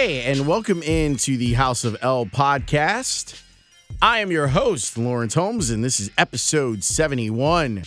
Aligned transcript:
Hey, 0.00 0.22
and 0.22 0.46
welcome 0.46 0.80
into 0.84 1.36
the 1.36 1.54
House 1.54 1.82
of 1.82 1.96
L 2.02 2.24
podcast. 2.24 3.42
I 4.00 4.20
am 4.20 4.30
your 4.30 4.46
host, 4.46 4.96
Lawrence 4.96 5.34
Holmes, 5.34 5.70
and 5.70 5.82
this 5.82 5.98
is 5.98 6.08
episode 6.16 6.84
71 6.84 7.82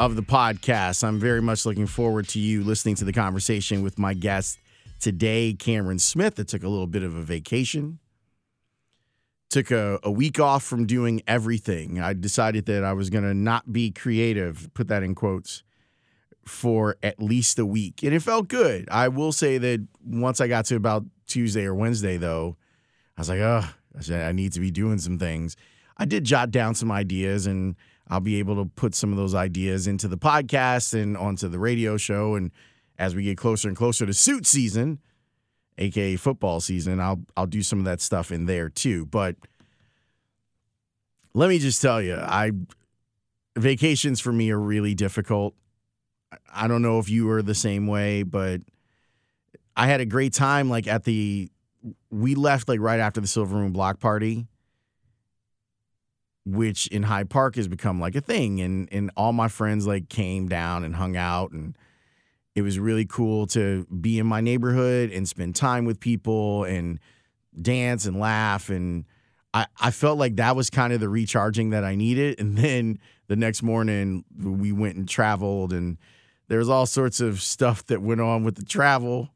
of 0.00 0.16
the 0.16 0.22
podcast. 0.22 1.04
I'm 1.04 1.20
very 1.20 1.40
much 1.40 1.64
looking 1.64 1.86
forward 1.86 2.26
to 2.30 2.40
you 2.40 2.64
listening 2.64 2.96
to 2.96 3.04
the 3.04 3.12
conversation 3.12 3.84
with 3.84 4.00
my 4.00 4.14
guest 4.14 4.58
today, 4.98 5.52
Cameron 5.52 6.00
Smith, 6.00 6.34
that 6.34 6.48
took 6.48 6.64
a 6.64 6.68
little 6.68 6.88
bit 6.88 7.04
of 7.04 7.14
a 7.14 7.22
vacation. 7.22 8.00
Took 9.48 9.70
a, 9.70 10.00
a 10.02 10.10
week 10.10 10.40
off 10.40 10.64
from 10.64 10.86
doing 10.86 11.22
everything. 11.28 12.00
I 12.00 12.14
decided 12.14 12.66
that 12.66 12.82
I 12.82 12.94
was 12.94 13.10
going 13.10 13.22
to 13.22 13.32
not 13.32 13.72
be 13.72 13.92
creative, 13.92 14.74
put 14.74 14.88
that 14.88 15.04
in 15.04 15.14
quotes, 15.14 15.62
for 16.44 16.96
at 17.00 17.22
least 17.22 17.60
a 17.60 17.64
week. 17.64 18.02
And 18.02 18.12
it 18.12 18.22
felt 18.22 18.48
good. 18.48 18.88
I 18.90 19.06
will 19.06 19.30
say 19.30 19.56
that 19.58 19.86
once 20.04 20.40
I 20.40 20.48
got 20.48 20.64
to 20.64 20.74
about 20.74 21.04
Tuesday 21.28 21.64
or 21.64 21.74
Wednesday, 21.74 22.16
though, 22.16 22.56
I 23.16 23.20
was 23.20 23.28
like, 23.28 23.40
oh, 23.40 23.64
I 23.96 24.00
said, 24.00 24.26
I 24.26 24.32
need 24.32 24.52
to 24.54 24.60
be 24.60 24.70
doing 24.70 24.98
some 24.98 25.18
things. 25.18 25.56
I 25.96 26.04
did 26.04 26.24
jot 26.24 26.50
down 26.50 26.74
some 26.74 26.90
ideas 26.90 27.46
and 27.46 27.76
I'll 28.08 28.20
be 28.20 28.38
able 28.38 28.56
to 28.56 28.64
put 28.64 28.94
some 28.94 29.12
of 29.12 29.18
those 29.18 29.34
ideas 29.34 29.86
into 29.86 30.08
the 30.08 30.18
podcast 30.18 30.94
and 31.00 31.16
onto 31.16 31.48
the 31.48 31.58
radio 31.58 31.96
show. 31.96 32.34
And 32.34 32.50
as 32.98 33.14
we 33.14 33.24
get 33.24 33.36
closer 33.36 33.68
and 33.68 33.76
closer 33.76 34.06
to 34.06 34.14
suit 34.14 34.46
season, 34.46 35.00
aka 35.76 36.16
football 36.16 36.60
season, 36.60 37.00
I'll 37.00 37.20
I'll 37.36 37.46
do 37.46 37.62
some 37.62 37.78
of 37.78 37.84
that 37.84 38.00
stuff 38.00 38.30
in 38.32 38.46
there 38.46 38.68
too. 38.68 39.06
But 39.06 39.36
let 41.34 41.48
me 41.48 41.58
just 41.58 41.82
tell 41.82 42.00
you, 42.00 42.16
I 42.16 42.52
vacations 43.56 44.20
for 44.20 44.32
me 44.32 44.50
are 44.50 44.60
really 44.60 44.94
difficult. 44.94 45.54
I 46.52 46.68
don't 46.68 46.82
know 46.82 46.98
if 46.98 47.08
you 47.08 47.28
are 47.30 47.42
the 47.42 47.54
same 47.54 47.86
way, 47.86 48.22
but 48.22 48.60
I 49.78 49.86
had 49.86 50.00
a 50.00 50.04
great 50.04 50.32
time 50.32 50.68
like 50.68 50.88
at 50.88 51.04
the 51.04 51.50
we 52.10 52.34
left 52.34 52.68
like 52.68 52.80
right 52.80 52.98
after 52.98 53.20
the 53.20 53.28
Silver 53.28 53.56
Room 53.56 53.72
block 53.72 54.00
party, 54.00 54.48
which 56.44 56.88
in 56.88 57.04
Hyde 57.04 57.30
Park 57.30 57.54
has 57.54 57.68
become 57.68 58.00
like 58.00 58.16
a 58.16 58.20
thing. 58.20 58.60
And 58.60 58.88
and 58.90 59.12
all 59.16 59.32
my 59.32 59.46
friends 59.46 59.86
like 59.86 60.08
came 60.08 60.48
down 60.48 60.82
and 60.82 60.96
hung 60.96 61.16
out 61.16 61.52
and 61.52 61.78
it 62.56 62.62
was 62.62 62.76
really 62.80 63.06
cool 63.06 63.46
to 63.46 63.86
be 63.86 64.18
in 64.18 64.26
my 64.26 64.40
neighborhood 64.40 65.12
and 65.12 65.28
spend 65.28 65.54
time 65.54 65.84
with 65.84 66.00
people 66.00 66.64
and 66.64 66.98
dance 67.62 68.04
and 68.04 68.18
laugh 68.18 68.70
and 68.70 69.04
I, 69.54 69.66
I 69.80 69.92
felt 69.92 70.18
like 70.18 70.36
that 70.36 70.56
was 70.56 70.70
kind 70.70 70.92
of 70.92 70.98
the 70.98 71.08
recharging 71.08 71.70
that 71.70 71.84
I 71.84 71.94
needed. 71.94 72.38
And 72.40 72.58
then 72.58 72.98
the 73.28 73.36
next 73.36 73.62
morning 73.62 74.24
we 74.36 74.72
went 74.72 74.96
and 74.96 75.08
traveled 75.08 75.72
and 75.72 75.98
there 76.48 76.58
was 76.58 76.68
all 76.68 76.86
sorts 76.86 77.20
of 77.20 77.40
stuff 77.40 77.86
that 77.86 78.02
went 78.02 78.20
on 78.20 78.42
with 78.42 78.56
the 78.56 78.64
travel. 78.64 79.30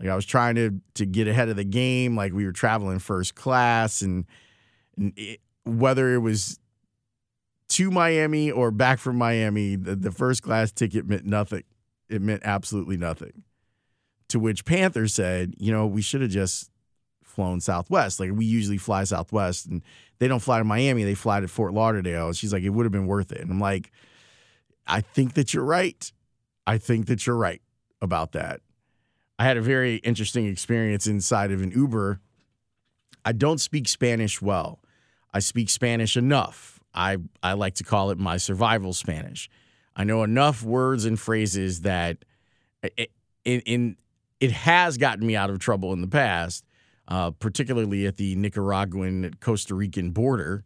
Like 0.00 0.08
I 0.08 0.16
was 0.16 0.24
trying 0.24 0.54
to 0.54 0.80
to 0.94 1.04
get 1.04 1.28
ahead 1.28 1.50
of 1.50 1.56
the 1.56 1.64
game. 1.64 2.16
Like 2.16 2.32
we 2.32 2.46
were 2.46 2.52
traveling 2.52 2.98
first 2.98 3.34
class, 3.34 4.00
and, 4.00 4.24
and 4.96 5.12
it, 5.16 5.40
whether 5.64 6.14
it 6.14 6.18
was 6.18 6.58
to 7.68 7.90
Miami 7.90 8.50
or 8.50 8.70
back 8.70 8.98
from 8.98 9.16
Miami, 9.16 9.76
the, 9.76 9.94
the 9.94 10.10
first 10.10 10.42
class 10.42 10.72
ticket 10.72 11.06
meant 11.06 11.26
nothing. 11.26 11.64
It 12.08 12.22
meant 12.22 12.42
absolutely 12.44 12.96
nothing. 12.96 13.44
To 14.28 14.40
which 14.40 14.64
Panther 14.64 15.06
said, 15.06 15.54
"You 15.58 15.70
know, 15.70 15.86
we 15.86 16.00
should 16.00 16.22
have 16.22 16.30
just 16.30 16.70
flown 17.22 17.60
Southwest. 17.60 18.18
Like 18.18 18.30
we 18.32 18.46
usually 18.46 18.78
fly 18.78 19.04
Southwest, 19.04 19.66
and 19.66 19.82
they 20.18 20.28
don't 20.28 20.40
fly 20.40 20.58
to 20.58 20.64
Miami; 20.64 21.04
they 21.04 21.14
fly 21.14 21.40
to 21.40 21.48
Fort 21.48 21.74
Lauderdale." 21.74 22.28
And 22.28 22.36
she's 22.36 22.54
like, 22.54 22.62
"It 22.62 22.70
would 22.70 22.86
have 22.86 22.92
been 22.92 23.06
worth 23.06 23.32
it." 23.32 23.42
And 23.42 23.50
I'm 23.50 23.60
like, 23.60 23.92
"I 24.86 25.02
think 25.02 25.34
that 25.34 25.52
you're 25.52 25.64
right. 25.64 26.10
I 26.66 26.78
think 26.78 27.06
that 27.06 27.26
you're 27.26 27.36
right 27.36 27.60
about 28.00 28.32
that." 28.32 28.62
I 29.40 29.44
had 29.44 29.56
a 29.56 29.62
very 29.62 29.96
interesting 29.96 30.46
experience 30.46 31.06
inside 31.06 31.50
of 31.50 31.62
an 31.62 31.70
Uber. 31.70 32.20
I 33.24 33.32
don't 33.32 33.58
speak 33.58 33.88
Spanish 33.88 34.42
well. 34.42 34.80
I 35.32 35.38
speak 35.38 35.70
Spanish 35.70 36.14
enough. 36.14 36.78
I, 36.92 37.16
I 37.42 37.54
like 37.54 37.76
to 37.76 37.84
call 37.84 38.10
it 38.10 38.18
my 38.18 38.36
survival 38.36 38.92
Spanish. 38.92 39.48
I 39.96 40.04
know 40.04 40.24
enough 40.24 40.62
words 40.62 41.06
and 41.06 41.18
phrases 41.18 41.80
that 41.80 42.18
it, 42.82 43.12
in, 43.46 43.60
in 43.60 43.96
it 44.40 44.52
has 44.52 44.98
gotten 44.98 45.26
me 45.26 45.36
out 45.36 45.48
of 45.48 45.58
trouble 45.58 45.94
in 45.94 46.02
the 46.02 46.06
past, 46.06 46.66
uh, 47.08 47.30
particularly 47.30 48.04
at 48.04 48.18
the 48.18 48.36
Nicaraguan 48.36 49.32
Costa 49.40 49.74
Rican 49.74 50.10
border. 50.10 50.64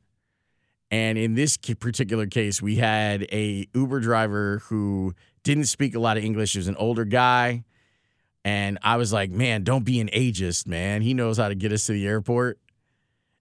And 0.91 1.17
in 1.17 1.35
this 1.35 1.57
particular 1.57 2.27
case, 2.27 2.61
we 2.61 2.75
had 2.75 3.23
a 3.31 3.69
Uber 3.73 4.01
driver 4.01 4.63
who 4.65 5.15
didn't 5.45 5.67
speak 5.67 5.95
a 5.95 6.01
lot 6.01 6.17
of 6.17 6.25
English. 6.25 6.55
He 6.55 6.59
was 6.59 6.67
an 6.67 6.75
older 6.75 7.05
guy. 7.05 7.63
And 8.45 8.79
I 8.83 8.97
was 8.97 9.13
like, 9.13 9.31
man, 9.31 9.65
don't 9.65 9.85
be 9.85 10.01
an 10.01 10.09
ageist, 10.09 10.67
man. 10.67 11.01
He 11.03 11.15
knows 11.15 11.39
how 11.39 11.49
to 11.49 11.55
get 11.55 11.73
us 11.73 11.87
to 11.87 11.93
the 11.93 12.07
airport. 12.07 12.59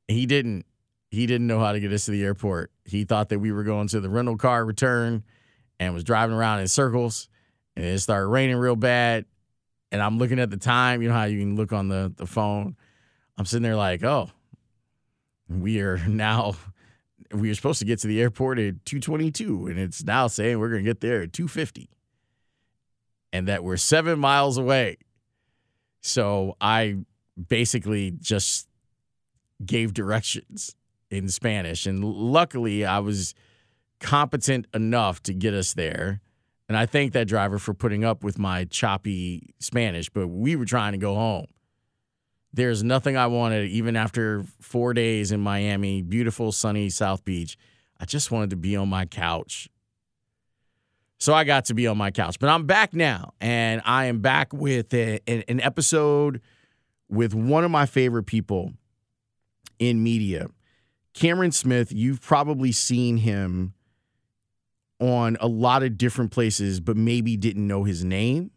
He 0.08 0.26
didn't. 0.26 0.66
He 1.10 1.28
didn't 1.28 1.46
know 1.46 1.60
how 1.60 1.74
to 1.74 1.80
get 1.80 1.92
us 1.92 2.06
to 2.06 2.12
the 2.12 2.24
airport. 2.24 2.72
He 2.86 3.04
thought 3.04 3.30
that 3.30 3.40
we 3.40 3.52
were 3.52 3.64
going 3.64 3.88
to 3.90 4.00
the 4.00 4.10
rental 4.10 4.36
car 4.36 4.66
return 4.66 5.24
and 5.80 5.94
was 5.94 6.04
driving 6.04 6.36
around 6.36 6.62
in 6.62 6.68
circles. 6.68 7.30
And 7.76 7.86
it 7.86 8.00
started 8.00 8.28
raining 8.28 8.56
real 8.56 8.76
bad. 8.76 9.26
And 9.92 10.02
I'm 10.02 10.18
looking 10.18 10.40
at 10.40 10.50
the 10.50 10.58
time. 10.58 11.04
You 11.04 11.10
know 11.10 11.14
how 11.14 11.26
you 11.26 11.40
can 11.40 11.56
look 11.56 11.72
on 11.72 11.88
the, 11.88 12.12
the 12.16 12.26
phone? 12.26 12.76
I'm 13.38 13.46
sitting 13.46 13.62
there 13.62 13.76
like, 13.76 14.04
oh, 14.04 14.32
we 15.48 15.82
are 15.82 15.98
now 16.08 16.56
we 17.32 17.50
were 17.50 17.56
supposed 17.56 17.80
to 17.80 17.86
get 17.86 18.00
to 18.00 18.08
the 18.08 18.22
airport 18.22 18.60
at 18.60 18.86
222 18.86 19.68
and 19.68 19.80
it's 19.80 20.04
now 20.04 20.28
saying 20.28 20.60
we're 20.60 20.70
going 20.70 20.84
to 20.84 20.90
get 20.90 21.02
there 21.02 21.24
at 21.24 21.34
250 21.34 21.90
and 23.34 23.48
that 23.48 23.64
we're 23.64 23.78
seven 23.78 24.20
miles 24.20 24.58
away. 24.58 24.98
So 26.02 26.56
I 26.62 26.98
basically 27.50 28.12
just 28.12 28.70
gave 29.66 29.94
directions 29.94 30.76
in 31.10 31.28
Spanish. 31.28 31.88
And 31.88 32.04
luckily, 32.04 32.86
I 32.86 33.00
was 33.00 33.34
competent 34.00 34.68
enough 34.74 35.24
to 35.24 35.34
get 35.34 35.54
us 35.54 35.74
there. 35.74 36.22
And 36.70 36.78
I 36.78 36.86
thank 36.86 37.14
that 37.14 37.28
driver 37.28 37.58
for 37.58 37.74
putting 37.74 38.06
up 38.06 38.24
with 38.24 38.38
my 38.38 38.66
choppy 38.66 39.54
Spanish, 39.60 40.10
but 40.10 40.28
we 40.28 40.56
were 40.56 40.66
trying 40.66 40.92
to 40.94 40.98
go 40.98 41.16
home. 41.16 41.48
There's 42.54 42.84
nothing 42.84 43.18
I 43.18 43.28
wanted, 43.28 43.70
even 43.70 43.96
after 43.96 44.46
four 44.62 44.94
days 44.94 45.32
in 45.32 45.40
Miami, 45.40 46.04
beautiful, 46.04 46.52
sunny 46.52 46.90
South 46.90 47.26
Beach. 47.26 47.58
I 48.00 48.06
just 48.06 48.30
wanted 48.30 48.52
to 48.52 48.56
be 48.56 48.76
on 48.76 48.90
my 48.90 49.06
couch 49.06 49.70
so 51.20 51.34
I 51.34 51.44
got 51.44 51.66
to 51.66 51.74
be 51.74 51.88
on 51.88 51.98
my 51.98 52.12
couch. 52.12 52.38
But 52.40 52.50
I'm 52.50 52.66
back 52.66 52.94
now, 52.94 53.34
and 53.40 53.82
I 53.86 54.06
am 54.06 54.20
back 54.20 54.54
with 54.54 54.94
a, 54.94 55.20
an 55.28 55.62
episode 55.62 56.42
with 57.10 57.34
one 57.34 57.64
of 57.64 57.72
my 57.72 57.86
favorite 57.86 58.24
people 58.24 58.74
in 59.80 60.04
media. 60.04 60.48
Cameron 61.14 61.52
Smith, 61.52 61.92
you've 61.92 62.22
probably 62.22 62.72
seen 62.72 63.18
him 63.18 63.74
on 65.00 65.38
a 65.40 65.48
lot 65.48 65.84
of 65.84 65.98
different 65.98 66.32
places, 66.32 66.80
but 66.80 66.98
maybe 66.98 67.38
didn't 67.38 67.68
know 67.68 67.84
his 67.84 68.04
name. 68.04 68.52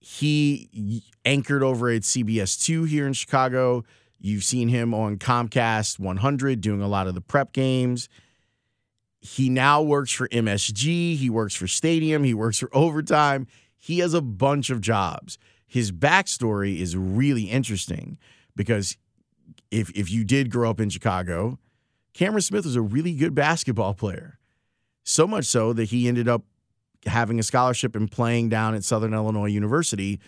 He 0.00 1.04
anchored 1.24 1.62
over 1.62 1.90
at 1.90 2.02
CBS 2.02 2.60
2 2.62 2.84
here 2.84 3.06
in 3.06 3.12
Chicago. 3.12 3.84
You've 4.20 4.44
seen 4.44 4.68
him 4.68 4.94
on 4.94 5.16
Comcast 5.16 5.98
100 5.98 6.60
doing 6.60 6.82
a 6.82 6.88
lot 6.88 7.06
of 7.06 7.14
the 7.14 7.20
prep 7.20 7.52
games. 7.52 8.08
He 9.20 9.48
now 9.48 9.82
works 9.82 10.12
for 10.12 10.28
MSG. 10.28 11.16
He 11.16 11.30
works 11.30 11.54
for 11.54 11.66
Stadium. 11.66 12.24
He 12.24 12.34
works 12.34 12.58
for 12.58 12.70
Overtime. 12.72 13.46
He 13.76 13.98
has 13.98 14.14
a 14.14 14.22
bunch 14.22 14.70
of 14.70 14.80
jobs. 14.80 15.38
His 15.66 15.92
backstory 15.92 16.78
is 16.78 16.96
really 16.96 17.44
interesting 17.44 18.18
because 18.56 18.96
if 19.70 19.90
if 19.90 20.10
you 20.10 20.24
did 20.24 20.50
grow 20.50 20.70
up 20.70 20.80
in 20.80 20.88
Chicago, 20.88 21.58
Cameron 22.14 22.42
Smith 22.42 22.64
was 22.64 22.76
a 22.76 22.82
really 22.82 23.14
good 23.14 23.34
basketball 23.34 23.94
player. 23.94 24.38
So 25.04 25.26
much 25.26 25.44
so 25.44 25.72
that 25.72 25.86
he 25.86 26.08
ended 26.08 26.28
up 26.28 26.42
having 27.06 27.38
a 27.38 27.42
scholarship 27.42 27.94
and 27.94 28.10
playing 28.10 28.48
down 28.48 28.74
at 28.74 28.84
Southern 28.84 29.14
Illinois 29.14 29.46
University, 29.46 30.20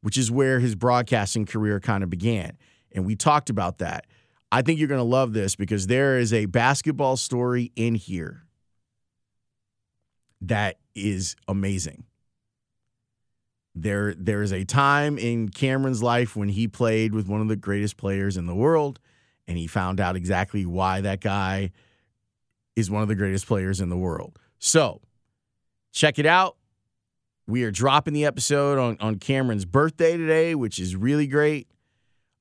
which 0.00 0.16
is 0.16 0.30
where 0.30 0.60
his 0.60 0.74
broadcasting 0.74 1.46
career 1.46 1.80
kind 1.80 2.02
of 2.02 2.10
began. 2.10 2.56
And 2.92 3.04
we 3.04 3.16
talked 3.16 3.50
about 3.50 3.78
that. 3.78 4.06
I 4.54 4.62
think 4.62 4.78
you're 4.78 4.86
going 4.86 5.00
to 5.00 5.02
love 5.02 5.32
this 5.32 5.56
because 5.56 5.88
there 5.88 6.16
is 6.16 6.32
a 6.32 6.46
basketball 6.46 7.16
story 7.16 7.72
in 7.74 7.96
here 7.96 8.44
that 10.42 10.76
is 10.94 11.34
amazing. 11.48 12.04
There, 13.74 14.14
there 14.14 14.42
is 14.42 14.52
a 14.52 14.64
time 14.64 15.18
in 15.18 15.48
Cameron's 15.48 16.04
life 16.04 16.36
when 16.36 16.48
he 16.48 16.68
played 16.68 17.14
with 17.14 17.26
one 17.26 17.40
of 17.40 17.48
the 17.48 17.56
greatest 17.56 17.96
players 17.96 18.36
in 18.36 18.46
the 18.46 18.54
world, 18.54 19.00
and 19.48 19.58
he 19.58 19.66
found 19.66 19.98
out 19.98 20.14
exactly 20.14 20.64
why 20.64 21.00
that 21.00 21.20
guy 21.20 21.72
is 22.76 22.88
one 22.88 23.02
of 23.02 23.08
the 23.08 23.16
greatest 23.16 23.48
players 23.48 23.80
in 23.80 23.88
the 23.88 23.96
world. 23.96 24.38
So, 24.60 25.00
check 25.92 26.20
it 26.20 26.26
out. 26.26 26.56
We 27.48 27.64
are 27.64 27.72
dropping 27.72 28.14
the 28.14 28.24
episode 28.24 28.78
on, 28.78 28.98
on 29.00 29.16
Cameron's 29.16 29.64
birthday 29.64 30.16
today, 30.16 30.54
which 30.54 30.78
is 30.78 30.94
really 30.94 31.26
great 31.26 31.66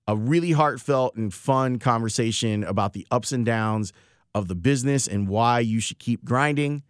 a 0.07 0.15
really 0.15 0.51
heartfelt 0.51 1.15
and 1.15 1.33
fun 1.33 1.79
conversation 1.79 2.63
about 2.63 2.93
the 2.93 3.07
ups 3.09 3.31
and 3.31 3.45
downs 3.45 3.93
of 4.35 4.47
the 4.47 4.55
business 4.55 5.07
and 5.07 5.27
why 5.27 5.59
you 5.59 5.79
should 5.79 5.99
keep 5.99 6.23
grinding. 6.25 6.83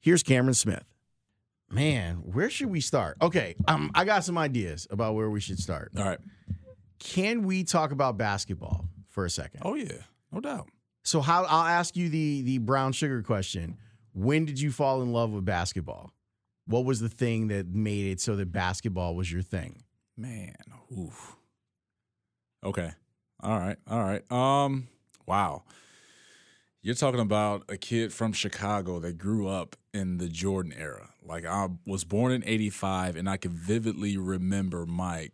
Here's 0.00 0.22
Cameron 0.22 0.54
Smith. 0.54 0.84
Man, 1.70 2.16
where 2.16 2.50
should 2.50 2.70
we 2.70 2.80
start? 2.80 3.16
Okay, 3.22 3.54
um, 3.66 3.90
I 3.94 4.04
got 4.04 4.24
some 4.24 4.36
ideas 4.36 4.86
about 4.90 5.14
where 5.14 5.30
we 5.30 5.40
should 5.40 5.58
start. 5.58 5.92
All 5.96 6.04
right. 6.04 6.18
Can 6.98 7.44
we 7.44 7.64
talk 7.64 7.92
about 7.92 8.16
basketball 8.18 8.84
for 9.08 9.24
a 9.24 9.30
second? 9.30 9.62
Oh 9.64 9.74
yeah, 9.74 10.02
no 10.30 10.40
doubt. 10.40 10.68
So 11.02 11.20
how 11.20 11.44
I'll 11.44 11.66
ask 11.66 11.96
you 11.96 12.08
the 12.08 12.42
the 12.42 12.58
brown 12.58 12.92
sugar 12.92 13.22
question. 13.22 13.78
When 14.14 14.44
did 14.44 14.60
you 14.60 14.70
fall 14.70 15.00
in 15.00 15.12
love 15.12 15.30
with 15.30 15.44
basketball? 15.46 16.12
What 16.66 16.84
was 16.84 17.00
the 17.00 17.08
thing 17.08 17.48
that 17.48 17.66
made 17.68 18.06
it 18.06 18.20
so 18.20 18.36
that 18.36 18.52
basketball 18.52 19.14
was 19.16 19.32
your 19.32 19.42
thing? 19.42 19.82
Man, 20.16 20.54
oof. 20.96 21.36
Okay. 22.64 22.92
All 23.40 23.58
right. 23.58 23.76
All 23.88 24.02
right. 24.02 24.30
Um, 24.30 24.88
wow. 25.26 25.64
You're 26.80 26.94
talking 26.94 27.20
about 27.20 27.64
a 27.68 27.76
kid 27.76 28.12
from 28.12 28.32
Chicago 28.32 28.98
that 29.00 29.18
grew 29.18 29.48
up 29.48 29.76
in 29.94 30.18
the 30.18 30.28
Jordan 30.28 30.72
era. 30.76 31.10
Like 31.24 31.44
I 31.44 31.68
was 31.86 32.04
born 32.04 32.32
in 32.32 32.42
85 32.44 33.16
and 33.16 33.28
I 33.28 33.36
can 33.36 33.52
vividly 33.52 34.16
remember 34.16 34.86
Mike. 34.86 35.32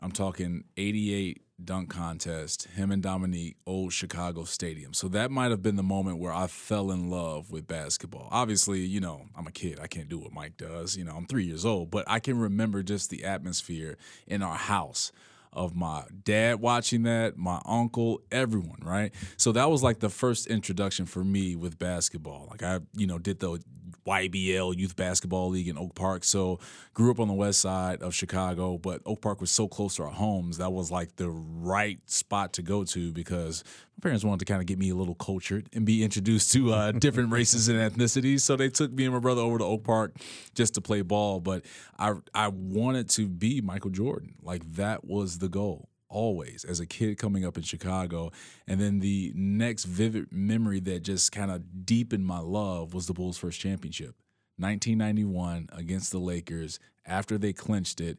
I'm 0.00 0.12
talking 0.12 0.64
88 0.76 1.42
dunk 1.64 1.90
contest, 1.90 2.64
him 2.74 2.90
and 2.90 3.02
Dominique, 3.02 3.56
old 3.66 3.92
Chicago 3.92 4.44
Stadium. 4.44 4.92
So 4.92 5.08
that 5.08 5.30
might 5.30 5.50
have 5.50 5.62
been 5.62 5.76
the 5.76 5.82
moment 5.82 6.18
where 6.18 6.32
I 6.32 6.46
fell 6.46 6.90
in 6.90 7.08
love 7.08 7.50
with 7.50 7.66
basketball. 7.66 8.28
Obviously, 8.30 8.80
you 8.80 9.00
know, 9.00 9.26
I'm 9.36 9.46
a 9.46 9.52
kid. 9.52 9.78
I 9.80 9.86
can't 9.86 10.08
do 10.08 10.18
what 10.18 10.32
Mike 10.32 10.56
does. 10.56 10.96
You 10.96 11.04
know, 11.04 11.14
I'm 11.14 11.26
three 11.26 11.44
years 11.44 11.64
old, 11.64 11.90
but 11.90 12.04
I 12.08 12.18
can 12.18 12.38
remember 12.38 12.82
just 12.82 13.10
the 13.10 13.24
atmosphere 13.24 13.96
in 14.26 14.42
our 14.42 14.56
house 14.56 15.12
of 15.52 15.74
my 15.74 16.04
dad 16.24 16.60
watching 16.60 17.02
that, 17.02 17.36
my 17.36 17.60
uncle, 17.64 18.22
everyone, 18.30 18.80
right? 18.82 19.12
So 19.36 19.52
that 19.52 19.70
was 19.70 19.82
like 19.82 20.00
the 20.00 20.08
first 20.08 20.46
introduction 20.46 21.06
for 21.06 21.24
me 21.24 21.56
with 21.56 21.78
basketball. 21.78 22.48
Like 22.50 22.62
I, 22.62 22.80
you 22.96 23.06
know, 23.06 23.18
did 23.18 23.40
the 23.40 23.62
YBL 24.06 24.76
Youth 24.76 24.96
Basketball 24.96 25.50
League 25.50 25.68
in 25.68 25.78
Oak 25.78 25.94
Park. 25.94 26.24
So 26.24 26.58
grew 26.94 27.10
up 27.10 27.20
on 27.20 27.28
the 27.28 27.34
west 27.34 27.60
side 27.60 28.02
of 28.02 28.14
Chicago, 28.14 28.78
but 28.78 29.00
Oak 29.06 29.20
Park 29.20 29.40
was 29.40 29.50
so 29.50 29.68
close 29.68 29.96
to 29.96 30.04
our 30.04 30.10
homes 30.10 30.58
that 30.58 30.72
was 30.72 30.90
like 30.90 31.16
the 31.16 31.30
right 31.30 31.98
spot 32.06 32.52
to 32.54 32.62
go 32.62 32.84
to 32.84 33.12
because 33.12 33.64
my 33.96 34.02
parents 34.02 34.24
wanted 34.24 34.40
to 34.40 34.44
kind 34.44 34.60
of 34.60 34.66
get 34.66 34.78
me 34.78 34.90
a 34.90 34.94
little 34.94 35.14
cultured 35.14 35.68
and 35.72 35.84
be 35.84 36.02
introduced 36.02 36.52
to 36.52 36.72
uh, 36.72 36.92
different 36.92 37.32
races 37.32 37.68
and 37.68 37.78
ethnicities. 37.78 38.40
So 38.40 38.56
they 38.56 38.68
took 38.68 38.92
me 38.92 39.04
and 39.04 39.14
my 39.14 39.20
brother 39.20 39.42
over 39.42 39.58
to 39.58 39.64
Oak 39.64 39.84
Park 39.84 40.16
just 40.54 40.74
to 40.74 40.80
play 40.80 41.02
ball. 41.02 41.40
But 41.40 41.64
I 41.98 42.14
I 42.34 42.48
wanted 42.48 43.08
to 43.10 43.28
be 43.28 43.60
Michael 43.60 43.90
Jordan. 43.90 44.34
Like 44.42 44.62
that 44.74 45.04
was 45.04 45.38
the 45.38 45.48
goal 45.48 45.88
always 46.12 46.64
as 46.64 46.78
a 46.78 46.86
kid 46.86 47.18
coming 47.18 47.44
up 47.44 47.56
in 47.56 47.62
Chicago. 47.62 48.30
And 48.66 48.80
then 48.80 49.00
the 49.00 49.32
next 49.34 49.84
vivid 49.84 50.30
memory 50.30 50.80
that 50.80 51.02
just 51.02 51.32
kind 51.32 51.50
of 51.50 51.86
deepened 51.86 52.26
my 52.26 52.38
love 52.38 52.94
was 52.94 53.06
the 53.06 53.14
Bulls' 53.14 53.38
first 53.38 53.58
championship, 53.58 54.14
1991 54.58 55.68
against 55.72 56.12
the 56.12 56.18
Lakers 56.18 56.78
after 57.06 57.38
they 57.38 57.52
clinched 57.52 58.00
it. 58.00 58.18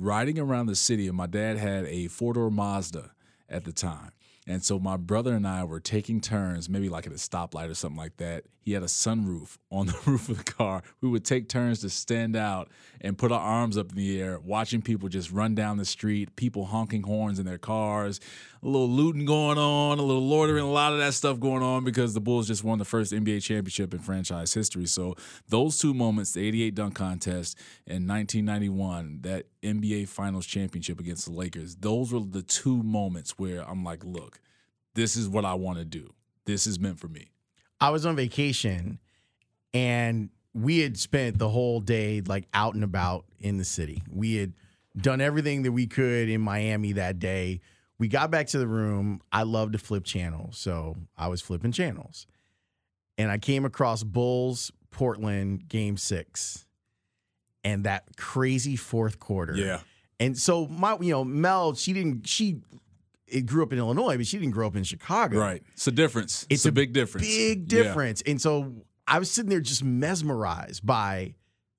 Riding 0.00 0.38
around 0.38 0.66
the 0.66 0.76
city, 0.76 1.08
and 1.08 1.16
my 1.16 1.26
dad 1.26 1.56
had 1.56 1.84
a 1.86 2.06
four 2.06 2.32
door 2.32 2.52
Mazda 2.52 3.10
at 3.48 3.64
the 3.64 3.72
time. 3.72 4.12
And 4.46 4.64
so 4.64 4.78
my 4.78 4.96
brother 4.96 5.34
and 5.34 5.46
I 5.46 5.64
were 5.64 5.80
taking 5.80 6.20
turns, 6.20 6.68
maybe 6.68 6.88
like 6.88 7.06
at 7.06 7.12
a 7.12 7.16
stoplight 7.16 7.68
or 7.68 7.74
something 7.74 7.98
like 7.98 8.16
that. 8.16 8.44
He 8.68 8.74
had 8.74 8.82
a 8.82 8.86
sunroof 8.86 9.56
on 9.70 9.86
the 9.86 9.96
roof 10.06 10.28
of 10.28 10.36
the 10.36 10.44
car. 10.44 10.82
We 11.00 11.08
would 11.08 11.24
take 11.24 11.48
turns 11.48 11.80
to 11.80 11.88
stand 11.88 12.36
out 12.36 12.68
and 13.00 13.16
put 13.16 13.32
our 13.32 13.40
arms 13.40 13.78
up 13.78 13.92
in 13.92 13.96
the 13.96 14.20
air, 14.20 14.38
watching 14.40 14.82
people 14.82 15.08
just 15.08 15.32
run 15.32 15.54
down 15.54 15.78
the 15.78 15.86
street, 15.86 16.36
people 16.36 16.66
honking 16.66 17.02
horns 17.04 17.38
in 17.38 17.46
their 17.46 17.56
cars, 17.56 18.20
a 18.62 18.66
little 18.66 18.90
looting 18.90 19.24
going 19.24 19.56
on, 19.56 19.98
a 19.98 20.02
little 20.02 20.26
loitering, 20.26 20.64
a 20.64 20.70
lot 20.70 20.92
of 20.92 20.98
that 20.98 21.14
stuff 21.14 21.40
going 21.40 21.62
on 21.62 21.82
because 21.82 22.12
the 22.12 22.20
Bulls 22.20 22.46
just 22.46 22.62
won 22.62 22.78
the 22.78 22.84
first 22.84 23.10
NBA 23.10 23.42
championship 23.42 23.94
in 23.94 24.00
franchise 24.00 24.52
history. 24.52 24.84
So 24.84 25.14
those 25.48 25.78
two 25.78 25.94
moments, 25.94 26.32
the 26.32 26.46
88 26.46 26.74
dunk 26.74 26.94
contest 26.94 27.56
and 27.86 28.06
1991, 28.06 29.20
that 29.22 29.46
NBA 29.62 30.08
Finals 30.08 30.44
championship 30.44 31.00
against 31.00 31.24
the 31.24 31.32
Lakers, 31.32 31.74
those 31.76 32.12
were 32.12 32.20
the 32.20 32.42
two 32.42 32.82
moments 32.82 33.38
where 33.38 33.66
I'm 33.66 33.82
like, 33.82 34.04
look, 34.04 34.40
this 34.92 35.16
is 35.16 35.26
what 35.26 35.46
I 35.46 35.54
want 35.54 35.78
to 35.78 35.86
do. 35.86 36.12
This 36.44 36.66
is 36.66 36.78
meant 36.78 37.00
for 37.00 37.08
me. 37.08 37.28
I 37.80 37.90
was 37.90 38.06
on 38.06 38.16
vacation 38.16 38.98
and 39.72 40.30
we 40.54 40.80
had 40.80 40.96
spent 40.98 41.38
the 41.38 41.48
whole 41.48 41.80
day 41.80 42.20
like 42.20 42.48
out 42.52 42.74
and 42.74 42.84
about 42.84 43.24
in 43.40 43.58
the 43.58 43.64
city. 43.64 44.02
We 44.10 44.36
had 44.36 44.52
done 44.96 45.20
everything 45.20 45.62
that 45.62 45.72
we 45.72 45.86
could 45.86 46.28
in 46.28 46.40
Miami 46.40 46.92
that 46.92 47.18
day. 47.18 47.60
We 47.98 48.08
got 48.08 48.30
back 48.30 48.48
to 48.48 48.58
the 48.58 48.66
room. 48.66 49.20
I 49.32 49.42
love 49.42 49.72
to 49.72 49.78
flip 49.78 50.04
channels, 50.04 50.56
so 50.58 50.96
I 51.16 51.28
was 51.28 51.40
flipping 51.40 51.72
channels. 51.72 52.26
And 53.16 53.30
I 53.30 53.38
came 53.38 53.64
across 53.64 54.04
Bulls 54.04 54.70
Portland 54.90 55.68
game 55.68 55.96
6 55.96 56.66
and 57.64 57.84
that 57.84 58.04
crazy 58.16 58.76
fourth 58.76 59.18
quarter. 59.18 59.54
Yeah. 59.56 59.80
And 60.20 60.36
so 60.36 60.66
my 60.66 60.96
you 61.00 61.12
know 61.12 61.24
Mel 61.24 61.74
she 61.74 61.92
didn't 61.92 62.26
she 62.26 62.60
it 63.30 63.46
grew 63.46 63.62
up 63.62 63.72
in 63.72 63.78
Illinois, 63.78 64.16
but 64.16 64.26
she 64.26 64.38
didn't 64.38 64.52
grow 64.52 64.66
up 64.66 64.76
in 64.76 64.84
Chicago. 64.84 65.38
Right. 65.38 65.62
It's 65.74 65.86
a 65.86 65.92
difference. 65.92 66.46
It's, 66.50 66.64
a, 66.66 66.72
big 66.72 66.92
difference. 66.92 67.26
Big 67.26 67.70
Yeah. 67.72 67.82
difference. 67.82 68.22
And 68.26 68.40
so 68.40 68.74
I 69.06 69.18
was 69.18 69.30
sitting 69.30 69.50
there 69.50 69.60
just 69.60 69.82
mesmerized 69.84 70.84
by 70.84 71.34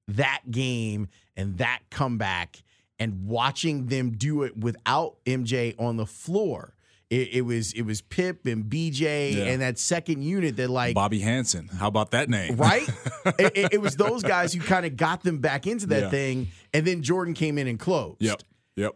that 0.07 0.41
game 0.49 1.07
and 1.37 1.57
that 1.59 1.79
comeback 1.91 2.63
and 2.99 3.25
watching 3.27 3.87
them 3.87 4.11
do 4.11 4.43
it 4.43 4.57
without 4.57 5.17
MJ 5.25 5.75
on 5.79 5.97
the 5.97 6.05
floor. 6.05 6.73
It, 7.09 7.29
it 7.33 7.41
was 7.41 7.73
it 7.73 7.81
was 7.83 8.01
Pip 8.01 8.45
and 8.45 8.65
BJ 8.65 9.33
Yeah. 9.35 9.45
and 9.45 9.61
that 9.63 9.79
second 9.79 10.21
unit 10.21 10.57
that 10.57 10.69
like 10.69 10.93
Bobby 10.93 11.19
Hansen. 11.19 11.67
How 11.67 11.87
about 11.87 12.11
that 12.11 12.29
name? 12.29 12.55
right? 12.57 12.87
it, 13.39 13.51
it- 13.57 13.73
it 13.73 13.81
was 13.81 13.95
those 13.95 14.21
guys 14.21 14.53
who 14.53 14.59
kind 14.61 14.85
of 14.85 14.95
got 14.95 15.23
them 15.23 15.39
back 15.39 15.65
into 15.65 15.87
that 15.87 16.03
Yeah. 16.03 16.09
thing, 16.11 16.47
and 16.71 16.85
then 16.85 17.01
Jordan 17.01 17.33
came 17.33 17.57
in 17.57 17.67
and 17.67 17.79
closed. 17.79 18.21
Yep. 18.21 18.43
Yep. 18.75 18.95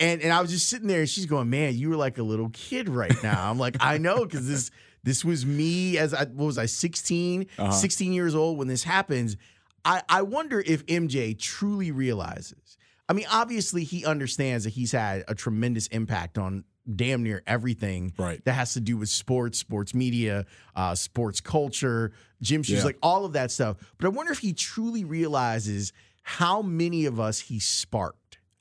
And 0.00 0.22
and 0.22 0.32
I 0.32 0.40
was 0.40 0.50
just 0.50 0.68
sitting 0.68 0.88
there, 0.88 1.00
and 1.00 1.08
she's 1.08 1.26
going, 1.26 1.50
"Man, 1.50 1.74
you 1.76 1.90
were 1.90 1.96
like 1.96 2.18
a 2.18 2.22
little 2.22 2.48
kid 2.50 2.88
right 2.88 3.14
now." 3.22 3.50
I'm 3.50 3.58
like, 3.58 3.76
"I 3.80 3.98
know, 3.98 4.24
because 4.24 4.48
this 4.48 4.70
this 5.04 5.24
was 5.24 5.44
me 5.46 5.98
as 5.98 6.12
I 6.14 6.24
what 6.24 6.46
was 6.46 6.58
I 6.58 6.66
16, 6.66 7.46
Uh-huh. 7.58 7.70
16 7.70 8.12
years 8.12 8.34
old 8.34 8.58
when 8.58 8.66
this 8.68 8.82
happens." 8.84 9.36
I 9.84 10.02
I 10.08 10.22
wonder 10.22 10.60
if 10.64 10.84
MJ 10.86 11.38
truly 11.38 11.90
realizes. 11.90 12.76
I 13.08 13.12
mean, 13.12 13.26
obviously 13.30 13.84
he 13.84 14.04
understands 14.04 14.64
that 14.64 14.70
he's 14.70 14.92
had 14.92 15.24
a 15.28 15.34
tremendous 15.34 15.86
impact 15.88 16.38
on 16.38 16.64
damn 16.96 17.22
near 17.22 17.42
everything 17.46 18.12
Right. 18.18 18.42
that 18.44 18.52
has 18.54 18.72
to 18.74 18.80
do 18.80 18.96
with 18.96 19.08
sports, 19.08 19.58
sports 19.58 19.94
media, 19.94 20.46
uh, 20.76 20.94
sports 20.94 21.40
culture, 21.40 22.12
gym 22.40 22.62
shoes, 22.62 22.78
Yeah. 22.78 22.84
like 22.84 22.98
all 23.02 23.24
of 23.24 23.32
that 23.34 23.50
stuff. 23.50 23.76
But 23.98 24.06
I 24.06 24.10
wonder 24.10 24.32
if 24.32 24.38
he 24.38 24.52
truly 24.52 25.04
realizes 25.04 25.92
how 26.22 26.62
many 26.62 27.04
of 27.06 27.18
us 27.20 27.40
he 27.40 27.58
sparked. 27.58 28.18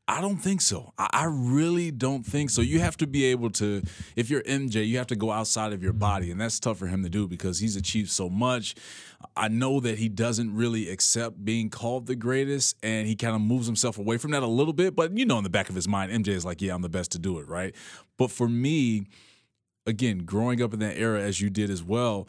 I 0.10 0.22
don't 0.22 0.38
think 0.38 0.60
so. 0.62 0.92
I, 0.98 1.08
I 1.13 1.25
really 1.25 1.92
don't 1.92 2.25
think 2.25 2.50
so. 2.50 2.62
You 2.62 2.80
have 2.80 2.98
to 2.98 3.06
be 3.06 3.25
able 3.25 3.51
to, 3.51 3.84
if 4.16 4.32
you're 4.32 4.42
MJ, 4.42 4.88
you 4.88 4.98
have 4.98 5.06
to 5.08 5.16
go 5.16 5.32
outside 5.32 5.72
of 5.72 5.84
your 5.84 5.94
body, 5.94 6.32
and 6.32 6.42
that's 6.42 6.60
tough 6.60 6.80
for 6.80 6.88
him 6.88 7.04
to 7.04 7.10
do 7.12 7.28
because 7.28 7.60
he's 7.60 7.75
achieved 7.75 8.10
so 8.10 8.28
much. 8.28 8.74
I 9.38 9.50
know 9.50 9.80
that 9.82 10.00
he 10.00 10.10
doesn't 10.10 10.56
really 10.56 10.89
accept 10.89 11.46
being 11.46 11.70
called 11.70 12.08
the 12.08 12.16
greatest, 12.16 12.75
and 12.82 13.08
he 13.08 13.16
kind 13.16 13.36
of 13.36 13.42
moves 13.42 13.68
himself 13.68 14.00
away 14.00 14.18
from 14.18 14.32
that 14.32 14.42
a 14.42 14.48
little 14.48 14.74
bit. 14.74 14.96
But 14.96 15.16
you 15.16 15.28
know, 15.28 15.38
in 15.38 15.44
the 15.44 15.50
back 15.51 15.70
of 15.70 15.75
his 15.75 15.88
mind, 15.88 16.12
MJ 16.12 16.30
is 16.30 16.44
like, 16.44 16.60
"Yeah, 16.60 16.74
I'm 16.74 16.82
the 16.82 16.89
best 16.89 17.12
to 17.12 17.20
do 17.20 17.38
it," 17.38 17.48
right? 17.48 17.75
But 18.18 18.32
for 18.32 18.50
me, 18.50 19.06
again, 19.86 20.20
growing 20.20 20.60
up 20.60 20.74
in 20.74 20.80
that 20.80 20.98
era 20.98 21.22
as 21.22 21.39
you 21.39 21.51
did 21.51 21.70
as 21.70 21.84
well, 21.84 22.28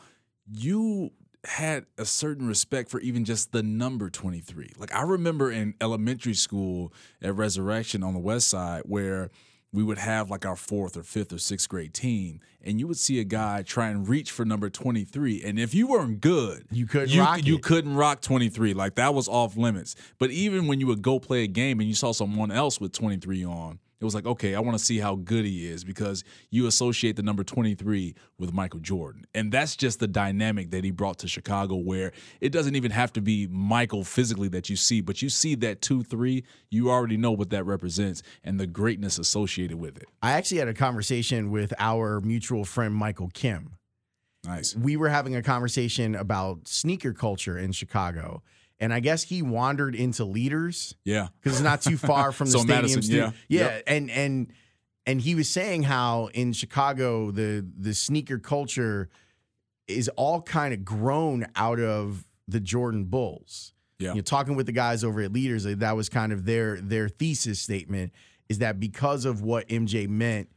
you 0.53 1.13
had 1.45 1.87
a 1.97 2.05
certain 2.05 2.47
respect 2.47 2.91
for 2.91 3.01
even 3.01 3.25
just 3.25 3.53
the 3.53 3.63
number 3.63 4.11
23. 4.11 4.73
Like 4.79 4.95
I 4.95 5.03
remember 5.03 5.51
in 5.51 5.75
elementary 5.81 6.35
school 6.35 6.93
at 7.23 7.35
Resurrection 7.35 8.03
on 8.03 8.13
the 8.13 8.21
west 8.21 8.49
side 8.49 8.83
where 8.85 9.31
we 9.73 9.83
would 9.85 9.99
have 9.99 10.31
like 10.31 10.45
our 10.45 10.57
fourth 10.57 10.97
or 10.97 11.03
fifth 11.05 11.33
or 11.33 11.39
sixth 11.39 11.69
grade 11.69 11.95
team, 11.95 12.41
and 12.63 12.81
you 12.81 12.89
would 12.89 12.97
see 12.99 13.21
a 13.21 13.25
guy 13.25 13.63
try 13.63 13.89
and 13.89 14.09
reach 14.09 14.33
for 14.33 14.45
number 14.45 14.69
23. 14.69 15.45
And 15.45 15.59
if 15.61 15.75
you 15.75 15.87
weren't 15.87 16.21
good, 16.21 16.65
You 16.73 16.87
couldn't 16.87 17.11
you, 17.11 17.21
rock 17.21 17.47
you 17.47 17.55
it. 17.55 17.63
couldn't 17.63 17.95
rock 17.95 18.21
23. 18.21 18.75
Like 18.75 18.97
that 18.97 19.15
was 19.15 19.29
off 19.29 19.57
limits. 19.57 19.95
But 20.19 20.31
even 20.33 20.67
when 20.67 20.81
you 20.81 20.89
would 20.89 21.03
go 21.03 21.21
play 21.21 21.45
a 21.45 21.47
game 21.47 21.79
and 21.79 21.89
you 21.89 21.95
saw 21.95 22.11
someone 22.13 22.51
else 22.51 22.81
with 22.81 22.93
23 22.93 23.45
on, 23.45 23.79
it 24.01 24.05
was 24.05 24.15
like, 24.15 24.27
okay, 24.27 24.55
I 24.55 24.61
want 24.61 24.79
to 24.79 24.85
see 24.85 24.99
how 24.99 25.17
good 25.17 25.45
he 25.45 25.69
is 25.69 25.85
because 25.85 26.25
you 26.51 26.67
associate 26.67 27.17
the 27.17 27.23
number 27.23 27.45
23 27.45 28.15
with 28.39 28.53
Michael 28.53 28.81
Jordan. 28.81 29.27
And 29.35 29.53
that's 29.53 29.77
just 29.77 30.01
the 30.01 30.09
dynamic 30.09 30.71
that 30.71 30.85
he 30.85 30.91
brought 30.91 31.19
to 31.19 31.29
Chicago 31.29 31.77
where 31.77 32.13
it 32.41 32.51
doesn't 32.51 32.77
even 32.77 32.91
have 32.93 33.13
to 33.13 33.21
be 33.21 33.47
Michael 33.49 34.03
physically 34.03 34.49
that 34.49 34.71
you 34.71 34.77
see, 34.77 35.01
but 35.03 35.21
you 35.21 35.29
see 35.29 35.55
that 35.57 35.83
2 35.83 36.03
3, 36.03 36.43
you 36.71 36.91
already 36.91 37.19
know 37.19 37.33
what 37.33 37.51
that 37.51 37.65
represents 37.65 38.23
and 38.43 38.59
the 38.59 38.67
greatness 38.67 39.19
associated 39.19 39.79
with 39.79 39.99
it. 39.99 40.09
I 40.23 40.33
actually 40.33 40.59
had 40.59 40.69
a 40.69 40.75
conversation 40.75 41.51
with 41.51 41.75
our 41.79 42.21
mutual 42.21 42.65
friend 42.65 42.95
Michael 42.95 43.31
Kim. 43.35 43.77
Nice. 44.47 44.75
We 44.75 44.97
were 44.97 45.11
having 45.11 45.37
a 45.37 45.43
conversation 45.43 46.15
about 46.15 46.67
sneaker 46.67 47.13
culture 47.13 47.59
in 47.59 47.73
Chicago. 47.73 48.43
And 48.81 48.95
I 48.95 49.01
guess 49.01 49.23
he 49.23 49.43
wandered 49.43 49.95
into 49.95 50.25
leaders 50.25 50.95
Yeah. 51.05 51.29
because 51.41 51.59
it's 51.59 51.65
not 51.65 51.83
too 51.83 51.97
far 51.99 52.33
from 52.33 52.47
the 52.47 52.53
So 52.59 52.59
stadium. 52.61 52.83
Madison, 52.83 53.15
yeah. 53.15 53.31
yeah, 53.49 53.61
Yep. 53.75 53.83
and 53.87 54.11
and 54.11 54.53
and 55.07 55.21
he 55.21 55.35
was 55.35 55.49
saying 55.49 55.83
how 55.85 56.31
in 56.33 56.53
Chicago 56.53 57.31
the 57.31 57.67
the 57.79 57.95
sneaker 57.95 58.39
culture 58.39 59.09
is 59.87 60.09
all 60.17 60.41
kind 60.41 60.73
of 60.73 60.85
grown 60.85 61.47
out 61.57 61.81
of 61.81 62.25
the 62.49 62.61
Jordan 62.61 63.05
Bulls. 63.05 63.73
Yeah. 63.99 64.11
You 64.11 64.15
know, 64.17 64.21
talking 64.23 64.57
with 64.57 64.67
the 64.67 64.73
guys 64.73 65.05
over 65.05 65.21
at 65.21 65.33
Leaders, 65.33 65.65
that 65.65 65.97
was 65.97 66.09
kind 66.09 66.33
of 66.33 66.45
their 66.47 66.81
their 66.81 67.09
thesis 67.09 67.61
statement 67.61 68.13
is 68.49 68.59
that 68.59 68.81
because 68.81 69.25
of 69.27 69.43
what 69.43 69.69
MJ 69.69 70.09
meant 70.09 70.49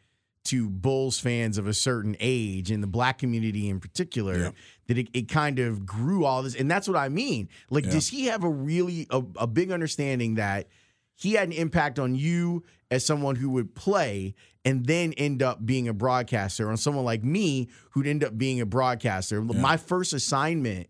to 0.45 0.69
Bulls 0.69 1.19
fans 1.19 1.57
of 1.57 1.67
a 1.67 1.73
certain 1.73 2.15
age 2.19 2.69
and 2.71 2.83
the 2.83 2.87
black 2.87 3.17
community 3.17 3.69
in 3.69 3.79
particular, 3.79 4.37
Yeah. 4.37 4.51
that 4.87 4.97
it, 4.97 5.07
it 5.13 5.29
kind 5.29 5.59
of 5.59 5.85
grew 5.85 6.25
all 6.25 6.43
this. 6.43 6.55
And 6.55 6.69
that's 6.69 6.87
what 6.87 6.97
I 6.97 7.09
mean. 7.09 7.47
Like, 7.69 7.85
Yeah. 7.85 7.91
does 7.91 8.09
he 8.09 8.25
have 8.25 8.43
a 8.43 8.49
really 8.49 9.07
a, 9.09 9.23
a 9.37 9.47
big 9.47 9.71
understanding 9.71 10.35
that 10.35 10.67
he 11.15 11.33
had 11.33 11.47
an 11.47 11.53
impact 11.53 11.97
on 11.99 12.15
you 12.15 12.63
as 12.91 13.05
someone 13.05 13.35
who 13.37 13.49
would 13.51 13.73
play 13.75 14.35
and 14.65 14.85
then 14.85 15.13
end 15.13 15.41
up 15.43 15.65
being 15.65 15.87
a 15.87 15.93
broadcaster, 15.93 16.69
on 16.69 16.77
someone 16.77 17.05
like 17.05 17.23
me 17.23 17.69
who'd 17.91 18.07
end 18.07 18.23
up 18.23 18.37
being 18.37 18.59
a 18.59 18.65
broadcaster? 18.65 19.41
My 19.41 19.77
first 19.77 20.11
assignment 20.13 20.87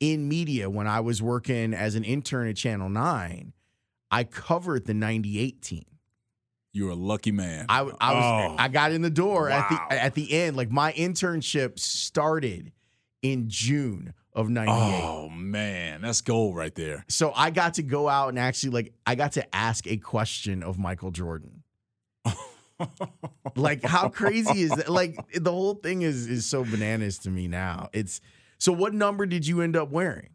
in 0.00 0.28
media 0.28 0.68
when 0.70 0.86
I 0.86 1.00
was 1.00 1.20
working 1.22 1.74
as 1.74 1.94
an 1.94 2.04
intern 2.04 2.48
at 2.48 2.56
Channel 2.56 2.88
9, 2.88 3.52
I 4.10 4.24
covered 4.24 4.86
the 4.86 4.94
98 4.94 5.60
team. 5.62 5.84
You're 6.72 6.90
a 6.90 6.94
lucky 6.94 7.32
man. 7.32 7.66
I, 7.68 7.80
I 8.00 8.14
was 8.14 8.52
Oh. 8.52 8.56
I 8.58 8.68
got 8.68 8.92
in 8.92 9.02
the 9.02 9.10
door 9.10 9.50
at 9.50 9.68
the 9.68 10.00
at 10.02 10.14
the 10.14 10.32
end. 10.32 10.56
Like 10.56 10.70
my 10.70 10.92
internship 10.92 11.78
started 11.78 12.72
in 13.22 13.48
June 13.48 14.14
of 14.32 14.48
98. 14.48 14.72
Oh 15.02 15.28
man, 15.28 16.02
that's 16.02 16.20
gold 16.20 16.54
right 16.56 16.74
there. 16.74 17.04
So 17.08 17.32
I 17.34 17.50
got 17.50 17.74
to 17.74 17.82
go 17.82 18.08
out 18.08 18.28
and 18.28 18.38
actually 18.38 18.70
like 18.70 18.92
I 19.04 19.16
got 19.16 19.32
to 19.32 19.54
ask 19.54 19.86
a 19.88 19.96
question 19.96 20.62
of 20.62 20.78
Michael 20.78 21.10
Jordan. 21.10 21.62
Like 23.56 23.84
how 23.84 24.08
crazy 24.08 24.62
is 24.62 24.70
that? 24.70 24.88
Like 24.88 25.16
the 25.34 25.50
whole 25.50 25.74
thing 25.74 26.00
is 26.02 26.26
is 26.26 26.46
so 26.46 26.64
bananas 26.64 27.18
to 27.20 27.30
me 27.30 27.46
now. 27.48 27.90
It's 27.92 28.20
so 28.58 28.72
what 28.72 28.94
number 28.94 29.26
did 29.26 29.46
you 29.46 29.60
end 29.60 29.76
up 29.76 29.90
wearing? 29.90 30.30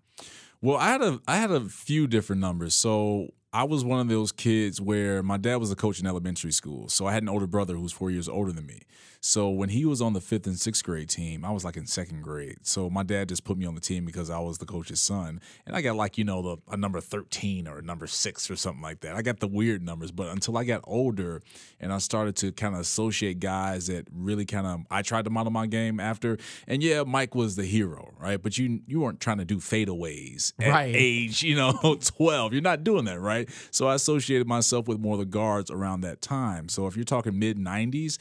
Well, 0.61 0.77
I 0.77 0.89
had 0.89 1.01
a 1.01 1.19
I 1.27 1.37
had 1.37 1.49
a 1.51 1.61
few 1.61 2.05
different 2.07 2.41
numbers. 2.41 2.75
So 2.75 3.29
I 3.55 3.63
was 3.63 3.85
one 3.85 4.01
of 4.01 4.09
those 4.09 4.33
kids 4.33 4.81
where 4.81 5.23
my 5.23 5.37
dad 5.37 5.55
was 5.55 5.71
a 5.71 5.77
coach 5.77 6.01
in 6.01 6.05
elementary 6.05 6.51
school. 6.51 6.89
So 6.89 7.05
I 7.05 7.13
had 7.13 7.23
an 7.23 7.29
older 7.29 7.47
brother 7.47 7.73
who 7.73 7.83
was 7.83 7.93
four 7.93 8.11
years 8.11 8.27
older 8.27 8.51
than 8.51 8.65
me. 8.65 8.81
So 9.27 9.49
when 9.49 9.69
he 9.69 9.85
was 9.85 10.03
on 10.03 10.13
the 10.13 10.21
fifth 10.21 10.45
and 10.45 10.55
sixth 10.59 10.83
grade 10.83 11.09
team, 11.09 11.43
I 11.43 11.49
was 11.49 11.65
like 11.65 11.77
in 11.77 11.87
second 11.87 12.21
grade. 12.21 12.57
So 12.61 12.91
my 12.91 13.01
dad 13.01 13.27
just 13.29 13.43
put 13.43 13.57
me 13.57 13.65
on 13.65 13.73
the 13.73 13.81
team 13.81 14.05
because 14.05 14.29
I 14.29 14.37
was 14.37 14.59
the 14.59 14.67
coach's 14.67 15.01
son. 15.01 15.41
And 15.65 15.75
I 15.75 15.81
got 15.81 15.95
like, 15.95 16.19
you 16.19 16.23
know, 16.23 16.43
the 16.43 16.57
a 16.71 16.77
number 16.77 17.01
13 17.01 17.67
or 17.67 17.79
a 17.79 17.81
number 17.81 18.05
six 18.05 18.51
or 18.51 18.55
something 18.55 18.83
like 18.83 18.99
that. 18.99 19.15
I 19.15 19.23
got 19.23 19.39
the 19.39 19.47
weird 19.47 19.81
numbers. 19.81 20.11
But 20.11 20.27
until 20.27 20.55
I 20.59 20.63
got 20.63 20.81
older 20.83 21.41
and 21.79 21.91
I 21.91 21.97
started 21.97 22.35
to 22.35 22.51
kind 22.51 22.75
of 22.75 22.81
associate 22.81 23.39
guys 23.39 23.87
that 23.87 24.07
really 24.13 24.45
kind 24.45 24.67
of 24.67 24.81
I 24.91 25.01
tried 25.01 25.23
to 25.25 25.31
model 25.31 25.51
my 25.51 25.65
game 25.65 25.99
after. 25.99 26.37
And 26.67 26.83
yeah, 26.83 27.01
Mike 27.01 27.33
was 27.33 27.55
the 27.55 27.65
hero, 27.65 28.13
right? 28.19 28.39
But 28.39 28.59
you 28.59 28.81
you 28.85 28.99
weren't 28.99 29.19
trying 29.19 29.39
to 29.39 29.45
do 29.45 29.57
fadeaways 29.57 30.53
at 30.59 30.69
Right. 30.69 30.93
age, 30.95 31.41
you 31.41 31.55
know, 31.55 31.97
12. 31.99 32.53
You're 32.53 32.61
not 32.61 32.83
doing 32.83 33.05
that, 33.05 33.19
right? 33.19 33.49
So 33.71 33.87
I 33.87 33.95
associated 33.95 34.45
myself 34.45 34.87
with 34.87 34.99
more 34.99 35.13
of 35.13 35.19
the 35.19 35.25
guards 35.25 35.71
around 35.71 36.01
that 36.01 36.21
time. 36.21 36.69
So 36.69 36.85
if 36.85 36.95
you're 36.95 37.05
talking 37.05 37.39
mid 37.39 37.57
90s, 37.57 38.19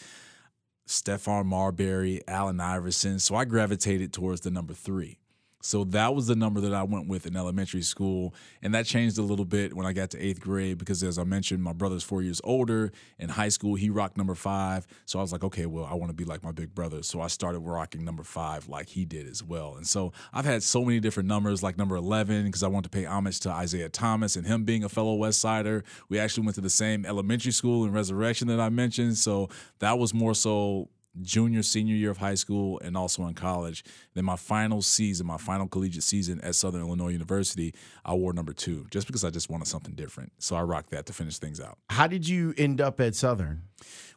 Stephon 0.86 1.46
Marbury, 1.46 2.20
Allen 2.28 2.60
Iverson. 2.60 3.18
So 3.18 3.34
I 3.34 3.44
gravitated 3.44 4.12
towards 4.12 4.42
the 4.42 4.50
number 4.50 4.74
three. 4.74 5.18
So 5.64 5.84
that 5.84 6.14
was 6.14 6.26
the 6.26 6.36
number 6.36 6.60
that 6.60 6.74
I 6.74 6.82
went 6.82 7.08
with 7.08 7.24
in 7.24 7.36
elementary 7.36 7.80
school. 7.80 8.34
And 8.62 8.74
that 8.74 8.84
changed 8.84 9.16
a 9.16 9.22
little 9.22 9.46
bit 9.46 9.72
when 9.74 9.86
I 9.86 9.94
got 9.94 10.10
to 10.10 10.20
eighth 10.22 10.38
grade 10.40 10.76
because, 10.76 11.02
as 11.02 11.18
I 11.18 11.24
mentioned, 11.24 11.62
my 11.62 11.72
brother's 11.72 12.02
four 12.02 12.20
years 12.20 12.38
older. 12.44 12.92
In 13.18 13.30
high 13.30 13.48
school, 13.48 13.74
he 13.74 13.88
rocked 13.88 14.18
number 14.18 14.34
five. 14.34 14.86
So 15.06 15.18
I 15.18 15.22
was 15.22 15.32
like, 15.32 15.42
okay, 15.42 15.64
well, 15.64 15.86
I 15.86 15.94
want 15.94 16.10
to 16.10 16.14
be 16.14 16.26
like 16.26 16.44
my 16.44 16.52
big 16.52 16.74
brother. 16.74 17.02
So 17.02 17.22
I 17.22 17.28
started 17.28 17.60
rocking 17.60 18.04
number 18.04 18.22
five 18.22 18.68
like 18.68 18.90
he 18.90 19.06
did 19.06 19.26
as 19.26 19.42
well. 19.42 19.76
And 19.76 19.86
so 19.86 20.12
I've 20.34 20.44
had 20.44 20.62
so 20.62 20.84
many 20.84 21.00
different 21.00 21.30
numbers, 21.30 21.62
like 21.62 21.78
number 21.78 21.96
11, 21.96 22.44
because 22.44 22.62
I 22.62 22.68
want 22.68 22.84
to 22.84 22.90
pay 22.90 23.06
homage 23.06 23.40
to 23.40 23.60
Isiah 23.62 23.88
Thomas 23.88 24.36
and 24.36 24.46
him 24.46 24.64
being 24.64 24.84
a 24.84 24.90
fellow 24.90 25.14
West 25.14 25.40
Sider. 25.40 25.82
We 26.10 26.18
actually 26.18 26.44
went 26.44 26.56
to 26.56 26.60
the 26.60 26.68
same 26.68 27.06
elementary 27.06 27.52
school 27.52 27.86
in 27.86 27.92
Resurrection 27.92 28.48
that 28.48 28.60
I 28.60 28.68
mentioned. 28.68 29.16
So 29.16 29.48
that 29.78 29.98
was 29.98 30.12
more 30.12 30.34
so 30.34 30.90
junior, 31.22 31.62
senior 31.62 31.94
year 31.94 32.10
of 32.10 32.18
high 32.18 32.34
school, 32.34 32.80
and 32.80 32.96
also 32.96 33.26
in 33.26 33.34
college. 33.34 33.84
Then 34.14 34.24
my 34.24 34.36
final 34.36 34.82
season, 34.82 35.26
my 35.26 35.38
final 35.38 35.66
collegiate 35.66 36.02
season 36.02 36.40
at 36.42 36.54
Southern 36.54 36.82
Illinois 36.82 37.10
University, 37.10 37.74
I 38.04 38.14
wore 38.14 38.32
number 38.32 38.52
two 38.52 38.86
just 38.90 39.06
because 39.06 39.24
I 39.24 39.30
just 39.30 39.50
wanted 39.50 39.66
something 39.66 39.94
different. 39.94 40.32
So 40.38 40.56
I 40.56 40.62
rocked 40.62 40.90
that 40.90 41.06
to 41.06 41.12
finish 41.12 41.38
things 41.38 41.60
out. 41.60 41.78
How 41.90 42.06
did 42.06 42.28
you 42.28 42.54
end 42.56 42.80
up 42.80 43.00
at 43.00 43.14
Southern? 43.14 43.62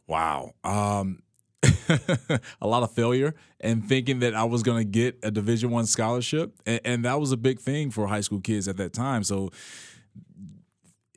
Wow. 0.07 0.53
Um, 0.63 1.21
a 2.61 2.67
lot 2.67 2.83
of 2.83 2.91
failure 2.91 3.33
and 3.59 3.87
thinking 3.87 4.19
that 4.19 4.35
I 4.35 4.43
was 4.43 4.63
going 4.63 4.77
to 4.77 4.89
get 4.89 5.17
a 5.23 5.31
Division 5.31 5.71
One 5.71 5.85
scholarship, 5.85 6.53
and, 6.65 6.81
and 6.85 7.05
that 7.05 7.19
was 7.19 7.31
a 7.31 7.37
big 7.37 7.59
thing 7.59 7.91
for 7.91 8.07
high 8.07 8.21
school 8.21 8.39
kids 8.39 8.67
at 8.67 8.77
that 8.77 8.93
time. 8.93 9.23
So 9.23 9.51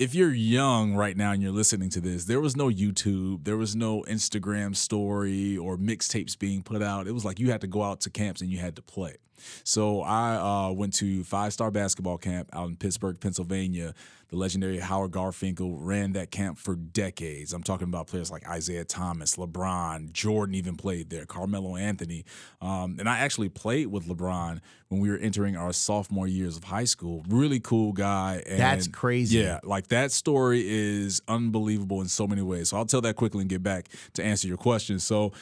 if 0.01 0.15
you're 0.15 0.33
young 0.33 0.95
right 0.95 1.15
now 1.15 1.33
and 1.33 1.43
you're 1.43 1.53
listening 1.53 1.91
to 1.91 2.01
this, 2.01 2.25
there 2.25 2.41
was 2.41 2.57
no 2.57 2.69
YouTube, 2.69 3.45
there 3.45 3.59
was 3.59 3.77
no 3.77 4.03
Instagram 4.09 4.75
story 4.75 5.59
or 5.59 5.77
mixtapes 5.77 6.39
being 6.39 6.63
put 6.63 6.83
out. 6.83 7.07
It 7.07 7.13
was 7.13 7.23
like 7.23 7.39
you 7.39 7.51
had 7.51 7.61
to 7.61 7.67
go 7.67 7.83
out 7.83 8.01
to 8.01 8.11
camps 8.11 8.41
and 8.41 8.51
you 8.51 8.61
had 8.61 8.77
to 8.77 8.83
play. 8.83 9.17
So 9.65 10.03
I 10.03 10.37
uh, 10.37 10.73
went 10.73 10.95
to 10.95 11.25
five 11.25 11.53
star 11.53 11.71
basketball 11.71 12.19
camp 12.19 12.49
out 12.53 12.69
in 12.69 12.77
Pittsburgh, 12.77 13.19
Pennsylvania. 13.21 13.95
The 14.31 14.37
legendary 14.37 14.79
Howard 14.79 15.11
Garfinkel 15.11 15.75
ran 15.81 16.13
that 16.13 16.31
camp 16.31 16.57
for 16.57 16.77
decades. 16.77 17.53
I'm 17.53 17.65
talking 17.65 17.89
about 17.89 18.07
players 18.07 18.31
like 18.31 18.45
Isiah 18.49 18.85
Thomas, 18.85 19.35
LeBron, 19.35 20.13
Jordan 20.13 20.55
even 20.55 20.77
played 20.77 21.11
there, 21.11 21.27
Carmelo 21.27 21.75
Anthony. 21.75 22.25
Um, 22.63 22.97
and 23.01 23.09
I 23.09 23.19
actually 23.19 23.49
played 23.49 23.89
with 23.89 24.07
LeBron 24.07 24.61
when 24.89 25.01
we 25.01 25.11
were 25.11 25.17
entering 25.17 25.57
our 25.57 25.73
sophomore 25.73 26.29
years 26.29 26.57
of 26.57 26.63
high 26.63 26.85
school. 26.85 27.25
Really 27.29 27.59
cool 27.59 27.93
guy. 27.93 28.41
And 28.47 28.61
That's 28.61 28.87
crazy. 28.87 29.39
Yeah, 29.39 29.59
like 29.65 29.89
that 29.89 30.13
story 30.13 30.63
is 30.65 31.21
unbelievable 31.27 32.01
in 32.01 32.07
so 32.07 32.29
many 32.29 32.43
ways. 32.43 32.69
So 32.69 32.77
I'll 32.77 32.87
tell 32.87 33.01
that 33.01 33.17
quickly 33.17 33.41
and 33.41 33.51
get 33.51 33.65
back 33.65 33.89
to 34.15 34.23
answer 34.23 34.47
your 34.47 34.59
question. 34.59 35.01
So 35.01 35.33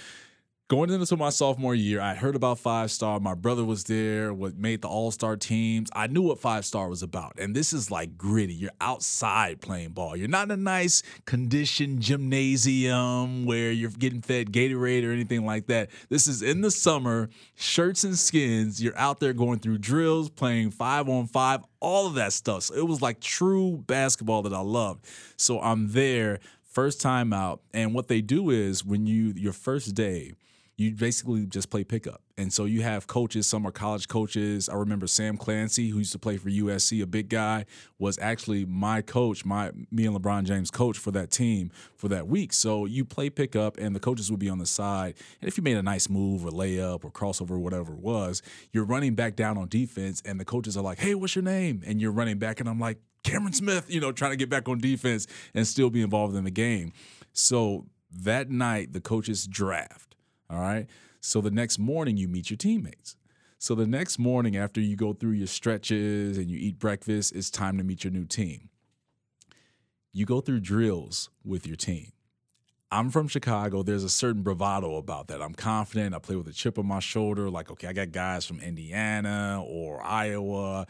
going 0.69 0.91
into 0.91 1.17
my 1.17 1.31
sophomore 1.31 1.75
year, 1.75 1.99
I 1.99 2.15
heard 2.15 2.37
about 2.37 2.59
Five 2.59 2.91
Star. 2.91 3.19
My 3.19 3.35
brother 3.35 3.65
was 3.65 3.85
there, 3.85 4.35
what 4.35 4.59
made 4.59 4.83
the 4.83 4.89
All 4.89 5.11
Star 5.11 5.35
teams. 5.35 5.89
I 5.95 6.07
knew 6.07 6.21
what 6.21 6.39
Five 6.39 6.67
Star 6.67 6.89
was 6.91 7.03
about. 7.03 7.39
And 7.39 7.57
this 7.57 7.73
is 7.73 7.91
like 7.91 8.19
gritty. 8.19 8.53
You're 8.53 8.71
outside 8.79 9.63
playing 9.63 9.91
ball. 9.91 10.15
You're 10.15 10.29
not 10.29 10.45
in 10.45 10.51
a 10.51 10.57
nice 10.59 11.03
conditioned 11.25 12.01
gymnasium 12.01 13.47
where 13.47 13.73
you're 13.73 13.91
getting 13.91 14.21
fed 14.21 14.53
Gatorade 14.53 15.09
or 15.09 15.11
anything 15.11 15.47
like 15.47 15.67
that. 15.69 15.89
This 16.11 16.29
is 16.29 16.43
in 16.43 16.61
the 16.61 16.71
summer, 16.71 17.31
shirts 17.55 18.05
and 18.05 18.19
skins. 18.19 18.83
You're 18.83 18.99
out 18.99 19.21
there 19.21 19.33
going 19.33 19.61
through 19.61 19.79
drills, 19.79 20.29
playing 20.29 20.73
five 20.73 21.09
on 21.09 21.29
five, 21.29 21.65
all 21.81 22.07
of 22.07 22.15
that 22.15 22.35
stuff. 22.35 22.65
So 22.65 22.75
it 22.75 22.87
was 22.87 23.01
like 23.01 23.21
true 23.21 23.83
basketball 23.87 24.43
that 24.43 24.53
I 24.53 24.61
loved. 24.61 25.07
So 25.39 25.61
I'm 25.61 25.93
there 25.93 26.41
first 26.65 27.01
time 27.01 27.33
out 27.33 27.61
and 27.73 27.95
what 27.95 28.09
they 28.09 28.21
do 28.21 28.51
is 28.51 28.85
when 28.85 29.07
you 29.07 29.33
your 29.35 29.55
first 29.55 29.95
day 29.95 30.33
you 30.79 30.93
basically 30.93 31.45
just 31.45 31.71
play 31.71 31.83
pickup. 31.83 32.23
And 32.39 32.53
so 32.53 32.65
you 32.65 32.83
have 32.83 33.09
coaches, 33.09 33.49
some 33.49 33.67
are 33.67 33.73
college 33.73 34.07
coaches. 34.07 34.69
I 34.69 34.77
remember 34.77 35.09
Sam 35.09 35.37
Clancy, 35.37 35.89
who 35.89 35.99
used 35.99 36.13
to 36.13 36.21
play 36.21 36.37
for 36.37 36.49
USC, 36.49 37.03
a 37.03 37.07
big 37.07 37.29
guy, 37.29 37.67
was 37.99 38.17
actually 38.21 38.65
my 38.65 39.03
coach, 39.03 39.45
my 39.45 39.73
me 39.91 40.07
and 40.07 40.17
LeBron 40.17 40.45
James 40.45 40.71
coach 40.71 40.97
for 40.97 41.11
that 41.11 41.33
team 41.33 41.73
for 41.97 42.07
that 42.09 42.29
week. 42.29 42.53
So 42.53 42.85
you 42.85 43.05
play 43.05 43.29
pickup 43.29 43.77
and 43.77 43.95
the 43.95 43.99
coaches 43.99 44.31
would 44.31 44.39
be 44.39 44.49
on 44.49 44.59
the 44.59 44.67
side. 44.67 45.15
And 45.43 45.49
if 45.49 45.59
you 45.59 45.65
made 45.65 45.77
a 45.77 45.83
nice 45.83 46.09
move 46.09 46.47
or 46.47 46.51
layup 46.51 47.05
or 47.05 47.11
crossover 47.11 47.51
or 47.51 47.59
whatever 47.59 47.95
it 47.95 47.99
was, 47.99 48.41
you're 48.73 48.85
running 48.85 49.17
back 49.17 49.35
down 49.35 49.59
on 49.59 49.67
defense 49.69 50.23
and 50.25 50.39
the 50.39 50.45
coaches 50.45 50.77
are 50.77 50.83
like, 50.85 51.01
Hey, 51.01 51.17
what's 51.17 51.35
your 51.35 51.43
name? 51.43 51.83
And 51.85 52.01
you're 52.01 52.13
running 52.13 52.39
back 52.39 52.61
and 52.61 52.69
I'm 52.69 52.79
like, 52.79 52.99
Cameron 53.25 53.53
Smith, 53.53 53.87
you 53.93 54.01
know, 54.01 54.13
trying 54.13 54.31
to 54.31 54.37
get 54.37 54.49
back 54.49 54.69
on 54.69 54.79
defense 54.79 55.27
and 55.55 55.67
still 55.67 55.91
be 55.91 56.03
involved 56.03 56.37
in 56.37 56.45
the 56.45 56.53
game. 56.53 56.93
So 57.33 57.87
that 58.13 58.49
night, 58.49 58.93
the 58.93 59.01
coaches 59.01 59.45
draft. 59.45 60.09
All 60.51 60.61
right. 60.61 60.87
So 61.21 61.41
the 61.41 61.51
next 61.51 61.79
morning, 61.79 62.17
you 62.17 62.29
meet 62.29 62.51
your 62.51 62.57
teammates. 62.57 63.17
So 63.59 63.75
the 63.75 63.87
next 63.87 64.19
morning, 64.19 64.57
after 64.57 64.81
you 64.81 64.97
go 64.97 65.13
through 65.13 65.33
your 65.33 65.49
stretches 65.49 66.39
and 66.39 66.49
you 66.49 66.59
eat 66.59 66.79
breakfast, 66.79 67.35
it's 67.35 67.51
time 67.51 67.77
to 67.79 67.85
meet 67.85 68.05
your 68.05 68.13
new 68.13 68.25
team. 68.25 68.69
You 70.13 70.27
go 70.27 70.41
through 70.41 70.61
drills 70.61 71.29
with 71.45 71.67
your 71.67 71.77
team. 71.77 72.13
I'm 72.91 73.11
from 73.11 73.29
Chicago. 73.29 73.83
There's 73.83 74.05
a 74.05 74.09
certain 74.09 74.43
bravado 74.43 74.97
about 74.97 75.29
that. 75.29 75.43
I'm 75.43 75.53
confident. 75.53 76.15
I 76.15 76.19
play 76.21 76.37
with 76.37 76.49
a 76.49 76.53
chip 76.53 76.79
on 76.79 76.87
my 76.87 77.01
shoulder. 77.01 77.51
Like, 77.51 77.71
okay, 77.71 77.89
I 77.89 77.93
got 77.93 78.13
guys 78.13 78.47
from 78.47 78.61
Indiana 78.61 79.63
or 79.67 80.03
Iowa, 80.03 80.87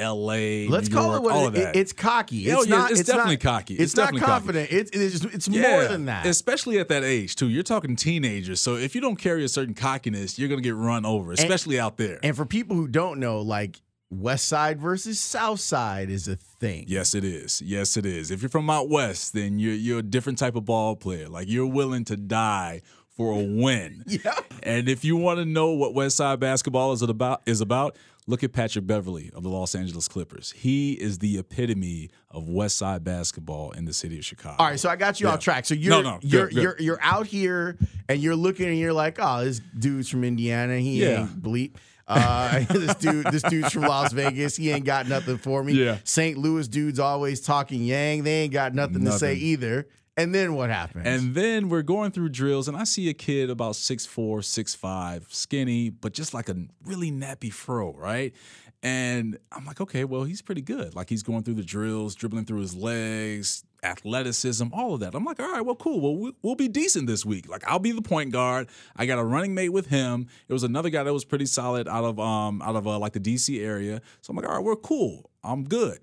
LA. 0.00 0.68
Let's 0.68 0.88
New 0.88 0.96
call 0.96 1.12
York, 1.12 1.16
it 1.18 1.22
what 1.22 1.56
it, 1.56 1.76
it's 1.76 1.92
cocky. 1.92 2.48
It's 2.48 2.66
yeah, 2.66 2.76
not. 2.76 2.90
it's 2.90 3.04
definitely 3.04 3.34
not, 3.34 3.40
cocky. 3.40 3.74
It's, 3.74 3.82
It's 3.92 3.96
not 3.96 4.16
confident. 4.16 4.72
It's 4.72 4.90
it's, 4.92 5.24
it's 5.24 5.48
more 5.48 5.84
than 5.84 6.06
that. 6.06 6.26
Especially 6.26 6.78
at 6.78 6.88
that 6.88 7.04
age, 7.04 7.36
too. 7.36 7.48
You're 7.48 7.62
talking 7.62 7.96
teenagers. 7.96 8.60
So 8.60 8.76
if 8.76 8.94
you 8.94 9.00
don't 9.00 9.16
carry 9.16 9.44
a 9.44 9.48
certain 9.48 9.74
cockiness, 9.74 10.38
you're 10.38 10.48
going 10.48 10.62
to 10.62 10.66
get 10.66 10.74
run 10.74 11.04
over, 11.04 11.32
especially 11.32 11.78
out 11.78 11.96
there. 11.96 12.18
And 12.22 12.36
for 12.36 12.46
people 12.46 12.76
who 12.76 12.88
don't 12.88 13.20
know, 13.20 13.40
like 13.40 13.80
West 14.10 14.48
Side 14.48 14.80
versus 14.80 15.20
South 15.20 15.60
Side 15.60 16.10
is 16.10 16.26
a 16.26 16.36
thing. 16.36 16.84
Yes, 16.88 17.14
it 17.14 17.24
is. 17.24 17.62
Yes, 17.62 17.96
it 17.96 18.04
is. 18.04 18.30
If 18.30 18.42
you're 18.42 18.48
from 18.48 18.68
out 18.68 18.88
west, 18.88 19.34
then 19.34 19.58
you're 19.58 19.74
you're 19.74 19.98
a 20.00 20.02
different 20.02 20.38
type 20.38 20.56
of 20.56 20.64
ball 20.64 20.96
player. 20.96 21.28
Like 21.28 21.48
you're 21.48 21.66
willing 21.66 22.04
to 22.06 22.16
die 22.16 22.82
for 23.20 23.32
a 23.32 23.44
win. 23.44 24.04
Yeah. 24.10 24.34
And 24.62 24.88
if 24.88 25.04
you 25.04 25.16
want 25.16 25.38
to 25.38 25.44
know 25.44 25.70
what 25.70 25.94
West 25.94 26.16
Side 26.16 26.40
basketball 26.40 26.92
is 26.92 27.02
about, 27.02 27.42
is 27.46 27.60
about, 27.60 27.96
Look 28.30 28.44
at 28.44 28.52
Patrick 28.52 28.86
Beverley 28.86 29.32
of 29.34 29.42
the 29.42 29.48
Los 29.48 29.74
Angeles 29.74 30.06
Clippers. 30.06 30.52
He 30.52 30.92
is 30.92 31.18
the 31.18 31.38
epitome 31.38 32.10
of 32.30 32.48
West 32.48 32.78
Side 32.78 33.02
basketball 33.02 33.72
in 33.72 33.86
the 33.86 33.92
city 33.92 34.18
of 34.18 34.24
Chicago. 34.24 34.54
All 34.60 34.68
right, 34.68 34.78
so 34.78 34.88
I 34.88 34.94
got 34.94 35.20
you 35.20 35.26
yeah. 35.26 35.32
off 35.32 35.40
track. 35.40 35.66
So 35.66 35.74
you're 35.74 35.90
no, 35.90 36.00
no, 36.00 36.18
you're 36.22 36.46
good, 36.46 36.56
you're 36.56 36.76
you're 36.78 37.00
out 37.02 37.26
here 37.26 37.76
and 38.08 38.20
you're 38.20 38.36
looking 38.36 38.68
and 38.68 38.78
you're 38.78 38.92
like, 38.92 39.16
oh, 39.18 39.44
this 39.44 39.60
dude's 39.76 40.08
from 40.08 40.22
Indiana. 40.22 40.78
He 40.78 41.02
yeah. 41.02 41.22
ain't 41.22 41.42
bleep. 41.42 41.72
Uh, 42.06 42.64
this 42.70 42.94
dude, 42.96 43.26
this 43.26 43.42
dude's 43.42 43.72
from 43.72 43.82
Las 43.82 44.12
Vegas. 44.12 44.54
He 44.54 44.70
ain't 44.70 44.84
got 44.84 45.08
nothing 45.08 45.36
for 45.36 45.64
me. 45.64 45.72
Yeah. 45.72 45.98
St. 46.04 46.38
Louis 46.38 46.68
dudes 46.68 47.00
always 47.00 47.40
talking 47.40 47.82
Yang. 47.82 48.22
They 48.22 48.42
ain't 48.42 48.52
got 48.52 48.74
nothing, 48.74 49.02
nothing. 49.02 49.12
to 49.12 49.18
say 49.18 49.34
either. 49.34 49.88
And 50.16 50.34
then 50.34 50.54
what 50.54 50.70
happens? 50.70 51.06
And 51.06 51.34
then 51.34 51.68
we're 51.68 51.82
going 51.82 52.10
through 52.10 52.30
drills, 52.30 52.68
and 52.68 52.76
I 52.76 52.84
see 52.84 53.08
a 53.08 53.14
kid 53.14 53.48
about 53.48 53.74
6'4, 53.74 54.40
6'5, 54.40 55.32
skinny, 55.32 55.90
but 55.90 56.12
just 56.12 56.34
like 56.34 56.48
a 56.48 56.56
really 56.84 57.10
nappy 57.10 57.52
fro, 57.52 57.92
right? 57.92 58.34
And 58.82 59.38
I'm 59.52 59.66
like, 59.66 59.80
okay, 59.80 60.04
well, 60.04 60.24
he's 60.24 60.40
pretty 60.40 60.62
good. 60.62 60.94
Like 60.94 61.08
he's 61.10 61.22
going 61.22 61.42
through 61.42 61.54
the 61.54 61.62
drills, 61.62 62.14
dribbling 62.14 62.46
through 62.46 62.60
his 62.60 62.74
legs, 62.74 63.64
athleticism, 63.82 64.68
all 64.72 64.94
of 64.94 65.00
that. 65.00 65.14
I'm 65.14 65.24
like, 65.24 65.38
all 65.38 65.52
right, 65.52 65.60
well, 65.60 65.74
cool. 65.74 66.00
Well, 66.00 66.32
we'll 66.42 66.54
be 66.54 66.68
decent 66.68 67.06
this 67.06 67.24
week. 67.24 67.48
Like 67.48 67.62
I'll 67.66 67.78
be 67.78 67.92
the 67.92 68.02
point 68.02 68.32
guard. 68.32 68.68
I 68.96 69.04
got 69.04 69.18
a 69.18 69.24
running 69.24 69.54
mate 69.54 69.68
with 69.68 69.88
him. 69.88 70.28
It 70.48 70.52
was 70.54 70.62
another 70.62 70.88
guy 70.88 71.02
that 71.02 71.12
was 71.12 71.26
pretty 71.26 71.46
solid 71.46 71.88
out 71.88 72.04
of 72.04 72.18
um 72.18 72.62
out 72.62 72.76
of 72.76 72.86
uh, 72.86 72.98
like 72.98 73.12
the 73.12 73.20
DC 73.20 73.62
area. 73.62 74.00
So 74.22 74.30
I'm 74.30 74.36
like, 74.36 74.46
all 74.46 74.54
right, 74.54 74.64
we're 74.64 74.76
cool. 74.76 75.30
I'm 75.44 75.64
good. 75.64 75.98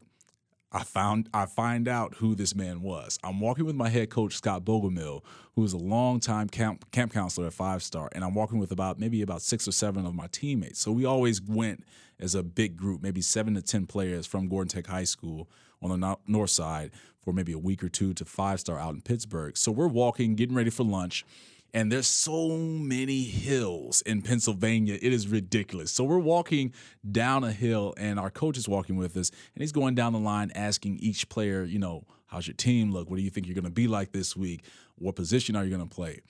I 0.72 0.84
found 0.84 1.30
I 1.34 1.46
find 1.46 1.88
out 1.88 2.16
who 2.16 2.36
this 2.36 2.54
man 2.54 2.82
was. 2.82 3.18
I'm 3.24 3.40
walking 3.40 3.66
with 3.66 3.76
my 3.76 3.90
head 3.90 4.10
coach 4.10 4.36
Scott 4.36 4.66
Bogomil, 4.66 5.24
who 5.56 5.64
is 5.64 5.74
a 5.74 5.78
longtime 5.78 6.50
camp 6.50 6.92
camp 6.92 7.14
counselor 7.14 7.48
at 7.48 7.54
Five 7.54 7.82
Star, 7.84 8.10
and 8.12 8.24
I'm 8.24 8.34
walking 8.34 8.60
with 8.60 8.72
about 8.72 9.00
maybe 9.00 9.22
about 9.22 9.42
six 9.42 9.68
or 9.68 9.72
seven 9.72 10.06
of 10.06 10.14
my 10.14 10.28
teammates. 10.28 10.80
So 10.80 10.92
we 10.92 11.06
always 11.06 11.42
went 11.42 11.86
as 12.20 12.36
a 12.36 12.44
big 12.44 12.76
group, 12.76 13.02
maybe 13.02 13.22
seven 13.22 13.54
to 13.56 13.62
ten 13.62 13.86
players 13.86 14.28
from 14.28 14.50
Gordon 14.50 14.70
Tech 14.70 14.88
High 14.88 15.06
School 15.06 15.48
on 15.82 15.98
the 15.98 16.18
north 16.28 16.50
side 16.50 16.92
for 17.22 17.32
maybe 17.32 17.54
a 17.54 17.60
week 17.60 17.84
or 17.84 17.90
two 17.90 18.14
to 18.16 18.26
Five 18.26 18.60
Star 18.60 18.78
out 18.78 18.94
in 18.94 19.02
Pittsburgh. 19.02 19.56
So 19.58 19.72
we're 19.72 19.88
walking, 19.88 20.36
getting 20.36 20.56
ready 20.56 20.70
for 20.70 20.84
lunch 20.84 21.26
and 21.74 21.92
there's 21.92 22.08
so 22.08 22.50
many 22.58 23.24
hills 23.24 24.02
in 24.02 24.22
Pennsylvania. 24.22 24.98
It 25.02 25.14
is 25.14 25.28
ridiculous. 25.28 25.92
So 25.92 26.04
we're 26.04 26.18
walking 26.18 26.74
down 27.10 27.44
a 27.44 27.52
hill, 27.52 27.94
and 27.98 28.20
our 28.20 28.30
coach 28.30 28.58
is 28.58 28.68
walking 28.68 28.96
with 28.96 29.16
us, 29.18 29.30
and 29.30 29.62
he's 29.62 29.72
going 29.72 29.96
down 29.96 30.14
the 30.14 30.20
line 30.20 30.52
asking 30.56 30.98
each 31.00 31.30
player, 31.30 31.64
you 31.64 31.80
know, 31.80 32.06
how's 32.28 32.48
your 32.48 32.56
team 32.56 32.92
look? 32.92 33.10
What 33.10 33.18
do 33.18 33.22
you 33.22 33.30
think 33.30 33.48
you're 33.48 33.56
going 33.56 33.66
to 33.66 33.72
be 33.72 33.88
like 33.88 34.12
this 34.12 34.36
week? 34.36 34.64
What 34.96 35.16
position 35.16 35.56
are 35.56 35.64
you 35.64 35.76
going 35.76 35.88
to 35.88 35.94
play? 35.94 36.22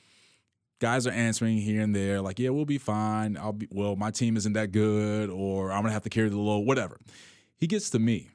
Guys 0.79 1.07
are 1.07 1.11
answering 1.11 1.57
here 1.57 1.81
and 1.81 1.95
there, 1.95 2.21
like, 2.21 2.37
yeah, 2.37 2.49
we'll 2.49 2.65
be 2.65 2.77
fine. 2.77 3.35
I'll 3.35 3.53
be 3.53 3.67
well, 3.71 3.95
my 3.95 4.11
team 4.11 4.37
isn't 4.37 4.53
that 4.53 4.71
good, 4.71 5.31
or 5.31 5.71
I'm 5.71 5.81
gonna 5.81 5.91
have 5.91 6.03
to 6.03 6.09
carry 6.09 6.29
the 6.29 6.37
load, 6.37 6.67
whatever. 6.67 6.99
He 7.55 7.65
gets 7.65 7.89
to 7.89 7.99
me. 7.99 8.29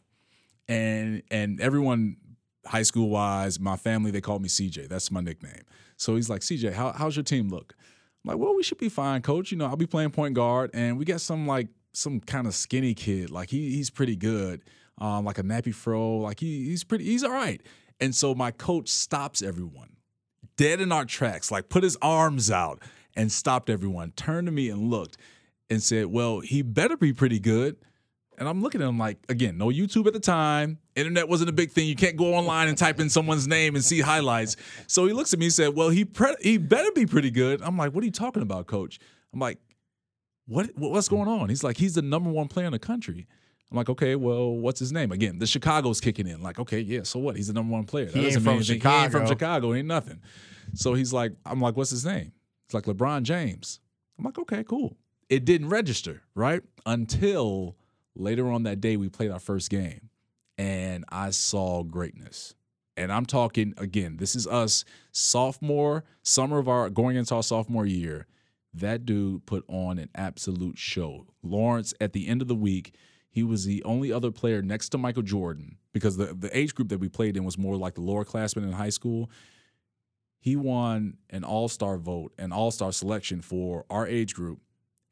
And 0.66 1.22
and 1.30 1.60
everyone 1.60 2.16
high 2.66 2.82
school 2.82 3.08
wise, 3.08 3.60
my 3.60 3.76
family, 3.76 4.10
they 4.10 4.20
call 4.20 4.38
me 4.38 4.48
CJ. 4.48 4.88
That's 4.88 5.10
my 5.10 5.20
nickname. 5.20 5.62
So 6.02 6.16
he's 6.16 6.28
like, 6.28 6.40
CJ, 6.40 6.72
how, 6.72 6.92
how's 6.92 7.16
your 7.16 7.22
team 7.22 7.48
look? 7.48 7.74
I'm 8.24 8.32
like, 8.32 8.38
well, 8.38 8.54
we 8.54 8.62
should 8.62 8.78
be 8.78 8.88
fine, 8.88 9.22
coach. 9.22 9.52
You 9.52 9.58
know, 9.58 9.66
I'll 9.66 9.76
be 9.76 9.86
playing 9.86 10.10
point 10.10 10.34
guard, 10.34 10.70
and 10.74 10.98
we 10.98 11.04
got 11.04 11.20
some 11.20 11.46
like 11.46 11.68
some 11.92 12.20
kind 12.20 12.46
of 12.46 12.54
skinny 12.54 12.94
kid. 12.94 13.30
Like 13.30 13.50
he 13.50 13.70
he's 13.70 13.90
pretty 13.90 14.16
good. 14.16 14.62
Um, 14.98 15.24
like 15.24 15.38
a 15.38 15.42
nappy 15.42 15.74
fro. 15.74 16.18
Like 16.18 16.40
he 16.40 16.64
he's 16.64 16.84
pretty 16.84 17.04
he's 17.04 17.24
all 17.24 17.32
right. 17.32 17.60
And 18.00 18.14
so 18.14 18.34
my 18.34 18.50
coach 18.50 18.88
stops 18.88 19.42
everyone, 19.42 19.96
dead 20.56 20.80
in 20.80 20.90
our 20.92 21.04
tracks, 21.04 21.50
like 21.50 21.68
put 21.68 21.84
his 21.84 21.96
arms 22.02 22.50
out 22.50 22.82
and 23.16 23.30
stopped 23.30 23.70
everyone, 23.70 24.12
turned 24.12 24.46
to 24.46 24.52
me 24.52 24.70
and 24.70 24.90
looked 24.90 25.16
and 25.70 25.82
said, 25.82 26.06
Well, 26.06 26.40
he 26.40 26.62
better 26.62 26.96
be 26.96 27.12
pretty 27.12 27.38
good 27.38 27.76
and 28.42 28.48
I'm 28.48 28.60
looking 28.60 28.82
at 28.82 28.88
him 28.88 28.98
like, 28.98 29.18
again, 29.28 29.56
no 29.56 29.68
YouTube 29.68 30.08
at 30.08 30.14
the 30.14 30.18
time. 30.18 30.76
Internet 30.96 31.28
wasn't 31.28 31.48
a 31.48 31.52
big 31.52 31.70
thing. 31.70 31.86
You 31.86 31.94
can't 31.94 32.16
go 32.16 32.34
online 32.34 32.66
and 32.66 32.76
type 32.76 32.98
in 32.98 33.08
someone's 33.08 33.46
name 33.46 33.76
and 33.76 33.84
see 33.84 34.00
highlights. 34.00 34.56
So 34.88 35.06
he 35.06 35.12
looks 35.12 35.32
at 35.32 35.38
me 35.38 35.46
and 35.46 35.52
said, 35.52 35.76
"Well, 35.76 35.90
he 35.90 36.04
pre- 36.04 36.34
he 36.40 36.58
better 36.58 36.90
be 36.90 37.06
pretty 37.06 37.30
good." 37.30 37.62
I'm 37.62 37.78
like, 37.78 37.94
"What 37.94 38.02
are 38.02 38.04
you 38.04 38.10
talking 38.10 38.42
about, 38.42 38.66
coach?" 38.66 38.98
I'm 39.32 39.38
like, 39.38 39.58
"What 40.46 40.70
what's 40.76 41.08
going 41.08 41.28
on?" 41.28 41.50
He's 41.50 41.62
like, 41.62 41.76
"He's 41.76 41.94
the 41.94 42.02
number 42.02 42.30
one 42.30 42.48
player 42.48 42.66
in 42.66 42.72
the 42.72 42.80
country." 42.80 43.28
I'm 43.70 43.76
like, 43.76 43.88
"Okay, 43.88 44.16
well, 44.16 44.50
what's 44.56 44.80
his 44.80 44.90
name?" 44.90 45.12
Again, 45.12 45.38
the 45.38 45.46
Chicago's 45.46 46.00
kicking 46.00 46.26
in. 46.26 46.42
Like, 46.42 46.58
okay, 46.58 46.80
yeah, 46.80 47.04
so 47.04 47.20
what? 47.20 47.36
He's 47.36 47.46
the 47.46 47.52
number 47.52 47.72
one 47.72 47.84
player. 47.84 48.06
That 48.06 48.18
he 48.18 48.26
ain't 48.26 48.42
from 48.42 48.60
Chicago. 48.60 48.96
He 48.98 49.04
ain't 49.04 49.12
from 49.12 49.26
Chicago. 49.28 49.72
Ain't 49.72 49.86
nothing. 49.86 50.20
So 50.74 50.94
he's 50.94 51.12
like, 51.12 51.32
I'm 51.46 51.60
like, 51.60 51.76
"What's 51.76 51.90
his 51.90 52.04
name?" 52.04 52.32
It's 52.64 52.74
like 52.74 52.86
LeBron 52.86 53.22
James. 53.22 53.78
I'm 54.18 54.24
like, 54.24 54.38
"Okay, 54.38 54.64
cool." 54.64 54.96
It 55.28 55.44
didn't 55.44 55.68
register, 55.68 56.22
right? 56.34 56.60
Until 56.84 57.76
later 58.14 58.50
on 58.50 58.64
that 58.64 58.80
day, 58.80 58.96
we 58.96 59.08
played 59.08 59.30
our 59.30 59.40
first 59.40 59.70
game 59.70 60.10
and 60.58 61.04
I 61.08 61.30
saw 61.30 61.82
greatness. 61.82 62.54
And 62.96 63.12
I'm 63.12 63.26
talking 63.26 63.74
again, 63.78 64.18
this 64.18 64.36
is 64.36 64.46
us 64.46 64.84
sophomore, 65.12 66.04
summer 66.22 66.58
of 66.58 66.68
our 66.68 66.90
going 66.90 67.16
into 67.16 67.34
our 67.34 67.42
sophomore 67.42 67.86
year. 67.86 68.26
That 68.74 69.04
dude 69.04 69.44
put 69.46 69.64
on 69.68 69.98
an 69.98 70.08
absolute 70.14 70.78
show. 70.78 71.26
Lawrence, 71.42 71.92
at 72.00 72.12
the 72.12 72.26
end 72.26 72.42
of 72.42 72.48
the 72.48 72.54
week, 72.54 72.94
he 73.28 73.42
was 73.42 73.64
the 73.64 73.82
only 73.84 74.12
other 74.12 74.30
player 74.30 74.62
next 74.62 74.90
to 74.90 74.98
Michael 74.98 75.22
Jordan 75.22 75.78
because 75.92 76.16
the, 76.16 76.34
the 76.34 76.54
age 76.56 76.74
group 76.74 76.88
that 76.90 76.98
we 76.98 77.08
played 77.08 77.36
in 77.36 77.44
was 77.44 77.58
more 77.58 77.76
like 77.76 77.94
the 77.94 78.02
lower 78.02 78.24
classmen 78.24 78.66
in 78.66 78.72
high 78.72 78.90
school. 78.90 79.30
He 80.38 80.56
won 80.56 81.16
an 81.30 81.44
all 81.44 81.68
star 81.68 81.96
vote, 81.96 82.32
an 82.38 82.52
all 82.52 82.70
star 82.70 82.92
selection 82.92 83.40
for 83.40 83.86
our 83.88 84.06
age 84.06 84.34
group 84.34 84.60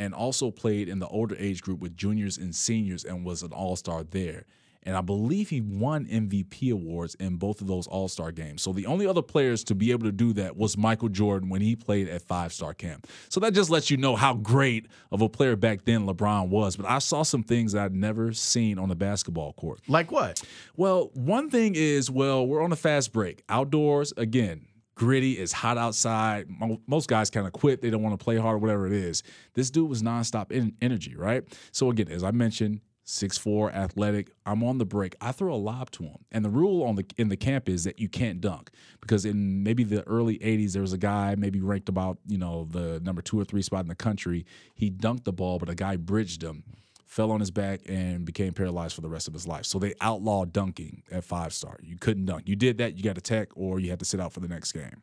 and 0.00 0.12
also 0.12 0.50
played 0.50 0.88
in 0.88 0.98
the 0.98 1.06
older 1.06 1.36
age 1.38 1.62
group 1.62 1.78
with 1.78 1.96
juniors 1.96 2.38
and 2.38 2.54
seniors 2.54 3.04
and 3.04 3.24
was 3.24 3.42
an 3.42 3.52
all 3.52 3.76
star 3.76 4.02
there. 4.02 4.46
And 4.82 4.96
I 4.96 5.02
believe 5.02 5.50
he 5.50 5.60
won 5.60 6.06
MVP 6.06 6.72
awards 6.72 7.14
in 7.16 7.36
both 7.36 7.60
of 7.60 7.66
those 7.66 7.86
All 7.86 8.08
Star 8.08 8.32
games. 8.32 8.62
So 8.62 8.72
the 8.72 8.86
only 8.86 9.06
other 9.06 9.22
players 9.22 9.62
to 9.64 9.74
be 9.74 9.90
able 9.92 10.04
to 10.04 10.12
do 10.12 10.32
that 10.34 10.56
was 10.56 10.76
Michael 10.78 11.10
Jordan 11.10 11.50
when 11.50 11.60
he 11.60 11.76
played 11.76 12.08
at 12.08 12.22
Five 12.22 12.52
Star 12.52 12.72
Camp. 12.72 13.06
So 13.28 13.40
that 13.40 13.52
just 13.52 13.68
lets 13.68 13.90
you 13.90 13.98
know 13.98 14.16
how 14.16 14.34
great 14.34 14.86
of 15.12 15.20
a 15.20 15.28
player 15.28 15.54
back 15.54 15.84
then 15.84 16.06
LeBron 16.06 16.48
was. 16.48 16.76
But 16.76 16.86
I 16.86 16.98
saw 16.98 17.22
some 17.22 17.42
things 17.42 17.74
I'd 17.74 17.94
never 17.94 18.32
seen 18.32 18.78
on 18.78 18.90
a 18.90 18.94
basketball 18.94 19.52
court. 19.52 19.80
Like 19.86 20.10
what? 20.10 20.42
Well, 20.76 21.10
one 21.12 21.50
thing 21.50 21.74
is, 21.76 22.10
well, 22.10 22.46
we're 22.46 22.62
on 22.62 22.72
a 22.72 22.76
fast 22.76 23.12
break. 23.12 23.42
Outdoors, 23.50 24.14
again, 24.16 24.66
gritty. 25.00 25.32
It's 25.32 25.52
hot 25.52 25.78
outside. 25.78 26.46
Most 26.86 27.08
guys 27.08 27.30
kind 27.30 27.46
of 27.46 27.54
quit. 27.54 27.80
They 27.80 27.88
don't 27.88 28.02
want 28.02 28.20
to 28.20 28.22
play 28.22 28.36
hard, 28.36 28.60
whatever 28.60 28.86
it 28.86 28.92
is. 28.92 29.22
This 29.54 29.70
dude 29.70 29.88
was 29.88 30.02
nonstop 30.02 30.52
in 30.52 30.74
energy, 30.82 31.16
right? 31.16 31.42
So 31.72 31.88
again, 31.88 32.08
as 32.08 32.22
I 32.22 32.32
mentioned, 32.32 32.82
six 33.04 33.38
four, 33.38 33.72
athletic. 33.72 34.30
I'm 34.44 34.62
on 34.62 34.76
the 34.76 34.84
break. 34.84 35.16
I 35.18 35.32
throw 35.32 35.54
a 35.54 35.56
lob 35.56 35.90
to 35.92 36.02
him, 36.02 36.18
and 36.30 36.44
the 36.44 36.50
rule 36.50 36.84
on 36.84 36.96
the 36.96 37.06
in 37.16 37.30
the 37.30 37.36
camp 37.38 37.66
is 37.66 37.84
that 37.84 37.98
you 37.98 38.10
can't 38.10 38.42
dunk 38.42 38.68
because 39.00 39.24
in 39.24 39.62
maybe 39.62 39.84
the 39.84 40.06
early 40.06 40.38
'80s 40.38 40.72
there 40.74 40.82
was 40.82 40.92
a 40.92 40.98
guy 40.98 41.34
maybe 41.34 41.62
ranked 41.62 41.88
about 41.88 42.18
you 42.26 42.36
know 42.36 42.68
the 42.70 43.00
number 43.00 43.22
two 43.22 43.40
or 43.40 43.44
three 43.46 43.62
spot 43.62 43.80
in 43.80 43.88
the 43.88 43.94
country. 43.94 44.44
He 44.74 44.90
dunked 44.90 45.24
the 45.24 45.32
ball, 45.32 45.58
but 45.58 45.70
a 45.70 45.74
guy 45.74 45.96
bridged 45.96 46.44
him 46.44 46.62
fell 47.10 47.32
on 47.32 47.40
his 47.40 47.50
back 47.50 47.80
and 47.86 48.24
became 48.24 48.52
paralyzed 48.52 48.94
for 48.94 49.00
the 49.00 49.08
rest 49.08 49.26
of 49.26 49.34
his 49.34 49.44
life. 49.44 49.64
So 49.64 49.80
they 49.80 49.94
outlawed 50.00 50.52
dunking 50.52 51.02
at 51.10 51.24
five 51.24 51.52
star. 51.52 51.76
You 51.82 51.96
couldn't 51.98 52.26
dunk. 52.26 52.48
You 52.48 52.54
did 52.54 52.78
that, 52.78 52.96
you 52.96 53.02
got 53.02 53.18
a 53.18 53.20
tech, 53.20 53.48
or 53.56 53.80
you 53.80 53.90
had 53.90 53.98
to 53.98 54.04
sit 54.04 54.20
out 54.20 54.32
for 54.32 54.38
the 54.38 54.46
next 54.46 54.70
game. 54.70 55.02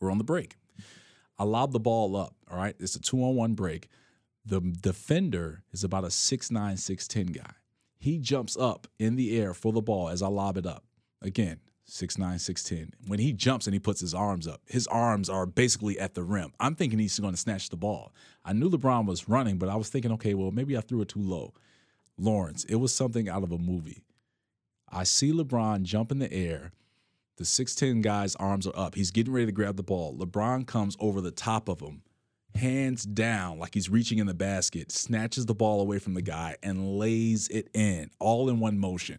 We're 0.00 0.10
on 0.10 0.18
the 0.18 0.24
break. 0.24 0.56
I 1.38 1.44
lob 1.44 1.70
the 1.70 1.78
ball 1.78 2.16
up. 2.16 2.34
All 2.50 2.58
right. 2.58 2.74
It's 2.80 2.96
a 2.96 3.00
two 3.00 3.22
on 3.22 3.36
one 3.36 3.54
break. 3.54 3.88
The 4.44 4.60
defender 4.60 5.62
is 5.72 5.84
about 5.84 6.02
a 6.02 6.08
6'9, 6.08 6.50
6'10 6.50 7.32
guy. 7.32 7.52
He 7.96 8.18
jumps 8.18 8.56
up 8.56 8.88
in 8.98 9.14
the 9.14 9.38
air 9.38 9.54
for 9.54 9.72
the 9.72 9.80
ball 9.80 10.08
as 10.08 10.22
I 10.22 10.28
lob 10.28 10.56
it 10.56 10.66
up. 10.66 10.84
Again, 11.22 11.60
Six 11.92 12.18
nine, 12.18 12.38
six 12.38 12.62
ten. 12.62 12.92
When 13.08 13.18
he 13.18 13.32
jumps 13.32 13.66
and 13.66 13.74
he 13.74 13.80
puts 13.80 14.00
his 14.00 14.14
arms 14.14 14.46
up, 14.46 14.60
his 14.66 14.86
arms 14.86 15.28
are 15.28 15.44
basically 15.44 15.98
at 15.98 16.14
the 16.14 16.22
rim. 16.22 16.52
I'm 16.60 16.76
thinking 16.76 17.00
he's 17.00 17.18
going 17.18 17.34
to 17.34 17.40
snatch 17.40 17.68
the 17.68 17.76
ball. 17.76 18.12
I 18.44 18.52
knew 18.52 18.70
LeBron 18.70 19.06
was 19.06 19.28
running, 19.28 19.58
but 19.58 19.68
I 19.68 19.74
was 19.74 19.88
thinking, 19.88 20.12
okay, 20.12 20.34
well, 20.34 20.52
maybe 20.52 20.76
I 20.76 20.82
threw 20.82 21.00
it 21.00 21.08
too 21.08 21.20
low. 21.20 21.52
Lawrence, 22.16 22.62
it 22.64 22.76
was 22.76 22.94
something 22.94 23.28
out 23.28 23.42
of 23.42 23.50
a 23.50 23.58
movie. 23.58 24.04
I 24.88 25.02
see 25.02 25.32
LeBron 25.32 25.82
jump 25.82 26.12
in 26.12 26.20
the 26.20 26.32
air. 26.32 26.70
The 27.38 27.44
6'10 27.44 28.02
guy's 28.02 28.36
arms 28.36 28.68
are 28.68 28.78
up. 28.78 28.94
He's 28.94 29.10
getting 29.10 29.32
ready 29.32 29.46
to 29.46 29.52
grab 29.52 29.76
the 29.76 29.82
ball. 29.82 30.16
LeBron 30.16 30.68
comes 30.68 30.96
over 31.00 31.20
the 31.20 31.32
top 31.32 31.68
of 31.68 31.80
him, 31.80 32.02
hands 32.54 33.02
down, 33.02 33.58
like 33.58 33.74
he's 33.74 33.90
reaching 33.90 34.18
in 34.18 34.28
the 34.28 34.34
basket, 34.34 34.92
snatches 34.92 35.46
the 35.46 35.54
ball 35.54 35.80
away 35.80 35.98
from 35.98 36.14
the 36.14 36.22
guy, 36.22 36.54
and 36.62 36.98
lays 36.98 37.48
it 37.48 37.68
in 37.74 38.10
all 38.20 38.48
in 38.48 38.60
one 38.60 38.78
motion. 38.78 39.18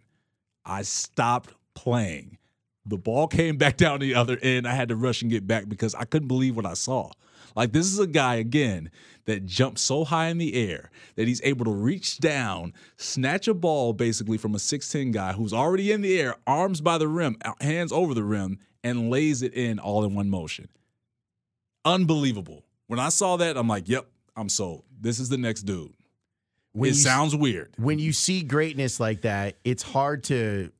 I 0.64 0.82
stopped 0.82 1.52
playing. 1.74 2.38
The 2.86 2.98
ball 2.98 3.28
came 3.28 3.56
back 3.58 3.76
down 3.76 4.00
the 4.00 4.14
other 4.14 4.38
end. 4.42 4.66
I 4.66 4.74
had 4.74 4.88
to 4.88 4.96
rush 4.96 5.22
and 5.22 5.30
get 5.30 5.46
back 5.46 5.68
because 5.68 5.94
I 5.94 6.04
couldn't 6.04 6.28
believe 6.28 6.56
what 6.56 6.66
I 6.66 6.74
saw. 6.74 7.10
Like 7.54 7.72
this 7.72 7.86
is 7.86 7.98
a 7.98 8.06
guy 8.06 8.36
again 8.36 8.90
that 9.26 9.44
jumps 9.46 9.82
so 9.82 10.04
high 10.04 10.28
in 10.28 10.38
the 10.38 10.54
air 10.54 10.90
that 11.16 11.28
he's 11.28 11.40
able 11.44 11.64
to 11.66 11.70
reach 11.70 12.18
down, 12.18 12.72
snatch 12.96 13.46
a 13.46 13.54
ball 13.54 13.92
basically 13.92 14.38
from 14.38 14.54
a 14.54 14.58
6'10 14.58 15.12
guy 15.12 15.32
who's 15.32 15.52
already 15.52 15.92
in 15.92 16.00
the 16.00 16.18
air, 16.18 16.34
arms 16.46 16.80
by 16.80 16.96
the 16.98 17.06
rim, 17.08 17.36
hands 17.60 17.92
over 17.92 18.14
the 18.14 18.24
rim, 18.24 18.58
and 18.82 19.10
lays 19.10 19.42
it 19.42 19.54
in 19.54 19.78
all 19.78 20.02
in 20.04 20.14
one 20.14 20.28
motion. 20.30 20.68
Unbelievable. 21.84 22.64
When 22.86 22.98
I 22.98 23.08
saw 23.10 23.36
that, 23.36 23.56
I'm 23.56 23.68
like, 23.68 23.88
yep, 23.88 24.06
I'm 24.36 24.48
sold. 24.48 24.84
This 25.00 25.18
is 25.18 25.28
the 25.28 25.38
next 25.38 25.62
dude. 25.62 25.92
When 26.72 26.90
it 26.90 26.94
you- 26.96 27.00
sounds 27.02 27.36
weird. 27.36 27.74
when 27.76 27.98
you 27.98 28.12
see 28.12 28.42
greatness 28.42 28.98
like 28.98 29.22
that, 29.22 29.56
it's 29.64 29.82
hard 29.82 30.24
to 30.24 30.70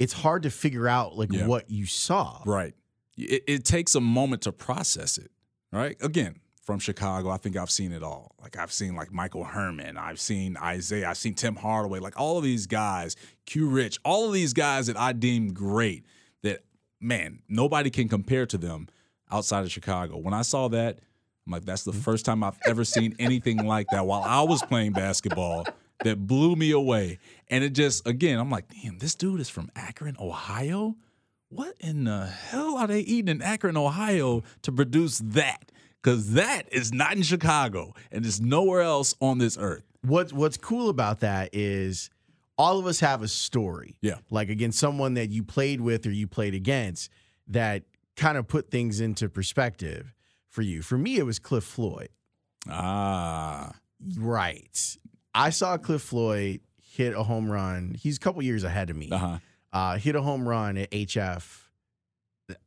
it's 0.00 0.14
hard 0.14 0.42
to 0.42 0.50
figure 0.50 0.88
out 0.88 1.16
like 1.16 1.30
Yeah. 1.30 1.46
what 1.46 1.70
you 1.70 1.86
saw. 1.86 2.42
Right. 2.44 2.74
It, 3.16 3.44
it 3.46 3.64
takes 3.64 3.94
a 3.94 4.00
moment 4.00 4.42
to 4.42 4.52
process 4.52 5.18
it. 5.18 5.30
Right. 5.70 5.96
Again, 6.00 6.40
from 6.62 6.78
Chicago, 6.78 7.30
I 7.30 7.36
think 7.36 7.56
I've 7.56 7.70
seen 7.70 7.92
it 7.92 8.02
all. 8.02 8.34
Like 8.40 8.56
I've 8.56 8.72
seen 8.72 8.96
like 8.96 9.12
Michael 9.12 9.44
Herman, 9.44 9.98
I've 9.98 10.18
seen 10.18 10.56
Isiah, 10.56 11.08
I've 11.08 11.18
seen 11.18 11.34
Tim 11.34 11.54
Hardaway, 11.54 12.00
like 12.00 12.18
all 12.18 12.38
of 12.38 12.44
these 12.44 12.66
guys, 12.66 13.14
Q 13.44 13.68
Rich, 13.68 13.98
all 14.04 14.26
of 14.26 14.32
these 14.32 14.54
guys 14.54 14.86
that 14.86 14.96
I 14.96 15.12
deem 15.12 15.52
great. 15.52 16.06
That 16.42 16.64
man, 16.98 17.42
nobody 17.48 17.90
can 17.90 18.08
compare 18.08 18.46
to 18.46 18.56
them 18.56 18.88
outside 19.30 19.64
of 19.64 19.70
Chicago. 19.70 20.16
When 20.16 20.34
I 20.34 20.42
saw 20.42 20.68
that, 20.68 20.98
I'm 21.46 21.52
like, 21.52 21.64
that's 21.64 21.84
the 21.84 21.92
mm-hmm. 21.92 22.00
first 22.00 22.24
time 22.24 22.42
I've 22.42 22.58
ever 22.64 22.84
seen 22.84 23.14
anything 23.18 23.66
like 23.66 23.86
that 23.92 24.06
while 24.06 24.22
I 24.22 24.42
was 24.42 24.62
playing 24.62 24.92
basketball 24.92 25.66
that 26.04 26.26
blew 26.26 26.56
me 26.56 26.70
away. 26.70 27.18
And 27.48 27.64
it 27.64 27.70
just, 27.70 28.06
again, 28.06 28.38
I'm 28.38 28.50
like, 28.50 28.66
damn, 28.68 28.98
this 28.98 29.14
dude 29.14 29.40
is 29.40 29.48
from 29.48 29.70
Akron, 29.76 30.16
Ohio. 30.18 30.96
What 31.48 31.74
in 31.80 32.04
the 32.04 32.26
hell 32.26 32.76
are 32.76 32.86
they 32.86 33.00
eating 33.00 33.28
in 33.28 33.42
Akron, 33.42 33.76
Ohio 33.76 34.42
to 34.62 34.72
produce 34.72 35.18
that? 35.18 35.72
Because 36.02 36.32
that 36.32 36.72
is 36.72 36.92
not 36.92 37.14
in 37.14 37.22
Chicago 37.22 37.94
and 38.10 38.24
it's 38.24 38.40
nowhere 38.40 38.82
else 38.82 39.14
on 39.20 39.38
this 39.38 39.58
earth. 39.60 39.82
What 40.02 40.32
what's 40.32 40.56
cool 40.56 40.88
about 40.88 41.20
that 41.20 41.50
is 41.52 42.08
all 42.56 42.78
of 42.78 42.86
us 42.86 43.00
have 43.00 43.22
a 43.22 43.28
story. 43.28 43.96
Yeah. 44.00 44.16
Like 44.30 44.48
again, 44.48 44.72
someone 44.72 45.14
that 45.14 45.28
you 45.30 45.42
played 45.42 45.80
with 45.80 46.06
or 46.06 46.10
you 46.10 46.26
played 46.26 46.54
against 46.54 47.10
that 47.48 47.82
kind 48.16 48.38
of 48.38 48.46
put 48.48 48.70
things 48.70 49.00
into 49.00 49.28
perspective 49.28 50.14
for 50.48 50.62
you. 50.62 50.80
For 50.80 50.96
me, 50.96 51.16
it 51.16 51.26
was 51.26 51.38
Cliff 51.38 51.64
Floyd. 51.64 52.08
Ah, 52.68 53.72
Right. 54.16 54.96
I 55.34 55.50
saw 55.50 55.76
Cliff 55.78 56.02
Floyd 56.02 56.60
hit 56.82 57.14
a 57.14 57.22
home 57.22 57.50
run. 57.50 57.94
He's 57.98 58.16
a 58.16 58.20
couple 58.20 58.42
years 58.42 58.64
ahead 58.64 58.90
of 58.90 58.96
me. 58.96 59.08
uh 59.10 59.18
huh. 59.18 59.38
uh, 59.72 59.96
hit 59.98 60.16
a 60.16 60.22
home 60.22 60.48
run 60.48 60.76
at 60.76 60.90
HF. 60.90 61.58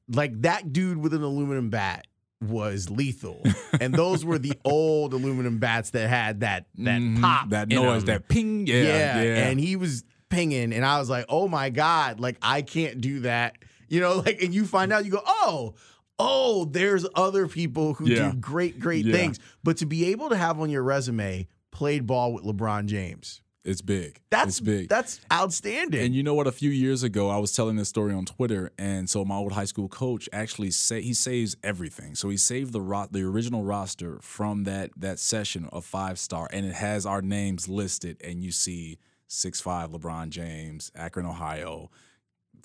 Like 0.08 0.42
that 0.44 0.72
dude 0.72 0.98
with 0.98 1.14
an 1.14 1.24
aluminum 1.24 1.70
bat 1.70 2.08
was 2.42 2.90
lethal, 2.90 3.42
and 3.82 3.94
those 3.94 4.24
were 4.24 4.38
the 4.38 4.54
old 4.64 5.14
aluminum 5.14 5.60
bats 5.60 5.90
that 5.92 6.08
had 6.10 6.40
that 6.42 6.68
that 6.78 7.02
Mhm. 7.02 7.20
pop, 7.22 7.50
that 7.50 7.68
noise, 7.68 8.06
that 8.06 8.28
ping. 8.30 8.66
Yeah, 8.68 9.22
yeah. 9.22 9.48
and 9.48 9.60
he 9.60 9.76
was 9.76 10.04
pinging, 10.30 10.74
and 10.74 10.86
I 10.86 11.00
was 11.00 11.10
like, 11.10 11.26
oh 11.30 11.48
my 11.50 11.70
god, 11.70 12.20
like 12.22 12.38
I 12.42 12.62
can't 12.62 13.02
do 13.02 13.22
that, 13.22 13.58
you 13.90 14.00
know, 14.00 14.18
like, 14.26 14.42
and 14.42 14.54
you 14.54 14.66
find 14.66 14.92
out, 14.94 15.04
you 15.06 15.12
go, 15.12 15.22
oh. 15.26 15.76
Oh, 16.20 16.66
there's 16.66 17.08
other 17.16 17.48
people 17.48 17.96
who 17.96 18.06
Yeah. 18.08 18.32
do 18.32 18.38
great, 18.38 18.80
great 18.80 19.04
Yeah. 19.04 19.14
things. 19.16 19.40
But 19.64 19.78
to 19.78 19.88
be 19.88 20.12
able 20.12 20.30
to 20.30 20.38
have 20.38 20.60
on 20.60 20.70
your 20.70 20.84
resume, 20.84 21.48
played 21.74 22.08
ball 22.08 22.34
with 22.34 22.44
LeBron 22.46 22.86
James, 22.86 23.42
it's 23.66 23.82
big. 23.82 24.20
that's 24.30 24.48
it's 24.48 24.60
big. 24.60 24.90
That's 24.90 25.22
outstanding. 25.32 26.02
And 26.06 26.14
you 26.14 26.22
know 26.22 26.34
what? 26.34 26.48
A 26.48 26.52
few 26.52 26.70
years 26.70 27.02
ago, 27.04 27.30
I 27.30 27.38
was 27.38 27.54
telling 27.54 27.76
this 27.78 27.90
story 27.90 28.14
on 28.14 28.26
Twitter, 28.26 28.72
and 28.78 29.10
so 29.10 29.24
my 29.24 29.36
old 29.36 29.54
high 29.54 29.66
school 29.66 29.88
coach 29.88 30.28
actually 30.34 30.72
say 30.72 31.02
he 31.02 31.14
saves 31.14 31.56
everything. 31.64 32.16
So 32.16 32.30
he 32.30 32.38
saved 32.38 32.74
the 32.74 32.82
ro- 32.82 33.08
the 33.10 33.24
original 33.24 33.64
roster 33.64 34.20
from 34.22 34.66
that 34.66 34.92
that 34.98 35.20
session 35.20 35.68
of 35.72 35.86
five 35.86 36.20
star, 36.20 36.50
and 36.52 36.66
it 36.66 36.76
has 36.76 37.06
our 37.06 37.22
names 37.22 37.68
listed. 37.70 38.18
And 38.24 38.44
you 38.44 38.52
see 38.52 39.00
six 39.28 39.62
five 39.62 39.92
LeBron 39.92 40.30
James, 40.30 40.92
Akron, 40.96 41.26
Ohio. 41.26 41.90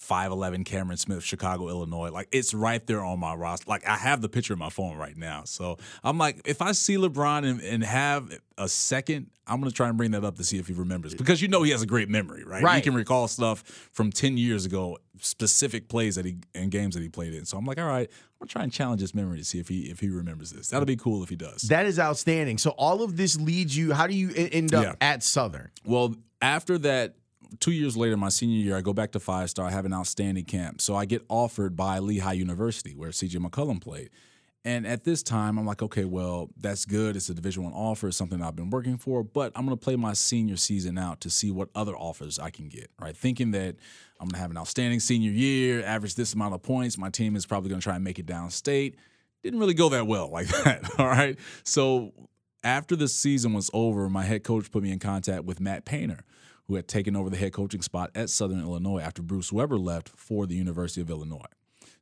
5'11 0.01 0.65
Cameron 0.65 0.97
Smith, 0.97 1.23
Chicago, 1.25 1.69
Illinois. 1.69 2.11
Like 2.11 2.29
it's 2.33 2.55
right 2.55 2.85
there 2.87 3.03
on 3.05 3.19
my 3.19 3.35
roster. 3.35 3.65
Like 3.69 3.87
I 3.87 3.97
have 3.97 4.21
the 4.21 4.29
picture 4.29 4.53
in 4.53 4.59
my 4.59 4.71
phone 4.71 4.97
right 4.97 5.17
now. 5.17 5.43
So 5.45 5.79
I'm 6.05 6.19
like, 6.19 6.41
if 6.45 6.63
I 6.63 6.73
see 6.73 6.97
LeBron 6.97 7.45
and, 7.49 7.61
and 7.61 7.83
have 7.85 8.31
a 8.57 8.69
second, 8.69 9.31
I'm 9.47 9.61
gonna 9.61 9.71
try 9.71 9.89
and 9.89 9.97
bring 9.97 10.11
that 10.13 10.25
up 10.25 10.37
to 10.37 10.45
see 10.45 10.59
if 10.59 10.67
he 10.69 10.73
remembers. 10.73 11.15
Because 11.15 11.41
you 11.43 11.49
know 11.49 11.63
he 11.63 11.71
has 11.73 11.83
a 11.83 11.87
great 11.87 12.09
memory, 12.09 12.45
right? 12.45 12.77
He 12.77 12.81
can 12.83 12.95
recall 12.95 13.29
stuff 13.29 13.63
from 13.93 14.11
10 14.13 14.37
years 14.37 14.67
ago, 14.67 14.99
specific 15.21 15.89
plays 15.89 16.15
that 16.17 16.25
he 16.25 16.37
and 16.55 16.71
games 16.71 16.95
that 16.95 17.03
he 17.03 17.09
played 17.09 17.35
in. 17.35 17.45
So 17.45 17.57
I'm 17.59 17.65
like, 17.65 17.79
all 17.79 17.87
right, 17.87 18.09
I'm 18.11 18.39
gonna 18.47 18.49
try 18.49 18.63
and 18.63 18.73
challenge 18.73 19.01
his 19.01 19.15
memory 19.15 19.39
to 19.39 19.45
see 19.45 19.59
if 19.59 19.69
he 19.69 19.83
if 19.91 20.01
he 20.01 20.09
remembers 20.11 20.51
this. 20.51 20.69
That'll 20.69 20.87
be 20.87 20.97
cool 20.97 21.23
if 21.23 21.29
he 21.29 21.37
does. 21.37 21.63
That 21.63 21.87
is 21.87 21.99
outstanding. 21.99 22.59
So 22.59 22.71
all 22.71 23.03
of 23.03 23.17
this 23.17 23.39
leads 23.41 23.77
you. 23.77 23.93
How 23.93 24.07
do 24.07 24.15
you 24.15 24.31
end 24.37 24.75
up 24.75 24.85
Yeah. 24.85 24.95
at 25.01 25.23
Southern? 25.23 25.71
Well, 25.85 26.15
after 26.41 26.79
that, 26.79 27.15
two 27.61 27.73
years 27.73 27.97
later, 27.97 28.17
my 28.17 28.29
senior 28.29 28.57
year, 28.57 28.77
I 28.77 28.81
go 28.81 28.93
back 28.93 29.13
to 29.13 29.21
five 29.21 29.51
star. 29.51 29.67
I 29.67 29.71
have 29.71 29.85
an 29.85 29.93
outstanding 29.93 30.45
camp. 30.45 30.81
So 30.81 30.95
I 30.95 31.05
get 31.05 31.25
offered 31.29 31.77
by 31.77 31.99
Lehigh 31.99 32.33
University, 32.35 32.95
where 32.95 33.11
CJ 33.11 33.37
McCollum 33.37 33.81
played. 33.81 34.11
And 34.65 34.87
at 34.87 35.05
this 35.05 35.23
time, 35.23 35.57
I'm 35.59 35.65
like, 35.65 35.83
okay, 35.83 36.05
well, 36.05 36.51
that's 36.61 36.85
good. 36.85 37.17
It's 37.17 37.29
a 37.29 37.35
Division 37.35 37.65
One 37.65 37.73
offer, 37.73 38.09
it's 38.09 38.17
something 38.17 38.43
I've 38.43 38.57
been 38.57 38.71
working 38.71 38.99
for. 38.99 39.23
But 39.23 39.53
I'm 39.55 39.65
going 39.65 39.77
to 39.77 39.83
play 39.83 39.97
my 39.97 40.13
senior 40.13 40.57
season 40.57 40.99
out 40.99 41.21
to 41.23 41.31
see 41.31 41.51
what 41.51 41.69
other 41.75 41.97
offers 41.97 42.39
I 42.39 42.51
can 42.51 42.69
get. 42.69 42.91
Right, 43.01 43.17
thinking 43.17 43.53
that 43.53 43.77
I'm 44.21 44.27
going 44.27 44.35
to 44.35 44.41
have 44.41 44.51
an 44.51 44.59
outstanding 44.59 45.01
senior 45.01 45.31
year, 45.31 45.85
average 45.85 46.17
this 46.17 46.35
amount 46.35 46.55
of 46.55 46.63
points. 46.63 46.99
My 46.99 47.09
team 47.09 47.37
is 47.37 47.47
probably 47.47 47.71
going 47.71 47.81
to 47.81 47.85
try 47.85 47.95
and 47.95 48.05
make 48.05 48.19
it 48.19 48.27
downstate. 48.27 48.97
Didn't 49.43 49.61
really 49.61 49.75
go 49.75 49.89
that 49.91 50.07
well 50.07 50.29
like 50.33 50.49
that. 50.49 50.99
All 50.99 51.07
right, 51.07 51.39
so 51.63 52.13
after 52.65 52.97
the 52.97 53.09
season 53.09 53.53
was 53.53 53.71
over, 53.73 54.09
my 54.11 54.25
head 54.25 54.45
coach 54.45 54.71
put 54.71 54.83
me 54.83 54.91
in 54.91 54.99
contact 54.99 55.45
with 55.45 55.61
Matt 55.61 55.85
Painter, 55.85 56.25
who 56.69 56.75
had 56.77 56.87
taken 56.87 57.17
over 57.17 57.31
the 57.31 57.37
head 57.37 57.53
coaching 57.53 57.83
spot 57.83 58.11
at 58.15 58.29
Southern 58.31 58.61
Illinois 58.61 59.01
after 59.01 59.23
Bruce 59.23 59.53
Weber 59.53 59.79
left 59.79 60.11
for 60.11 60.47
the 60.47 60.55
University 60.55 61.01
of 61.01 61.09
Illinois. 61.11 61.47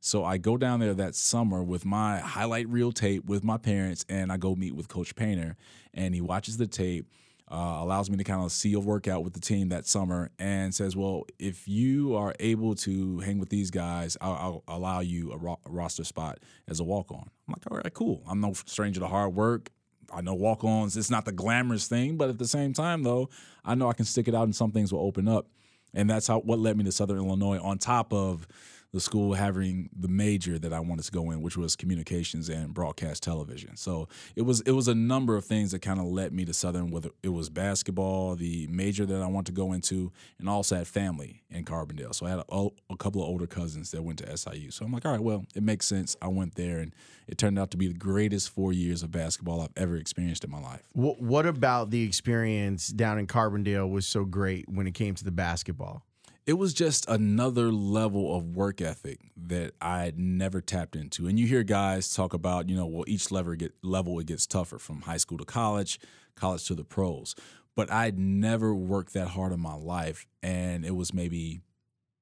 So 0.01 0.23
I 0.23 0.37
go 0.37 0.57
down 0.57 0.79
there 0.79 0.93
that 0.93 1.15
summer 1.15 1.63
with 1.63 1.85
my 1.85 2.19
highlight 2.19 2.67
reel 2.69 2.91
tape 2.91 3.25
with 3.25 3.43
my 3.43 3.57
parents, 3.57 4.05
and 4.09 4.31
I 4.31 4.37
go 4.37 4.55
meet 4.55 4.75
with 4.75 4.89
Coach 4.89 5.15
Painter, 5.15 5.55
and 5.93 6.13
he 6.13 6.21
watches 6.21 6.57
the 6.57 6.67
tape. 6.67 7.07
Uh, 7.49 7.77
allows 7.79 8.09
me 8.09 8.17
to 8.17 8.25
kind 8.25 8.43
of 8.43 8.51
see 8.51 8.73
a 8.73 8.79
workout 8.79 9.23
with 9.23 9.31
the 9.31 9.39
team 9.39 9.69
that 9.69 9.85
summer 9.85 10.29
and 10.37 10.75
says, 10.75 10.97
Well, 10.97 11.23
if 11.39 11.65
you 11.65 12.13
are 12.17 12.35
able 12.41 12.75
to 12.75 13.19
hang 13.19 13.39
with 13.39 13.47
these 13.47 13.71
guys, 13.71 14.17
I'll, 14.19 14.63
I'll 14.67 14.75
allow 14.75 14.99
you 14.99 15.31
a, 15.31 15.37
ro- 15.37 15.59
a 15.65 15.69
roster 15.69 16.03
spot 16.03 16.39
as 16.67 16.81
a 16.81 16.83
walk 16.83 17.09
on. 17.09 17.29
I'm 17.47 17.53
like, 17.53 17.71
All 17.71 17.77
right, 17.77 17.93
cool. 17.93 18.21
I'm 18.27 18.41
no 18.41 18.51
stranger 18.51 18.99
to 18.99 19.07
hard 19.07 19.33
work. 19.33 19.71
I 20.11 20.21
know 20.21 20.33
walk 20.33 20.63
ons, 20.63 20.95
it's 20.95 21.11
not 21.11 21.25
the 21.25 21.31
glamorous 21.31 21.87
thing, 21.87 22.17
but 22.17 22.29
at 22.29 22.37
the 22.37 22.47
same 22.47 22.73
time, 22.73 23.03
though, 23.03 23.29
I 23.65 23.75
know 23.75 23.89
I 23.89 23.93
can 23.93 24.05
stick 24.05 24.27
it 24.27 24.35
out 24.35 24.43
and 24.43 24.55
some 24.55 24.71
things 24.71 24.93
will 24.93 25.01
open 25.01 25.27
up. 25.27 25.47
And 25.93 26.09
that's 26.09 26.27
how 26.27 26.39
what 26.39 26.59
led 26.59 26.77
me 26.77 26.83
to 26.83 26.91
Southern 26.91 27.17
Illinois 27.17 27.59
on 27.59 27.77
top 27.77 28.13
of 28.13 28.47
the 28.93 28.99
school 28.99 29.33
having 29.33 29.89
the 29.97 30.07
major 30.07 30.57
that 30.59 30.71
I 30.71 30.79
wanted 30.79 31.05
to 31.05 31.11
go 31.11 31.31
in, 31.31 31.41
which 31.41 31.57
was 31.57 31.75
communications 31.75 32.49
and 32.49 32.73
broadcast 32.73 33.23
television. 33.23 33.75
So 33.75 34.07
it 34.35 34.43
was 34.43 34.61
it 34.61 34.71
was 34.71 34.87
a 34.87 34.95
number 34.95 35.35
of 35.35 35.45
things 35.45 35.71
that 35.71 35.79
kind 35.79 35.99
of 35.99 36.05
led 36.05 36.33
me 36.33 36.45
to 36.45 36.53
Southern, 36.53 36.89
whether 36.89 37.09
it 37.21 37.29
was 37.29 37.49
basketball, 37.49 38.35
the 38.35 38.67
major 38.67 39.05
that 39.05 39.21
I 39.21 39.27
wanted 39.27 39.47
to 39.47 39.51
go 39.51 39.73
into, 39.73 40.11
and 40.39 40.49
also 40.49 40.75
had 40.77 40.87
family 40.87 41.43
in 41.49 41.65
Carbondale. 41.65 42.15
So 42.15 42.25
I 42.25 42.29
had 42.29 42.43
a, 42.49 42.67
a 42.89 42.97
couple 42.97 43.21
of 43.21 43.27
older 43.27 43.47
cousins 43.47 43.91
that 43.91 44.01
went 44.01 44.19
to 44.19 44.37
SIU. 44.37 44.71
So 44.71 44.85
I'm 44.85 44.91
like, 44.91 45.05
all 45.05 45.11
right, 45.11 45.21
well, 45.21 45.45
it 45.55 45.63
makes 45.63 45.85
sense. 45.85 46.15
I 46.21 46.27
went 46.27 46.55
there, 46.55 46.79
and 46.79 46.93
it 47.27 47.37
turned 47.37 47.59
out 47.59 47.71
to 47.71 47.77
be 47.77 47.87
the 47.87 47.93
greatest 47.93 48.49
four 48.49 48.71
years 48.71 49.03
of 49.03 49.11
basketball 49.11 49.61
I've 49.61 49.69
ever 49.75 49.97
experienced 49.97 50.43
in 50.43 50.51
my 50.51 50.61
life. 50.61 50.87
What, 50.93 51.21
what 51.21 51.45
about 51.45 51.89
the 51.89 52.03
experience 52.03 52.87
down 52.87 53.19
in 53.19 53.27
Carbondale 53.27 53.89
was 53.89 54.07
so 54.07 54.23
great 54.23 54.69
when 54.69 54.87
it 54.87 54.93
came 54.93 55.15
to 55.15 55.23
the 55.23 55.31
basketball? 55.31 56.03
It 56.47 56.57
was 56.57 56.73
just 56.73 57.07
another 57.09 57.73
level 57.73 58.35
of 58.35 58.55
work 58.55 58.79
ethic 58.79 59.19
that 59.35 59.73
I 59.81 60.05
had 60.05 60.17
never 60.17 60.61
tapped 60.61 60.95
into. 60.95 61.27
And 61.27 61.37
you 61.37 61.45
hear 61.45 61.61
guys 61.61 62.15
talk 62.15 62.33
about, 62.33 62.69
you 62.69 62.75
know, 62.77 62.85
well, 62.85 63.03
each 63.05 63.31
level 63.31 63.53
get 63.55 63.73
level 63.83 64.17
it 64.19 64.27
gets 64.27 64.47
tougher 64.47 64.79
from 64.79 65.01
high 65.01 65.17
school 65.17 65.37
to 65.39 65.45
college, 65.45 65.99
college 66.35 66.65
to 66.67 66.73
the 66.73 66.85
pros. 66.85 67.35
But 67.75 67.91
I'd 67.91 68.17
never 68.17 68.73
worked 68.73 69.13
that 69.13 69.27
hard 69.27 69.51
in 69.51 69.59
my 69.59 69.75
life, 69.75 70.25
and 70.41 70.85
it 70.85 70.95
was 70.95 71.13
maybe 71.13 71.59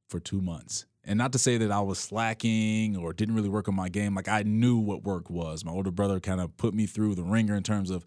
for 0.10 0.20
two 0.20 0.42
months. 0.42 0.86
And 1.04 1.20
not 1.20 1.32
to 1.34 1.40
say 1.40 1.58
that 1.58 1.72
I 1.72 1.82
was 1.82 2.00
slacking 2.00 2.98
or 2.98 3.14
didn't 3.14 3.36
really 3.36 3.48
work 3.48 3.68
on 3.68 3.76
my 3.76 3.90
game. 3.90 4.16
Like 4.16 4.28
I 4.28 4.42
knew 4.42 4.78
what 4.78 5.04
work 5.04 5.30
was. 5.30 5.64
My 5.64 5.72
older 5.72 5.92
brother 5.92 6.20
kind 6.20 6.42
of 6.42 6.58
put 6.58 6.74
me 6.74 6.88
through 6.88 7.14
the 7.14 7.24
ringer 7.24 7.56
in 7.56 7.62
terms 7.62 7.92
of 7.92 8.04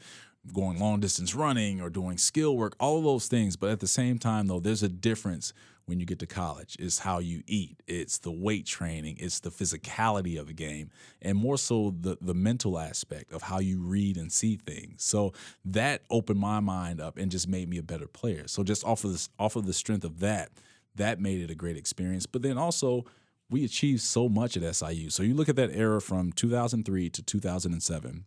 going 0.53 0.81
long 0.81 0.99
distance 0.99 1.35
running 1.37 1.81
or 1.81 1.91
doing 1.91 2.19
skill 2.19 2.57
work, 2.57 2.75
all 2.81 3.01
those 3.03 3.29
things. 3.29 3.57
But 3.57 3.71
at 3.71 3.79
the 3.79 3.87
same 3.87 4.19
time, 4.19 4.49
though, 4.49 4.59
there's 4.59 4.83
a 4.83 4.89
difference 4.89 5.53
when 5.89 5.99
you 5.99 6.07
get 6.07 6.19
to 6.19 6.27
college. 6.27 6.77
It's 6.79 6.99
how 6.99 7.19
you 7.19 7.43
eat, 7.47 7.83
it's 7.87 8.19
the 8.19 8.31
weight 8.31 8.67
training, 8.67 9.17
it's 9.19 9.41
the 9.41 9.51
physicality 9.51 10.39
of 10.39 10.47
the 10.47 10.53
game, 10.53 10.91
and 11.23 11.39
more 11.39 11.57
so 11.57 11.95
the 11.99 12.19
the 12.21 12.35
mental 12.35 12.79
aspect 12.79 13.33
of 13.33 13.43
how 13.43 13.59
you 13.59 13.81
read 13.81 14.19
and 14.19 14.31
see 14.31 14.57
things. 14.57 15.03
So 15.03 15.33
that 15.65 16.03
opened 16.11 16.41
my 16.41 16.61
mind 16.61 17.01
up 17.01 17.17
and 17.17 17.31
just 17.31 17.49
made 17.49 17.71
me 17.71 17.79
a 17.79 17.83
better 17.83 18.07
player. 18.07 18.47
So 18.49 18.63
just 18.63 18.85
off 18.85 19.03
of 19.05 19.13
this, 19.13 19.31
off 19.39 19.57
of 19.57 19.65
the 19.65 19.73
strength 19.73 20.05
of 20.05 20.21
that, 20.21 20.51
that 20.95 21.21
made 21.21 21.41
it 21.41 21.51
a 21.51 21.55
great 21.55 21.79
experience. 21.79 22.27
But 22.27 22.43
then 22.43 22.59
also 22.59 23.07
we 23.49 23.65
achieved 23.65 24.03
so 24.03 24.29
much 24.29 24.59
at 24.59 24.77
SIU. 24.77 25.09
So 25.09 25.23
you 25.23 25.33
look 25.33 25.49
at 25.49 25.57
that 25.57 25.71
era 25.73 26.03
from 26.03 26.33
2003 26.33 27.09
to 27.09 27.23
2007. 27.23 28.25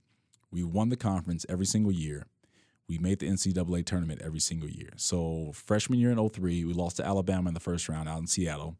We 0.49 0.63
won 0.63 0.89
the 0.89 0.97
conference 0.97 1.45
every 1.47 1.67
single 1.67 1.91
year. 1.91 2.25
We 2.91 2.97
made 2.97 3.19
the 3.19 3.29
NCAA 3.29 3.85
tournament 3.85 4.21
every 4.21 4.41
single 4.41 4.69
year. 4.69 4.89
So 4.97 5.53
freshman 5.53 5.97
year 5.97 6.11
in 6.11 6.29
03, 6.29 6.65
we 6.65 6.73
lost 6.73 6.97
to 6.97 7.05
Alabama 7.05 7.47
in 7.47 7.53
the 7.53 7.61
first 7.61 7.87
round 7.87 8.09
out 8.09 8.19
in 8.19 8.27
Seattle. 8.27 8.75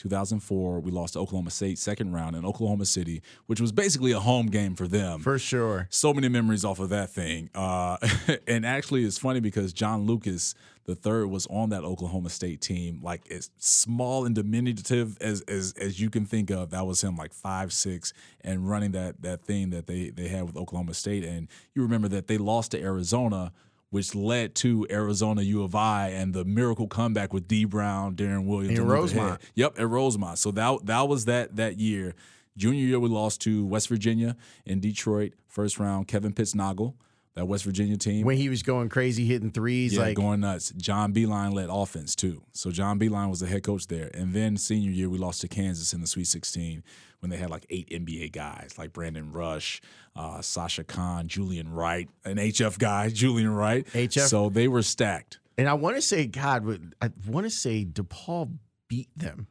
2004, 0.00 0.80
we 0.80 0.90
lost 0.90 1.12
to 1.12 1.20
Oklahoma 1.20 1.50
State 1.50 1.78
second 1.78 2.12
round 2.12 2.34
in 2.34 2.44
Oklahoma 2.44 2.86
City, 2.86 3.22
which 3.46 3.60
was 3.60 3.70
basically 3.70 4.12
a 4.12 4.20
home 4.20 4.46
game 4.46 4.74
for 4.74 4.88
them. 4.88 5.20
For 5.20 5.38
sure. 5.38 5.86
So 5.90 6.14
many 6.14 6.28
memories 6.28 6.64
off 6.64 6.80
of 6.80 6.88
that 6.88 7.10
thing. 7.10 7.50
Uh, 7.54 7.98
and 8.48 8.64
actually, 8.64 9.04
it's 9.04 9.18
funny 9.18 9.40
because 9.40 9.72
John 9.72 10.06
Lucas 10.06 10.54
the 10.90 10.96
third 10.96 11.28
was 11.28 11.46
on 11.46 11.70
that 11.70 11.84
Oklahoma 11.84 12.30
State 12.30 12.60
team, 12.60 13.00
like 13.00 13.30
as 13.30 13.50
small 13.58 14.26
and 14.26 14.34
diminutive 14.34 15.16
as 15.20 15.40
as 15.42 15.72
as 15.78 16.00
you 16.00 16.10
can 16.10 16.24
think 16.26 16.50
of. 16.50 16.70
That 16.70 16.84
was 16.84 17.02
him, 17.02 17.16
like 17.16 17.32
five 17.32 17.72
six, 17.72 18.12
and 18.40 18.68
running 18.68 18.92
that 18.92 19.22
that 19.22 19.42
thing 19.42 19.70
that 19.70 19.86
they 19.86 20.10
they 20.10 20.28
had 20.28 20.44
with 20.46 20.56
Oklahoma 20.56 20.94
State. 20.94 21.22
And 21.22 21.46
you 21.74 21.82
remember 21.82 22.08
that 22.08 22.26
they 22.26 22.38
lost 22.38 22.72
to 22.72 22.80
Arizona 22.80 23.52
which 23.90 24.14
led 24.14 24.54
to 24.56 24.86
Arizona 24.90 25.42
U 25.42 25.62
of 25.62 25.74
I 25.74 26.08
and 26.08 26.32
the 26.32 26.44
miracle 26.44 26.86
comeback 26.86 27.32
with 27.32 27.46
Dee 27.48 27.64
Brown, 27.64 28.14
Deron 28.14 28.46
Williams, 28.46 28.78
in 28.78 28.86
Rosemont. 28.86 29.40
Yep, 29.54 29.78
at 29.78 29.88
Rosemont. 29.88 30.38
So 30.38 30.50
that 30.52 30.86
that 30.86 31.08
was 31.08 31.26
that 31.26 31.56
that 31.56 31.78
year. 31.78 32.14
Junior 32.56 32.84
year, 32.84 33.00
we 33.00 33.08
lost 33.08 33.40
to 33.42 33.64
West 33.64 33.88
Virginia 33.88 34.36
in 34.66 34.80
Detroit, 34.80 35.34
first 35.46 35.78
round. 35.78 36.08
Kevin 36.08 36.32
Pittsnogle, 36.32 36.94
that 37.34 37.46
West 37.46 37.64
Virginia 37.64 37.96
team. 37.96 38.26
When 38.26 38.36
he 38.36 38.48
was 38.48 38.62
going 38.62 38.88
crazy, 38.88 39.24
hitting 39.24 39.50
threes, 39.50 39.94
yeah, 39.94 40.00
like 40.00 40.16
going 40.16 40.40
nuts. 40.40 40.72
John 40.76 41.12
Beilein 41.12 41.52
led 41.52 41.68
offense 41.70 42.14
too. 42.14 42.42
So 42.52 42.70
John 42.70 42.98
Beilein 42.98 43.30
was 43.30 43.40
the 43.40 43.46
head 43.46 43.62
coach 43.62 43.86
there. 43.86 44.10
And 44.14 44.34
then 44.34 44.56
senior 44.56 44.90
year, 44.90 45.08
we 45.08 45.18
lost 45.18 45.40
to 45.42 45.48
Kansas 45.48 45.92
in 45.92 46.00
the 46.00 46.06
Sweet 46.06 46.26
16 46.26 46.82
when 47.20 47.30
they 47.30 47.36
had 47.36 47.50
like 47.50 47.66
eight 47.70 47.88
NBA 47.90 48.32
guys 48.32 48.74
like 48.78 48.92
Brandon 48.92 49.30
Rush, 49.32 49.80
uh, 50.16 50.40
Sasha 50.40 50.84
Kaun, 50.84 51.28
Julian 51.28 51.72
Wright, 51.72 52.08
an 52.24 52.36
HF 52.36 52.78
guy, 52.78 53.08
Julian 53.12 53.54
Wright. 53.54 53.86
HF. 53.86 54.26
So 54.28 54.48
they 54.48 54.68
were 54.68 54.82
stacked. 54.82 55.38
And 55.56 55.68
I 55.68 55.74
want 55.74 55.96
to 55.96 56.02
say, 56.02 56.26
God, 56.26 56.94
I 57.00 57.10
want 57.28 57.44
to 57.44 57.50
say 57.50 57.84
DePaul 57.84 58.56
beat 58.88 59.10
them. 59.14 59.46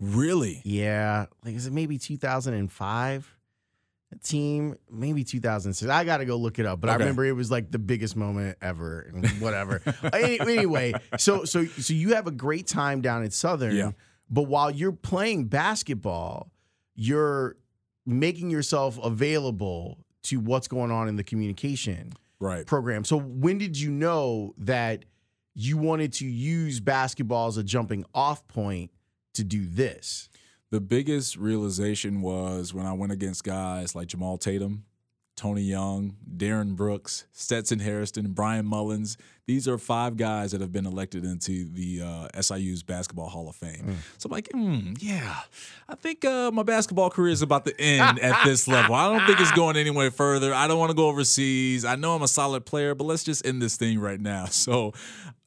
Really? 0.00 0.62
Yeah. 0.64 1.26
Like, 1.44 1.54
is 1.54 1.66
it 1.66 1.72
maybe 1.72 1.98
2005? 1.98 3.37
Team 4.16 4.74
maybe 4.90 5.22
2006 5.22 5.90
i 5.90 6.02
gotta 6.02 6.24
go 6.24 6.36
look 6.36 6.58
it 6.58 6.64
up 6.64 6.80
but 6.80 6.88
okay. 6.88 6.94
i 6.94 6.98
remember 6.98 7.24
it 7.24 7.32
was 7.32 7.50
like 7.50 7.70
the 7.70 7.78
biggest 7.78 8.16
moment 8.16 8.56
ever 8.62 9.10
and 9.12 9.26
whatever 9.40 9.82
anyway 10.12 10.94
so 11.18 11.44
so 11.44 11.64
so 11.66 11.92
you 11.92 12.14
have 12.14 12.26
a 12.26 12.30
great 12.30 12.66
time 12.66 13.02
down 13.02 13.22
at 13.22 13.34
southern 13.34 13.76
yeah. 13.76 13.90
but 14.30 14.44
while 14.44 14.70
you're 14.70 14.92
playing 14.92 15.44
basketball 15.44 16.50
you're 16.94 17.56
making 18.06 18.48
yourself 18.48 18.98
available 19.02 19.98
to 20.22 20.40
what's 20.40 20.68
going 20.68 20.90
on 20.90 21.06
in 21.06 21.16
the 21.16 21.24
communication 21.24 22.10
right. 22.40 22.66
program 22.66 23.04
so 23.04 23.18
when 23.18 23.58
did 23.58 23.78
you 23.78 23.90
know 23.90 24.54
that 24.56 25.04
you 25.54 25.76
wanted 25.76 26.14
to 26.14 26.24
use 26.24 26.80
basketball 26.80 27.48
as 27.48 27.58
a 27.58 27.62
jumping 27.62 28.06
off 28.14 28.48
point 28.48 28.90
to 29.34 29.44
do 29.44 29.66
this 29.66 30.30
the 30.70 30.80
biggest 30.80 31.36
realization 31.36 32.20
was 32.20 32.74
when 32.74 32.86
I 32.86 32.92
went 32.92 33.12
against 33.12 33.44
guys 33.44 33.94
like 33.94 34.08
Jamaal 34.08 34.40
Tatum, 34.40 34.84
Tony 35.38 35.62
Young, 35.62 36.16
Darren 36.36 36.74
Brooks, 36.74 37.24
Stetson 37.32 37.78
Hairston, 37.78 38.32
Bryan 38.32 38.66
Mullins. 38.66 39.16
These 39.46 39.68
are 39.68 39.78
five 39.78 40.16
guys 40.16 40.50
that 40.50 40.60
have 40.60 40.72
been 40.72 40.84
elected 40.84 41.24
into 41.24 41.64
the 41.72 42.02
uh, 42.02 42.40
SIU's 42.42 42.82
Basketball 42.82 43.28
Hall 43.28 43.48
of 43.48 43.54
Fame. 43.54 43.84
Mm. 43.86 43.94
So 44.18 44.26
I'm 44.26 44.32
like, 44.32 44.48
mm, 44.48 44.98
yeah, 45.00 45.42
I 45.88 45.94
think 45.94 46.24
uh, 46.24 46.50
my 46.50 46.64
basketball 46.64 47.08
career 47.08 47.32
is 47.32 47.40
about 47.40 47.64
to 47.66 47.80
end 47.80 48.18
at 48.18 48.44
this 48.44 48.66
level. 48.68 48.96
I 48.96 49.16
don't 49.16 49.26
think 49.26 49.40
it's 49.40 49.52
going 49.52 49.76
anywhere 49.76 50.10
further. 50.10 50.52
I 50.52 50.66
don't 50.66 50.78
want 50.78 50.90
to 50.90 50.96
go 50.96 51.06
overseas. 51.06 51.84
I 51.84 51.94
know 51.94 52.16
I'm 52.16 52.22
a 52.22 52.28
solid 52.28 52.66
player, 52.66 52.96
but 52.96 53.04
let's 53.04 53.22
just 53.22 53.46
end 53.46 53.62
this 53.62 53.76
thing 53.76 54.00
right 54.00 54.20
now. 54.20 54.46
So 54.58 54.92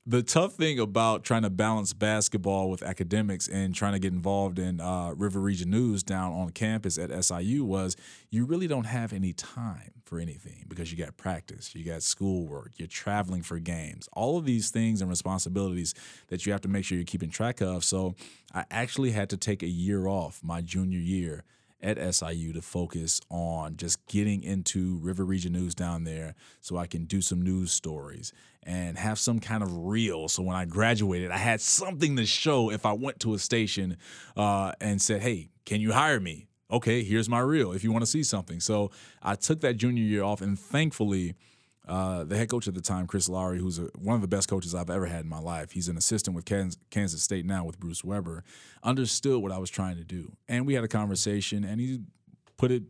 the 0.06 0.24
tough 0.24 0.54
thing 0.54 0.80
about 0.80 1.24
trying 1.24 1.44
to 1.44 1.50
balance 1.50 1.94
basketball 1.94 2.72
with 2.72 2.82
academics 2.82 3.48
and 3.48 3.76
trying 3.76 3.94
to 3.94 4.00
get 4.00 4.12
involved 4.12 4.58
in 4.58 4.82
uh, 4.82 5.14
River 5.16 5.40
Region 5.40 5.70
News 5.70 6.02
down 6.02 6.34
on 6.34 6.50
campus 6.50 6.98
at 6.98 7.12
SIU 7.24 7.64
was 7.64 7.96
you 8.32 8.46
really 8.46 8.68
don't 8.68 8.86
have 8.86 9.14
any 9.14 9.32
time 9.32 9.92
for 10.04 10.20
anything 10.20 10.66
because 10.68 10.92
you 10.92 10.98
got 10.98 11.18
practice, 11.18 11.76
you 11.76 11.86
got 11.86 12.02
schoolwork, 12.02 12.72
you're 12.78 12.88
traveling 12.88 13.44
for 13.44 13.60
games, 13.60 14.10
all 14.14 14.40
of 14.40 14.46
these 14.46 14.72
things 14.72 15.02
and 15.02 15.10
responsibilities 15.10 15.94
that 16.30 16.48
you 16.48 16.52
have 16.52 16.62
to 16.62 16.68
make 16.68 16.84
sure 16.84 16.98
you're 16.98 17.06
keeping 17.06 17.30
track 17.30 17.62
of. 17.62 17.84
So 17.84 18.16
I 18.56 18.66
actually 18.72 19.12
had 19.12 19.30
to 19.30 19.38
take 19.38 19.62
a 19.62 19.70
year 19.70 20.08
off 20.08 20.42
my 20.44 20.62
junior 20.62 21.00
year 21.00 21.44
at 21.82 22.16
SIU 22.16 22.54
to 22.54 22.62
focus 22.62 23.22
on 23.30 23.78
just 23.78 24.06
getting 24.08 24.44
into 24.44 24.98
River 25.00 25.24
Region 25.26 25.54
News 25.54 25.74
down 25.76 26.04
there 26.04 26.36
so 26.60 26.78
I 26.78 26.88
can 26.88 27.06
do 27.06 27.22
some 27.22 27.42
news 27.42 27.72
stories 27.72 28.34
and 28.64 28.98
have 28.98 29.18
some 29.18 29.40
kind 29.40 29.64
of 29.64 29.76
reel. 29.76 30.28
So 30.28 30.44
when 30.44 30.56
I 30.56 30.66
graduated, 30.66 31.32
I 31.32 31.38
had 31.38 31.62
something 31.62 32.16
to 32.18 32.26
show 32.26 32.70
if 32.72 32.86
I 32.86 32.94
went 32.94 33.20
to 33.22 33.34
a 33.34 33.40
station 33.40 33.98
uh, 34.38 34.74
and 34.80 35.02
said, 35.02 35.22
hey, 35.22 35.50
can 35.66 35.82
you 35.82 35.94
hire 35.94 36.20
me? 36.20 36.48
Okay, 36.72 37.04
here's 37.04 37.28
my 37.28 37.40
reel 37.40 37.74
if 37.74 37.84
you 37.84 37.92
want 37.92 38.04
to 38.04 38.10
see 38.10 38.24
something. 38.24 38.60
So 38.60 38.92
I 39.22 39.36
took 39.36 39.60
that 39.62 39.76
junior 39.76 40.04
year 40.04 40.24
off, 40.24 40.42
and 40.42 40.58
thankfully, 40.58 41.36
uh, 41.88 42.24
the 42.24 42.38
head 42.38 42.50
coach 42.50 42.68
at 42.68 42.76
the 42.76 42.82
time, 42.82 43.08
Chris 43.08 43.28
Lowery, 43.28 43.60
who's 43.60 43.80
a, 43.80 43.90
one 43.98 44.16
of 44.16 44.22
the 44.22 44.28
best 44.28 44.48
coaches 44.48 44.76
I've 44.76 44.90
ever 44.90 45.08
had 45.08 45.22
in 45.22 45.28
my 45.28 45.40
life, 45.40 45.72
he's 45.72 45.88
an 45.88 45.98
assistant 45.98 46.36
with 46.36 46.46
Kansas, 46.46 46.80
Kansas 46.92 47.24
State 47.24 47.46
now 47.46 47.64
with 47.64 47.80
Bruce 47.80 48.04
Weber, 48.04 48.44
understood 48.84 49.42
what 49.42 49.52
I 49.52 49.58
was 49.58 49.70
trying 49.70 49.98
to 49.98 50.04
do. 50.04 50.32
And 50.48 50.68
we 50.68 50.76
had 50.76 50.84
a 50.84 50.88
conversation, 50.88 51.64
and 51.64 51.82
he 51.82 52.02
put 52.58 52.72
it 52.72 52.84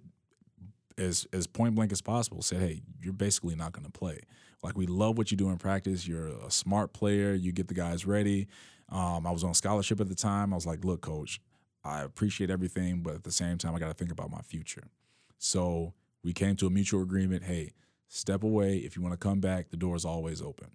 as, 0.97 1.25
as 1.31 1.47
point 1.47 1.75
blank 1.75 1.91
as 1.91 2.01
possible 2.01 2.41
said, 2.41 2.59
Hey, 2.59 2.81
you're 3.01 3.13
basically 3.13 3.55
not 3.55 3.71
going 3.71 3.85
to 3.85 3.91
play. 3.91 4.19
Like, 4.61 4.77
we 4.77 4.85
love 4.85 5.17
what 5.17 5.31
you 5.31 5.37
do 5.37 5.49
in 5.49 5.57
practice. 5.57 6.07
You're 6.07 6.27
a 6.27 6.51
smart 6.51 6.93
player, 6.93 7.33
you 7.33 7.51
get 7.51 7.69
the 7.69 7.73
guys 7.73 8.05
ready. 8.05 8.47
Um, 8.89 9.25
I 9.25 9.31
was 9.31 9.43
on 9.43 9.53
scholarship 9.53 10.01
at 10.01 10.09
the 10.09 10.15
time. 10.15 10.51
I 10.51 10.55
was 10.55 10.65
like, 10.65 10.83
Look, 10.83 11.01
coach, 11.01 11.39
I 11.83 12.01
appreciate 12.01 12.49
everything, 12.49 13.01
but 13.01 13.15
at 13.15 13.23
the 13.23 13.31
same 13.31 13.57
time, 13.57 13.73
I 13.73 13.79
got 13.79 13.87
to 13.87 13.93
think 13.93 14.11
about 14.11 14.29
my 14.29 14.41
future. 14.41 14.83
So 15.37 15.93
we 16.23 16.33
came 16.33 16.55
to 16.57 16.67
a 16.67 16.69
mutual 16.69 17.01
agreement. 17.01 17.43
Hey, 17.43 17.71
step 18.11 18.43
away. 18.43 18.77
If 18.77 18.95
you 18.95 19.01
want 19.01 19.13
to 19.13 19.17
come 19.17 19.39
back, 19.39 19.69
the 19.69 19.77
door 19.77 19.95
is 19.95 20.05
always 20.05 20.41
open. 20.41 20.71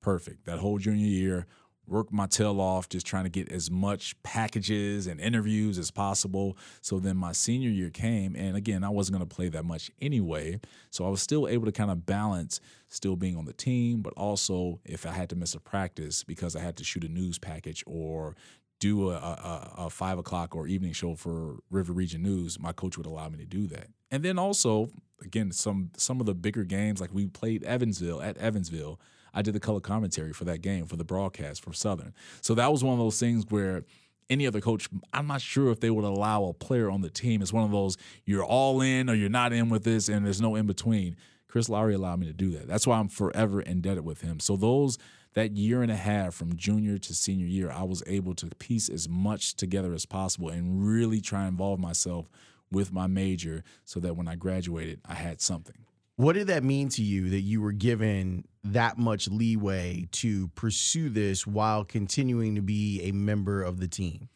Perfect. 0.00 0.46
That 0.46 0.58
whole 0.58 0.78
junior 0.78 1.06
year, 1.06 1.46
worked 1.88 2.12
my 2.12 2.26
tail 2.26 2.60
off 2.60 2.88
just 2.88 3.06
trying 3.06 3.24
to 3.24 3.30
get 3.30 3.50
as 3.50 3.70
much 3.70 4.20
packages 4.22 5.06
and 5.06 5.20
interviews 5.20 5.78
as 5.78 5.90
possible. 5.90 6.56
So 6.80 6.98
then 6.98 7.16
my 7.16 7.32
senior 7.32 7.70
year 7.70 7.90
came, 7.90 8.36
and 8.36 8.56
again, 8.56 8.84
I 8.84 8.90
wasn't 8.90 9.18
going 9.18 9.28
to 9.28 9.34
play 9.34 9.48
that 9.48 9.64
much 9.64 9.90
anyway. 10.00 10.60
So 10.90 11.06
I 11.06 11.08
was 11.08 11.22
still 11.22 11.48
able 11.48 11.64
to 11.64 11.72
kind 11.72 11.90
of 11.90 12.04
balance 12.06 12.60
still 12.88 13.16
being 13.16 13.36
on 13.36 13.46
the 13.46 13.52
team, 13.52 14.02
but 14.02 14.12
also 14.14 14.80
if 14.84 15.06
I 15.06 15.12
had 15.12 15.30
to 15.30 15.36
miss 15.36 15.54
a 15.54 15.60
practice 15.60 16.24
because 16.24 16.54
I 16.54 16.60
had 16.60 16.76
to 16.76 16.84
shoot 16.84 17.04
a 17.04 17.08
news 17.08 17.38
package 17.38 17.82
or 17.86 18.36
do 18.80 19.10
a, 19.10 19.14
a, 19.14 19.72
a, 19.78 19.90
five 19.90 20.18
o'clock 20.18 20.54
or 20.54 20.68
evening 20.68 20.92
show 20.92 21.16
for 21.16 21.56
River 21.68 21.92
Region 21.92 22.22
News, 22.22 22.60
my 22.60 22.72
coach 22.72 22.96
would 22.96 23.06
allow 23.06 23.28
me 23.28 23.38
to 23.38 23.44
do 23.44 23.66
that. 23.66 23.88
And 24.10 24.22
then 24.22 24.38
also, 24.38 24.88
again, 25.22 25.52
some 25.52 25.90
some 25.96 26.20
of 26.20 26.26
the 26.26 26.34
bigger 26.34 26.64
games, 26.64 27.00
like 27.00 27.12
we 27.12 27.26
played 27.26 27.64
Evansville 27.64 28.22
at 28.22 28.36
Evansville. 28.38 29.00
I 29.34 29.42
did 29.42 29.54
the 29.54 29.60
color 29.60 29.80
commentary 29.80 30.32
for 30.32 30.44
that 30.44 30.62
game 30.62 30.86
for 30.86 30.96
the 30.96 31.04
broadcast 31.04 31.62
for 31.62 31.72
Southern. 31.72 32.14
So 32.40 32.54
that 32.54 32.72
was 32.72 32.82
one 32.82 32.94
of 32.94 32.98
those 32.98 33.20
things 33.20 33.44
where 33.50 33.84
any 34.30 34.46
other 34.46 34.60
coach, 34.60 34.88
I'm 35.12 35.26
not 35.26 35.40
sure 35.40 35.70
if 35.70 35.80
they 35.80 35.90
would 35.90 36.04
allow 36.04 36.44
a 36.44 36.52
player 36.52 36.90
on 36.90 37.00
the 37.00 37.10
team. 37.10 37.40
It's 37.40 37.52
one 37.52 37.64
of 37.64 37.70
those 37.70 37.96
you're 38.24 38.44
all 38.44 38.80
in 38.80 39.08
or 39.08 39.14
you're 39.14 39.28
not 39.28 39.52
in 39.52 39.68
with 39.68 39.84
this, 39.84 40.08
and 40.08 40.24
there's 40.24 40.40
no 40.40 40.54
in 40.54 40.66
between. 40.66 41.16
Chris 41.48 41.68
Lowery 41.68 41.94
allowed 41.94 42.20
me 42.20 42.26
to 42.26 42.32
do 42.32 42.50
that. 42.50 42.66
That's 42.66 42.86
why 42.86 42.98
I'm 42.98 43.08
forever 43.08 43.62
indebted 43.62 44.04
with 44.04 44.20
him. 44.20 44.38
So 44.38 44.56
those 44.56 44.98
that 45.34 45.52
year 45.52 45.82
and 45.82 45.90
a 45.90 45.96
half 45.96 46.34
from 46.34 46.56
junior 46.56 46.98
to 46.98 47.14
senior 47.14 47.46
year, 47.46 47.70
I 47.70 47.84
was 47.84 48.02
able 48.06 48.34
to 48.36 48.46
piece 48.58 48.88
as 48.88 49.08
much 49.08 49.54
together 49.54 49.94
as 49.94 50.04
possible 50.04 50.48
and 50.48 50.86
really 50.86 51.20
try 51.20 51.40
and 51.40 51.50
involve 51.50 51.78
myself 51.78 52.28
with 52.70 52.92
my 52.92 53.06
major 53.06 53.64
so 53.84 54.00
that 54.00 54.16
when 54.16 54.28
I 54.28 54.34
graduated, 54.34 55.00
I 55.04 55.14
had 55.14 55.40
something. 55.40 55.86
What 56.16 56.32
did 56.32 56.48
that 56.48 56.64
mean 56.64 56.88
to 56.90 57.02
you 57.02 57.30
that 57.30 57.42
you 57.42 57.60
were 57.60 57.72
given 57.72 58.44
that 58.64 58.98
much 58.98 59.28
leeway 59.28 60.08
to 60.12 60.48
pursue 60.48 61.10
this 61.10 61.46
while 61.46 61.84
continuing 61.84 62.56
to 62.56 62.60
be 62.60 63.00
a 63.04 63.12
member 63.12 63.62
of 63.62 63.78
the 63.78 63.86
team? 63.86 64.28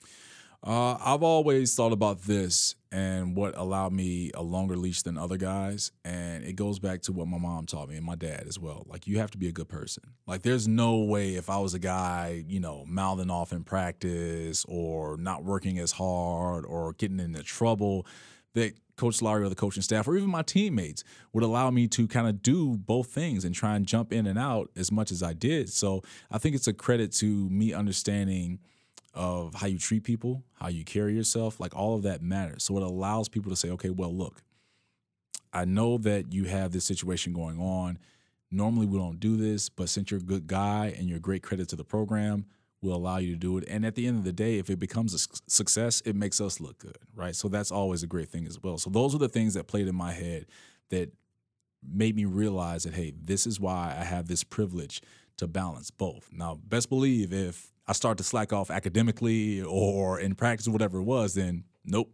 Uh, 0.64 0.96
I've 1.04 1.24
always 1.24 1.74
thought 1.74 1.92
about 1.92 2.22
this 2.22 2.76
and 2.92 3.34
what 3.34 3.56
allowed 3.56 3.92
me 3.92 4.30
a 4.34 4.42
longer 4.42 4.76
leash 4.76 5.02
than 5.02 5.18
other 5.18 5.36
guys. 5.36 5.90
And 6.04 6.44
it 6.44 6.54
goes 6.54 6.78
back 6.78 7.02
to 7.02 7.12
what 7.12 7.26
my 7.26 7.38
mom 7.38 7.66
taught 7.66 7.88
me 7.88 7.96
and 7.96 8.06
my 8.06 8.14
dad 8.14 8.44
as 8.46 8.58
well. 8.58 8.84
Like, 8.86 9.06
you 9.06 9.18
have 9.18 9.32
to 9.32 9.38
be 9.38 9.48
a 9.48 9.52
good 9.52 9.68
person. 9.68 10.04
Like, 10.26 10.42
there's 10.42 10.68
no 10.68 10.98
way 10.98 11.34
if 11.34 11.50
I 11.50 11.58
was 11.58 11.74
a 11.74 11.80
guy, 11.80 12.44
you 12.46 12.60
know, 12.60 12.84
mouthing 12.86 13.30
off 13.30 13.52
in 13.52 13.64
practice 13.64 14.64
or 14.68 15.16
not 15.16 15.42
working 15.42 15.78
as 15.78 15.92
hard 15.92 16.64
or 16.64 16.92
getting 16.92 17.18
into 17.18 17.42
trouble 17.42 18.06
that 18.54 18.74
Coach 18.96 19.20
Lowery 19.22 19.44
or 19.44 19.48
the 19.48 19.54
coaching 19.54 19.82
staff 19.82 20.06
or 20.06 20.16
even 20.16 20.28
my 20.28 20.42
teammates 20.42 21.02
would 21.32 21.42
allow 21.42 21.70
me 21.70 21.88
to 21.88 22.06
kind 22.06 22.28
of 22.28 22.42
do 22.42 22.76
both 22.76 23.08
things 23.08 23.44
and 23.44 23.54
try 23.54 23.74
and 23.74 23.86
jump 23.86 24.12
in 24.12 24.26
and 24.26 24.38
out 24.38 24.70
as 24.76 24.92
much 24.92 25.10
as 25.10 25.22
I 25.22 25.32
did. 25.32 25.70
So 25.70 26.02
I 26.30 26.38
think 26.38 26.54
it's 26.54 26.68
a 26.68 26.72
credit 26.72 27.10
to 27.14 27.26
me 27.50 27.72
understanding– 27.72 28.60
of 29.14 29.54
how 29.54 29.66
you 29.66 29.78
treat 29.78 30.04
people, 30.04 30.42
how 30.54 30.68
you 30.68 30.84
carry 30.84 31.14
yourself, 31.14 31.60
like 31.60 31.74
all 31.76 31.94
of 31.94 32.02
that 32.02 32.22
matters. 32.22 32.64
So 32.64 32.76
it 32.76 32.82
allows 32.82 33.28
people 33.28 33.50
to 33.50 33.56
say, 33.56 33.70
okay, 33.70 33.90
well, 33.90 34.14
look, 34.14 34.42
I 35.52 35.64
know 35.64 35.98
that 35.98 36.32
you 36.32 36.44
have 36.44 36.72
this 36.72 36.84
situation 36.84 37.32
going 37.32 37.58
on. 37.58 37.98
Normally 38.50 38.86
we 38.86 38.98
don't 38.98 39.20
do 39.20 39.36
this, 39.36 39.68
but 39.68 39.88
since 39.88 40.10
you're 40.10 40.20
a 40.20 40.22
good 40.22 40.46
guy 40.46 40.94
and 40.96 41.08
you're 41.08 41.18
a 41.18 41.20
great 41.20 41.42
credit 41.42 41.68
to 41.70 41.76
the 41.76 41.84
program, 41.84 42.46
we'll 42.80 42.96
allow 42.96 43.18
you 43.18 43.32
to 43.32 43.38
do 43.38 43.58
it. 43.58 43.64
And 43.68 43.84
at 43.84 43.94
the 43.94 44.06
end 44.06 44.18
of 44.18 44.24
the 44.24 44.32
day, 44.32 44.58
if 44.58 44.70
it 44.70 44.78
becomes 44.78 45.14
a 45.14 45.50
success, 45.50 46.00
it 46.04 46.16
makes 46.16 46.40
us 46.40 46.60
look 46.60 46.78
good, 46.78 46.98
right? 47.14 47.36
So 47.36 47.48
that's 47.48 47.70
always 47.70 48.02
a 48.02 48.06
great 48.06 48.28
thing 48.28 48.46
as 48.46 48.62
well. 48.62 48.78
So 48.78 48.90
those 48.90 49.14
are 49.14 49.18
the 49.18 49.28
things 49.28 49.54
that 49.54 49.66
played 49.66 49.88
in 49.88 49.94
my 49.94 50.12
head 50.12 50.46
that 50.90 51.12
made 51.86 52.16
me 52.16 52.24
realize 52.24 52.84
that 52.84 52.94
hey, 52.94 53.12
this 53.22 53.46
is 53.46 53.58
why 53.58 53.96
I 53.98 54.04
have 54.04 54.28
this 54.28 54.44
privilege 54.44 55.00
to 55.38 55.46
balance 55.46 55.90
both. 55.90 56.28
Now, 56.32 56.58
best 56.66 56.88
believe 56.88 57.32
if 57.32 57.71
I 57.86 57.92
start 57.92 58.18
to 58.18 58.24
slack 58.24 58.52
off 58.52 58.70
academically 58.70 59.62
or 59.62 60.20
in 60.20 60.34
practice 60.34 60.68
or 60.68 60.70
whatever 60.70 60.98
it 60.98 61.04
was, 61.04 61.34
then 61.34 61.64
nope, 61.84 62.10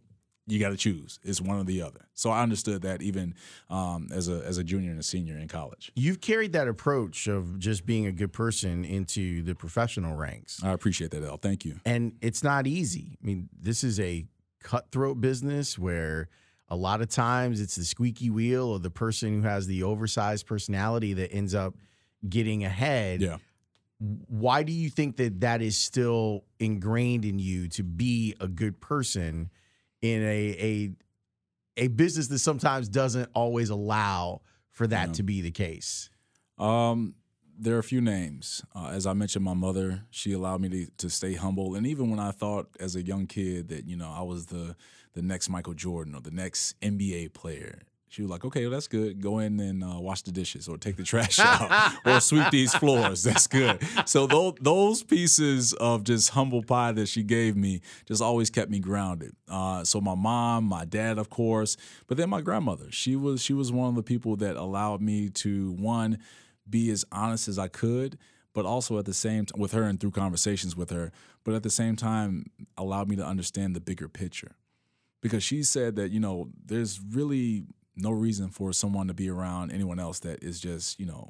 you 0.47 0.59
got 0.59 0.69
to 0.69 0.77
choose. 0.77 1.19
It's 1.23 1.39
one 1.39 1.59
or 1.59 1.63
the 1.63 1.81
other. 1.81 2.07
So 2.13 2.31
I 2.31 2.41
understood 2.41 2.81
that 2.81 3.01
even 3.01 3.35
um, 3.69 4.07
as 4.11 4.27
a 4.29 4.43
as 4.45 4.57
a 4.57 4.63
junior 4.63 4.91
and 4.91 4.99
a 4.99 5.03
senior 5.03 5.37
in 5.37 5.47
college. 5.47 5.91
You've 5.95 6.21
carried 6.21 6.53
that 6.53 6.67
approach 6.67 7.27
of 7.27 7.59
just 7.59 7.85
being 7.85 8.07
a 8.07 8.11
good 8.11 8.33
person 8.33 8.83
into 8.83 9.43
the 9.43 9.53
professional 9.53 10.15
ranks. 10.15 10.61
I 10.63 10.71
appreciate 10.71 11.11
that, 11.11 11.23
El. 11.23 11.37
Thank 11.37 11.65
you. 11.65 11.79
And 11.85 12.13
it's 12.21 12.43
not 12.43 12.67
easy. 12.67 13.17
I 13.21 13.25
mean, 13.25 13.49
this 13.57 13.83
is 13.83 13.99
a 13.99 14.25
cutthroat 14.61 15.21
business 15.21 15.77
where 15.77 16.29
a 16.67 16.75
lot 16.75 17.01
of 17.01 17.09
times 17.09 17.61
it's 17.61 17.75
the 17.75 17.85
squeaky 17.85 18.29
wheel 18.29 18.65
or 18.65 18.79
the 18.79 18.91
person 18.91 19.41
who 19.41 19.47
has 19.47 19.67
the 19.67 19.83
oversized 19.83 20.45
personality 20.45 21.13
that 21.13 21.31
ends 21.31 21.55
up 21.55 21.75
getting 22.27 22.63
ahead. 22.63 23.21
Yeah. 23.21 23.37
Why 23.99 24.63
do 24.63 24.71
you 24.71 24.89
think 24.89 25.17
that 25.17 25.41
that 25.41 25.61
is 25.61 25.77
still 25.77 26.45
ingrained 26.59 27.25
in 27.25 27.37
you 27.37 27.67
to 27.69 27.83
be 27.83 28.35
a 28.39 28.47
good 28.47 28.79
person? 28.79 29.49
in 30.01 30.23
a 30.23 30.55
a 30.59 30.91
a 31.77 31.87
business 31.87 32.27
that 32.27 32.39
sometimes 32.39 32.89
doesn't 32.89 33.29
always 33.33 33.69
allow 33.69 34.41
for 34.69 34.87
that 34.87 35.09
yeah. 35.09 35.13
to 35.13 35.23
be 35.23 35.41
the 35.41 35.51
case? 35.51 36.09
Um, 36.57 37.15
there 37.57 37.75
are 37.75 37.79
a 37.79 37.83
few 37.83 38.01
names. 38.01 38.63
Uh, 38.75 38.89
as 38.89 39.05
I 39.05 39.13
mentioned, 39.13 39.45
my 39.45 39.53
mother, 39.53 40.03
she 40.09 40.33
allowed 40.33 40.61
me 40.61 40.69
to, 40.69 40.87
to 40.97 41.09
stay 41.09 41.33
humble. 41.33 41.75
And 41.75 41.87
even 41.87 42.09
when 42.09 42.19
I 42.19 42.31
thought 42.31 42.69
as 42.79 42.95
a 42.95 43.01
young 43.01 43.27
kid 43.27 43.69
that, 43.69 43.85
you 43.85 43.95
know, 43.95 44.11
I 44.11 44.21
was 44.21 44.47
the 44.47 44.75
the 45.13 45.21
next 45.21 45.49
Michael 45.49 45.73
Jordan 45.73 46.15
or 46.15 46.21
the 46.21 46.31
next 46.31 46.79
NBA 46.81 47.33
player, 47.33 47.81
she 48.09 48.23
was 48.23 48.31
like, 48.31 48.43
okay, 48.43 48.63
well, 48.63 48.71
that's 48.71 48.87
good. 48.87 49.21
Go 49.21 49.37
in 49.37 49.59
and 49.59 49.83
uh, 49.83 49.99
wash 49.99 50.23
the 50.23 50.31
dishes 50.31 50.67
or 50.67 50.77
take 50.77 50.97
the 50.97 51.03
trash 51.03 51.37
out 51.43 51.93
or 52.03 52.19
sweep 52.19 52.49
these 52.49 52.73
floors. 52.73 53.21
That's 53.21 53.45
good. 53.45 53.79
So 54.05 54.25
those, 54.25 54.55
those 54.59 55.03
pieces 55.03 55.73
of 55.73 56.03
just 56.03 56.31
humble 56.31 56.63
pie 56.63 56.91
that 56.93 57.07
she 57.07 57.21
gave 57.21 57.55
me 57.55 57.81
just 58.07 58.19
always 58.21 58.49
kept 58.49 58.71
me 58.71 58.79
grounded. 58.79 59.35
Uh, 59.47 59.83
so 59.83 60.01
my 60.01 60.15
mom, 60.15 60.63
my 60.63 60.85
dad, 60.85 61.19
of 61.19 61.29
course, 61.29 61.77
but 62.07 62.17
then 62.17 62.31
my 62.31 62.41
grandmother, 62.41 62.91
she 62.91 63.15
was 63.15 63.43
she 63.43 63.53
was 63.53 63.71
one 63.71 63.89
of 63.89 63.95
the 63.95 64.03
people 64.03 64.35
that 64.37 64.55
allowed 64.55 65.01
me 65.01 65.29
to 65.29 65.71
one 65.73 66.17
be 66.67 66.89
as 66.89 67.05
honest 67.11 67.47
as 67.47 67.59
I 67.59 67.67
could, 67.67 68.17
but 68.53 68.65
also 68.65 68.97
at 68.97 69.05
the 69.05 69.13
same 69.13 69.45
time 69.45 69.61
with 69.61 69.71
her 69.73 69.83
and 69.83 69.99
through 69.99 70.11
conversations 70.11 70.75
with 70.75 70.89
her, 70.89 71.11
but 71.43 71.53
at 71.53 71.61
the 71.61 71.69
same 71.69 71.95
time 71.95 72.47
allowed 72.75 73.07
me 73.07 73.15
to 73.17 73.25
understand 73.25 73.75
the 73.75 73.79
bigger 73.79 74.09
picture 74.09 74.55
because 75.21 75.43
she 75.43 75.63
said 75.63 75.95
that 75.95 76.11
you 76.11 76.19
know 76.19 76.49
there's 76.65 76.99
really 77.11 77.63
no 77.99 78.11
reason 78.11 78.49
for 78.49 78.73
someone 78.73 79.07
to 79.07 79.13
be 79.13 79.29
around 79.29 79.71
anyone 79.71 79.99
else 79.99 80.19
that 80.19 80.43
is 80.43 80.59
just 80.59 80.99
you 80.99 81.05
know 81.05 81.29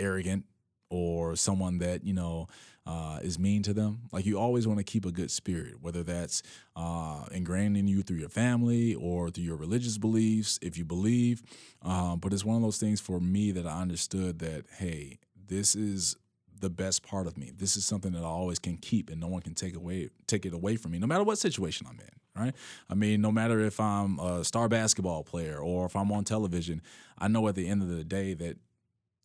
arrogant 0.00 0.44
or 0.90 1.36
someone 1.36 1.78
that 1.78 2.04
you 2.04 2.14
know 2.14 2.48
uh, 2.86 3.18
is 3.22 3.38
mean 3.38 3.62
to 3.62 3.74
them. 3.74 4.00
Like 4.12 4.24
you 4.24 4.38
always 4.38 4.66
want 4.66 4.78
to 4.78 4.84
keep 4.84 5.04
a 5.04 5.12
good 5.12 5.30
spirit, 5.30 5.74
whether 5.82 6.02
that's 6.02 6.42
uh, 6.74 7.26
ingrained 7.30 7.76
in 7.76 7.86
you 7.86 8.02
through 8.02 8.16
your 8.16 8.30
family 8.30 8.94
or 8.94 9.28
through 9.28 9.44
your 9.44 9.56
religious 9.56 9.98
beliefs, 9.98 10.58
if 10.62 10.78
you 10.78 10.86
believe. 10.86 11.42
Um, 11.82 12.18
but 12.18 12.32
it's 12.32 12.44
one 12.44 12.56
of 12.56 12.62
those 12.62 12.78
things 12.78 13.00
for 13.00 13.20
me 13.20 13.50
that 13.52 13.66
I 13.66 13.80
understood 13.80 14.38
that 14.38 14.64
hey, 14.78 15.18
this 15.48 15.74
is 15.74 16.16
the 16.60 16.70
best 16.70 17.02
part 17.02 17.26
of 17.26 17.36
me. 17.36 17.52
This 17.54 17.76
is 17.76 17.84
something 17.84 18.12
that 18.12 18.22
I 18.22 18.28
always 18.28 18.58
can 18.58 18.78
keep, 18.78 19.10
and 19.10 19.20
no 19.20 19.28
one 19.28 19.42
can 19.42 19.54
take 19.54 19.76
away 19.76 20.08
take 20.26 20.46
it 20.46 20.54
away 20.54 20.76
from 20.76 20.92
me, 20.92 20.98
no 20.98 21.06
matter 21.06 21.24
what 21.24 21.38
situation 21.38 21.86
I'm 21.88 22.00
in 22.00 22.17
right? 22.38 22.54
I 22.88 22.94
mean, 22.94 23.20
no 23.20 23.32
matter 23.32 23.60
if 23.60 23.80
I'm 23.80 24.18
a 24.18 24.44
star 24.44 24.68
basketball 24.68 25.24
player 25.24 25.58
or 25.58 25.86
if 25.86 25.96
I'm 25.96 26.10
on 26.12 26.24
television, 26.24 26.82
I 27.18 27.28
know 27.28 27.46
at 27.48 27.54
the 27.54 27.68
end 27.68 27.82
of 27.82 27.88
the 27.88 28.04
day 28.04 28.34
that 28.34 28.56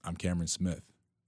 I'm 0.03 0.15
Cameron 0.15 0.47
Smith. 0.47 0.81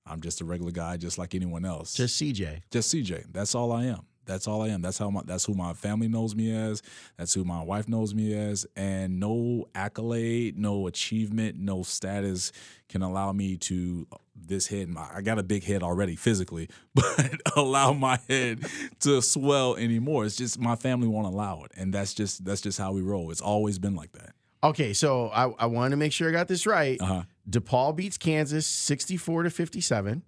I'm 0.08 0.21
just 0.21 0.41
a 0.41 0.45
regular 0.45 0.71
guy, 0.71 0.98
just 0.98 1.17
like 1.17 1.34
anyone 1.34 1.65
else. 1.65 1.93
Just 1.93 2.21
CJ. 2.21 2.62
Just 2.69 2.93
CJ. 2.93 3.26
That's 3.32 3.56
all 3.56 3.71
I 3.71 3.86
am. 3.86 4.06
That's 4.26 4.48
all 4.48 4.62
I 4.62 4.70
am. 4.70 4.82
That's 4.82 4.98
how 4.98 5.10
my, 5.10 5.22
that's 5.26 5.46
who 5.46 5.54
my 5.54 5.74
family 5.74 6.08
knows 6.08 6.36
me 6.36 6.56
as. 6.56 6.82
That's 7.18 7.34
who 7.34 7.44
my 7.44 7.62
wife 7.64 7.88
knows 7.88 8.14
me 8.14 8.34
as. 8.34 8.66
And 8.76 9.20
no 9.20 9.68
accolade, 9.76 10.58
no 10.58 10.88
achievement, 10.88 11.58
no 11.58 11.84
status 11.84 12.52
can 12.90 13.02
allow 13.02 13.32
me 13.32 13.58
to 13.58 14.08
this 14.36 14.68
head. 14.68 14.90
My, 14.90 15.08
I 15.14 15.22
got 15.22 15.40
a 15.40 15.44
big 15.44 15.64
head 15.64 15.84
already 15.84 16.16
physically, 16.16 16.70
but 16.96 17.32
allow 17.56 17.94
my 17.94 18.20
head 18.30 18.66
to 19.02 19.22
swell 19.22 19.76
anymore. 19.76 20.26
It's 20.26 20.36
just 20.36 20.60
my 20.60 20.76
family 20.76 21.08
won't 21.08 21.28
allow 21.28 21.64
it, 21.64 21.72
and 21.76 21.94
that's 21.94 22.14
just 22.14 22.46
that's 22.46 22.62
just 22.62 22.78
how 22.78 22.92
we 22.94 23.02
roll. 23.02 23.32
It's 23.32 23.42
always 23.42 23.80
been 23.80 23.96
like 23.96 24.12
that. 24.14 24.34
Okay, 24.64 24.94
so 24.94 25.30
I, 25.30 25.50
I 25.60 25.66
wanted 25.68 25.92
to 25.92 25.98
make 25.98 26.12
sure 26.12 26.28
I 26.28 26.32
got 26.32 26.48
this 26.48 26.66
right. 26.66 27.00
Uh-huh. 27.00 27.24
DePaul 27.48 27.96
beats 27.96 28.18
Kansas 28.18 28.66
64 28.66 29.44
to 29.44 29.50
57. 29.52 30.24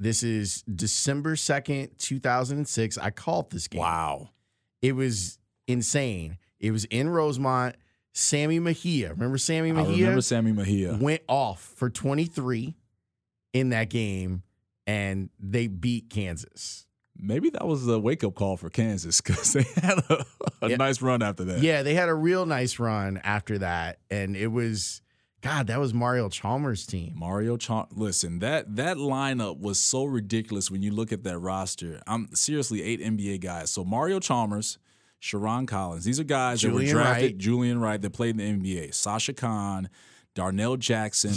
This 0.00 0.22
is 0.22 0.62
December 0.62 1.36
2nd, 1.36 1.98
2006. 1.98 2.96
I 2.96 3.10
called 3.10 3.50
this 3.50 3.68
game. 3.68 3.82
Wow. 3.82 4.30
It 4.80 4.92
was 4.92 5.38
insane. 5.68 6.38
It 6.58 6.70
was 6.70 6.86
in 6.86 7.10
Rosemont. 7.10 7.76
Sammy 8.14 8.58
Mejia. 8.58 9.10
Remember 9.10 9.36
Sammy 9.36 9.72
Mejia? 9.72 9.94
I 9.94 10.00
remember 10.00 10.22
Sammy 10.22 10.52
Mejia. 10.52 10.96
Went 10.98 11.20
off 11.28 11.60
for 11.76 11.90
23 11.90 12.74
in 13.52 13.68
that 13.68 13.90
game, 13.90 14.42
and 14.86 15.28
they 15.38 15.66
beat 15.66 16.08
Kansas. 16.08 16.86
Maybe 17.16 17.50
that 17.50 17.66
was 17.66 17.86
a 17.86 17.98
wake 17.98 18.24
up 18.24 18.34
call 18.34 18.56
for 18.56 18.70
Kansas 18.70 19.20
because 19.20 19.52
they 19.52 19.64
had 19.82 19.98
a, 20.08 20.24
a 20.62 20.70
yeah. 20.70 20.76
nice 20.76 21.02
run 21.02 21.22
after 21.22 21.44
that. 21.44 21.60
Yeah, 21.60 21.82
they 21.82 21.92
had 21.92 22.08
a 22.08 22.14
real 22.14 22.46
nice 22.46 22.78
run 22.78 23.20
after 23.22 23.58
that. 23.58 23.98
And 24.10 24.34
it 24.34 24.48
was 24.48 25.02
God, 25.42 25.68
that 25.68 25.80
was 25.80 25.94
Mario 25.94 26.28
Chalmers' 26.28 26.84
team. 26.86 27.14
Mario 27.16 27.56
Chalmers. 27.56 27.92
Listen, 27.96 28.40
that 28.40 28.76
that 28.76 28.98
lineup 28.98 29.58
was 29.58 29.80
so 29.80 30.04
ridiculous 30.04 30.70
when 30.70 30.82
you 30.82 30.90
look 30.90 31.12
at 31.12 31.24
that 31.24 31.38
roster. 31.38 32.00
I'm 32.06 32.28
seriously 32.34 32.82
eight 32.82 33.00
NBA 33.00 33.40
guys. 33.40 33.70
So 33.70 33.82
Mario 33.84 34.20
Chalmers, 34.20 34.78
Sherron 35.22 35.66
Collins. 35.66 36.04
These 36.04 36.20
are 36.20 36.24
guys 36.24 36.60
Julian 36.60 36.88
that 36.88 36.94
were 36.94 37.02
drafted. 37.02 37.24
Wright. 37.24 37.38
Julian 37.38 37.80
Wright 37.80 38.02
that 38.02 38.10
played 38.10 38.38
in 38.38 38.62
the 38.62 38.74
NBA. 38.76 38.94
Sasha 38.94 39.32
Kaun, 39.32 39.88
Darnell 40.34 40.76
Jackson, 40.76 41.34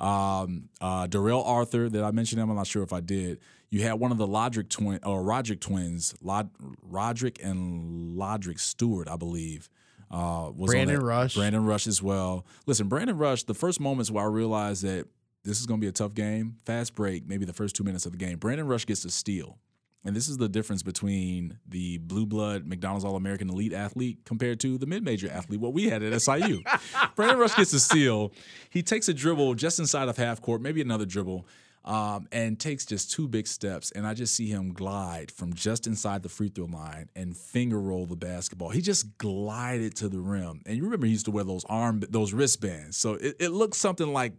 um, 0.00 0.68
uh, 0.80 1.06
Darrell 1.08 1.42
Arthur 1.44 1.88
that 1.88 2.04
I 2.04 2.12
mentioned 2.12 2.40
him. 2.40 2.50
I'm 2.50 2.56
not 2.56 2.66
sure 2.68 2.82
if 2.82 2.92
I 2.92 3.00
did. 3.00 3.40
You 3.70 3.82
had 3.82 3.94
one 3.94 4.12
of 4.12 4.18
the 4.18 4.28
Lodrick 4.28 4.68
twin 4.68 5.00
or 5.02 5.24
Roderick 5.24 5.60
twins, 5.60 6.14
Lod- 6.22 6.50
Roderick 6.82 7.42
and 7.42 8.16
Lodrick 8.16 8.60
Stewart, 8.60 9.08
I 9.08 9.16
believe. 9.16 9.68
Uh, 10.14 10.52
was 10.54 10.70
Brandon 10.70 11.00
Rush. 11.00 11.34
Brandon 11.34 11.64
Rush 11.64 11.88
as 11.88 12.00
well. 12.00 12.46
Listen, 12.66 12.88
Brandon 12.88 13.18
Rush, 13.18 13.42
the 13.42 13.54
first 13.54 13.80
moments 13.80 14.12
where 14.12 14.24
I 14.24 14.28
realized 14.28 14.84
that 14.84 15.08
this 15.42 15.58
is 15.58 15.66
going 15.66 15.80
to 15.80 15.84
be 15.84 15.88
a 15.88 15.92
tough 15.92 16.14
game, 16.14 16.56
fast 16.64 16.94
break, 16.94 17.26
maybe 17.26 17.44
the 17.44 17.52
first 17.52 17.74
two 17.74 17.82
minutes 17.82 18.06
of 18.06 18.12
the 18.12 18.18
game, 18.18 18.38
Brandon 18.38 18.66
Rush 18.68 18.86
gets 18.86 19.04
a 19.04 19.10
steal. 19.10 19.58
And 20.04 20.14
this 20.14 20.28
is 20.28 20.36
the 20.36 20.48
difference 20.48 20.82
between 20.82 21.58
the 21.66 21.98
blue 21.98 22.26
blood 22.26 22.66
McDonald's 22.66 23.04
All 23.04 23.16
American 23.16 23.48
elite 23.48 23.72
athlete 23.72 24.18
compared 24.24 24.60
to 24.60 24.78
the 24.78 24.86
mid 24.86 25.02
major 25.02 25.30
athlete, 25.30 25.60
what 25.60 25.72
we 25.72 25.88
had 25.88 26.02
at 26.02 26.20
SIU. 26.20 26.62
Brandon 27.16 27.38
Rush 27.38 27.56
gets 27.56 27.72
a 27.72 27.80
steal. 27.80 28.32
He 28.70 28.82
takes 28.82 29.08
a 29.08 29.14
dribble 29.14 29.54
just 29.54 29.78
inside 29.80 30.08
of 30.08 30.16
half 30.16 30.40
court, 30.40 30.60
maybe 30.60 30.80
another 30.80 31.06
dribble, 31.06 31.46
um, 31.84 32.26
and 32.32 32.58
takes 32.58 32.86
just 32.86 33.10
two 33.10 33.28
big 33.28 33.46
steps. 33.46 33.90
And 33.90 34.06
I 34.06 34.14
just 34.14 34.34
see 34.34 34.48
him 34.48 34.72
glide 34.72 35.30
from 35.30 35.52
just 35.52 35.86
inside 35.86 36.22
the 36.22 36.28
free 36.28 36.48
throw 36.48 36.66
line 36.66 37.08
and 37.14 37.36
finger 37.36 37.80
roll 37.80 38.06
the 38.06 38.16
basketball. 38.16 38.70
He 38.70 38.80
just 38.80 39.18
glided 39.18 39.94
to 39.96 40.08
the 40.08 40.20
rim. 40.20 40.62
And 40.66 40.76
you 40.76 40.84
remember 40.84 41.06
he 41.06 41.12
used 41.12 41.26
to 41.26 41.30
wear 41.30 41.44
those 41.44 41.64
arm, 41.66 42.02
those 42.08 42.32
wristbands. 42.32 42.96
So 42.96 43.14
it, 43.14 43.36
it 43.38 43.50
looks 43.50 43.78
something 43.78 44.12
like 44.12 44.32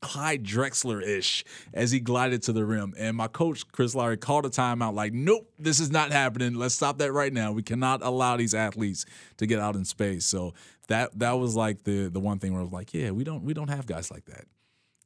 Clyde 0.00 0.42
Drexler 0.42 1.00
ish 1.00 1.44
as 1.72 1.92
he 1.92 2.00
glided 2.00 2.42
to 2.44 2.52
the 2.52 2.64
rim. 2.64 2.92
And 2.98 3.16
my 3.16 3.28
coach, 3.28 3.66
Chris 3.70 3.94
Lowery, 3.94 4.16
called 4.16 4.44
a 4.44 4.50
timeout 4.50 4.94
like, 4.94 5.12
nope, 5.12 5.48
this 5.58 5.78
is 5.78 5.90
not 5.90 6.10
happening. 6.10 6.54
Let's 6.54 6.74
stop 6.74 6.98
that 6.98 7.12
right 7.12 7.32
now. 7.32 7.52
We 7.52 7.62
cannot 7.62 8.02
allow 8.02 8.36
these 8.36 8.54
athletes 8.54 9.06
to 9.36 9.46
get 9.46 9.60
out 9.60 9.76
in 9.76 9.84
space. 9.84 10.24
So 10.24 10.54
that 10.88 11.16
that 11.20 11.32
was 11.32 11.54
like 11.54 11.84
the 11.84 12.08
the 12.08 12.20
one 12.20 12.40
thing 12.40 12.52
where 12.52 12.60
I 12.60 12.64
was 12.64 12.72
like, 12.72 12.92
yeah, 12.92 13.12
we 13.12 13.22
don't 13.22 13.44
we 13.44 13.54
don't 13.54 13.68
have 13.68 13.86
guys 13.86 14.10
like 14.10 14.24
that. 14.24 14.46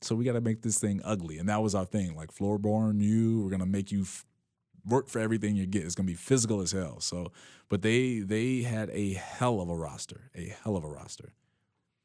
So 0.03 0.15
we 0.15 0.25
got 0.25 0.33
to 0.33 0.41
make 0.41 0.63
this 0.63 0.79
thing 0.79 1.01
ugly. 1.05 1.39
And 1.39 1.49
that 1.49 1.63
was 1.63 1.75
our 1.75 1.85
thing. 1.85 2.15
Like 2.15 2.33
floorborn, 2.33 3.01
you, 3.01 3.43
we're 3.43 3.51
going 3.51 3.61
to 3.61 3.67
make 3.67 3.91
you 3.91 4.03
f- 4.03 4.25
work 4.85 5.09
for 5.09 5.19
everything 5.19 5.57
you 5.57 5.67
get. 5.67 5.85
It's 5.85 5.95
going 5.95 6.07
to 6.07 6.13
be 6.13 6.17
physical 6.17 6.61
as 6.61 6.73
hell. 6.73 7.01
So, 7.01 7.33
but 7.69 7.83
they 7.83 8.21
they 8.21 8.63
had 8.63 8.91
a 8.91 9.15
hell 9.15 9.61
of 9.61 9.69
a 9.69 9.77
roster, 9.77 10.31
a 10.35 10.55
hell 10.63 10.77
of 10.77 10.85
a 10.85 10.89
roster. 10.89 11.33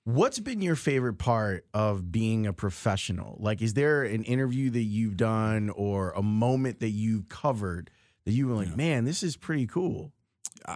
What's 0.04 0.40
been 0.40 0.62
your 0.62 0.76
favorite 0.76 1.20
part 1.20 1.68
of 1.76 2.12
being 2.12 2.48
a 2.48 2.54
professional? 2.54 3.38
Like, 3.40 3.62
is 3.62 3.76
there 3.76 4.04
an 4.04 4.24
interview 4.24 4.72
that 4.72 4.82
you've 4.82 5.16
done 5.16 5.70
or 5.70 6.10
a 6.12 6.24
moment 6.24 6.80
that 6.80 6.90
you've 6.90 7.30
covered 7.30 7.92
that 8.26 8.32
you 8.32 8.48
were 8.48 8.56
like, 8.56 8.70
yeah. 8.70 8.76
man, 8.76 9.06
this 9.06 9.22
is 9.22 9.38
pretty 9.38 9.68
cool? 9.68 10.12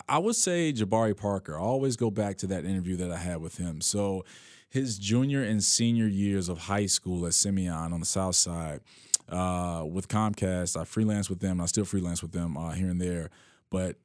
I 0.08 0.20
would 0.20 0.36
say 0.36 0.72
Jabari 0.74 1.18
Parker. 1.18 1.58
I 1.58 1.62
always 1.62 1.96
go 1.96 2.12
back 2.12 2.38
to 2.38 2.48
that 2.48 2.66
interview 2.66 2.98
that 2.98 3.12
I 3.12 3.18
had 3.18 3.42
with 3.42 3.58
him. 3.58 3.82
So 3.82 4.26
his 4.76 5.00
junior 5.00 5.42
and 5.42 5.64
senior 5.64 6.06
years 6.06 6.50
of 6.50 6.58
high 6.58 6.86
school 6.86 7.26
at 7.26 7.34
Simeon 7.34 7.94
on 7.94 8.02
the 8.02 8.06
South 8.06 8.36
Side, 8.36 8.82
uh, 9.30 9.86
with 9.90 10.10
Comcast. 10.10 10.80
I 10.80 10.84
freelance 10.84 11.30
with 11.30 11.40
them. 11.40 11.62
I 11.62 11.66
still 11.66 11.86
freelance 11.86 12.22
with 12.22 12.34
them 12.34 12.58
uh, 12.58 12.72
here 12.72 12.90
and 12.90 13.00
there, 13.00 13.30
but 13.70 13.96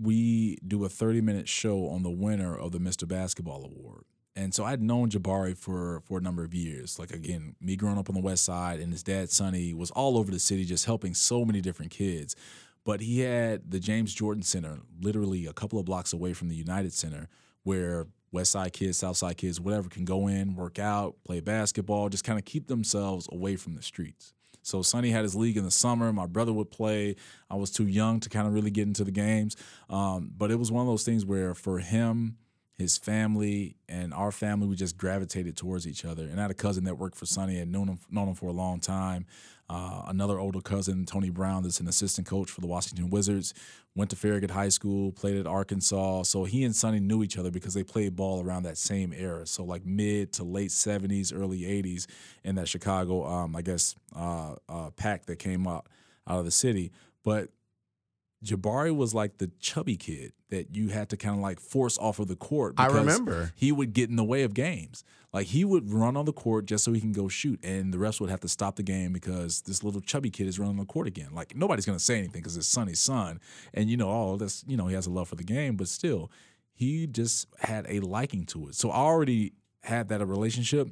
we 0.00 0.58
do 0.66 0.84
a 0.84 0.88
30 0.88 1.22
minute 1.22 1.48
show 1.48 1.88
on 1.88 2.04
the 2.04 2.10
winner 2.10 2.56
of 2.56 2.70
the 2.70 2.78
Mr. 2.78 3.06
Basketball 3.06 3.64
Award. 3.64 4.04
And 4.36 4.54
so 4.54 4.64
I'd 4.64 4.80
known 4.80 5.10
Jabari 5.10 5.58
for 5.58 6.00
for 6.04 6.18
a 6.18 6.20
number 6.20 6.44
of 6.44 6.54
years. 6.54 7.00
Like 7.00 7.10
again, 7.10 7.56
me 7.60 7.74
growing 7.74 7.98
up 7.98 8.08
on 8.08 8.14
the 8.14 8.20
West 8.20 8.44
Side, 8.44 8.78
and 8.78 8.92
his 8.92 9.02
dad 9.02 9.30
Sonny 9.30 9.74
was 9.74 9.90
all 9.90 10.16
over 10.16 10.30
the 10.30 10.38
city, 10.38 10.64
just 10.64 10.84
helping 10.84 11.14
so 11.14 11.44
many 11.44 11.60
different 11.60 11.90
kids. 11.90 12.36
But 12.84 13.00
he 13.00 13.20
had 13.20 13.72
the 13.72 13.80
James 13.80 14.14
Jordan 14.14 14.44
Center, 14.44 14.78
literally 15.00 15.46
a 15.46 15.52
couple 15.52 15.80
of 15.80 15.84
blocks 15.84 16.12
away 16.12 16.32
from 16.32 16.48
the 16.48 16.54
United 16.54 16.92
Center, 16.92 17.28
where 17.64 18.06
West 18.32 18.52
Side 18.52 18.72
kids, 18.72 18.98
South 18.98 19.16
Side 19.16 19.36
kids, 19.36 19.60
whatever, 19.60 19.88
can 19.88 20.04
go 20.04 20.26
in, 20.26 20.54
work 20.54 20.78
out, 20.78 21.16
play 21.24 21.40
basketball, 21.40 22.08
just 22.08 22.24
kind 22.24 22.38
of 22.38 22.44
keep 22.44 22.66
themselves 22.66 23.28
away 23.32 23.56
from 23.56 23.74
the 23.74 23.82
streets. 23.82 24.32
So 24.62 24.82
Sonny 24.82 25.10
had 25.10 25.22
his 25.22 25.36
league 25.36 25.56
in 25.56 25.64
the 25.64 25.70
summer. 25.70 26.12
My 26.12 26.26
brother 26.26 26.52
would 26.52 26.72
play. 26.72 27.14
I 27.48 27.54
was 27.54 27.70
too 27.70 27.86
young 27.86 28.18
to 28.20 28.28
kind 28.28 28.48
of 28.48 28.52
really 28.52 28.70
get 28.70 28.88
into 28.88 29.04
the 29.04 29.12
games, 29.12 29.56
um, 29.88 30.32
but 30.36 30.50
it 30.50 30.56
was 30.56 30.72
one 30.72 30.82
of 30.82 30.88
those 30.88 31.04
things 31.04 31.24
where 31.24 31.54
for 31.54 31.78
him 31.78 32.36
his 32.78 32.98
family 32.98 33.76
and 33.88 34.12
our 34.12 34.30
family, 34.30 34.66
we 34.66 34.76
just 34.76 34.98
gravitated 34.98 35.56
towards 35.56 35.86
each 35.86 36.04
other. 36.04 36.24
And 36.24 36.38
I 36.38 36.42
had 36.42 36.50
a 36.50 36.54
cousin 36.54 36.84
that 36.84 36.98
worked 36.98 37.16
for 37.16 37.24
Sonny 37.24 37.58
and 37.58 37.72
known 37.72 37.88
him 37.88 37.98
known 38.10 38.28
him 38.28 38.34
for 38.34 38.46
a 38.46 38.52
long 38.52 38.80
time. 38.80 39.26
Uh, 39.68 40.02
another 40.06 40.38
older 40.38 40.60
cousin, 40.60 41.04
Tony 41.04 41.30
Brown, 41.30 41.62
that's 41.62 41.80
an 41.80 41.88
assistant 41.88 42.26
coach 42.26 42.50
for 42.50 42.60
the 42.60 42.66
Washington 42.66 43.10
Wizards, 43.10 43.52
went 43.96 44.10
to 44.10 44.16
Farragut 44.16 44.50
High 44.50 44.68
School, 44.68 45.10
played 45.10 45.36
at 45.36 45.46
Arkansas. 45.46 46.22
So 46.24 46.44
he 46.44 46.62
and 46.64 46.74
Sonny 46.74 47.00
knew 47.00 47.22
each 47.22 47.36
other 47.36 47.50
because 47.50 47.74
they 47.74 47.82
played 47.82 48.14
ball 48.14 48.42
around 48.42 48.62
that 48.62 48.78
same 48.78 49.12
era. 49.12 49.46
So 49.46 49.64
like 49.64 49.84
mid 49.84 50.32
to 50.34 50.44
late 50.44 50.70
'70s, 50.70 51.32
early 51.34 51.62
'80s, 51.62 52.06
in 52.44 52.54
that 52.56 52.68
Chicago, 52.68 53.26
um, 53.26 53.56
I 53.56 53.62
guess, 53.62 53.96
uh, 54.14 54.54
uh, 54.68 54.90
pack 54.90 55.26
that 55.26 55.38
came 55.38 55.66
out 55.66 55.86
out 56.28 56.38
of 56.38 56.44
the 56.44 56.50
city. 56.50 56.92
But 57.24 57.48
Jabari 58.44 58.94
was 58.94 59.14
like 59.14 59.38
the 59.38 59.50
chubby 59.60 59.96
kid 59.96 60.32
that 60.50 60.74
you 60.74 60.88
had 60.88 61.08
to 61.08 61.16
kind 61.16 61.34
of 61.34 61.40
like 61.40 61.58
force 61.58 61.98
off 61.98 62.18
of 62.18 62.28
the 62.28 62.36
court. 62.36 62.74
I 62.76 62.86
remember 62.86 63.52
he 63.56 63.72
would 63.72 63.92
get 63.92 64.10
in 64.10 64.16
the 64.16 64.24
way 64.24 64.42
of 64.42 64.54
games. 64.54 65.04
Like 65.32 65.48
he 65.48 65.64
would 65.64 65.92
run 65.92 66.16
on 66.16 66.24
the 66.24 66.32
court 66.32 66.66
just 66.66 66.84
so 66.84 66.92
he 66.92 67.00
can 67.00 67.12
go 67.12 67.28
shoot, 67.28 67.62
and 67.64 67.92
the 67.92 67.98
refs 67.98 68.20
would 68.20 68.30
have 68.30 68.40
to 68.40 68.48
stop 68.48 68.76
the 68.76 68.82
game 68.82 69.12
because 69.12 69.62
this 69.62 69.82
little 69.82 70.00
chubby 70.00 70.30
kid 70.30 70.46
is 70.46 70.58
running 70.58 70.76
the 70.76 70.84
court 70.84 71.06
again. 71.06 71.30
Like 71.34 71.56
nobody's 71.56 71.86
gonna 71.86 71.98
say 71.98 72.18
anything 72.18 72.40
because 72.40 72.56
it's 72.56 72.68
Sonny's 72.68 73.00
son, 73.00 73.40
and 73.74 73.90
you 73.90 73.96
know, 73.96 74.10
oh, 74.10 74.36
that's 74.36 74.64
you 74.66 74.76
know, 74.76 74.86
he 74.86 74.94
has 74.94 75.06
a 75.06 75.10
love 75.10 75.28
for 75.28 75.36
the 75.36 75.44
game, 75.44 75.76
but 75.76 75.88
still, 75.88 76.30
he 76.72 77.06
just 77.06 77.48
had 77.60 77.86
a 77.88 78.00
liking 78.00 78.44
to 78.46 78.68
it. 78.68 78.74
So 78.74 78.90
I 78.90 78.98
already 78.98 79.54
had 79.82 80.08
that 80.08 80.20
a 80.20 80.26
relationship. 80.26 80.88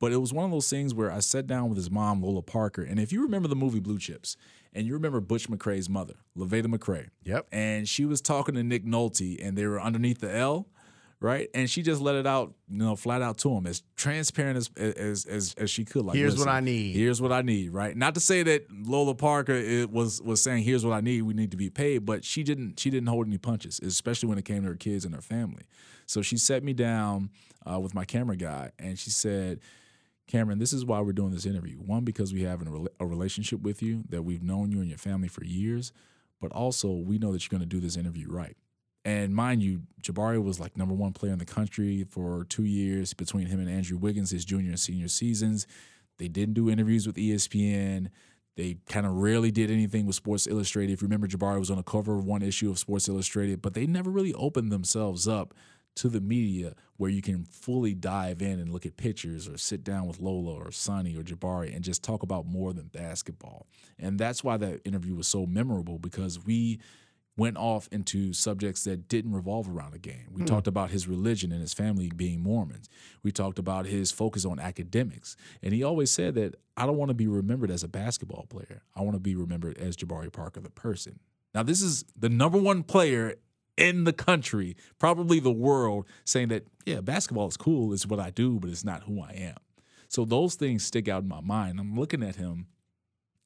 But 0.00 0.10
it 0.10 0.16
was 0.16 0.32
one 0.32 0.44
of 0.44 0.50
those 0.50 0.68
things 0.68 0.92
where 0.92 1.12
I 1.12 1.20
sat 1.20 1.46
down 1.46 1.68
with 1.68 1.76
his 1.78 1.88
mom, 1.88 2.24
Lola 2.24 2.42
Parker, 2.42 2.82
and 2.82 2.98
if 2.98 3.12
you 3.12 3.22
remember 3.22 3.46
the 3.46 3.54
movie 3.54 3.78
Blue 3.78 4.00
Chips, 4.00 4.36
and 4.72 4.86
you 4.86 4.94
remember 4.94 5.20
Butch 5.20 5.48
McRae's 5.48 5.88
mother, 5.88 6.14
Lavada 6.36 6.66
McRae. 6.66 7.08
Yep. 7.24 7.48
And 7.52 7.88
she 7.88 8.04
was 8.04 8.20
talking 8.20 8.54
to 8.54 8.62
Nick 8.62 8.84
Nolte, 8.84 9.44
and 9.44 9.56
they 9.56 9.66
were 9.66 9.80
underneath 9.80 10.20
the 10.20 10.34
L, 10.34 10.68
right? 11.20 11.48
And 11.54 11.68
she 11.68 11.82
just 11.82 12.00
let 12.00 12.14
it 12.14 12.26
out, 12.26 12.54
you 12.68 12.78
know, 12.78 12.96
flat 12.96 13.22
out 13.22 13.38
to 13.38 13.50
him, 13.52 13.66
as 13.66 13.82
transparent 13.96 14.56
as 14.56 14.70
as 14.76 15.24
as, 15.26 15.54
as 15.56 15.70
she 15.70 15.84
could. 15.84 16.04
Like, 16.04 16.16
here's 16.16 16.38
what 16.38 16.48
I 16.48 16.60
need. 16.60 16.96
Here's 16.96 17.20
what 17.20 17.32
I 17.32 17.42
need, 17.42 17.70
right? 17.70 17.96
Not 17.96 18.14
to 18.14 18.20
say 18.20 18.42
that 18.42 18.66
Lola 18.70 19.14
Parker 19.14 19.52
it 19.52 19.90
was 19.90 20.20
was 20.22 20.42
saying, 20.42 20.64
"Here's 20.64 20.84
what 20.84 20.94
I 20.94 21.00
need. 21.00 21.22
We 21.22 21.34
need 21.34 21.50
to 21.52 21.56
be 21.56 21.70
paid," 21.70 22.04
but 22.04 22.24
she 22.24 22.42
didn't. 22.42 22.78
She 22.80 22.90
didn't 22.90 23.08
hold 23.08 23.26
any 23.26 23.38
punches, 23.38 23.78
especially 23.80 24.28
when 24.28 24.38
it 24.38 24.44
came 24.44 24.62
to 24.62 24.68
her 24.68 24.76
kids 24.76 25.04
and 25.04 25.14
her 25.14 25.22
family. 25.22 25.62
So 26.06 26.22
she 26.22 26.36
set 26.36 26.64
me 26.64 26.72
down 26.72 27.30
uh, 27.70 27.78
with 27.78 27.94
my 27.94 28.04
camera 28.04 28.36
guy, 28.36 28.72
and 28.78 28.98
she 28.98 29.10
said 29.10 29.60
Cameron, 30.32 30.58
this 30.58 30.72
is 30.72 30.86
why 30.86 30.98
we're 31.02 31.12
doing 31.12 31.30
this 31.30 31.44
interview. 31.44 31.76
One, 31.76 32.04
because 32.04 32.32
we 32.32 32.44
have 32.44 32.62
a 32.98 33.04
relationship 33.04 33.60
with 33.60 33.82
you, 33.82 34.02
that 34.08 34.22
we've 34.22 34.42
known 34.42 34.72
you 34.72 34.80
and 34.80 34.88
your 34.88 34.96
family 34.96 35.28
for 35.28 35.44
years, 35.44 35.92
but 36.40 36.50
also 36.52 36.90
we 36.90 37.18
know 37.18 37.32
that 37.32 37.44
you're 37.44 37.58
going 37.58 37.68
to 37.68 37.76
do 37.76 37.80
this 37.80 37.98
interview 37.98 38.32
right. 38.32 38.56
And 39.04 39.34
mind 39.34 39.62
you, 39.62 39.82
Jabari 40.00 40.42
was 40.42 40.58
like 40.58 40.74
number 40.74 40.94
one 40.94 41.12
player 41.12 41.32
in 41.32 41.38
the 41.38 41.44
country 41.44 42.06
for 42.08 42.44
two 42.44 42.64
years 42.64 43.12
between 43.12 43.46
him 43.46 43.60
and 43.60 43.68
Andrew 43.68 43.98
Wiggins, 43.98 44.30
his 44.30 44.46
junior 44.46 44.70
and 44.70 44.80
senior 44.80 45.08
seasons. 45.08 45.66
They 46.16 46.28
didn't 46.28 46.54
do 46.54 46.70
interviews 46.70 47.06
with 47.06 47.16
ESPN. 47.16 48.08
They 48.56 48.78
kind 48.88 49.04
of 49.04 49.12
rarely 49.12 49.50
did 49.50 49.70
anything 49.70 50.06
with 50.06 50.16
Sports 50.16 50.46
Illustrated. 50.46 50.94
If 50.94 51.02
you 51.02 51.08
remember, 51.08 51.26
Jabari 51.26 51.58
was 51.58 51.70
on 51.70 51.76
the 51.76 51.82
cover 51.82 52.16
of 52.16 52.24
one 52.24 52.40
issue 52.40 52.70
of 52.70 52.78
Sports 52.78 53.06
Illustrated, 53.06 53.60
but 53.60 53.74
they 53.74 53.86
never 53.86 54.10
really 54.10 54.32
opened 54.32 54.72
themselves 54.72 55.28
up 55.28 55.52
to 55.96 56.08
the 56.08 56.20
media 56.20 56.74
where 56.96 57.10
you 57.10 57.22
can 57.22 57.44
fully 57.44 57.94
dive 57.94 58.40
in 58.40 58.58
and 58.58 58.72
look 58.72 58.86
at 58.86 58.96
pictures 58.96 59.48
or 59.48 59.58
sit 59.58 59.84
down 59.84 60.06
with 60.06 60.20
Lola 60.20 60.54
or 60.54 60.70
Sonny 60.70 61.16
or 61.16 61.22
Jabari 61.22 61.74
and 61.74 61.84
just 61.84 62.02
talk 62.02 62.22
about 62.22 62.46
more 62.46 62.72
than 62.72 62.86
basketball. 62.86 63.66
And 63.98 64.18
that's 64.18 64.42
why 64.42 64.56
that 64.58 64.80
interview 64.84 65.14
was 65.14 65.28
so 65.28 65.46
memorable 65.46 65.98
because 65.98 66.44
we 66.44 66.80
went 67.36 67.56
off 67.56 67.88
into 67.90 68.32
subjects 68.32 68.84
that 68.84 69.08
didn't 69.08 69.32
revolve 69.32 69.68
around 69.68 69.92
the 69.92 69.98
game. 69.98 70.28
We 70.30 70.42
hmm. 70.42 70.46
talked 70.46 70.66
about 70.66 70.90
his 70.90 71.08
religion 71.08 71.50
and 71.50 71.60
his 71.60 71.72
family 71.72 72.10
being 72.14 72.42
Mormons. 72.42 72.88
We 73.22 73.32
talked 73.32 73.58
about 73.58 73.86
his 73.86 74.12
focus 74.12 74.44
on 74.44 74.60
academics. 74.60 75.36
And 75.62 75.72
he 75.72 75.82
always 75.82 76.10
said 76.10 76.34
that 76.34 76.56
I 76.76 76.84
don't 76.84 76.98
want 76.98 77.08
to 77.08 77.14
be 77.14 77.26
remembered 77.26 77.70
as 77.70 77.82
a 77.82 77.88
basketball 77.88 78.46
player. 78.48 78.82
I 78.94 79.00
want 79.00 79.14
to 79.14 79.20
be 79.20 79.34
remembered 79.34 79.78
as 79.78 79.96
Jabari 79.96 80.32
Parker, 80.32 80.60
the 80.60 80.70
person. 80.70 81.20
Now, 81.54 81.62
this 81.62 81.82
is 81.82 82.04
the 82.16 82.28
number 82.28 82.58
one 82.58 82.82
player 82.82 83.36
in 83.76 84.04
the 84.04 84.12
country, 84.12 84.76
probably 84.98 85.40
the 85.40 85.52
world, 85.52 86.06
saying 86.24 86.48
that, 86.48 86.66
yeah, 86.84 87.00
basketball 87.00 87.48
is 87.48 87.56
cool, 87.56 87.92
it's 87.92 88.06
what 88.06 88.20
I 88.20 88.30
do, 88.30 88.58
but 88.60 88.70
it's 88.70 88.84
not 88.84 89.04
who 89.04 89.20
I 89.20 89.32
am. 89.32 89.56
So 90.08 90.24
those 90.24 90.56
things 90.56 90.84
stick 90.84 91.08
out 91.08 91.22
in 91.22 91.28
my 91.28 91.40
mind. 91.40 91.80
I'm 91.80 91.98
looking 91.98 92.22
at 92.22 92.36
him, 92.36 92.66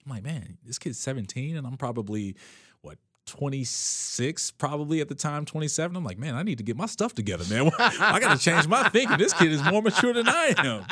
I'm 0.05 0.11
like, 0.11 0.25
man, 0.25 0.59
this 0.65 0.79
kid's 0.79 0.99
17, 0.99 1.57
and 1.57 1.67
I'm 1.67 1.77
probably, 1.77 2.37
what, 2.81 2.99
26 3.27 4.53
probably 4.53 5.01
at 5.01 5.09
the 5.09 5.15
time 5.15 5.45
27 5.45 5.97
i'm 5.97 6.05
like 6.05 6.17
man 6.17 6.37
i 6.37 6.45
need 6.45 6.59
to 6.59 6.63
get 6.63 6.77
my 6.77 6.87
stuff 6.87 7.13
together 7.13 7.45
man 7.53 7.73
i 7.79 8.21
gotta 8.21 8.39
change 8.39 8.69
my 8.69 8.89
thinking 8.91 9.19
this 9.19 9.33
kid 9.33 9.51
is 9.51 9.61
more 9.65 9.83
mature 9.83 10.13
than 10.13 10.29
i 10.29 10.55
am 10.59 10.85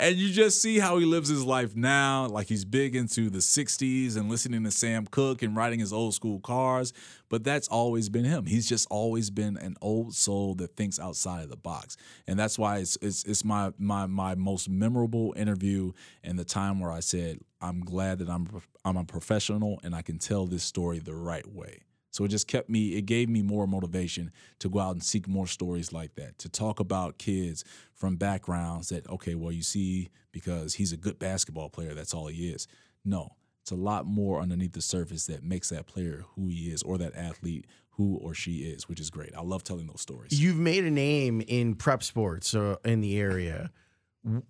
and 0.00 0.16
you 0.16 0.30
just 0.30 0.60
see 0.60 0.78
how 0.78 0.98
he 0.98 1.04
lives 1.04 1.28
his 1.28 1.44
life 1.44 1.76
now 1.76 2.26
like 2.26 2.48
he's 2.48 2.64
big 2.64 2.94
into 2.96 3.30
the 3.30 3.38
60s 3.38 4.16
and 4.16 4.28
listening 4.28 4.64
to 4.64 4.70
sam 4.70 5.06
cooke 5.06 5.42
and 5.42 5.56
riding 5.56 5.80
his 5.80 5.92
old 5.92 6.14
school 6.14 6.40
cars. 6.40 6.92
But 7.28 7.44
that's 7.44 7.66
always 7.68 8.10
been 8.10 8.24
him. 8.24 8.44
He's 8.44 8.68
just 8.68 8.86
always 8.90 9.30
been 9.30 9.56
an 9.56 9.76
old 9.80 10.14
soul 10.14 10.54
that 10.56 10.76
thinks 10.76 11.00
outside 11.00 11.42
of 11.42 11.48
the 11.48 11.56
box. 11.56 11.96
And 12.26 12.38
that's 12.38 12.58
why 12.58 12.78
it's 12.78 12.98
it's, 13.00 13.24
it's 13.24 13.44
my 13.44 13.72
my 13.78 14.06
my 14.06 14.34
most 14.34 14.68
memorable 14.68 15.32
interview 15.36 15.92
and 16.22 16.38
the 16.38 16.44
time 16.44 16.78
where 16.78 16.92
i 16.92 17.00
said 17.00 17.38
I'm 17.62 17.80
glad 17.80 18.18
that 18.18 18.28
I'm 18.28 18.48
I'm 18.84 18.96
a 18.96 19.04
professional 19.04 19.80
and 19.84 19.94
I 19.94 20.02
can 20.02 20.18
tell 20.18 20.46
this 20.46 20.64
story 20.64 20.98
the 20.98 21.14
right 21.14 21.46
way. 21.46 21.82
So 22.12 22.24
it 22.24 22.28
just 22.28 22.46
kept 22.46 22.68
me, 22.68 22.94
it 22.94 23.06
gave 23.06 23.28
me 23.28 23.42
more 23.42 23.66
motivation 23.66 24.30
to 24.60 24.68
go 24.68 24.78
out 24.78 24.92
and 24.92 25.02
seek 25.02 25.26
more 25.26 25.46
stories 25.46 25.92
like 25.92 26.14
that, 26.16 26.38
to 26.38 26.48
talk 26.48 26.78
about 26.78 27.18
kids 27.18 27.64
from 27.94 28.16
backgrounds 28.16 28.90
that, 28.90 29.08
okay, 29.08 29.34
well, 29.34 29.50
you 29.50 29.62
see, 29.62 30.10
because 30.30 30.74
he's 30.74 30.92
a 30.92 30.98
good 30.98 31.18
basketball 31.18 31.70
player, 31.70 31.94
that's 31.94 32.12
all 32.12 32.26
he 32.26 32.50
is. 32.50 32.68
No, 33.02 33.30
it's 33.62 33.70
a 33.70 33.76
lot 33.76 34.06
more 34.06 34.40
underneath 34.40 34.72
the 34.72 34.82
surface 34.82 35.26
that 35.26 35.42
makes 35.42 35.70
that 35.70 35.86
player 35.86 36.24
who 36.34 36.48
he 36.48 36.70
is 36.70 36.82
or 36.82 36.98
that 36.98 37.16
athlete 37.16 37.66
who 37.92 38.16
or 38.16 38.34
she 38.34 38.58
is, 38.58 38.88
which 38.88 39.00
is 39.00 39.08
great. 39.08 39.34
I 39.34 39.40
love 39.40 39.64
telling 39.64 39.86
those 39.86 40.02
stories. 40.02 40.38
You've 40.38 40.56
made 40.56 40.84
a 40.84 40.90
name 40.90 41.40
in 41.40 41.74
prep 41.74 42.02
sports 42.02 42.54
uh, 42.54 42.76
in 42.84 43.00
the 43.00 43.18
area. 43.18 43.70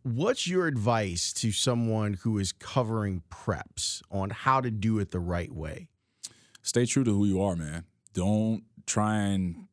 What's 0.03 0.49
your 0.49 0.67
advice 0.67 1.33
to 1.35 1.53
someone 1.53 2.15
who 2.15 2.39
is 2.39 2.53
covering 2.53 3.23
preps 3.31 4.03
on 4.11 4.31
how 4.31 4.61
to 4.61 4.71
do 4.71 4.99
it 4.99 5.13
the 5.13 5.21
right 5.21 5.51
way? 5.53 5.89
Stay 6.63 6.87
true 6.87 7.05
to 7.05 7.11
who 7.11 7.25
you 7.25 7.43
are, 7.43 7.57
man. 7.57 7.85
Don't 8.15 8.65
try 8.87 9.17
and 9.17 9.67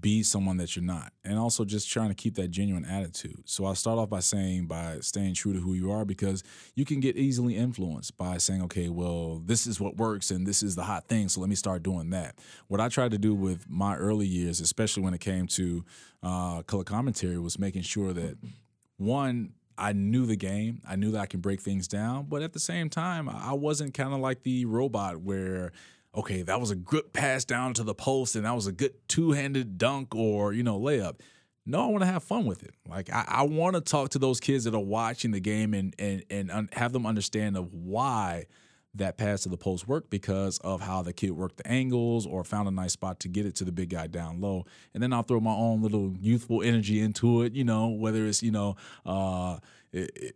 be 0.00 0.22
someone 0.22 0.56
that 0.58 0.76
you're 0.76 0.84
not. 0.84 1.12
And 1.24 1.38
also 1.38 1.64
just 1.64 1.90
trying 1.90 2.08
to 2.08 2.14
keep 2.14 2.36
that 2.36 2.48
genuine 2.48 2.84
attitude. 2.84 3.42
So 3.46 3.64
I'll 3.64 3.74
start 3.74 3.98
off 3.98 4.08
by 4.08 4.20
saying 4.20 4.66
by 4.66 4.98
staying 5.00 5.34
true 5.34 5.52
to 5.52 5.58
who 5.58 5.74
you 5.74 5.90
are 5.90 6.04
because 6.04 6.44
you 6.74 6.84
can 6.84 7.00
get 7.00 7.16
easily 7.16 7.56
influenced 7.56 8.16
by 8.16 8.38
saying, 8.38 8.62
okay, 8.62 8.88
well, 8.88 9.42
this 9.44 9.66
is 9.66 9.80
what 9.80 9.96
works 9.96 10.30
and 10.30 10.46
this 10.46 10.62
is 10.62 10.76
the 10.76 10.84
hot 10.84 11.08
thing. 11.08 11.28
So 11.28 11.40
let 11.40 11.50
me 11.50 11.56
start 11.56 11.82
doing 11.82 12.10
that. 12.10 12.38
What 12.68 12.80
I 12.80 12.88
tried 12.88 13.10
to 13.12 13.18
do 13.18 13.34
with 13.34 13.68
my 13.68 13.96
early 13.96 14.26
years, 14.26 14.60
especially 14.60 15.02
when 15.02 15.14
it 15.14 15.20
came 15.20 15.46
to 15.48 15.84
uh, 16.22 16.62
color 16.62 16.84
commentary, 16.84 17.38
was 17.38 17.58
making 17.58 17.82
sure 17.82 18.12
that 18.12 18.38
one, 18.96 19.54
I 19.76 19.92
knew 19.94 20.26
the 20.26 20.36
game. 20.36 20.82
I 20.86 20.96
knew 20.96 21.10
that 21.12 21.20
I 21.20 21.26
can 21.26 21.40
break 21.40 21.62
things 21.62 21.88
down, 21.88 22.26
but 22.28 22.42
at 22.42 22.52
the 22.52 22.60
same 22.60 22.90
time, 22.90 23.28
I 23.28 23.54
wasn't 23.54 23.94
kind 23.94 24.12
of 24.12 24.20
like 24.20 24.42
the 24.42 24.66
robot 24.66 25.22
where, 25.22 25.72
okay, 26.14 26.42
that 26.42 26.60
was 26.60 26.70
a 26.70 26.76
good 26.76 27.12
pass 27.12 27.44
down 27.44 27.74
to 27.74 27.84
the 27.84 27.94
post 27.94 28.36
and 28.36 28.44
that 28.44 28.54
was 28.54 28.66
a 28.66 28.72
good 28.72 28.94
two-handed 29.08 29.78
dunk 29.78 30.14
or 30.14 30.52
you 30.52 30.62
know 30.62 30.78
layup. 30.78 31.20
No, 31.66 31.84
I 31.84 31.86
want 31.86 32.02
to 32.02 32.06
have 32.06 32.24
fun 32.24 32.46
with 32.46 32.62
it. 32.62 32.74
Like 32.88 33.12
I, 33.12 33.24
I 33.28 33.42
want 33.42 33.76
to 33.76 33.80
talk 33.80 34.10
to 34.10 34.18
those 34.18 34.40
kids 34.40 34.64
that 34.64 34.74
are 34.74 34.80
watching 34.80 35.30
the 35.30 35.40
game 35.40 35.74
and 35.74 35.94
and 35.98 36.24
and 36.30 36.50
un- 36.50 36.68
have 36.72 36.92
them 36.92 37.06
understand 37.06 37.56
of 37.56 37.72
why 37.72 38.46
that 38.94 39.16
pass 39.16 39.42
to 39.42 39.48
the 39.48 39.56
post 39.56 39.86
worked 39.86 40.10
because 40.10 40.58
of 40.58 40.80
how 40.80 41.02
the 41.02 41.12
kid 41.12 41.30
worked 41.30 41.58
the 41.58 41.66
angles 41.68 42.26
or 42.26 42.42
found 42.42 42.66
a 42.66 42.72
nice 42.72 42.92
spot 42.92 43.20
to 43.20 43.28
get 43.28 43.46
it 43.46 43.54
to 43.56 43.64
the 43.64 43.70
big 43.72 43.90
guy 43.90 44.06
down 44.06 44.40
low. 44.40 44.66
And 44.94 45.02
then 45.02 45.12
I'll 45.12 45.22
throw 45.22 45.38
my 45.38 45.52
own 45.52 45.80
little 45.80 46.14
youthful 46.18 46.62
energy 46.62 47.00
into 47.00 47.42
it, 47.42 47.52
you 47.52 47.62
know, 47.62 47.88
whether 47.88 48.26
it's, 48.26 48.42
you 48.42 48.50
know, 48.50 48.76
uh, 49.06 49.58
it, 49.92 50.34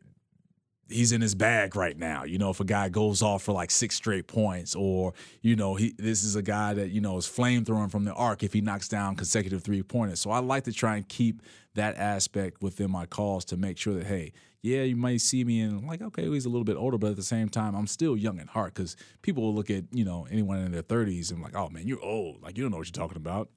he's 0.89 1.13
in 1.13 1.21
his 1.21 1.35
bag 1.35 1.77
right 1.77 1.97
now. 1.97 2.25
You 2.25 2.39
know, 2.39 2.51
if 2.51 2.61
a 2.61 2.65
guy 2.65 2.89
goes 2.89 3.23
off 3.23 3.43
for 3.43 3.53
like 3.53 3.71
six 3.71 3.97
straight 3.97 4.27
points, 4.27 4.75
or 4.75 5.15
you 5.43 5.57
know, 5.57 5.75
he 5.75 5.95
this 5.99 6.25
is 6.25 6.37
a 6.37 6.43
guy 6.43 6.75
that 6.75 6.91
you 6.91 7.01
know 7.01 7.17
is 7.17 7.27
flamethrowing 7.27 7.91
from 7.91 8.05
the 8.05 8.13
arc 8.13 8.43
if 8.43 8.53
he 8.53 8.61
knocks 8.61 8.89
down 8.89 9.17
consecutive 9.17 9.63
three 9.63 9.83
pointers. 9.83 10.21
So 10.21 10.31
I 10.31 10.39
like 10.39 10.65
to 10.65 10.73
try 10.73 10.97
and 10.97 11.09
keep 11.09 11.43
that 11.75 11.97
aspect 11.97 12.63
within 12.63 12.91
my 12.91 13.07
calls 13.07 13.45
to 13.47 13.57
make 13.57 13.79
sure 13.79 13.95
that 13.95 14.07
hey, 14.07 14.33
yeah, 14.63 14.83
you 14.83 14.97
might 14.97 15.21
see 15.21 15.45
me 15.45 15.61
and 15.61 15.87
like 15.87 16.03
okay, 16.03 16.29
he's 16.29 16.47
a 16.47 16.51
little 16.51 16.65
bit 16.65 16.77
older, 16.77 16.99
but 16.99 17.11
at 17.11 17.17
the 17.17 17.23
same 17.23 17.49
time, 17.49 17.75
I'm 17.75 17.87
still 17.87 18.17
young 18.17 18.39
at 18.39 18.49
heart 18.49 18.75
because 18.75 18.97
people 19.23 19.43
will 19.43 19.55
look 19.55 19.71
at 19.71 19.85
you 19.93 20.05
know 20.05 20.27
anyone 20.31 20.59
in 20.59 20.73
their 20.73 20.83
30s 20.83 21.33
and 21.33 21.43
like, 21.43 21.57
oh 21.57 21.69
man, 21.69 21.87
you're 21.87 22.03
old, 22.03 22.43
like 22.43 22.57
you 22.57 22.65
don't 22.65 22.71
know 22.71 22.79
what 22.79 22.87
you're 22.87 23.05
talking 23.05 23.17
about 23.17 23.49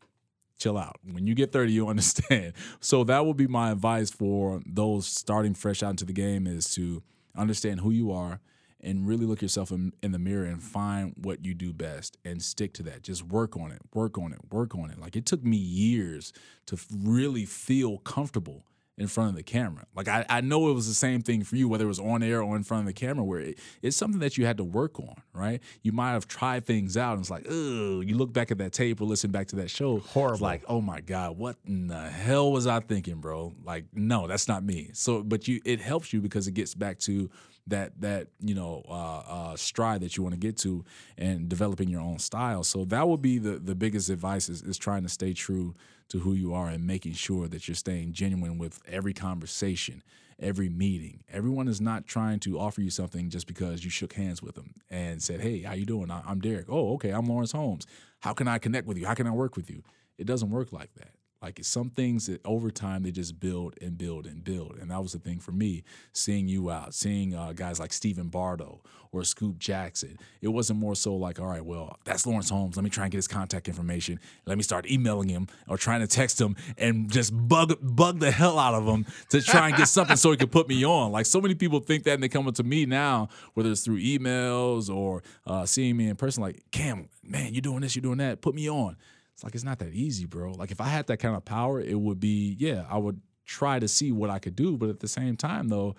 chill 0.60 0.76
out. 0.76 1.00
When 1.04 1.28
you 1.28 1.36
get 1.36 1.52
30, 1.52 1.72
you 1.72 1.88
understand. 1.90 2.54
So 2.80 3.04
that 3.04 3.28
would 3.28 3.38
be 3.38 3.46
my 3.46 3.70
advice 3.70 4.10
for 4.10 4.62
those 4.66 5.06
starting 5.08 5.54
fresh 5.54 5.84
out 5.84 5.92
into 5.92 6.06
the 6.06 6.14
game 6.14 6.48
is 6.48 6.74
to 6.74 7.04
understand 7.38 7.82
who 7.82 7.92
you 7.92 8.12
are 8.12 8.40
and 8.82 9.08
really 9.08 9.26
look 9.26 9.42
yourself 9.42 9.72
in, 9.72 9.92
in, 10.04 10.12
the 10.12 10.20
mirror 10.20 10.46
and 10.46 10.62
find 10.62 11.14
what 11.18 11.44
you 11.44 11.54
do 11.54 11.74
best 11.74 12.18
and 12.24 12.42
stick 12.42 12.74
to 12.74 12.84
that. 12.84 13.02
Just 13.02 13.24
work 13.24 13.58
on 13.58 13.72
it, 13.72 13.82
work 13.94 14.18
on 14.18 14.32
it, 14.32 14.40
work 14.52 14.76
on 14.76 14.92
it. 14.92 15.00
Like 15.00 15.16
it 15.16 15.26
took 15.26 15.44
me 15.44 15.58
years 15.58 16.32
to 16.68 16.78
really 16.92 17.46
feel 17.46 17.98
comfortable 18.00 18.66
in 18.98 19.08
front 19.08 19.30
of 19.30 19.36
the 19.36 19.44
camera. 19.44 19.86
Like 19.96 20.08
I, 20.08 20.26
I 20.30 20.42
know 20.42 20.70
it 20.70 20.74
was 20.74 20.88
the 20.88 20.94
same 20.94 21.22
thing 21.22 21.44
for 21.44 21.56
you, 21.56 21.70
whether 21.70 21.86
it 21.86 21.88
was 21.88 22.00
on 22.00 22.24
air 22.24 22.42
or 22.42 22.56
in 22.56 22.64
front 22.64 22.82
of 22.82 22.88
the 22.88 22.94
camera, 22.94 23.24
where 23.24 23.40
it, 23.40 23.60
it's 23.82 23.96
something 23.96 24.20
that 24.22 24.38
you 24.38 24.46
had 24.46 24.58
to 24.58 24.64
work 24.64 25.00
on, 25.00 25.22
right? 25.34 25.62
You 25.84 25.92
might 25.92 26.12
have 26.12 26.28
tried 26.28 26.66
things 26.66 26.98
out 26.98 27.14
and 27.14 27.22
it's 27.22 27.30
like, 27.30 27.46
oh, 27.50 28.02
you 28.02 28.18
look 28.18 28.34
back 28.34 28.50
at 28.50 28.58
that 28.58 28.74
tape 28.74 29.00
or 29.00 29.06
listen 29.06 29.32
back 29.32 29.48
to 29.48 29.56
that 29.58 29.70
show. 29.70 30.00
Horrible. 30.00 30.44
like, 30.44 30.64
oh 30.68 30.82
my 30.82 31.02
God, 31.02 31.38
what 31.38 31.58
in 31.66 31.88
the 31.88 32.10
hell 32.10 32.52
was 32.52 32.66
I 32.66 32.80
thinking, 32.80 33.22
bro? 33.22 33.54
Like, 33.64 33.86
no, 33.94 34.28
that's 34.28 34.48
not 34.48 34.64
me. 34.64 34.90
So, 34.94 35.24
but 35.24 35.48
you, 35.48 35.62
it 35.64 35.80
helps 35.80 36.12
you 36.12 36.20
because 36.20 36.48
it 36.48 36.56
gets 36.56 36.74
back 36.74 36.98
to 37.00 37.30
that 37.68 38.00
that 38.02 38.28
you 38.40 38.56
know 38.56 38.84
uh, 38.90 39.20
uh, 39.28 39.56
stride 39.56 40.02
that 40.02 40.18
you 40.18 40.24
want 40.24 40.34
to 40.34 40.40
get 40.40 40.58
to 40.58 40.84
and 41.18 41.50
developing 41.50 41.90
your 41.90 42.02
own 42.02 42.20
style. 42.20 42.64
So 42.64 42.86
that 42.86 43.08
would 43.08 43.22
be 43.22 43.38
the 43.38 43.60
the 43.60 43.76
biggest 43.76 44.10
advice 44.10 44.50
is, 44.50 44.62
is 44.62 44.78
trying 44.78 45.04
to 45.04 45.10
stay 45.10 45.34
true 45.34 45.76
to 46.10 46.20
who 46.20 46.34
you 46.34 46.54
are 46.54 46.70
and 46.70 46.88
making 46.88 47.14
sure 47.14 47.48
that 47.48 47.68
you're 47.68 47.76
staying 47.76 48.14
genuine 48.14 48.58
with 48.58 48.82
every 48.88 49.14
conversation, 49.14 50.02
every 50.40 50.70
meeting. 50.70 51.24
Everyone 51.30 51.68
is 51.68 51.82
not 51.82 52.08
trying 52.08 52.40
to 52.42 52.58
offer 52.58 52.82
you 52.82 52.90
something 52.90 53.30
just 53.30 53.46
because 53.46 53.84
you 53.84 53.90
shook 53.90 54.14
hands 54.14 54.42
with 54.42 54.56
them 54.56 54.76
and 54.90 55.22
said, 55.22 55.42
"Hey, 55.42 55.62
how 55.62 55.74
you 55.74 55.86
doing? 55.86 56.10
I'm 56.10 56.40
Derek. 56.40 56.68
Oh, 56.70 56.94
okay, 56.94 57.12
I'm 57.12 57.28
Lawrence 57.28 57.52
Holmes. 57.52 57.86
How 58.22 58.34
can 58.34 58.48
I 58.48 58.58
connect 58.58 58.88
with 58.88 58.98
you? 58.98 59.06
How 59.06 59.14
can 59.14 59.28
I 59.28 59.32
work 59.32 59.56
with 59.56 59.70
you?" 59.70 59.84
It 60.18 60.26
doesn't 60.26 60.50
work 60.50 60.74
like 60.74 60.94
that. 60.96 61.10
Like 61.48 61.64
some 61.64 61.90
things 61.92 62.26
that 62.26 62.46
over 62.46 62.70
time 62.70 63.04
they 63.04 63.12
just 63.12 63.40
build 63.40 63.76
and 63.82 63.98
build 63.98 64.26
and 64.26 64.44
build, 64.44 64.80
and 64.82 64.92
that 64.92 65.02
was 65.02 65.14
the 65.14 65.20
thing 65.20 65.40
for 65.40 65.54
me. 65.54 65.86
Seeing 66.12 66.50
you 66.50 66.70
out, 66.70 66.94
seeing 66.94 67.34
uh, 67.34 67.54
guys 67.54 67.80
like 67.80 67.94
Stephen 67.94 68.28
Bardo 68.28 68.82
or 69.14 69.24
Scoop 69.24 69.58
Jackson, 69.58 70.20
it 70.42 70.50
wasn't 70.50 70.78
more 70.78 70.94
so 70.94 71.16
like, 71.16 71.40
all 71.40 71.46
right, 71.48 71.64
well, 71.64 72.00
that's 72.04 72.28
Lawrence 72.28 72.50
Holmes. 72.50 72.76
Let 72.76 72.84
me 72.84 72.90
try 72.90 73.06
and 73.06 73.12
get 73.14 73.20
his 73.20 73.30
contact 73.30 73.70
information. 73.70 74.20
Let 74.46 74.58
me 74.58 74.64
start 74.64 74.92
emailing 74.92 75.30
him 75.30 75.48
or 75.70 75.78
trying 75.78 76.02
to 76.02 76.08
text 76.08 76.42
him 76.42 76.58
and 76.78 77.10
just 77.10 77.32
bug 77.34 77.78
bug 77.82 78.20
the 78.20 78.30
hell 78.30 78.60
out 78.60 78.74
of 78.74 78.86
him 78.86 79.06
to 79.30 79.42
try 79.42 79.70
and 79.70 79.78
get 79.78 79.88
something 79.88 80.18
so 80.18 80.32
he 80.32 80.36
could 80.36 80.52
put 80.52 80.68
me 80.68 80.84
on. 80.84 81.14
Like 81.14 81.28
so 81.28 81.40
many 81.40 81.56
people 81.56 81.80
think 81.80 82.04
that, 82.04 82.16
and 82.16 82.22
they 82.22 82.28
come 82.28 82.46
up 82.46 82.56
to 82.56 82.64
me 82.64 82.86
now, 82.86 83.30
whether 83.54 83.72
it's 83.72 83.86
through 83.86 84.02
emails 84.02 84.94
or 84.94 85.24
uh, 85.46 85.66
seeing 85.66 85.96
me 85.96 86.10
in 86.10 86.18
person, 86.18 86.44
like, 86.44 86.62
Cam, 86.72 87.08
man, 87.24 87.54
you're 87.54 87.62
doing 87.62 87.80
this, 87.80 87.96
you're 87.96 88.02
doing 88.02 88.18
that, 88.18 88.42
put 88.42 88.54
me 88.54 88.70
on. 88.70 88.98
It's 89.38 89.44
like 89.44 89.54
it's 89.54 89.64
not 89.64 89.78
that 89.80 89.94
easy, 89.94 90.26
bro. 90.26 90.54
Like 90.54 90.72
if 90.72 90.82
I 90.82 90.88
had 90.88 91.06
that 91.08 91.18
kind 91.18 91.36
of 91.36 91.46
power, 91.46 91.80
it 91.80 92.00
would 92.00 92.20
be, 92.20 92.56
yeah, 92.58 92.86
I 92.90 92.98
would 92.98 93.22
try 93.46 93.78
to 93.78 93.88
see 93.88 94.12
what 94.12 94.32
I 94.32 94.40
could 94.40 94.56
do. 94.56 94.78
But 94.78 94.90
at 94.90 95.00
the 95.00 95.08
same 95.08 95.38
time, 95.38 95.68
though, 95.68 95.96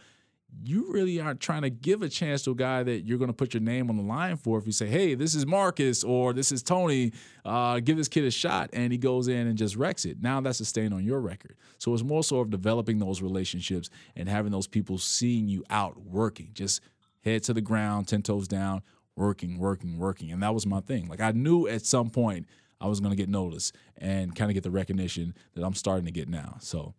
you 0.64 0.92
really 0.92 1.20
aren't 1.20 1.38
trying 1.38 1.62
to 1.62 1.70
give 1.70 2.02
a 2.02 2.08
chance 2.08 2.42
to 2.42 2.50
a 2.50 2.54
guy 2.56 2.82
that 2.82 3.06
you're 3.06 3.16
going 3.16 3.30
to 3.30 3.36
put 3.36 3.54
your 3.54 3.60
name 3.60 3.90
on 3.90 3.96
the 3.96 4.02
line 4.02 4.36
for. 4.38 4.58
If 4.58 4.66
you 4.66 4.72
say, 4.72 4.88
hey, 4.88 5.14
this 5.14 5.36
is 5.36 5.46
Marcus 5.46 6.02
or 6.02 6.32
this 6.32 6.50
is 6.50 6.64
Tony, 6.64 7.12
uh, 7.44 7.78
give 7.78 7.96
this 7.96 8.08
kid 8.08 8.24
a 8.24 8.30
shot, 8.32 8.70
and 8.72 8.90
he 8.90 8.98
goes 8.98 9.28
in 9.28 9.46
and 9.46 9.56
just 9.56 9.76
wrecks 9.76 10.04
it. 10.04 10.20
Now 10.20 10.40
that's 10.40 10.58
a 10.58 10.64
stain 10.64 10.92
on 10.92 11.04
your 11.04 11.20
record. 11.20 11.54
So 11.78 11.94
it's 11.94 12.02
more 12.02 12.24
so 12.24 12.40
of 12.40 12.50
developing 12.50 12.98
those 12.98 13.22
relationships 13.22 13.88
and 14.16 14.28
having 14.28 14.50
those 14.50 14.66
people 14.66 14.98
seeing 14.98 15.46
you 15.46 15.62
out 15.70 15.96
working, 16.00 16.50
just 16.54 16.80
head 17.20 17.44
to 17.44 17.52
the 17.52 17.60
ground, 17.60 18.08
10 18.08 18.22
toes 18.22 18.48
down, 18.48 18.82
working, 19.14 19.58
working, 19.58 19.96
working. 19.96 20.32
And 20.32 20.42
that 20.42 20.54
was 20.54 20.66
my 20.66 20.80
thing. 20.80 21.06
Like 21.06 21.20
I 21.20 21.30
knew 21.30 21.68
at 21.68 21.86
some 21.86 22.10
point, 22.10 22.48
I 22.80 22.86
was 22.86 23.00
going 23.00 23.10
to 23.10 23.16
get 23.16 23.28
noticed 23.28 23.74
and 23.96 24.34
kind 24.34 24.50
of 24.50 24.54
get 24.54 24.62
the 24.62 24.70
recognition 24.70 25.34
that 25.54 25.64
I'm 25.64 25.74
starting 25.74 26.06
to 26.06 26.12
get 26.12 26.28
now. 26.28 26.56
So, 26.60 26.94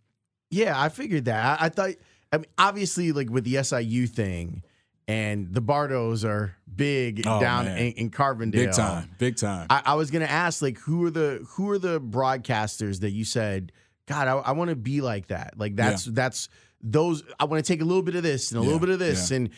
yeah, 0.49 0.79
I 0.79 0.89
figured 0.89 1.25
that. 1.25 1.61
I, 1.61 1.65
I 1.65 1.69
thought, 1.69 1.91
I 2.31 2.37
mean, 2.37 2.47
obviously, 2.57 3.11
like 3.11 3.29
with 3.29 3.43
the 3.43 3.63
SIU 3.63 4.07
thing, 4.07 4.63
and 5.07 5.51
the 5.51 5.61
Bardos 5.61 6.23
are 6.23 6.55
big 6.75 7.25
oh, 7.25 7.39
down 7.39 7.67
in, 7.67 7.93
in, 7.93 8.11
Carbondale. 8.11 8.51
Big 8.51 8.71
time, 8.73 9.09
big 9.17 9.37
time. 9.37 9.65
I, 9.69 9.81
I, 9.83 9.93
was 9.95 10.11
gonna 10.11 10.25
ask, 10.25 10.61
like, 10.61 10.77
who 10.77 11.03
are 11.05 11.09
the 11.09 11.43
who 11.49 11.71
are 11.71 11.79
the 11.79 11.99
broadcasters 11.99 12.99
that 12.99 13.09
you 13.09 13.25
said, 13.25 13.71
God, 14.09 14.27
I, 14.27 14.33
I 14.33 14.51
want 14.53 14.71
to 14.71 14.75
be 14.75 15.01
like 15.01 15.27
that. 15.27 15.53
Like 15.55 15.75
that's 15.75 16.07
yeah. 16.07 16.13
that's 16.15 16.49
those. 16.81 17.23
I 17.39 17.45
want 17.45 17.63
to 17.63 17.73
take 17.73 17.81
a 17.81 17.85
little 17.85 18.03
bit 18.03 18.15
of 18.15 18.23
this 18.23 18.51
and 18.51 18.59
a 18.59 18.61
yeah, 18.61 18.65
little 18.65 18.79
bit 18.79 18.89
of 18.89 18.99
this, 18.99 19.31
yeah. 19.31 19.37
and 19.37 19.49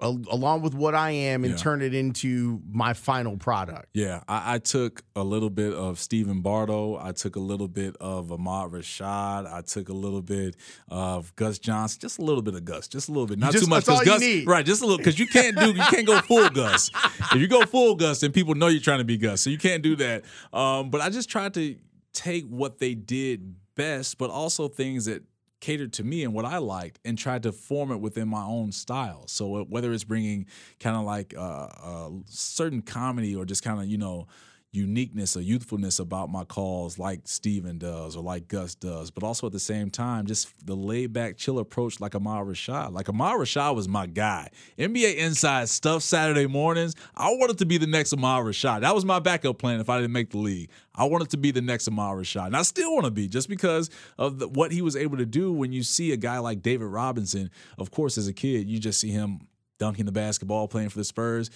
along 0.00 0.62
with 0.62 0.74
what 0.74 0.94
I 0.94 1.10
am 1.10 1.44
and 1.44 1.52
yeah. 1.54 1.58
turn 1.58 1.82
it 1.82 1.94
into 1.94 2.60
my 2.70 2.92
final 2.92 3.36
product. 3.36 3.88
Yeah, 3.94 4.22
I, 4.28 4.54
I, 4.54 4.58
took 4.58 5.02
a 5.16 5.24
little 5.24 5.50
bit 5.50 5.72
of 5.72 5.98
Stephen 5.98 6.42
Bardo. 6.42 6.98
I 7.00 7.12
took 7.12 7.36
a 7.36 7.40
little 7.40 7.68
bit 7.68 7.96
of 7.96 8.30
Ahmad 8.30 8.70
Rashad. 8.70 9.50
I 9.50 9.62
took 9.62 9.88
a 9.88 9.92
little 9.92 10.22
bit 10.22 10.56
of 10.88 11.34
Gus 11.36 11.58
Johnson. 11.58 12.00
Just 12.00 12.18
a 12.18 12.22
little 12.22 12.42
bit 12.42 12.54
of 12.54 12.64
Gus. 12.64 12.88
Just 12.88 13.08
a 13.08 13.12
little 13.12 13.26
bit. 13.26 13.38
Not 13.38 13.52
just, 13.52 13.64
too 13.64 13.70
much. 13.70 13.86
That's 13.86 14.00
all 14.00 14.04
Gus, 14.04 14.20
you 14.20 14.40
need. 14.40 14.46
Right, 14.46 14.64
just 14.64 14.82
a 14.82 14.84
little. 14.84 14.98
Because 14.98 15.18
you 15.18 15.26
can't 15.26 15.58
do. 15.58 15.68
You 15.68 15.82
can't 15.82 16.06
go 16.06 16.20
full 16.20 16.50
Gus. 16.50 16.90
If 17.32 17.36
you 17.36 17.48
go 17.48 17.64
full 17.64 17.94
Gus, 17.94 18.20
then 18.20 18.32
people 18.32 18.54
know 18.54 18.68
you're 18.68 18.82
trying 18.82 18.98
to 18.98 19.04
be 19.04 19.16
Gus. 19.16 19.40
So 19.40 19.50
you 19.50 19.58
can't 19.58 19.82
do 19.82 19.96
that. 19.96 20.24
Um, 20.52 20.90
but 20.90 21.00
I 21.00 21.10
just 21.10 21.30
tried 21.30 21.54
to 21.54 21.76
take 22.12 22.46
what 22.46 22.78
they 22.78 22.94
did 22.94 23.54
best, 23.76 24.18
but 24.18 24.30
also 24.30 24.68
things 24.68 25.06
that 25.06 25.22
catered 25.60 25.92
to 25.94 26.04
me 26.04 26.24
and 26.24 26.34
what 26.34 26.44
I 26.44 26.58
liked 26.58 26.98
and 27.04 27.16
tried 27.16 27.42
to 27.44 27.52
form 27.52 27.92
it 27.92 28.00
within 28.00 28.28
my 28.28 28.42
own 28.42 28.72
style. 28.72 29.24
So 29.26 29.56
uh, 29.56 29.64
whether 29.64 29.92
it's 29.92 30.04
bringing 30.04 30.46
kind 30.78 30.96
of 30.96 31.04
like 31.04 31.34
a, 31.34 31.40
a 31.40 32.10
certain 32.26 32.82
comedy 32.82 33.36
or 33.36 33.44
just 33.44 33.62
kind 33.62 33.80
of, 33.80 33.86
you 33.86 33.98
know, 33.98 34.26
uniqueness 34.72 35.36
or 35.36 35.40
youthfulness 35.40 35.98
about 35.98 36.30
my 36.30 36.44
calls 36.44 36.98
like 36.98 37.20
Stephen 37.24 37.78
does 37.78 38.14
or 38.14 38.22
like 38.22 38.46
Gus 38.46 38.74
does, 38.76 39.10
but 39.10 39.24
also 39.24 39.46
at 39.46 39.52
the 39.52 39.58
same 39.58 39.90
time, 39.90 40.26
just 40.26 40.64
the 40.64 40.76
laid 40.76 41.12
back, 41.12 41.36
chill 41.36 41.58
approach 41.58 42.00
like 42.00 42.14
Ahmad 42.14 42.46
Rashad. 42.46 42.92
Like 42.92 43.08
Ahmad 43.08 43.34
Rashad 43.34 43.74
was 43.74 43.88
my 43.88 44.06
guy. 44.06 44.48
NBA 44.78 45.16
Inside 45.16 45.68
stuff 45.68 46.02
Saturday 46.02 46.46
mornings. 46.46 46.94
I 47.16 47.30
wanted 47.30 47.58
to 47.58 47.66
be 47.66 47.78
the 47.78 47.86
next 47.86 48.12
Ahmad 48.12 48.44
Rashad. 48.44 48.82
That 48.82 48.94
was 48.94 49.04
my 49.04 49.18
backup 49.18 49.58
plan 49.58 49.80
if 49.80 49.90
I 49.90 50.00
didn't 50.00 50.12
make 50.12 50.30
the 50.30 50.38
league. 50.38 50.70
I 50.94 51.04
wanted 51.04 51.30
to 51.30 51.36
be 51.36 51.50
the 51.50 51.62
next 51.62 51.88
Ahmad 51.88 52.16
Rashad. 52.16 52.46
And 52.46 52.56
I 52.56 52.62
still 52.62 52.92
want 52.92 53.06
to 53.06 53.10
be 53.10 53.26
just 53.26 53.48
because 53.48 53.90
of 54.18 54.38
the, 54.38 54.48
what 54.48 54.70
he 54.70 54.82
was 54.82 54.94
able 54.94 55.16
to 55.16 55.26
do 55.26 55.52
when 55.52 55.72
you 55.72 55.82
see 55.82 56.12
a 56.12 56.16
guy 56.16 56.38
like 56.38 56.62
David 56.62 56.86
Robinson. 56.86 57.50
Of 57.76 57.90
course, 57.90 58.16
as 58.16 58.28
a 58.28 58.32
kid, 58.32 58.68
you 58.68 58.78
just 58.78 59.00
see 59.00 59.10
him 59.10 59.40
dunking 59.80 60.04
the 60.04 60.12
basketball, 60.12 60.68
playing 60.68 60.90
for 60.90 60.98
the 60.98 61.04
Spurs. 61.04 61.50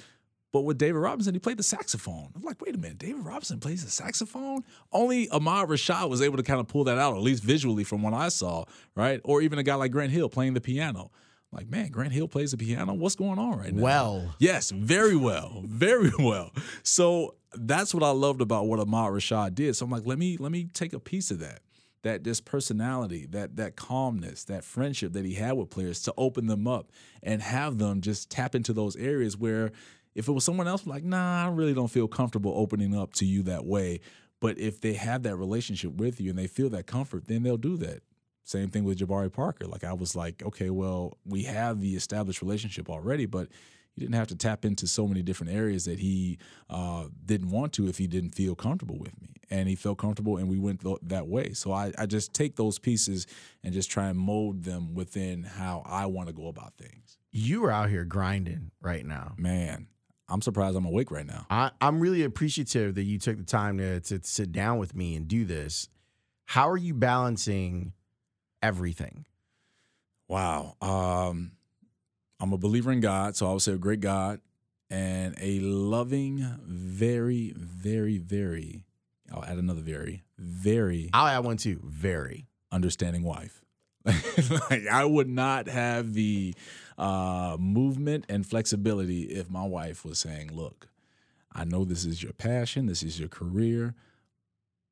But 0.55 0.61
with 0.61 0.79
David 0.79 1.01
Robinson, 1.01 1.35
he 1.35 1.41
played 1.41 1.57
the 1.57 1.65
saxophone. 1.65 2.29
I'm 2.37 2.43
like, 2.43 2.63
wait 2.63 2.77
a 2.77 2.79
minute, 2.79 2.99
David 2.99 3.25
Robinson 3.25 3.59
plays 3.59 3.85
the 3.85 3.91
saxophone? 3.91 4.63
Only 4.93 5.29
Ahmad 5.31 5.69
Rashad 5.69 6.09
was 6.09 6.23
able 6.23 6.37
to 6.37 6.45
kind 6.45 6.61
of 6.61 6.69
pull 6.69 6.85
that 6.85 6.97
out, 6.97 7.17
at 7.17 7.23
least 7.23 7.43
visually 7.43 7.83
from 7.83 8.03
what 8.03 8.15
I 8.15 8.29
saw, 8.29 8.65
right? 8.95 9.21
Or 9.25 9.43
even 9.43 9.59
a 9.59 9.65
guy 9.65 9.75
like 9.75 9.91
Grant 9.91 10.13
Hill 10.13 10.29
playing 10.29 10.55
the 10.55 10.61
piano. 10.61 11.11
Like, 11.51 11.69
man, 11.69 11.89
Grant 11.89 12.13
Hill 12.13 12.29
plays 12.29 12.53
the 12.53 12.57
piano. 12.57 12.95
What's 12.95 13.17
going 13.17 13.37
on 13.37 13.59
right 13.59 13.75
now? 13.75 13.83
Well. 13.83 14.37
Yes, 14.39 14.71
very 14.71 15.17
well. 15.17 15.65
Very 15.65 16.13
well. 16.21 16.53
So 16.85 17.35
that's 17.57 17.93
what 17.93 18.05
I 18.05 18.11
loved 18.11 18.41
about 18.41 18.69
what 18.69 18.79
Ahmad 18.79 19.11
Rashad 19.11 19.57
did. 19.57 19.75
So 19.75 19.85
I'm 19.85 19.91
like, 19.91 20.07
let 20.07 20.21
me 20.21 20.37
let 20.37 20.53
me 20.53 20.69
take 20.73 20.93
a 20.93 21.01
piece 21.01 21.33
of 21.33 21.41
that 21.41 21.63
that 22.03 22.23
this 22.23 22.41
personality, 22.41 23.27
that 23.31 23.57
that 23.57 23.75
calmness, 23.75 24.45
that 24.45 24.63
friendship 24.63 25.15
that 25.15 25.25
he 25.25 25.35
had 25.35 25.55
with 25.55 25.71
players 25.71 26.01
to 26.03 26.15
open 26.17 26.47
them 26.47 26.69
up 26.69 26.93
and 27.25 27.43
have 27.43 27.79
them 27.79 28.01
just 28.01 28.31
tap 28.31 28.55
into 28.55 28.73
those 28.73 28.95
areas 28.95 29.37
where 29.37 29.73
if 30.15 30.29
it 30.29 30.33
was 30.33 30.45
someone 30.45 30.69
else, 30.69 30.87
like, 30.87 31.05
nah, 31.05 31.45
I 31.45 31.49
really 31.49 31.75
don't 31.75 31.91
feel 31.91 32.09
comfortable 32.09 32.53
opening 32.57 32.97
up 32.97 33.13
to 33.15 33.25
you 33.25 33.43
that 33.45 33.65
way. 33.65 34.01
But 34.41 34.59
if 34.59 34.81
they 34.81 34.95
have 34.95 35.23
that 35.23 35.37
relationship 35.37 35.93
with 35.95 36.21
you 36.21 36.31
and 36.31 36.39
they 36.39 36.47
feel 36.47 36.69
that 36.71 36.87
comfort, 36.87 37.27
then 37.27 37.43
they'll 37.43 37.57
do 37.57 37.77
that. 37.79 38.03
Same 38.45 38.69
thing 38.69 38.85
with 38.85 38.99
Jabari 38.99 39.33
Parker. 39.33 39.67
Like 39.67 39.85
I 39.85 39.95
was 39.95 40.15
like, 40.15 40.43
okay, 40.45 40.71
well, 40.71 41.17
we 41.25 41.45
have 41.45 41.81
the 41.81 41.95
established 41.95 42.43
relationship 42.43 42.91
already, 42.91 43.25
but 43.27 43.49
he 43.95 44.01
didn't 44.01 44.17
have 44.17 44.27
to 44.29 44.37
tap 44.37 44.65
into 44.65 44.87
so 44.87 45.07
many 45.07 45.23
different 45.23 45.53
areas 45.53 45.85
that 45.85 45.99
he 45.99 46.39
uh, 46.69 47.05
didn't 47.25 47.51
want 47.51 47.73
to 47.75 47.89
if 47.89 47.97
he 47.97 48.07
didn't 48.07 48.35
feel 48.35 48.55
comfortable 48.55 48.99
with 48.99 49.19
me. 49.23 49.37
And 49.51 49.69
he 49.69 49.77
felt 49.77 49.99
comfortable, 49.99 50.37
and 50.37 50.49
we 50.49 50.59
went 50.59 50.81
th- 50.81 50.99
that 51.03 51.29
way. 51.29 51.53
So 51.53 51.71
I, 51.71 51.93
I 51.97 52.07
just 52.07 52.35
take 52.35 52.57
those 52.57 52.79
pieces 52.79 53.27
and 53.63 53.73
just 53.73 53.91
try 53.91 54.09
and 54.09 54.19
mold 54.19 54.65
them 54.65 54.95
within 54.95 55.45
how 55.45 55.83
I 55.87 56.07
want 56.07 56.29
to 56.29 56.35
go 56.35 56.49
about 56.49 56.75
things. 56.77 57.19
You 57.31 57.65
are 57.65 57.71
out 57.71 57.89
here 57.89 58.05
grinding 58.05 58.73
right 58.81 59.07
now, 59.07 59.35
man. 59.39 59.87
I'm 60.29 60.41
surprised 60.41 60.77
I'm 60.77 60.87
awake 60.87 61.11
right 61.11 61.27
now. 61.27 61.47
I, 61.51 61.71
am 61.81 62.01
really 62.01 62.23
appreciative 62.23 62.95
that 62.95 63.03
you 63.03 63.19
took 63.19 63.37
the 63.37 63.45
time 63.45 63.79
to, 63.79 64.01
to 64.01 64.21
sit 64.23 64.53
down 64.53 64.79
with 64.79 64.95
me 64.95 65.17
and 65.17 65.29
do 65.29 65.45
this. 65.45 65.89
How 66.47 66.69
are 66.69 66.77
you 66.77 66.95
balancing 66.95 67.93
everything? 68.63 69.27
Wow. 70.29 70.77
Um, 70.81 71.53
I'm 72.41 72.53
a 72.53 72.59
believer 72.59 72.91
in 72.91 73.01
God, 73.01 73.37
so 73.37 73.49
I 73.49 73.53
would 73.53 73.63
say 73.63 73.73
a 73.73 73.79
great 73.79 74.01
God 74.01 74.41
and 74.91 75.35
a 75.41 75.61
loving, 75.61 76.47
very, 76.65 77.53
very, 77.57 78.19
very. 78.19 78.87
I'll 79.33 79.45
add 79.45 79.59
another 79.59 79.81
very, 79.81 80.25
very. 80.39 81.11
I'll 81.13 81.27
add 81.27 81.45
one 81.45 81.57
too. 81.57 81.81
Very 81.85 82.47
understanding 82.71 83.23
wife. 83.23 83.63
like 84.05 84.87
I 84.87 85.05
would 85.05 85.29
not 85.29 85.69
have 85.69 86.13
the 86.13 86.55
uh, 86.99 87.57
movement 87.59 88.25
and 88.29 88.47
flexibility 88.47 89.23
if 89.23 89.51
my 89.51 89.65
wife 89.65 90.05
was 90.05 90.19
saying, 90.19 90.53
"Look, 90.53 90.89
I 91.53 91.65
know 91.65 91.85
this 91.85 92.05
is 92.05 92.23
your 92.23 92.33
passion, 92.33 92.87
this 92.87 93.03
is 93.03 93.19
your 93.19 93.29
career, 93.29 93.95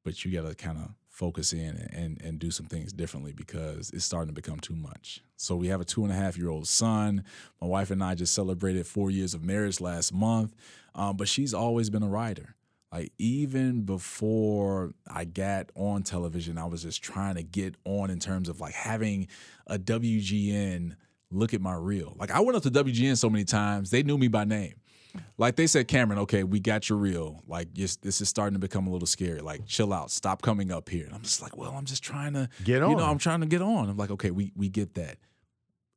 but 0.05 0.25
you 0.25 0.33
got 0.33 0.49
to 0.49 0.55
kind 0.55 0.79
of 0.79 0.91
focus 1.13 1.53
in 1.53 1.89
and, 1.93 2.21
and 2.23 2.39
do 2.39 2.51
some 2.51 2.67
things 2.67 2.93
differently 2.93 3.33
because 3.33 3.91
it's 3.91 4.05
starting 4.05 4.29
to 4.29 4.33
become 4.33 4.59
too 4.59 4.75
much. 4.75 5.21
So 5.37 5.55
we 5.57 5.69
have 5.69 5.81
a 5.81 5.85
two 5.85 6.05
and 6.05 6.13
a 6.13 6.17
half 6.17 6.39
year 6.39 6.49
old 6.49 6.67
son. 6.67 7.25
My 7.61 7.67
wife 7.67 7.91
and 7.91 8.03
I 8.03 8.15
just 8.15 8.35
celebrated 8.35 8.87
four 8.87 9.11
years 9.11 9.35
of 9.35 9.45
marriage 9.45 9.81
last 9.81 10.15
month, 10.15 10.55
um, 10.95 11.17
but 11.17 11.29
she's 11.29 11.53
always 11.53 11.91
been 11.91 12.03
a 12.03 12.09
writer. 12.09 12.55
Like 12.91 13.13
even 13.19 13.83
before 13.83 14.93
I 15.07 15.25
got 15.25 15.71
on 15.75 16.03
television, 16.03 16.59
I 16.59 16.67
was 16.67 16.83
just 16.83 17.03
trying 17.03 17.35
to 17.37 17.43
get 17.43 17.75
on 17.85 18.11
in 18.11 18.19
terms 18.19 18.49
of 18.49 18.61
like 18.61 18.75
having 18.75 19.29
a 19.67 19.79
WGN 19.79 20.97
look 21.33 21.55
at 21.55 21.61
my 21.61 21.75
reel. 21.75 22.15
Like 22.19 22.31
I 22.31 22.41
went 22.41 22.57
up 22.57 22.63
to 22.65 22.71
WGN 22.71 23.17
so 23.17 23.31
many 23.31 23.45
times, 23.45 23.91
they 23.91 24.03
knew 24.03 24.19
me 24.19 24.29
by 24.29 24.45
name 24.45 24.75
like 25.39 25.57
they 25.57 25.67
said, 25.67 25.89
Cameron, 25.89 26.21
okay, 26.21 26.45
we 26.45 26.61
got 26.61 26.89
your 26.89 26.99
reel. 26.99 27.43
Like, 27.47 27.73
just, 27.73 28.03
this 28.03 28.21
is 28.21 28.29
starting 28.29 28.55
to 28.55 28.59
become 28.59 28.87
a 28.87 28.91
little 28.91 29.07
scary. 29.07 29.41
Like, 29.41 29.67
chill 29.67 29.93
out, 29.93 30.11
stop 30.11 30.43
coming 30.43 30.71
up 30.71 30.89
here. 30.89 31.07
And 31.07 31.15
I'm 31.15 31.23
just 31.23 31.43
like, 31.43 31.57
well, 31.57 31.73
I'm 31.77 31.85
just 31.85 32.03
trying 32.03 32.35
to 32.35 32.49
get 32.65 32.83
on. 32.83 32.91
You 32.91 32.97
know, 32.97 33.05
I'm 33.05 33.19
trying 33.19 33.41
to 33.41 33.47
get 33.47 33.63
on. 33.63 33.89
I'm 33.89 33.97
like, 33.97 34.11
okay, 34.13 34.31
we 34.31 34.53
we 34.57 34.69
get 34.69 34.95
that. 34.95 35.19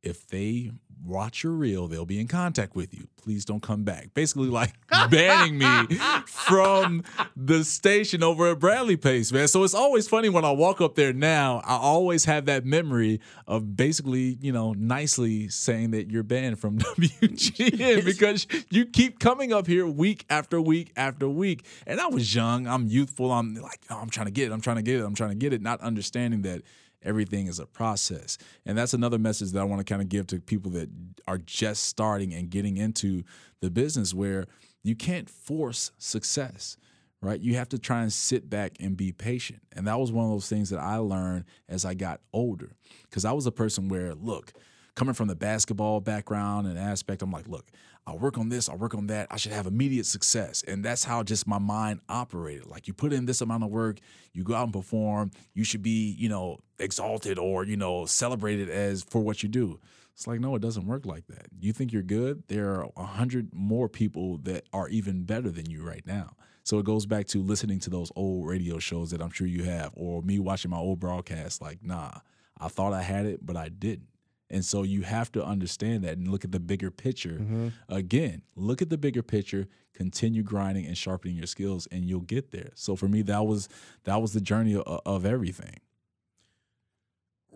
If 0.03 0.27
they 0.27 0.71
watch 1.03 1.43
your 1.43 1.53
reel, 1.53 1.87
they'll 1.87 2.05
be 2.05 2.19
in 2.19 2.27
contact 2.27 2.75
with 2.75 2.93
you. 2.93 3.07
Please 3.17 3.45
don't 3.45 3.61
come 3.61 3.83
back. 3.83 4.13
Basically, 4.13 4.47
like 4.47 4.73
banning 5.09 5.57
me 5.57 5.97
from 6.27 7.03
the 7.35 7.63
station 7.63 8.23
over 8.23 8.51
at 8.51 8.59
Bradley 8.59 8.97
Place, 8.97 9.31
man. 9.31 9.47
So 9.47 9.63
it's 9.63 9.73
always 9.73 10.07
funny 10.07 10.29
when 10.29 10.45
I 10.45 10.51
walk 10.51 10.81
up 10.81 10.95
there 10.95 11.13
now. 11.13 11.61
I 11.65 11.75
always 11.75 12.25
have 12.25 12.45
that 12.45 12.65
memory 12.65 13.19
of 13.47 13.75
basically, 13.75 14.37
you 14.41 14.51
know, 14.51 14.73
nicely 14.73 15.49
saying 15.49 15.91
that 15.91 16.09
you're 16.09 16.23
banned 16.23 16.59
from 16.59 16.77
WGN 16.79 18.05
because 18.05 18.47
you 18.69 18.85
keep 18.85 19.19
coming 19.19 19.53
up 19.53 19.67
here 19.67 19.87
week 19.87 20.25
after 20.29 20.61
week 20.61 20.91
after 20.95 21.27
week. 21.27 21.65
And 21.87 21.99
I 21.99 22.07
was 22.07 22.33
young, 22.33 22.67
I'm 22.67 22.87
youthful, 22.87 23.31
I'm 23.31 23.55
like, 23.55 23.81
oh, 23.89 23.97
I'm 23.97 24.09
trying 24.09 24.27
to 24.27 24.31
get 24.31 24.51
it, 24.51 24.53
I'm 24.53 24.61
trying 24.61 24.77
to 24.77 24.83
get 24.83 24.99
it, 24.99 25.03
I'm 25.03 25.15
trying 25.15 25.31
to 25.31 25.35
get 25.35 25.53
it, 25.53 25.61
not 25.61 25.81
understanding 25.81 26.43
that 26.43 26.61
everything 27.05 27.47
is 27.47 27.59
a 27.59 27.65
process. 27.65 28.37
And 28.65 28.77
that's 28.77 28.93
another 28.93 29.17
message 29.17 29.51
that 29.51 29.61
I 29.61 29.63
want 29.63 29.85
to 29.85 29.91
kind 29.91 30.01
of 30.01 30.09
give 30.09 30.27
to 30.27 30.39
people 30.39 30.71
that 30.71 30.89
are 31.27 31.37
just 31.37 31.83
starting 31.83 32.33
and 32.33 32.49
getting 32.49 32.77
into 32.77 33.23
the 33.61 33.69
business 33.69 34.13
where 34.13 34.47
you 34.83 34.95
can't 34.95 35.29
force 35.29 35.91
success 35.97 36.77
right? 37.25 37.41
You 37.41 37.55
have 37.55 37.69
to 37.69 37.79
try 37.79 38.01
and 38.03 38.13
sit 38.13 38.49
back 38.49 38.73
and 38.79 38.95
be 38.95 39.11
patient. 39.11 39.61
And 39.73 39.87
that 39.87 39.99
was 39.99 40.11
one 40.11 40.25
of 40.25 40.31
those 40.31 40.47
things 40.47 40.69
that 40.69 40.79
I 40.79 40.97
learned 40.97 41.45
as 41.67 41.83
I 41.83 41.95
got 41.95 42.21
older. 42.31 42.75
Because 43.09 43.25
I 43.25 43.31
was 43.31 43.47
a 43.47 43.51
person 43.51 43.89
where, 43.89 44.13
look, 44.13 44.53
coming 44.95 45.13
from 45.13 45.27
the 45.27 45.35
basketball 45.35 45.99
background 46.01 46.67
and 46.67 46.77
aspect, 46.77 47.21
I'm 47.21 47.31
like, 47.31 47.47
look, 47.47 47.71
I'll 48.07 48.19
work 48.19 48.37
on 48.37 48.49
this, 48.49 48.69
I'll 48.69 48.77
work 48.77 48.93
on 48.93 49.07
that. 49.07 49.27
I 49.31 49.37
should 49.37 49.51
have 49.51 49.65
immediate 49.65 50.05
success. 50.05 50.63
And 50.67 50.85
that's 50.85 51.03
how 51.03 51.23
just 51.23 51.47
my 51.47 51.57
mind 51.57 52.01
operated. 52.07 52.67
Like 52.67 52.87
you 52.87 52.93
put 52.93 53.11
in 53.11 53.25
this 53.25 53.41
amount 53.41 53.63
of 53.63 53.71
work, 53.71 53.97
you 54.33 54.43
go 54.43 54.53
out 54.53 54.65
and 54.65 54.73
perform, 54.73 55.31
you 55.53 55.63
should 55.63 55.81
be, 55.81 56.15
you 56.17 56.29
know, 56.29 56.59
exalted 56.77 57.39
or, 57.39 57.63
you 57.63 57.77
know, 57.77 58.05
celebrated 58.05 58.69
as 58.69 59.03
for 59.03 59.21
what 59.21 59.41
you 59.41 59.49
do. 59.49 59.79
It's 60.13 60.27
like, 60.27 60.39
no, 60.39 60.55
it 60.55 60.61
doesn't 60.61 60.85
work 60.85 61.05
like 61.05 61.27
that. 61.27 61.47
You 61.59 61.73
think 61.73 61.91
you're 61.91 62.01
good? 62.01 62.43
There 62.47 62.75
are 62.75 62.89
a 62.95 63.03
hundred 63.03 63.53
more 63.53 63.89
people 63.89 64.37
that 64.43 64.65
are 64.71 64.87
even 64.87 65.23
better 65.23 65.49
than 65.49 65.69
you 65.69 65.83
right 65.83 66.05
now. 66.05 66.35
So 66.63 66.79
it 66.79 66.85
goes 66.85 67.05
back 67.05 67.27
to 67.27 67.43
listening 67.43 67.79
to 67.81 67.89
those 67.89 68.11
old 68.15 68.47
radio 68.47 68.79
shows 68.79 69.11
that 69.11 69.21
I'm 69.21 69.29
sure 69.29 69.45
you 69.45 69.63
have, 69.63 69.91
or 69.93 70.21
me 70.21 70.39
watching 70.39 70.71
my 70.71 70.77
old 70.77 70.99
broadcasts. 70.99 71.61
Like, 71.61 71.83
nah, 71.83 72.11
I 72.59 72.69
thought 72.69 72.93
I 72.93 73.01
had 73.01 73.25
it, 73.25 73.45
but 73.45 73.57
I 73.57 73.69
didn't. 73.69 74.07
And 74.49 74.63
so 74.63 74.83
you 74.83 75.01
have 75.01 75.31
to 75.33 75.43
understand 75.43 76.03
that 76.03 76.17
and 76.17 76.27
look 76.27 76.45
at 76.45 76.51
the 76.51 76.59
bigger 76.59 76.91
picture. 76.91 77.39
Mm-hmm. 77.41 77.69
Again, 77.89 78.43
look 78.55 78.81
at 78.81 78.89
the 78.89 78.97
bigger 78.97 79.23
picture, 79.23 79.67
continue 79.93 80.43
grinding 80.43 80.85
and 80.85 80.97
sharpening 80.97 81.35
your 81.35 81.47
skills 81.47 81.87
and 81.91 82.05
you'll 82.05 82.21
get 82.21 82.51
there. 82.51 82.71
So 82.75 82.95
for 82.95 83.07
me 83.07 83.21
that 83.23 83.45
was 83.45 83.67
that 84.03 84.21
was 84.21 84.33
the 84.33 84.41
journey 84.41 84.75
of, 84.75 85.01
of 85.05 85.25
everything. 85.25 85.79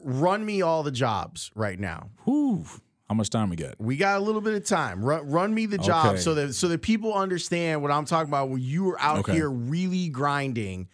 Run 0.04 0.46
me 0.46 0.62
all 0.62 0.82
the 0.82 0.92
jobs 0.92 1.52
right 1.56 1.80
now. 1.80 2.10
Whew. 2.24 2.66
How 3.08 3.16
much 3.16 3.30
time 3.32 3.50
we 3.50 3.56
got? 3.56 3.80
We 3.80 3.98
got 3.98 4.20
a 4.20 4.24
little 4.24 4.40
bit 4.40 4.54
of 4.54 4.66
time. 4.66 5.04
Run, 5.04 5.30
run 5.30 5.54
me 5.54 5.66
the 5.66 5.80
job 5.80 6.14
okay. 6.14 6.18
so 6.20 6.36
that 6.36 6.54
so 6.54 6.68
that 6.68 6.82
people 6.82 7.14
understand 7.14 7.82
what 7.82 7.92
I'm 7.92 8.06
talking 8.06 8.30
about. 8.30 8.50
When 8.50 8.62
you 8.62 8.90
are 8.92 9.00
out 9.00 9.20
okay. 9.20 9.34
here 9.34 9.50
really 9.50 10.10
grinding, 10.10 10.88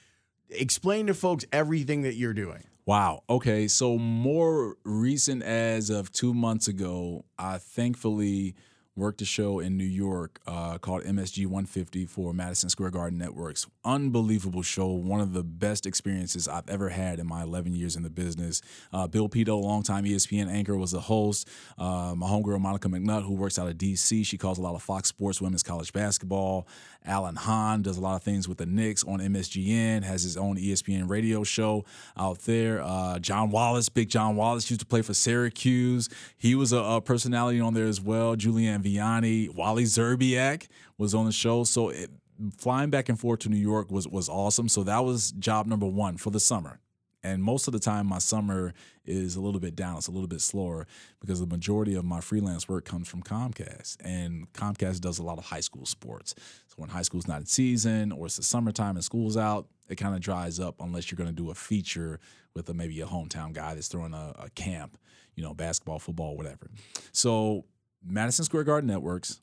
explain 0.50 1.08
to 1.08 1.14
folks 1.14 1.46
everything 1.52 2.04
that 2.04 2.16
you're 2.16 2.34
doing. 2.34 2.64
Wow. 2.86 3.24
Okay. 3.30 3.68
So 3.68 3.98
more 3.98 4.78
recent 4.84 5.44
as 5.44 5.90
of 5.90 6.12
two 6.12 6.34
months 6.34 6.68
ago, 6.68 7.26
I 7.38 7.58
thankfully 7.58 8.56
worked 8.96 9.22
a 9.22 9.26
show 9.26 9.60
in 9.60 9.76
New 9.76 9.84
York 9.84 10.40
uh, 10.48 10.78
called 10.78 11.04
MSG 11.04 11.46
150 11.46 12.06
for 12.06 12.34
Madison 12.34 12.70
Square 12.70 12.92
Garden 12.92 13.20
Networks. 13.20 13.68
Unbelievable 13.84 14.62
show, 14.62 14.88
one 14.88 15.20
of 15.20 15.34
the 15.34 15.44
best 15.44 15.86
experiences 15.86 16.48
I've 16.48 16.70
ever 16.70 16.90
had 16.90 17.20
in 17.20 17.28
my 17.28 17.44
11 17.44 17.76
years 17.76 17.98
in 17.98 18.04
the 18.04 18.10
business. 18.10 18.62
Uh, 18.94 19.06
Bill 19.08 19.28
Pidto, 19.28 19.62
longtime 19.62 20.06
ESPN 20.06 20.50
anchor, 20.50 20.78
was 20.78 20.92
the 20.92 21.02
host. 21.02 21.50
Uh, 21.78 22.14
my 22.16 22.28
homegirl 22.28 22.60
Monica 22.62 22.88
McNutt, 22.88 23.24
who 23.24 23.34
works 23.34 23.60
out 23.60 23.68
of 23.68 23.78
DC, 23.78 24.26
she 24.26 24.38
calls 24.38 24.58
a 24.58 24.62
lot 24.62 24.76
of 24.76 24.82
Fox 24.82 25.10
Sports 25.10 25.42
women's 25.42 25.64
college 25.64 25.92
basketball. 25.92 26.66
Alan 27.06 27.36
Hahn 27.36 27.82
does 27.82 27.98
a 27.98 28.02
lot 28.02 28.16
of 28.16 28.24
things 28.24 28.48
with 28.48 28.58
the 28.58 28.66
Knicks 28.66 29.04
on 29.04 29.20
MSGN, 29.20 30.04
has 30.04 30.24
his 30.24 30.38
own 30.38 30.58
ESPN 30.58 31.10
radio 31.10 31.44
show 31.44 31.86
out 32.18 32.40
there. 32.40 32.82
Uh, 32.82 33.20
John 33.20 33.52
Wallace, 33.52 33.90
big 33.90 34.10
John 34.10 34.36
Wallace, 34.38 34.70
used 34.70 34.80
to 34.80 34.86
play 34.86 35.02
for 35.02 35.14
Syracuse. 35.14 36.10
He 36.38 36.56
was 36.56 36.72
a, 36.72 36.78
a 36.78 37.02
personality 37.02 37.60
on 37.60 37.74
there 37.74 37.86
as 37.86 38.00
well. 38.02 38.36
Julianne 38.36 38.85
Vianney, 38.86 39.54
Wally 39.54 39.84
Szczerbiak 39.84 40.68
was 40.98 41.14
on 41.14 41.26
the 41.26 41.32
show. 41.32 41.64
So 41.64 41.90
it, 41.90 42.10
flying 42.58 42.90
back 42.90 43.10
and 43.10 43.20
forth 43.20 43.40
to 43.40 43.50
New 43.50 43.58
York 43.58 43.92
was 43.92 44.08
was 44.08 44.30
awesome. 44.30 44.70
So 44.70 44.84
that 44.84 45.04
was 45.04 45.32
job 45.32 45.68
number 45.68 45.88
one 45.88 46.18
for 46.18 46.30
the 46.30 46.40
summer. 46.40 46.80
And 47.24 47.42
most 47.44 47.66
of 47.66 47.74
the 47.74 47.80
time, 47.80 48.06
my 48.06 48.20
summer 48.20 48.72
is 49.04 49.36
a 49.36 49.42
little 49.42 49.60
bit 49.60 49.76
down. 49.76 49.98
It's 49.98 50.08
a 50.08 50.12
little 50.12 50.28
bit 50.28 50.42
slower 50.42 50.86
because 51.20 51.40
the 51.40 51.48
majority 51.48 51.96
of 51.96 52.06
my 52.06 52.22
freelance 52.22 52.70
work 52.70 52.86
comes 52.86 53.08
from 53.08 53.24
Comcast. 53.24 53.98
And 54.02 54.52
Comcast 54.54 55.02
does 55.02 55.18
a 55.18 55.24
lot 55.24 55.40
of 55.40 55.46
high 55.46 55.60
school 55.62 55.88
sports. 55.88 56.36
So 56.68 56.76
when 56.78 56.90
high 56.90 57.02
school's 57.02 57.28
not 57.28 57.40
in 57.40 57.48
season 57.48 58.12
or 58.12 58.28
it's 58.28 58.38
the 58.38 58.44
summertime 58.44 58.96
and 58.96 59.04
school's 59.04 59.38
out, 59.38 59.68
it 59.90 59.96
kind 59.96 60.14
of 60.14 60.22
dries 60.22 60.60
up 60.60 60.76
unless 60.80 61.10
you're 61.10 61.18
going 61.18 61.30
to 61.30 61.36
do 61.36 61.50
a 61.50 61.56
feature 61.56 62.20
with 62.54 62.70
a, 62.70 62.76
maybe 62.76 63.02
a 63.02 63.08
hometown 63.08 63.54
guy 63.54 63.74
that's 63.74 63.88
throwing 63.88 64.14
a, 64.14 64.36
a 64.38 64.50
camp, 64.52 64.96
you 65.34 65.42
know, 65.42 65.56
basketball, 65.56 65.98
football, 65.98 66.38
whatever. 66.38 66.70
So 67.12 67.66
Madison 68.06 68.46
Square 68.46 68.66
Garden 68.66 68.88
Networks, 68.88 69.42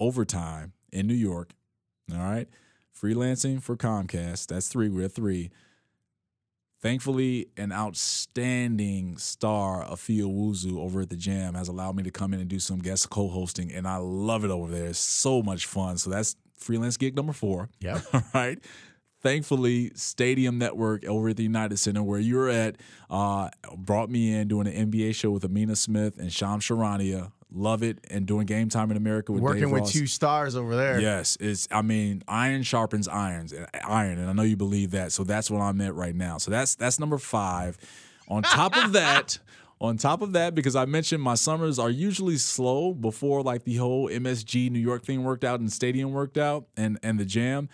overtime 0.00 0.72
in 0.92 1.06
New 1.06 1.14
York, 1.14 1.50
all 2.10 2.18
right? 2.18 2.48
Freelancing 2.98 3.62
for 3.62 3.76
Comcast, 3.76 4.48
that's 4.48 4.68
three. 4.68 4.88
We're 4.88 5.08
three 5.08 5.50
Thankfully, 6.82 7.46
an 7.56 7.70
outstanding 7.70 9.16
star, 9.16 9.84
Afia 9.84 10.24
Wuzu, 10.24 10.80
over 10.80 11.02
at 11.02 11.10
the 11.10 11.16
Jam, 11.16 11.54
has 11.54 11.68
allowed 11.68 11.94
me 11.94 12.02
to 12.02 12.10
come 12.10 12.34
in 12.34 12.40
and 12.40 12.48
do 12.48 12.58
some 12.58 12.80
guest 12.80 13.08
co-hosting, 13.08 13.72
and 13.72 13.86
I 13.86 13.98
love 13.98 14.44
it 14.44 14.50
over 14.50 14.72
there. 14.72 14.86
It's 14.86 14.98
so 14.98 15.44
much 15.44 15.66
fun. 15.66 15.96
So 15.96 16.10
that's 16.10 16.34
freelance 16.58 16.96
gig 16.96 17.14
number 17.14 17.32
four. 17.32 17.68
Yeah. 17.78 18.00
All 18.12 18.22
right. 18.34 18.58
Thankfully, 19.20 19.92
Stadium 19.94 20.58
Network 20.58 21.04
over 21.04 21.28
at 21.28 21.36
the 21.36 21.44
United 21.44 21.78
Center, 21.78 22.02
where 22.02 22.18
you're 22.18 22.48
at, 22.48 22.78
uh, 23.08 23.50
brought 23.76 24.10
me 24.10 24.34
in 24.34 24.48
doing 24.48 24.66
an 24.66 24.90
NBA 24.90 25.14
show 25.14 25.30
with 25.30 25.44
Amina 25.44 25.76
Smith 25.76 26.18
and 26.18 26.32
Shams 26.32 26.64
Charania, 26.64 27.30
love 27.54 27.82
it 27.82 27.98
and 28.10 28.26
doing 28.26 28.46
game 28.46 28.68
time 28.68 28.90
in 28.90 28.96
America 28.96 29.32
with 29.32 29.42
working 29.42 29.62
Dave 29.64 29.70
with 29.72 29.80
Ross. 29.82 29.92
two 29.92 30.06
stars 30.06 30.56
over 30.56 30.74
there. 30.76 31.00
Yes, 31.00 31.36
it's 31.40 31.68
I 31.70 31.82
mean 31.82 32.22
iron 32.28 32.62
sharpens 32.62 33.08
irons 33.08 33.54
iron, 33.84 34.18
and 34.18 34.28
I 34.28 34.32
know 34.32 34.42
you 34.42 34.56
believe 34.56 34.92
that. 34.92 35.12
So 35.12 35.24
that's 35.24 35.50
what 35.50 35.60
I'm 35.60 35.80
at 35.80 35.94
right 35.94 36.14
now. 36.14 36.38
So 36.38 36.50
that's 36.50 36.74
that's 36.74 36.98
number 36.98 37.18
five. 37.18 37.78
On 38.28 38.42
top 38.42 38.76
of 38.76 38.92
that. 38.92 39.38
On 39.80 39.96
top 39.96 40.22
of 40.22 40.34
that, 40.34 40.54
because 40.54 40.76
I 40.76 40.84
mentioned 40.84 41.20
my 41.24 41.34
summers 41.34 41.76
are 41.80 41.90
usually 41.90 42.36
slow 42.36 42.94
before 42.94 43.42
like 43.42 43.64
the 43.64 43.78
whole 43.78 44.08
MSG 44.08 44.70
New 44.70 44.78
York 44.78 45.04
thing 45.04 45.24
worked 45.24 45.42
out 45.42 45.58
and 45.58 45.72
stadium 45.72 46.12
worked 46.12 46.38
out 46.38 46.66
and 46.76 47.00
and 47.02 47.18
the 47.18 47.24
jam, 47.24 47.68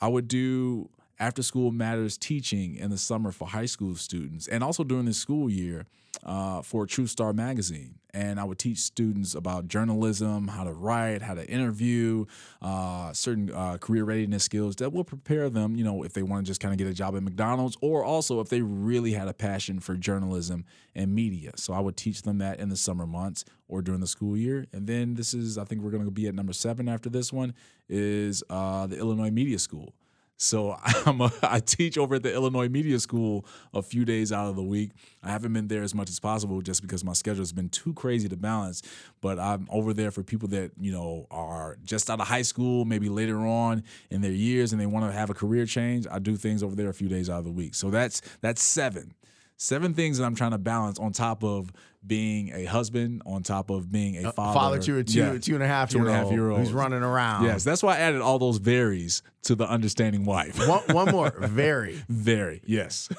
I 0.00 0.06
would 0.06 0.28
do 0.28 0.90
after 1.20 1.42
school 1.42 1.70
matters 1.70 2.16
teaching 2.16 2.74
in 2.76 2.90
the 2.90 2.98
summer 2.98 3.30
for 3.30 3.46
high 3.46 3.66
school 3.66 3.94
students, 3.94 4.48
and 4.48 4.64
also 4.64 4.82
during 4.82 5.04
the 5.04 5.14
school 5.14 5.50
year 5.50 5.86
uh, 6.24 6.62
for 6.62 6.86
True 6.86 7.06
Star 7.06 7.32
magazine. 7.32 7.96
And 8.12 8.40
I 8.40 8.44
would 8.44 8.58
teach 8.58 8.78
students 8.78 9.36
about 9.36 9.68
journalism, 9.68 10.48
how 10.48 10.64
to 10.64 10.72
write, 10.72 11.22
how 11.22 11.34
to 11.34 11.48
interview, 11.48 12.24
uh, 12.60 13.12
certain 13.12 13.52
uh, 13.52 13.78
career 13.78 14.02
readiness 14.02 14.42
skills 14.42 14.74
that 14.76 14.92
will 14.92 15.04
prepare 15.04 15.48
them, 15.48 15.76
you 15.76 15.84
know, 15.84 16.02
if 16.02 16.12
they 16.14 16.24
want 16.24 16.44
to 16.44 16.50
just 16.50 16.60
kind 16.60 16.72
of 16.72 16.78
get 16.78 16.88
a 16.88 16.92
job 16.92 17.14
at 17.14 17.22
McDonald's, 17.22 17.76
or 17.80 18.02
also 18.02 18.40
if 18.40 18.48
they 18.48 18.62
really 18.62 19.12
had 19.12 19.28
a 19.28 19.32
passion 19.32 19.78
for 19.78 19.94
journalism 19.94 20.64
and 20.96 21.14
media. 21.14 21.52
So 21.54 21.72
I 21.72 21.78
would 21.78 21.96
teach 21.96 22.22
them 22.22 22.38
that 22.38 22.58
in 22.58 22.68
the 22.68 22.76
summer 22.76 23.06
months 23.06 23.44
or 23.68 23.80
during 23.80 24.00
the 24.00 24.08
school 24.08 24.36
year. 24.36 24.66
And 24.72 24.88
then 24.88 25.14
this 25.14 25.32
is, 25.32 25.56
I 25.56 25.62
think 25.62 25.82
we're 25.82 25.92
going 25.92 26.04
to 26.04 26.10
be 26.10 26.26
at 26.26 26.34
number 26.34 26.52
seven 26.52 26.88
after 26.88 27.10
this 27.10 27.32
one, 27.32 27.54
is 27.88 28.42
uh, 28.50 28.88
the 28.88 28.98
Illinois 28.98 29.30
Media 29.30 29.60
School. 29.60 29.94
So 30.40 30.74
I'm 31.06 31.20
a, 31.20 31.30
I 31.42 31.60
teach 31.60 31.98
over 31.98 32.14
at 32.14 32.22
the 32.22 32.32
Illinois 32.32 32.68
Media 32.68 32.98
School 32.98 33.44
a 33.74 33.82
few 33.82 34.06
days 34.06 34.32
out 34.32 34.48
of 34.48 34.56
the 34.56 34.62
week. 34.62 34.90
I 35.22 35.30
haven't 35.30 35.52
been 35.52 35.68
there 35.68 35.82
as 35.82 35.94
much 35.94 36.08
as 36.08 36.18
possible 36.18 36.62
just 36.62 36.80
because 36.80 37.04
my 37.04 37.12
schedule 37.12 37.42
has 37.42 37.52
been 37.52 37.68
too 37.68 37.92
crazy 37.92 38.26
to 38.28 38.36
balance. 38.36 38.82
But 39.20 39.38
I'm 39.38 39.68
over 39.70 39.92
there 39.92 40.10
for 40.10 40.22
people 40.22 40.48
that 40.48 40.72
you 40.80 40.92
know 40.92 41.26
are 41.30 41.76
just 41.84 42.08
out 42.08 42.20
of 42.20 42.26
high 42.26 42.42
school, 42.42 42.86
maybe 42.86 43.10
later 43.10 43.46
on 43.46 43.84
in 44.10 44.22
their 44.22 44.32
years, 44.32 44.72
and 44.72 44.80
they 44.80 44.86
want 44.86 45.04
to 45.04 45.12
have 45.12 45.28
a 45.28 45.34
career 45.34 45.66
change. 45.66 46.06
I 46.10 46.18
do 46.18 46.36
things 46.36 46.62
over 46.62 46.74
there 46.74 46.88
a 46.88 46.94
few 46.94 47.08
days 47.08 47.28
out 47.28 47.40
of 47.40 47.44
the 47.44 47.52
week. 47.52 47.74
So 47.74 47.90
that's 47.90 48.22
that's 48.40 48.62
seven 48.62 49.14
seven 49.60 49.92
things 49.92 50.16
that 50.16 50.24
I'm 50.24 50.34
trying 50.34 50.52
to 50.52 50.58
balance 50.58 50.98
on 50.98 51.12
top 51.12 51.44
of 51.44 51.70
being 52.04 52.50
a 52.54 52.64
husband, 52.64 53.20
on 53.26 53.42
top 53.42 53.68
of 53.68 53.92
being 53.92 54.16
a 54.24 54.30
uh, 54.30 54.32
father. 54.32 54.58
Father 54.58 54.78
to 54.78 54.98
a 54.98 55.04
two, 55.04 55.38
two 55.38 55.54
and 55.54 55.62
a 55.62 55.66
half 55.66 55.90
Two 55.90 55.98
and 55.98 56.06
year 56.06 56.14
a 56.14 56.16
half 56.16 56.26
old 56.26 56.34
year 56.34 56.50
who's 56.50 56.72
running 56.72 57.02
around. 57.02 57.44
Yes, 57.44 57.62
that's 57.62 57.82
why 57.82 57.96
I 57.96 57.98
added 57.98 58.22
all 58.22 58.38
those 58.38 58.56
varies 58.56 59.22
to 59.42 59.54
the 59.54 59.68
understanding 59.68 60.24
wife. 60.24 60.66
One, 60.66 60.82
one 60.90 61.10
more. 61.12 61.30
Very. 61.38 62.02
Very, 62.08 62.62
yes. 62.64 63.10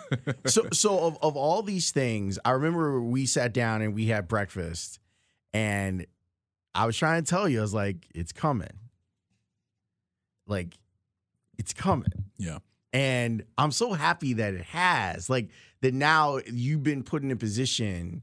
so 0.47 0.67
so 0.73 0.99
of, 0.99 1.19
of 1.21 1.37
all 1.37 1.61
these 1.61 1.91
things, 1.91 2.39
I 2.43 2.51
remember 2.51 2.99
we 2.99 3.27
sat 3.27 3.53
down 3.53 3.83
and 3.83 3.93
we 3.93 4.07
had 4.07 4.27
breakfast, 4.27 4.99
and 5.53 6.07
I 6.73 6.87
was 6.87 6.97
trying 6.97 7.23
to 7.23 7.29
tell 7.29 7.47
you, 7.47 7.59
I 7.59 7.61
was 7.61 7.73
like, 7.73 8.07
it's 8.15 8.31
coming. 8.31 8.67
Like, 10.47 10.75
it's 11.59 11.71
coming. 11.71 12.09
yeah. 12.37 12.57
And 12.93 13.43
I'm 13.57 13.71
so 13.71 13.93
happy 13.93 14.33
that 14.33 14.53
it 14.53 14.63
has. 14.65 15.29
Like 15.29 15.49
that 15.81 15.93
now 15.93 16.39
you've 16.51 16.83
been 16.83 17.03
put 17.03 17.23
in 17.23 17.31
a 17.31 17.35
position 17.35 18.21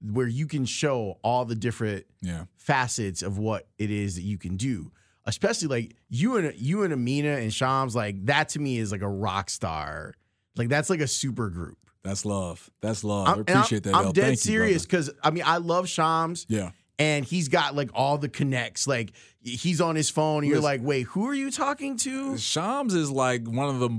where 0.00 0.26
you 0.26 0.46
can 0.46 0.64
show 0.64 1.18
all 1.22 1.44
the 1.44 1.54
different 1.54 2.04
Yeah. 2.22 2.44
facets 2.56 3.22
of 3.22 3.38
what 3.38 3.66
it 3.78 3.90
is 3.90 4.14
that 4.16 4.22
you 4.22 4.38
can 4.38 4.56
do. 4.56 4.92
Especially 5.24 5.68
like 5.68 5.96
you 6.08 6.36
and 6.36 6.54
you 6.56 6.84
and 6.84 6.92
Amina 6.92 7.36
and 7.38 7.52
Shams, 7.52 7.96
like 7.96 8.26
that 8.26 8.50
to 8.50 8.60
me 8.60 8.78
is 8.78 8.92
like 8.92 9.02
a 9.02 9.08
rock 9.08 9.50
star. 9.50 10.14
Like 10.56 10.68
that's 10.68 10.88
like 10.88 11.00
a 11.00 11.08
super 11.08 11.50
group. 11.50 11.78
That's 12.04 12.24
love. 12.24 12.70
That's 12.80 13.02
love. 13.02 13.26
I'm, 13.28 13.38
I 13.38 13.40
appreciate 13.40 13.82
that. 13.82 13.94
I'm 13.96 14.12
dead 14.12 14.24
Thank 14.26 14.38
serious 14.38 14.82
because 14.86 15.10
I 15.24 15.30
mean 15.32 15.42
I 15.44 15.56
love 15.56 15.88
Shams 15.88 16.46
Yeah. 16.48 16.70
And 16.98 17.24
he's 17.24 17.48
got 17.48 17.74
like 17.74 17.90
all 17.94 18.18
the 18.18 18.28
connects. 18.28 18.86
Like 18.86 19.12
he's 19.40 19.80
on 19.80 19.96
his 19.96 20.10
phone 20.10 20.42
and 20.42 20.50
you're 20.50 20.60
like, 20.60 20.80
wait, 20.82 21.02
who 21.02 21.26
are 21.26 21.34
you 21.34 21.50
talking 21.50 21.96
to? 21.98 22.36
Shams 22.38 22.94
is 22.94 23.10
like 23.10 23.46
one 23.46 23.68
of 23.68 23.80
the 23.80 23.90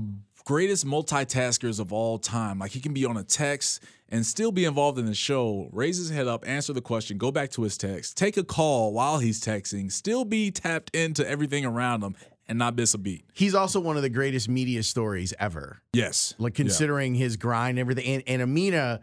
greatest 0.44 0.86
multitaskers 0.86 1.78
of 1.78 1.92
all 1.92 2.18
time. 2.18 2.58
Like 2.58 2.70
he 2.70 2.80
can 2.80 2.94
be 2.94 3.04
on 3.04 3.16
a 3.16 3.24
text 3.24 3.82
and 4.08 4.24
still 4.24 4.50
be 4.50 4.64
involved 4.64 4.98
in 4.98 5.04
the 5.04 5.14
show, 5.14 5.68
raise 5.72 5.98
his 5.98 6.10
head 6.10 6.26
up, 6.26 6.48
answer 6.48 6.72
the 6.72 6.80
question, 6.80 7.18
go 7.18 7.30
back 7.30 7.50
to 7.50 7.62
his 7.62 7.76
text, 7.76 8.16
take 8.16 8.36
a 8.38 8.44
call 8.44 8.92
while 8.92 9.18
he's 9.18 9.40
texting, 9.40 9.92
still 9.92 10.24
be 10.24 10.50
tapped 10.50 10.94
into 10.96 11.28
everything 11.28 11.66
around 11.66 12.02
him 12.02 12.16
and 12.48 12.58
not 12.58 12.74
miss 12.74 12.94
a 12.94 12.98
beat. 12.98 13.26
He's 13.34 13.54
also 13.54 13.78
one 13.78 13.96
of 13.96 14.02
the 14.02 14.08
greatest 14.08 14.48
media 14.48 14.82
stories 14.82 15.34
ever. 15.38 15.82
Yes. 15.92 16.34
Like 16.38 16.54
considering 16.54 17.14
his 17.14 17.36
grind 17.36 17.78
and 17.78 17.80
everything. 17.80 18.06
And, 18.06 18.22
and 18.26 18.42
Amina, 18.42 19.00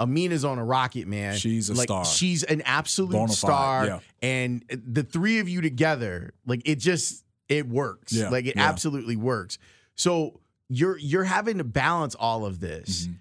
Amina's 0.00 0.44
on 0.44 0.58
a 0.58 0.64
rocket, 0.64 1.06
man. 1.06 1.36
She's 1.36 1.68
a 1.70 1.74
like, 1.74 1.84
star. 1.88 2.04
She's 2.04 2.42
an 2.42 2.62
absolute 2.62 3.14
Bonafide, 3.14 3.30
star. 3.30 3.86
yeah. 3.86 3.98
And 4.22 4.64
the 4.68 5.02
three 5.02 5.38
of 5.40 5.48
you 5.48 5.60
together, 5.60 6.32
like 6.46 6.62
it 6.64 6.76
just 6.76 7.24
it 7.48 7.68
works. 7.68 8.12
Yeah, 8.12 8.30
Like 8.30 8.46
it 8.46 8.56
yeah. 8.56 8.68
absolutely 8.68 9.16
works. 9.16 9.58
So 9.96 10.40
you're 10.68 10.96
you're 10.98 11.24
having 11.24 11.58
to 11.58 11.64
balance 11.64 12.14
all 12.14 12.46
of 12.46 12.60
this. 12.60 13.02
Mm-hmm. 13.04 13.12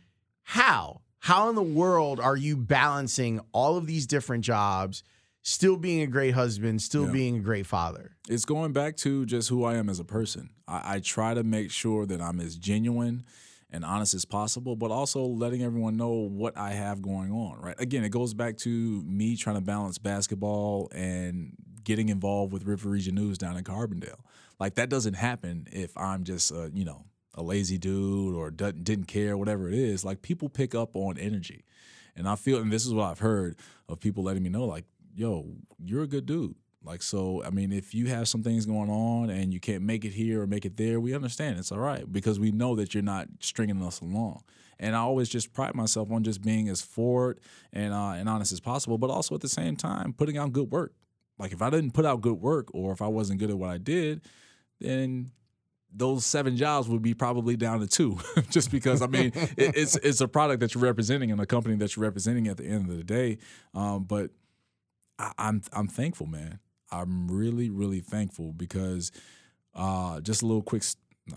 How? 0.44 1.02
How 1.20 1.50
in 1.50 1.56
the 1.56 1.62
world 1.64 2.20
are 2.20 2.38
you 2.38 2.56
balancing 2.56 3.42
all 3.52 3.76
of 3.78 3.86
these 3.88 4.08
different 4.08 4.46
jobs, 4.46 5.04
still 5.42 5.76
being 5.76 6.02
a 6.02 6.08
great 6.08 6.34
husband, 6.34 6.82
still 6.82 7.06
Yeah. 7.08 7.12
being 7.12 7.36
a 7.38 7.40
great 7.42 7.66
father? 7.66 8.12
it's 8.30 8.46
going 8.46 8.72
back 8.74 8.96
to 8.98 9.26
just 9.26 9.50
who 9.50 9.64
I 9.64 9.76
am 9.76 9.90
as 9.90 10.00
a 10.00 10.04
person. 10.06 10.52
I, 10.68 10.96
I 10.96 11.00
try 11.00 11.34
to 11.34 11.44
make 11.44 11.72
sure 11.72 12.06
that 12.06 12.22
I'm 12.22 12.40
as 12.40 12.56
genuine 12.56 13.24
and 13.72 13.86
honest 13.86 14.14
as 14.14 14.26
possible, 14.26 14.76
but 14.76 14.92
also 14.92 15.24
letting 15.24 15.64
everyone 15.64 15.96
know 15.96 16.10
what 16.10 16.58
I 16.58 16.72
have 16.72 17.02
going 17.02 17.32
on, 17.32 17.60
right? 17.60 17.76
Again, 17.80 18.04
it 18.04 18.10
goes 18.10 18.34
back 18.34 18.58
to 18.60 18.70
me 19.04 19.36
trying 19.36 19.56
to 19.58 19.62
balance 19.62 19.98
basketball 19.98 20.90
and 20.94 21.54
getting 21.84 22.10
involved 22.10 22.52
with 22.52 22.66
River 22.66 22.90
Region 22.90 23.16
News 23.16 23.38
down 23.38 23.58
in 23.58 23.64
Carbondale. 23.64 24.20
Like 24.60 24.76
that 24.76 24.90
doesn't 24.90 25.14
happen 25.14 25.68
if 25.72 25.96
I'm 25.98 26.24
just, 26.24 26.52
uh, 26.52 26.70
you 26.74 26.84
know, 26.86 27.06
a 27.36 27.44
lazy 27.44 27.78
dude 27.78 28.36
or 28.36 28.52
didn't 28.52 29.06
care, 29.06 29.38
whatever 29.38 29.68
it 29.70 29.76
is. 29.76 30.04
Like 30.04 30.22
people 30.22 30.50
pick 30.50 30.74
up 30.76 30.96
on 30.96 31.18
energy. 31.18 31.64
And 32.16 32.28
I 32.28 32.36
feel, 32.36 32.60
and 32.60 32.72
this 32.72 32.86
is 32.86 32.94
what 32.94 33.06
I've 33.06 33.20
heard 33.20 33.56
of 33.88 34.00
people 34.00 34.24
letting 34.24 34.44
me 34.44 34.50
know, 34.50 34.66
like, 34.66 34.86
yo, 35.16 35.56
you're 35.84 36.04
a 36.04 36.08
good 36.08 36.26
dude. 36.26 36.56
Like, 36.84 37.02
so, 37.02 37.44
I 37.44 37.50
mean, 37.50 37.74
if 37.74 37.94
you 37.94 38.08
have 38.08 38.28
some 38.28 38.42
things 38.42 38.66
going 38.66 38.90
on 38.90 39.30
and 39.30 39.54
you 39.54 39.60
can't 39.60 39.84
make 39.84 40.06
it 40.06 40.14
here 40.14 40.42
or 40.42 40.48
make 40.48 40.66
it 40.66 40.78
there, 40.78 41.00
we 41.00 41.14
understand. 41.14 41.60
It's 41.60 41.72
all 41.72 41.80
right 41.80 42.10
because 42.12 42.40
we 42.40 42.52
know 42.52 42.76
that 42.76 42.94
you're 42.94 43.04
not 43.04 43.28
stringing 43.42 43.82
us 43.84 44.00
along. 44.00 44.44
And 44.80 44.96
I 44.96 45.00
always 45.00 45.28
just 45.28 45.52
pride 45.52 45.76
myself 45.76 46.10
on 46.10 46.24
just 46.24 46.42
being 46.42 46.70
as 46.70 46.82
forward 46.82 47.42
and 47.74 47.94
uh, 47.94 48.12
and 48.12 48.30
honest 48.30 48.54
as 48.54 48.62
possible, 48.62 48.98
but 48.98 49.10
also 49.10 49.36
at 49.36 49.42
the 49.42 49.50
same 49.50 49.76
time 49.76 50.14
putting 50.14 50.38
out 50.38 50.54
good 50.54 50.72
work. 50.72 50.94
Like 51.38 51.52
if 51.52 51.62
I 51.62 51.70
didn't 51.70 51.92
put 51.92 52.06
out 52.06 52.22
good 52.22 52.40
work 52.40 52.74
or 52.74 52.94
if 52.94 53.02
I 53.02 53.08
wasn't 53.08 53.40
good 53.40 53.50
at 53.50 53.58
what 53.58 53.70
I 53.70 53.78
did, 53.78 54.22
then 54.80 55.32
those 55.92 56.26
seven 56.26 56.56
jobs 56.56 56.88
would 56.88 57.02
be 57.02 57.14
probably 57.14 57.58
down 57.58 57.80
to 57.80 57.88
two, 57.88 58.20
just 58.50 58.72
because 58.72 59.02
I 59.02 59.08
mean 59.08 59.32
it, 59.36 59.76
it's 59.76 59.98
it's 59.98 60.22
a 60.22 60.30
product 60.30 60.62
that 60.62 60.74
you're 60.74 60.84
representing 60.84 61.30
and 61.32 61.42
a 61.42 61.46
company 61.46 61.76
that 61.76 61.96
you're 61.96 62.04
representing 62.04 62.48
at 62.48 62.56
the 62.56 62.66
end 62.66 62.90
of 62.90 62.96
the 62.96 63.04
day. 63.04 63.38
Um, 63.74 64.06
but 64.06 64.32
I, 65.18 65.34
I'm 65.38 65.62
I'm 65.74 65.90
thankful, 65.90 66.28
man. 66.28 66.60
I'm 66.92 67.30
really 67.30 67.70
really 67.70 68.00
thankful 68.00 68.54
because 68.54 69.12
uh, 69.76 70.20
just 70.22 70.42
a 70.42 70.46
little 70.46 70.64
quick. 70.64 70.84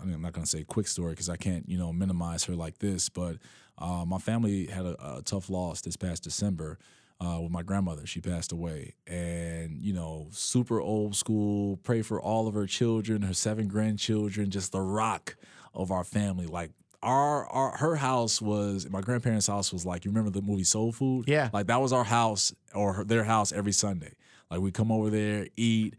I 0.01 0.05
mean, 0.05 0.15
I'm 0.15 0.21
not 0.21 0.33
gonna 0.33 0.47
say 0.47 0.63
quick 0.63 0.87
story 0.87 1.11
because 1.11 1.29
I 1.29 1.37
can't 1.37 1.67
you 1.69 1.77
know 1.77 1.93
minimize 1.93 2.43
her 2.45 2.55
like 2.55 2.79
this, 2.79 3.09
but 3.09 3.37
uh, 3.77 4.05
my 4.05 4.17
family 4.17 4.67
had 4.67 4.85
a, 4.85 5.17
a 5.17 5.21
tough 5.23 5.49
loss 5.49 5.81
this 5.81 5.95
past 5.97 6.23
December 6.23 6.77
uh, 7.19 7.39
with 7.41 7.51
my 7.51 7.63
grandmother. 7.63 8.05
She 8.05 8.21
passed 8.21 8.51
away, 8.51 8.95
and 9.07 9.81
you 9.81 9.93
know, 9.93 10.27
super 10.31 10.81
old 10.81 11.15
school. 11.15 11.77
Pray 11.77 12.01
for 12.01 12.21
all 12.21 12.47
of 12.47 12.53
her 12.53 12.67
children, 12.67 13.21
her 13.21 13.33
seven 13.33 13.67
grandchildren, 13.67 14.49
just 14.49 14.71
the 14.71 14.81
rock 14.81 15.35
of 15.73 15.91
our 15.91 16.03
family. 16.03 16.45
Like 16.45 16.71
our, 17.01 17.45
our 17.47 17.77
her 17.77 17.95
house 17.95 18.41
was 18.41 18.89
my 18.89 19.01
grandparents' 19.01 19.47
house 19.47 19.71
was 19.73 19.85
like 19.85 20.05
you 20.05 20.11
remember 20.11 20.29
the 20.31 20.41
movie 20.41 20.63
Soul 20.63 20.91
Food? 20.91 21.25
Yeah. 21.27 21.49
like 21.53 21.67
that 21.67 21.81
was 21.81 21.93
our 21.93 22.03
house 22.03 22.53
or 22.73 22.93
her, 22.93 23.03
their 23.03 23.23
house 23.23 23.51
every 23.51 23.73
Sunday. 23.73 24.13
Like 24.53 24.61
we 24.61 24.71
come 24.71 24.91
over 24.91 25.09
there, 25.09 25.47
eat, 25.57 25.95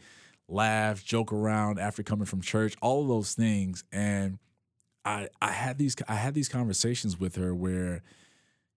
laugh, 0.49 1.05
joke 1.05 1.33
around 1.33 1.79
after 1.79 2.03
coming 2.03 2.27
from 2.27 2.41
church, 2.41 2.75
all 2.81 3.03
of 3.03 3.09
those 3.09 3.35
things, 3.35 3.85
and. 3.93 4.39
I, 5.07 5.29
I 5.43 5.51
had 5.51 5.77
these 5.77 5.95
I 6.09 6.15
had 6.15 6.33
these 6.33 6.49
conversations 6.49 7.21
with 7.21 7.37
her 7.37 7.55
where 7.55 8.01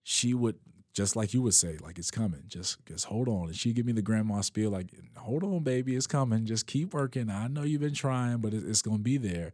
she 0.03 0.33
would 0.33 0.57
just 0.97 1.15
like 1.15 1.31
you 1.31 1.43
would 1.43 1.53
say, 1.53 1.77
like 1.79 1.99
it's 1.99 2.09
coming. 2.09 2.41
Just 2.47 2.83
just 2.87 3.05
hold 3.05 3.27
on. 3.27 3.49
And 3.49 3.55
she'd 3.55 3.75
give 3.75 3.85
me 3.85 3.91
the 3.91 4.01
grandma 4.01 4.41
spiel, 4.41 4.71
like, 4.71 4.87
hold 5.15 5.43
on, 5.43 5.59
baby, 5.59 5.95
it's 5.95 6.07
coming. 6.07 6.45
Just 6.47 6.65
keep 6.65 6.91
working. 6.93 7.29
I 7.29 7.47
know 7.47 7.61
you've 7.61 7.81
been 7.81 7.93
trying, 7.93 8.39
but 8.39 8.51
it's 8.51 8.81
gonna 8.81 8.97
be 8.97 9.17
there. 9.17 9.51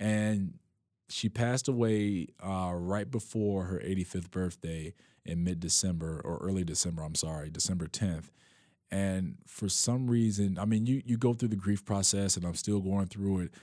And 0.00 0.54
she 1.10 1.28
passed 1.28 1.68
away 1.68 2.28
uh, 2.42 2.72
right 2.74 3.10
before 3.10 3.64
her 3.64 3.78
85th 3.78 4.30
birthday 4.30 4.94
in 5.26 5.44
mid 5.44 5.60
December 5.60 6.20
or 6.24 6.38
early 6.38 6.64
December, 6.64 7.02
I'm 7.02 7.14
sorry, 7.14 7.50
December 7.50 7.88
10th. 7.88 8.30
And 8.90 9.36
for 9.46 9.68
some 9.68 10.08
reason, 10.08 10.58
I 10.58 10.64
mean, 10.64 10.86
you 10.86 11.02
you 11.04 11.16
go 11.16 11.34
through 11.34 11.48
the 11.48 11.56
grief 11.56 11.84
process 11.84 12.36
and 12.36 12.44
I'm 12.44 12.54
still 12.54 12.80
going 12.80 13.06
through 13.06 13.40
it. 13.40 13.54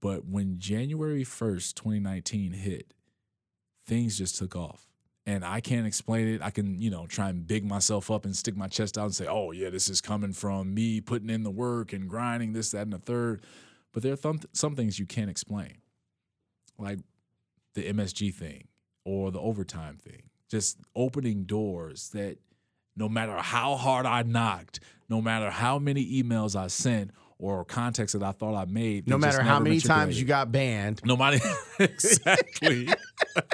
But 0.00 0.26
when 0.26 0.58
January 0.58 1.24
1st, 1.24 1.74
2019 1.74 2.52
hit, 2.52 2.94
things 3.84 4.16
just 4.16 4.36
took 4.36 4.54
off. 4.54 4.86
And 5.26 5.44
I 5.44 5.60
can't 5.60 5.86
explain 5.86 6.28
it. 6.28 6.40
I 6.40 6.50
can, 6.50 6.80
you 6.80 6.90
know, 6.90 7.06
try 7.06 7.28
and 7.28 7.46
big 7.46 7.64
myself 7.64 8.10
up 8.10 8.24
and 8.24 8.34
stick 8.34 8.56
my 8.56 8.68
chest 8.68 8.96
out 8.96 9.04
and 9.06 9.14
say, 9.14 9.26
oh, 9.26 9.50
yeah, 9.50 9.68
this 9.68 9.90
is 9.90 10.00
coming 10.00 10.32
from 10.32 10.72
me 10.72 11.00
putting 11.00 11.28
in 11.28 11.42
the 11.42 11.50
work 11.50 11.92
and 11.92 12.08
grinding 12.08 12.52
this, 12.52 12.70
that, 12.70 12.82
and 12.82 12.92
the 12.92 12.98
third. 12.98 13.44
But 13.92 14.02
there 14.02 14.12
are 14.12 14.16
th- 14.16 14.46
some 14.52 14.74
things 14.74 14.98
you 14.98 15.04
can't 15.04 15.28
explain, 15.28 15.78
like 16.78 17.00
the 17.74 17.92
MSG 17.92 18.32
thing 18.32 18.68
or 19.04 19.30
the 19.30 19.40
overtime 19.40 19.98
thing, 19.98 20.22
just 20.48 20.78
opening 20.94 21.44
doors 21.44 22.08
that 22.10 22.38
no 22.98 23.08
matter 23.08 23.36
how 23.36 23.76
hard 23.76 24.06
I 24.06 24.22
knocked, 24.22 24.80
no 25.08 25.22
matter 25.22 25.50
how 25.50 25.78
many 25.78 26.22
emails 26.22 26.56
I 26.56 26.66
sent, 26.66 27.12
or 27.38 27.64
contacts 27.64 28.14
that 28.14 28.22
I 28.22 28.32
thought 28.32 28.54
I 28.56 28.64
made. 28.64 29.08
No 29.08 29.16
matter 29.16 29.42
how 29.42 29.60
many 29.60 29.80
times 29.80 30.18
you 30.18 30.26
got 30.26 30.50
banned. 30.50 31.00
No 31.04 31.16
matter 31.16 31.38
exactly. 31.78 32.88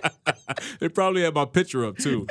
they 0.80 0.88
probably 0.88 1.22
had 1.22 1.34
my 1.34 1.44
picture 1.44 1.84
up 1.84 1.98
too. 1.98 2.26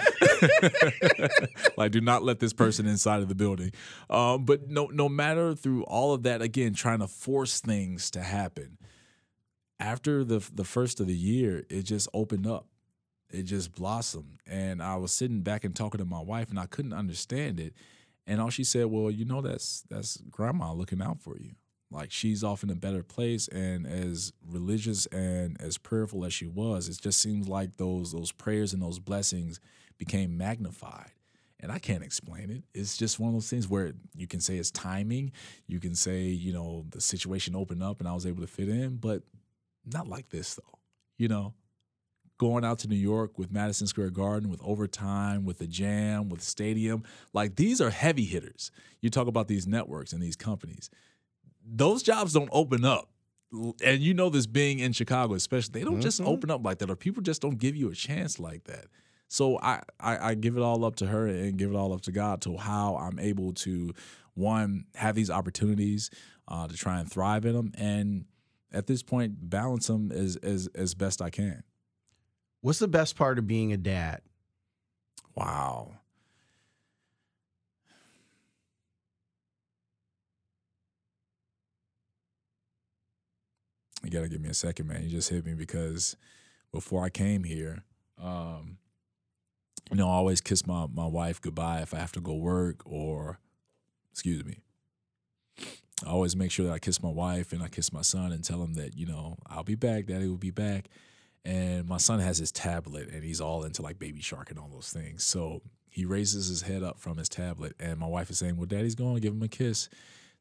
like, 1.78 1.92
do 1.92 2.02
not 2.02 2.24
let 2.24 2.40
this 2.40 2.54
person 2.54 2.88
inside 2.88 3.22
of 3.22 3.30
the 3.30 3.36
building. 3.36 3.72
Um, 4.10 4.46
but 4.46 4.68
no, 4.68 4.88
no 4.88 5.08
matter 5.08 5.54
through 5.54 5.84
all 5.84 6.14
of 6.14 6.24
that, 6.24 6.42
again, 6.42 6.74
trying 6.74 7.00
to 7.00 7.08
force 7.08 7.62
things 7.62 8.10
to 8.12 8.24
happen. 8.24 8.78
After 9.80 10.24
the 10.24 10.48
the 10.54 10.64
first 10.64 11.00
of 11.00 11.08
the 11.08 11.16
year, 11.16 11.66
it 11.70 11.84
just 11.84 12.08
opened 12.14 12.48
up. 12.48 12.68
It 13.34 13.44
just 13.44 13.74
blossomed, 13.74 14.40
and 14.48 14.82
I 14.82 14.96
was 14.96 15.12
sitting 15.12 15.42
back 15.42 15.64
and 15.66 15.76
talking 15.76 16.00
to 16.00 16.06
my 16.06 16.22
wife, 16.22 16.50
and 16.50 16.60
I 16.60 16.68
couldn't 16.68 16.94
understand 16.94 17.60
it. 17.60 17.74
And 18.28 18.40
all 18.40 18.50
she 18.50 18.64
said, 18.64 18.86
"Well, 18.86 19.12
you 19.12 19.26
know, 19.26 19.42
that's 19.42 19.84
that's 19.90 20.18
grandma 20.30 20.74
looking 20.74 21.02
out 21.02 21.20
for 21.20 21.38
you." 21.38 21.56
like 21.94 22.12
she's 22.12 22.44
off 22.44 22.64
in 22.64 22.70
a 22.70 22.76
better 22.76 23.04
place 23.04 23.48
and 23.50 23.86
as 23.86 24.34
religious 24.46 25.06
and 25.08 25.60
as 25.62 25.78
prayerful 25.78 26.26
as 26.26 26.34
she 26.34 26.48
was. 26.48 26.90
It 26.90 27.00
just 27.00 27.20
seems 27.20 27.48
like 27.48 27.78
those 27.78 28.12
those 28.12 28.32
prayers 28.32 28.74
and 28.74 28.82
those 28.82 29.00
blessings 29.00 29.60
became 29.98 30.36
magnified. 30.36 31.12
And 31.60 31.72
i 31.72 31.80
can't 31.80 32.04
explain 32.04 32.50
it. 32.50 32.64
It's 32.74 32.98
just 32.98 33.20
one 33.20 33.30
of 33.30 33.36
those 33.36 33.50
things 33.50 33.70
where 33.70 33.94
you 34.16 34.28
can 34.28 34.42
say 34.42 34.58
it's 34.58 34.72
timing. 34.72 35.32
You 35.68 35.80
can 35.80 35.96
say 35.96 36.24
you 36.24 36.52
know 36.52 36.86
the 36.90 37.00
situation 37.00 37.56
opened 37.56 37.84
up 37.84 38.00
and 38.00 38.10
i 38.10 38.14
was 38.14 38.26
able 38.26 38.42
to 38.42 38.48
fit 38.48 38.68
in 38.68 38.98
but 38.98 39.22
not 39.86 40.08
like 40.08 40.30
this 40.30 40.56
though 40.56 40.80
you 41.18 41.28
know 41.28 41.54
going 42.44 42.64
out 42.66 42.78
to 42.80 42.88
new 42.88 42.96
york 43.14 43.38
with 43.40 43.50
madison 43.52 43.88
square 43.88 44.10
garden 44.10 44.50
with 44.50 44.62
overtime 44.64 45.40
with 45.46 45.58
the 45.60 45.68
jam 45.68 46.30
with 46.30 46.42
stadium 46.42 47.04
like 47.32 47.56
these 47.56 47.80
are 47.80 47.90
heavy 48.06 48.26
hitters 48.26 48.72
you 49.02 49.10
talk 49.10 49.28
about 49.28 49.48
these 49.48 49.66
networks 49.68 50.12
and 50.14 50.22
these 50.22 50.36
companies 50.36 50.90
those 51.66 52.04
jobs 52.04 52.34
don't 52.34 52.50
open 52.52 52.84
up. 52.84 53.10
And 53.86 54.02
you 54.02 54.14
know 54.14 54.30
this 54.30 54.48
being 54.48 54.80
in 54.80 54.92
Chicago, 54.94 55.34
especially, 55.36 55.80
they 55.80 55.86
don't 55.86 56.02
just 56.02 56.20
Mhm. 56.20 56.28
open 56.28 56.50
up 56.52 56.66
like 56.66 56.80
that, 56.80 56.90
or 56.90 56.96
people 56.98 57.22
just 57.22 57.42
don't 57.42 57.58
give 57.58 57.76
you 57.76 57.90
a 57.90 57.96
chance 57.96 58.40
like 58.40 58.64
that. 58.66 58.88
So 59.28 59.60
I, 59.60 59.82
I 60.00 60.18
I 60.30 60.34
give 60.36 60.58
it 60.58 60.62
all 60.64 60.84
up 60.84 60.96
to 60.98 61.06
her 61.08 61.28
and 61.28 61.58
give 61.58 61.70
it 61.72 61.76
all 61.76 61.94
up 61.94 62.02
to 62.02 62.12
God 62.12 62.42
to 62.42 62.58
how 62.58 62.98
I'm 62.98 63.20
able 63.20 63.54
to 63.66 63.94
one 64.34 64.86
have 64.96 65.16
these 65.16 65.30
opportunities 65.30 66.10
uh, 66.48 66.68
to 66.68 66.76
try 66.76 67.00
and 67.00 67.10
thrive 67.10 67.46
in 67.46 67.54
them, 67.54 67.72
and 67.76 68.26
at 68.72 68.88
this 68.88 69.04
point 69.04 69.50
balance 69.50 69.88
them 69.88 70.12
as 70.12 70.36
as 70.38 70.68
as 70.76 70.96
best 70.96 71.22
I 71.22 71.30
can. 71.30 71.64
What's 72.64 72.80
the 72.80 72.88
best 72.88 73.18
part 73.18 73.38
of 73.38 73.46
being 73.46 73.74
a 73.74 73.78
dad? 73.78 74.22
Wow. 75.36 75.96
You 84.02 84.10
gotta 84.10 84.30
give 84.30 84.40
me 84.40 84.48
a 84.48 84.54
second, 84.54 84.88
man. 84.88 85.04
You 85.04 85.10
just 85.10 85.30
hit 85.30 85.46
me 85.46 85.56
because 85.56 86.16
before 86.72 87.04
I 87.04 87.10
came 87.10 87.44
here, 87.44 87.84
um, 88.18 88.78
you 89.92 89.98
know, 89.98 90.08
I 90.08 90.14
always 90.14 90.40
kiss 90.40 90.66
my 90.66 90.88
my 90.88 91.06
wife 91.06 91.42
goodbye 91.42 91.82
if 91.82 91.94
I 91.94 91.98
have 91.98 92.14
to 92.14 92.22
go 92.22 92.34
work 92.34 92.82
or, 92.86 93.40
excuse 94.14 94.46
me. 94.46 94.60
I 96.06 96.12
always 96.12 96.34
make 96.34 96.52
sure 96.52 96.68
that 96.68 96.72
I 96.72 96.80
kiss 96.80 97.04
my 97.04 97.10
wife 97.12 97.52
and 97.52 97.62
I 97.62 97.68
kiss 97.68 97.92
my 97.92 98.04
son 98.04 98.32
and 98.32 98.42
tell 98.42 98.64
him 98.64 98.76
that 98.76 98.96
you 98.98 99.06
know 99.06 99.36
I'll 99.48 99.64
be 99.66 99.76
back. 99.76 100.06
Daddy 100.06 100.30
will 100.30 100.38
be 100.38 100.50
back. 100.52 100.88
And 101.46 101.88
my 101.88 101.98
son 101.98 102.20
has 102.20 102.38
his 102.38 102.52
tablet 102.52 103.10
and 103.10 103.24
he's 103.24 103.42
all 103.42 103.64
into 103.64 103.82
like 103.82 104.00
Baby 104.00 104.22
Shark 104.22 104.50
and 104.50 104.58
all 104.58 104.70
those 104.72 104.92
things. 104.92 105.24
So 105.24 105.62
he 105.90 106.06
raises 106.06 106.48
his 106.48 106.62
head 106.62 106.84
up 106.84 107.00
from 107.00 107.18
his 107.18 107.28
tablet 107.30 107.74
and 107.80 108.00
my 108.00 108.08
wife 108.08 108.30
is 108.30 108.40
saying, 108.40 108.56
"Well, 108.56 108.66
Daddy's 108.66 108.96
going 108.96 109.16
to 109.16 109.22
give 109.22 109.34
him 109.34 109.44
a 109.44 109.50
kiss." 109.50 109.90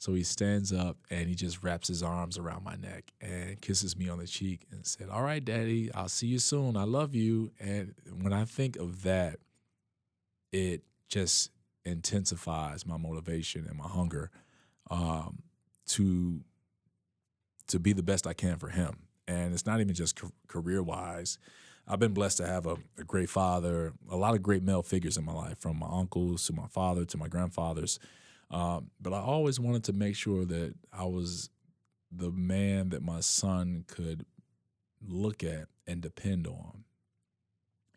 So 0.03 0.15
he 0.15 0.25
stands 0.25 0.73
up 0.73 0.97
and 1.11 1.29
he 1.29 1.37
just 1.37 1.63
wraps 1.63 1.87
his 1.87 2.03
arms 2.03 2.37
around 2.37 2.65
my 2.65 2.75
neck 2.75 3.13
and 3.21 3.61
kisses 3.61 3.97
me 3.97 4.09
on 4.09 4.19
the 4.19 4.27
cheek 4.27 4.67
and 4.73 4.85
said, 4.85 5.09
All 5.09 5.23
right, 5.23 5.45
daddy, 5.45 5.95
I'll 5.95 6.09
see 6.09 6.27
you 6.27 6.41
soon. 6.41 6.77
I 6.77 6.83
love 6.83 7.15
you. 7.15 7.53
And 7.61 7.95
when 8.21 8.33
I 8.33 8.45
think 8.45 8.75
of 8.75 9.05
that, 9.05 9.39
it 10.51 10.83
just 11.09 11.53
intensifies 11.85 12.85
my 12.85 12.97
motivation 12.97 13.65
and 13.69 13.79
my 13.79 13.87
hunger 13.87 14.33
um, 14.91 15.45
to 15.87 16.41
to 17.69 17.79
be 17.79 17.93
the 17.93 18.03
best 18.03 18.27
I 18.27 18.33
can 18.33 18.57
for 18.57 18.71
him. 18.71 19.05
And 19.29 19.55
it's 19.55 19.67
not 19.67 19.81
even 19.81 19.95
just 19.95 20.21
career 20.49 20.83
wise. 20.83 21.39
I've 21.87 21.99
been 21.99 22.15
blessed 22.15 22.39
to 22.39 22.47
have 22.47 22.67
a, 22.67 22.77
a 22.99 23.05
great 23.05 23.29
father, 23.29 23.93
a 24.11 24.17
lot 24.17 24.35
of 24.35 24.43
great 24.43 24.63
male 24.63 24.83
figures 24.83 25.17
in 25.17 25.25
my 25.25 25.33
life, 25.33 25.59
from 25.59 25.79
my 25.79 25.89
uncles 25.91 26.47
to 26.47 26.53
my 26.53 26.67
father 26.69 27.05
to 27.05 27.17
my 27.19 27.29
grandfathers. 27.29 27.99
Um, 28.51 28.91
but 29.01 29.13
I 29.13 29.21
always 29.21 29.59
wanted 29.59 29.85
to 29.85 29.93
make 29.93 30.15
sure 30.15 30.45
that 30.45 30.75
I 30.93 31.05
was 31.05 31.51
the 32.11 32.31
man 32.31 32.91
that 32.91 33.03
my 33.03 33.21
son 33.21 33.85
could 33.89 34.27
look 35.05 35.43
at 35.43 35.69
and 35.87 36.01
depend 36.01 36.47
on, 36.47 36.85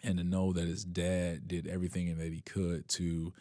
and 0.01 0.17
to 0.17 0.23
know 0.23 0.53
that 0.53 0.67
his 0.67 0.85
dad 0.85 1.47
did 1.47 1.67
everything 1.67 2.17
that 2.17 2.31
he 2.31 2.41
could 2.41 2.87
to 2.89 3.33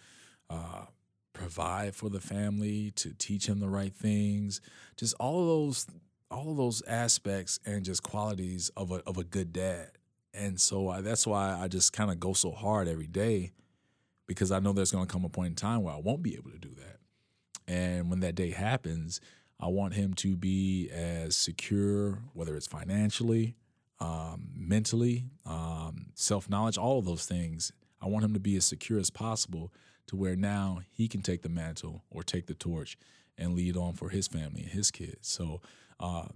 uh, 0.51 0.87
provide 1.33 1.95
for 1.95 2.11
the 2.11 2.21
family, 2.21 2.91
to 2.97 3.15
teach 3.15 3.47
him 3.47 3.61
the 3.61 3.69
right 3.69 3.95
things, 3.95 4.61
just 4.97 5.15
all 5.21 5.41
of 5.41 5.47
those, 5.47 5.87
all 6.35 6.51
of 6.51 6.57
those 6.57 6.83
aspects 6.83 7.61
and 7.65 7.85
just 7.85 8.03
qualities 8.03 8.71
of 8.77 8.91
a 8.91 8.97
of 9.07 9.19
a 9.19 9.25
good 9.25 9.53
dad. 9.53 9.91
And 10.33 10.61
so 10.61 10.89
I, 10.89 11.01
that's 11.01 11.27
why 11.27 11.57
I 11.59 11.69
just 11.69 11.93
kind 11.93 12.11
of 12.11 12.19
go 12.19 12.33
so 12.33 12.51
hard 12.51 12.89
every 12.89 13.07
day 13.07 13.53
because 14.27 14.51
I 14.51 14.59
know 14.59 14.73
there's 14.73 14.91
going 14.91 15.07
to 15.07 15.13
come 15.13 15.25
a 15.25 15.29
point 15.29 15.51
in 15.51 15.55
time 15.55 15.83
where 15.83 15.95
I 15.95 15.99
won't 15.99 16.23
be 16.23 16.35
able 16.35 16.51
to 16.51 16.59
do 16.59 16.75
that. 16.75 16.99
And 17.73 18.11
when 18.11 18.21
that 18.21 18.35
day 18.35 18.51
happens, 18.51 19.21
I 19.61 19.69
want 19.69 19.95
him 19.95 20.15
to 20.15 20.37
be 20.37 20.91
as 20.91 21.37
secure, 21.37 22.19
whether 22.33 22.57
it's 22.57 22.67
financially, 22.67 23.55
um, 24.01 24.49
mentally, 24.55 25.27
um, 25.47 26.07
self 26.15 26.51
knowledge, 26.51 26.77
all 26.77 26.99
of 26.99 27.05
those 27.05 27.27
things. 27.27 27.73
I 28.03 28.09
want 28.09 28.25
him 28.25 28.35
to 28.35 28.41
be 28.41 28.57
as 28.57 28.67
secure 28.67 28.99
as 28.99 29.11
possible 29.11 29.73
to 30.09 30.17
where 30.17 30.37
now 30.37 30.81
he 30.91 31.07
can 31.07 31.23
take 31.23 31.43
the 31.43 31.49
mantle 31.49 32.03
or 32.11 32.23
take 32.23 32.47
the 32.47 32.55
torch 32.55 32.99
and 33.39 33.55
lead 33.55 33.77
on 33.77 33.95
for 33.95 34.11
his 34.11 34.27
family 34.27 34.63
and 34.63 34.73
his 34.73 34.91
kids. 34.91 35.29
So 35.29 35.61
uh, 36.01 36.27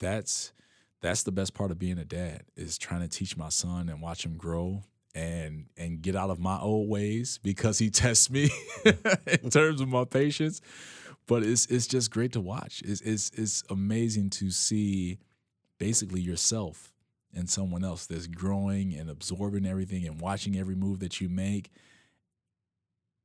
that's 0.00 0.52
that's 1.00 1.22
the 1.22 1.32
best 1.32 1.54
part 1.54 1.70
of 1.70 1.78
being 1.78 1.98
a 1.98 2.04
dad 2.04 2.44
is 2.56 2.78
trying 2.78 3.02
to 3.02 3.08
teach 3.08 3.36
my 3.36 3.50
son 3.50 3.88
and 3.88 4.00
watch 4.00 4.24
him 4.24 4.36
grow 4.36 4.82
and 5.14 5.66
and 5.76 6.02
get 6.02 6.16
out 6.16 6.30
of 6.30 6.40
my 6.40 6.58
old 6.58 6.88
ways 6.88 7.38
because 7.42 7.78
he 7.78 7.90
tests 7.90 8.30
me 8.30 8.50
in 8.84 9.50
terms 9.50 9.80
of 9.80 9.88
my 9.88 10.04
patience. 10.04 10.60
But 11.26 11.42
it's 11.42 11.66
it's 11.66 11.86
just 11.86 12.10
great 12.10 12.32
to 12.32 12.40
watch. 12.40 12.82
It's 12.84 13.00
it's 13.00 13.30
it's 13.34 13.62
amazing 13.70 14.30
to 14.30 14.50
see 14.50 15.18
basically 15.78 16.20
yourself 16.20 16.92
and 17.34 17.48
someone 17.48 17.84
else 17.84 18.06
that's 18.06 18.26
growing 18.26 18.94
and 18.94 19.10
absorbing 19.10 19.66
everything 19.66 20.06
and 20.06 20.20
watching 20.20 20.56
every 20.56 20.74
move 20.74 21.00
that 21.00 21.20
you 21.20 21.28
make. 21.28 21.70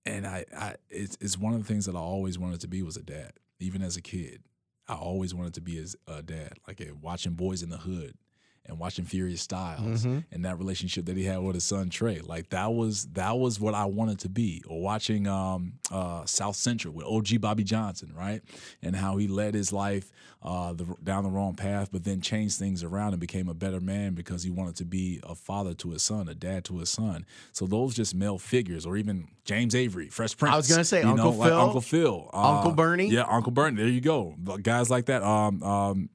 And 0.06 0.26
I, 0.26 0.46
I 0.58 0.76
it's 0.90 1.18
it's 1.22 1.38
one 1.38 1.54
of 1.54 1.60
the 1.60 1.66
things 1.66 1.86
that 1.86 1.96
I 1.96 2.00
always 2.00 2.40
wanted 2.40 2.62
to 2.62 2.68
be 2.68 2.82
was 2.84 2.98
a 2.98 3.04
dad, 3.04 3.34
even 3.60 3.82
as 3.82 3.98
a 3.98 4.02
kid. 4.02 4.42
I 4.90 4.96
always 4.96 5.36
wanted 5.36 5.54
to 5.54 5.62
be 5.62 5.78
as 5.78 5.96
a 6.08 6.24
dad, 6.24 6.54
like 6.68 6.82
a, 6.82 6.92
watching 6.92 7.34
Boys 7.34 7.62
in 7.62 7.70
the 7.70 7.78
Hood 7.78 8.16
and 8.70 8.80
watching 8.80 9.04
Furious 9.04 9.42
Styles 9.42 10.06
Mhm. 10.06 10.24
and 10.32 10.46
that 10.46 10.58
relationship 10.58 11.06
that 11.08 11.18
he 11.18 11.24
had 11.26 11.40
with 11.40 11.56
his 11.56 11.64
son 11.64 11.90
Trey. 11.90 12.22
Like 12.22 12.50
that 12.52 12.74
was 12.74 13.08
that 13.14 13.38
was 13.38 13.60
what 13.60 13.74
I 13.74 13.86
wanted 13.86 14.20
to 14.20 14.30
be. 14.30 14.64
Or 14.68 14.82
watching 14.82 15.28
um, 15.28 15.74
uh, 15.92 16.26
South 16.26 16.56
Central 16.56 16.94
with 16.94 17.06
OG 17.06 17.40
Bobby 17.40 17.64
Johnson, 17.64 18.14
right, 18.16 18.42
and 18.82 18.96
how 18.96 19.18
he 19.18 19.28
led 19.28 19.54
his 19.56 19.74
life 19.74 20.12
uh, 20.42 20.72
the, 20.72 20.86
down 21.04 21.24
the 21.26 21.30
wrong 21.30 21.54
path, 21.54 21.90
but 21.92 22.06
then 22.06 22.22
changed 22.22 22.58
things 22.58 22.82
around 22.82 23.12
and 23.12 23.20
became 23.20 23.50
a 23.50 23.54
better 23.54 23.82
man 23.82 24.14
because 24.14 24.42
he 24.44 24.50
wanted 24.50 24.74
to 24.78 24.86
be 24.86 25.20
a 25.24 25.36
father 25.36 25.74
to 25.74 25.90
his 25.92 26.02
son, 26.02 26.30
a 26.30 26.34
dad 26.34 26.64
to 26.64 26.78
his 26.78 26.90
son. 26.90 27.26
So 27.52 27.66
those 27.66 27.94
just 27.94 28.16
male 28.16 28.38
figures, 28.40 28.86
or 28.86 28.96
even 28.96 29.28
James 29.44 29.76
Avery, 29.76 30.08
Fresh 30.08 30.38
Prince. 30.38 30.54
I 30.54 30.58
was 30.58 30.68
gonna 30.70 30.86
say 30.86 31.02
Uncle 31.02 31.32
know, 31.34 31.38
like 31.38 31.50
Phil, 31.50 31.60
Uncle 31.60 31.82
Phil, 31.82 32.30
uh, 32.34 32.56
Uncle 32.58 32.72
Bernie. 32.72 33.10
Yeah, 33.10 33.24
Uncle 33.30 33.52
Bernie. 33.52 33.78
There 33.78 33.88
you 33.88 34.00
go. 34.00 34.36
Guys 34.62 34.90
like 34.90 35.08
that. 35.08 35.24
Um, 35.24 35.62
um, 35.64 36.10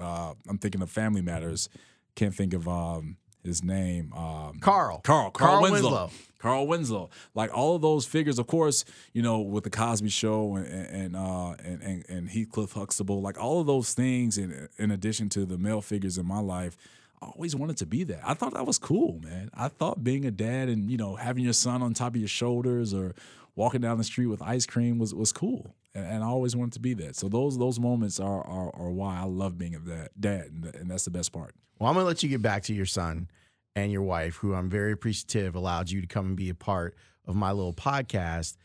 uh, 0.00 0.34
I'm 0.48 0.58
thinking 0.58 0.82
of 0.82 0.90
Family 0.90 1.22
Matters. 1.22 1.68
Can't 2.14 2.34
think 2.34 2.54
of 2.54 2.66
um, 2.68 3.16
his 3.44 3.62
name. 3.62 4.12
Um, 4.14 4.58
Carl. 4.60 5.00
Carl. 5.02 5.30
Carl, 5.30 5.30
Carl 5.30 5.62
Winslow. 5.62 5.90
Winslow. 5.90 6.10
Carl 6.38 6.66
Winslow. 6.66 7.10
Like 7.34 7.56
all 7.56 7.76
of 7.76 7.82
those 7.82 8.06
figures, 8.06 8.38
of 8.38 8.46
course, 8.46 8.84
you 9.12 9.22
know, 9.22 9.40
with 9.40 9.64
the 9.64 9.70
Cosby 9.70 10.08
Show 10.08 10.56
and 10.56 10.66
and 10.66 11.16
uh, 11.16 11.54
and, 11.64 11.82
and 11.82 12.04
and 12.08 12.30
Heathcliff 12.30 12.72
Huxtable, 12.72 13.20
like 13.20 13.38
all 13.38 13.60
of 13.60 13.66
those 13.66 13.94
things, 13.94 14.38
in 14.38 14.68
in 14.78 14.90
addition 14.90 15.28
to 15.30 15.44
the 15.44 15.58
male 15.58 15.80
figures 15.80 16.18
in 16.18 16.26
my 16.26 16.40
life. 16.40 16.76
I 17.20 17.26
always 17.26 17.56
wanted 17.56 17.76
to 17.78 17.86
be 17.86 18.04
that. 18.04 18.20
I 18.24 18.34
thought 18.34 18.54
that 18.54 18.64
was 18.64 18.78
cool, 18.78 19.18
man. 19.24 19.50
I 19.52 19.66
thought 19.66 20.04
being 20.04 20.24
a 20.24 20.30
dad 20.30 20.68
and 20.68 20.88
you 20.88 20.96
know 20.96 21.16
having 21.16 21.42
your 21.42 21.52
son 21.52 21.82
on 21.82 21.92
top 21.92 22.14
of 22.14 22.20
your 22.20 22.28
shoulders 22.28 22.94
or 22.94 23.14
walking 23.56 23.80
down 23.80 23.98
the 23.98 24.04
street 24.04 24.26
with 24.26 24.40
ice 24.40 24.66
cream 24.66 24.98
was 24.98 25.12
was 25.12 25.32
cool, 25.32 25.74
and, 25.94 26.04
and 26.06 26.24
I 26.24 26.26
always 26.26 26.54
wanted 26.56 26.74
to 26.74 26.80
be 26.80 26.94
that. 26.94 27.16
So 27.16 27.28
those 27.28 27.58
those 27.58 27.78
moments 27.80 28.20
are 28.20 28.46
are, 28.46 28.74
are 28.76 28.90
why 28.90 29.18
I 29.20 29.24
love 29.24 29.58
being 29.58 29.74
a 29.74 29.78
dad, 29.80 30.08
dad, 30.18 30.44
and, 30.52 30.64
and 30.74 30.90
that's 30.90 31.04
the 31.04 31.10
best 31.10 31.32
part. 31.32 31.54
Well, 31.78 31.88
I'm 31.88 31.94
going 31.94 32.04
to 32.04 32.08
let 32.08 32.22
you 32.22 32.28
get 32.28 32.42
back 32.42 32.64
to 32.64 32.74
your 32.74 32.86
son 32.86 33.28
and 33.76 33.92
your 33.92 34.02
wife, 34.02 34.36
who 34.36 34.54
I'm 34.54 34.68
very 34.68 34.90
appreciative 34.92 35.54
allowed 35.54 35.90
you 35.90 36.00
to 36.00 36.06
come 36.08 36.26
and 36.26 36.36
be 36.36 36.48
a 36.50 36.54
part 36.54 36.96
of 37.24 37.36
my 37.36 37.52
little 37.52 37.72
podcast. 37.74 38.56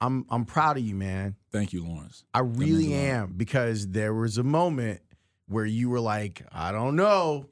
I'm 0.00 0.24
I'm 0.30 0.44
proud 0.44 0.76
of 0.78 0.82
you, 0.84 0.94
man. 0.94 1.36
Thank 1.52 1.72
you, 1.72 1.84
Lawrence. 1.86 2.24
I 2.34 2.40
really 2.40 2.92
am 2.94 3.34
because 3.36 3.88
there 3.88 4.12
was 4.14 4.38
a 4.38 4.42
moment 4.42 5.00
where 5.46 5.66
you 5.66 5.90
were 5.90 6.00
like, 6.00 6.42
I 6.52 6.72
don't 6.72 6.96
know, 6.96 7.46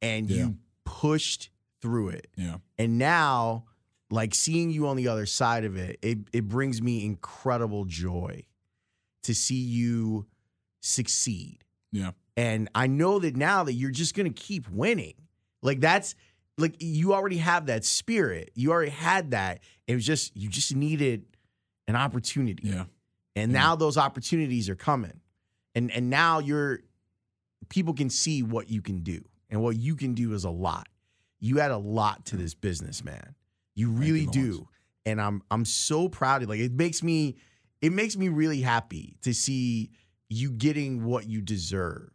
and 0.00 0.30
Yeah. 0.30 0.36
you 0.36 0.56
pushed 0.84 1.50
through 1.82 2.10
it. 2.10 2.28
Yeah. 2.36 2.56
And 2.78 2.96
now, 2.98 3.64
like 4.10 4.34
seeing 4.34 4.70
you 4.70 4.86
on 4.86 4.96
the 4.96 5.08
other 5.08 5.26
side 5.26 5.64
of 5.64 5.76
it, 5.76 5.98
it 6.02 6.18
it 6.32 6.48
brings 6.48 6.80
me 6.80 7.04
incredible 7.04 7.84
joy 7.84 8.44
to 9.24 9.34
see 9.34 9.56
you 9.56 10.26
succeed. 10.80 11.58
Yeah. 11.92 12.12
And 12.36 12.68
I 12.74 12.86
know 12.86 13.18
that 13.18 13.36
now 13.36 13.64
that 13.64 13.74
you're 13.74 13.90
just 13.90 14.14
gonna 14.14 14.30
keep 14.30 14.68
winning. 14.68 15.14
Like 15.62 15.80
that's 15.80 16.14
like 16.58 16.76
you 16.80 17.14
already 17.14 17.38
have 17.38 17.66
that 17.66 17.84
spirit. 17.84 18.50
You 18.54 18.70
already 18.72 18.90
had 18.90 19.32
that. 19.32 19.60
It 19.86 19.94
was 19.94 20.04
just 20.06 20.36
you 20.36 20.48
just 20.48 20.74
needed 20.74 21.24
an 21.88 21.96
opportunity. 21.96 22.68
Yeah. 22.68 22.84
And 23.36 23.52
Yeah. 23.52 23.58
now 23.58 23.76
those 23.76 23.96
opportunities 23.96 24.68
are 24.68 24.74
coming. 24.76 25.20
And 25.74 25.90
and 25.90 26.10
now 26.10 26.38
you're 26.40 26.80
people 27.68 27.94
can 27.94 28.10
see 28.10 28.42
what 28.42 28.68
you 28.68 28.82
can 28.82 29.00
do. 29.02 29.22
And 29.50 29.62
what 29.62 29.76
you 29.76 29.94
can 29.94 30.14
do 30.14 30.32
is 30.34 30.44
a 30.44 30.50
lot. 30.50 30.88
You 31.38 31.60
add 31.60 31.70
a 31.70 31.78
lot 31.78 32.26
to 32.26 32.36
this 32.36 32.54
business, 32.54 33.04
man. 33.04 33.34
You 33.74 33.90
really 33.90 34.26
do. 34.26 34.68
And 35.06 35.20
I'm 35.20 35.42
I'm 35.50 35.64
so 35.64 36.08
proud 36.08 36.42
of 36.42 36.48
like 36.48 36.60
it 36.60 36.72
makes 36.72 37.02
me 37.02 37.36
it 37.84 37.92
makes 37.92 38.16
me 38.16 38.30
really 38.30 38.62
happy 38.62 39.18
to 39.20 39.34
see 39.34 39.90
you 40.30 40.50
getting 40.50 41.04
what 41.04 41.28
you 41.28 41.42
deserve 41.42 42.08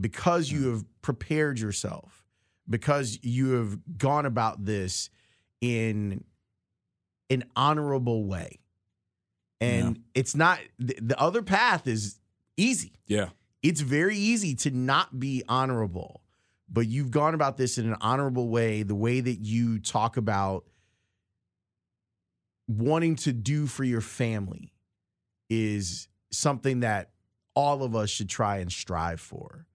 because 0.00 0.48
you 0.48 0.60
mm. 0.60 0.70
have 0.70 0.84
prepared 1.02 1.58
yourself, 1.58 2.24
because 2.70 3.18
you 3.24 3.54
have 3.54 3.98
gone 3.98 4.26
about 4.26 4.64
this 4.64 5.10
in 5.60 6.22
an 7.30 7.42
honorable 7.56 8.26
way. 8.26 8.60
And 9.60 10.04
it's 10.14 10.36
not 10.36 10.60
the, 10.78 10.96
the 11.02 11.20
other 11.20 11.42
path 11.42 11.88
is 11.88 12.20
easy. 12.56 12.92
Yeah. 13.08 13.30
It's 13.64 13.80
very 13.80 14.16
easy 14.16 14.54
to 14.54 14.70
not 14.70 15.18
be 15.18 15.42
honorable, 15.48 16.22
but 16.68 16.86
you've 16.86 17.10
gone 17.10 17.34
about 17.34 17.56
this 17.56 17.76
in 17.76 17.88
an 17.88 17.96
honorable 18.00 18.50
way, 18.50 18.84
the 18.84 18.94
way 18.94 19.18
that 19.18 19.40
you 19.40 19.80
talk 19.80 20.16
about 20.16 20.64
wanting 22.68 23.16
to 23.16 23.32
do 23.32 23.66
for 23.66 23.82
your 23.82 24.00
family 24.00 24.74
is 25.48 26.08
something 26.30 26.80
that 26.80 27.10
all 27.54 27.82
of 27.82 27.94
us 27.96 28.10
should 28.10 28.28
try 28.28 28.58
and 28.58 28.70
strive 28.70 29.20
for. 29.20 29.66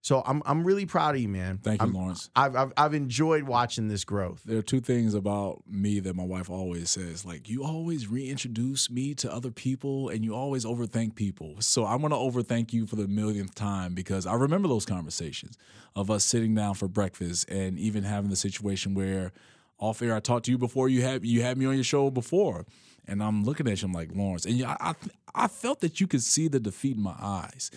So 0.00 0.22
I'm 0.24 0.42
I'm 0.46 0.64
really 0.64 0.86
proud 0.86 1.16
of 1.16 1.20
you, 1.20 1.28
man. 1.28 1.58
Thank 1.58 1.82
you, 1.82 1.86
I'm- 1.86 1.94
Lawrence. 1.94 2.30
I've, 2.34 2.56
I've 2.56 2.72
I've 2.78 2.94
enjoyed 2.94 3.42
watching 3.42 3.88
this 3.88 4.04
growth. 4.04 4.42
There 4.44 4.56
are 4.56 4.62
two 4.62 4.80
things 4.80 5.12
about 5.12 5.64
me 5.68 6.00
that 6.00 6.14
my 6.14 6.24
wife 6.24 6.48
always 6.48 6.88
says. 6.88 7.26
Like, 7.26 7.48
you 7.48 7.62
always 7.64 8.06
reintroduce 8.06 8.90
me 8.90 9.12
to 9.16 9.30
other 9.30 9.50
people 9.50 10.08
and 10.08 10.24
you 10.24 10.34
always 10.34 10.64
overthink 10.64 11.14
people. 11.14 11.56
So 11.58 11.84
I'm 11.84 12.00
going 12.00 12.12
to 12.12 12.16
overthink 12.16 12.72
you 12.72 12.86
for 12.86 12.96
the 12.96 13.08
millionth 13.08 13.54
time 13.54 13.92
because 13.92 14.24
I 14.24 14.34
remember 14.34 14.68
those 14.68 14.86
conversations 14.86 15.58
of 15.94 16.10
us 16.10 16.24
sitting 16.24 16.54
down 16.54 16.74
for 16.74 16.88
breakfast 16.88 17.50
and 17.50 17.78
even 17.78 18.04
having 18.04 18.30
the 18.30 18.36
situation 18.36 18.94
where 18.94 19.32
off 19.78 20.00
air 20.00 20.14
I 20.14 20.20
talked 20.20 20.46
to 20.46 20.50
you 20.52 20.58
before 20.58 20.88
you 20.88 21.02
had 21.02 21.26
you 21.26 21.42
had 21.42 21.58
me 21.58 21.66
on 21.66 21.74
your 21.74 21.84
show 21.84 22.08
before. 22.10 22.64
And 23.08 23.22
I'm 23.22 23.42
looking 23.42 23.66
at 23.66 23.80
you, 23.80 23.86
I'm 23.86 23.92
like, 23.92 24.10
Lawrence. 24.14 24.44
And 24.44 24.62
I, 24.62 24.76
I, 24.78 24.94
I 25.34 25.48
felt 25.48 25.80
that 25.80 26.00
you 26.00 26.06
could 26.06 26.22
see 26.22 26.46
the 26.46 26.60
defeat 26.60 26.96
in 26.96 27.02
my 27.02 27.16
eyes. 27.18 27.70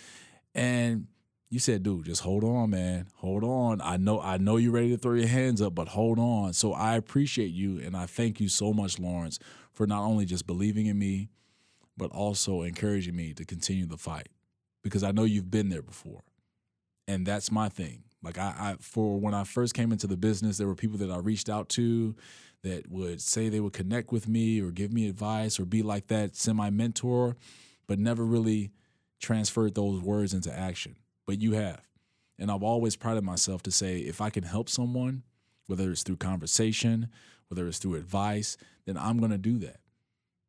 And 0.53 1.07
you 1.49 1.59
said, 1.59 1.83
dude, 1.83 2.05
just 2.05 2.21
hold 2.21 2.43
on, 2.43 2.69
man. 2.69 3.07
Hold 3.15 3.43
on. 3.43 3.81
I 3.81 3.97
know 3.97 4.21
I 4.21 4.37
know 4.37 4.57
you're 4.57 4.71
ready 4.71 4.89
to 4.89 4.97
throw 4.97 5.13
your 5.13 5.27
hands 5.27 5.61
up, 5.61 5.73
but 5.73 5.89
hold 5.89 6.19
on. 6.19 6.53
So 6.53 6.73
I 6.73 6.95
appreciate 6.95 7.51
you 7.51 7.79
and 7.79 7.95
I 7.95 8.05
thank 8.05 8.39
you 8.39 8.49
so 8.49 8.73
much, 8.73 8.99
Lawrence, 8.99 9.39
for 9.71 9.87
not 9.87 10.03
only 10.03 10.25
just 10.25 10.45
believing 10.45 10.85
in 10.85 10.99
me, 10.99 11.29
but 11.97 12.11
also 12.11 12.61
encouraging 12.61 13.15
me 13.15 13.33
to 13.33 13.45
continue 13.45 13.85
the 13.85 13.97
fight. 13.97 14.29
Because 14.83 15.03
I 15.03 15.11
know 15.11 15.23
you've 15.23 15.51
been 15.51 15.69
there 15.69 15.81
before. 15.81 16.23
And 17.07 17.25
that's 17.25 17.51
my 17.51 17.69
thing. 17.69 18.03
Like 18.23 18.37
I, 18.37 18.53
I 18.57 18.75
for 18.79 19.19
when 19.19 19.33
I 19.33 19.43
first 19.43 19.73
came 19.73 19.91
into 19.91 20.07
the 20.07 20.17
business, 20.17 20.57
there 20.57 20.67
were 20.67 20.75
people 20.75 20.97
that 20.99 21.11
I 21.11 21.17
reached 21.17 21.49
out 21.49 21.69
to 21.69 22.15
that 22.63 22.89
would 22.89 23.21
say 23.21 23.49
they 23.49 23.59
would 23.59 23.73
connect 23.73 24.11
with 24.11 24.27
me 24.27 24.61
or 24.61 24.71
give 24.71 24.93
me 24.93 25.07
advice 25.07 25.59
or 25.59 25.65
be 25.65 25.81
like 25.81 26.07
that 26.07 26.35
semi-mentor, 26.35 27.35
but 27.87 27.99
never 27.99 28.23
really 28.23 28.71
transferred 29.19 29.75
those 29.75 30.01
words 30.01 30.33
into 30.33 30.55
action 30.57 30.95
but 31.31 31.41
you 31.41 31.53
have. 31.53 31.81
And 32.37 32.51
I've 32.51 32.61
always 32.61 32.97
prided 32.97 33.23
myself 33.23 33.63
to 33.63 33.71
say 33.71 33.99
if 33.99 34.19
I 34.19 34.29
can 34.29 34.43
help 34.43 34.67
someone, 34.67 35.23
whether 35.67 35.89
it's 35.89 36.03
through 36.03 36.17
conversation, 36.17 37.07
whether 37.47 37.67
it's 37.67 37.77
through 37.77 37.95
advice, 37.95 38.57
then 38.85 38.97
I'm 38.97 39.17
going 39.17 39.31
to 39.31 39.37
do 39.37 39.57
that. 39.59 39.77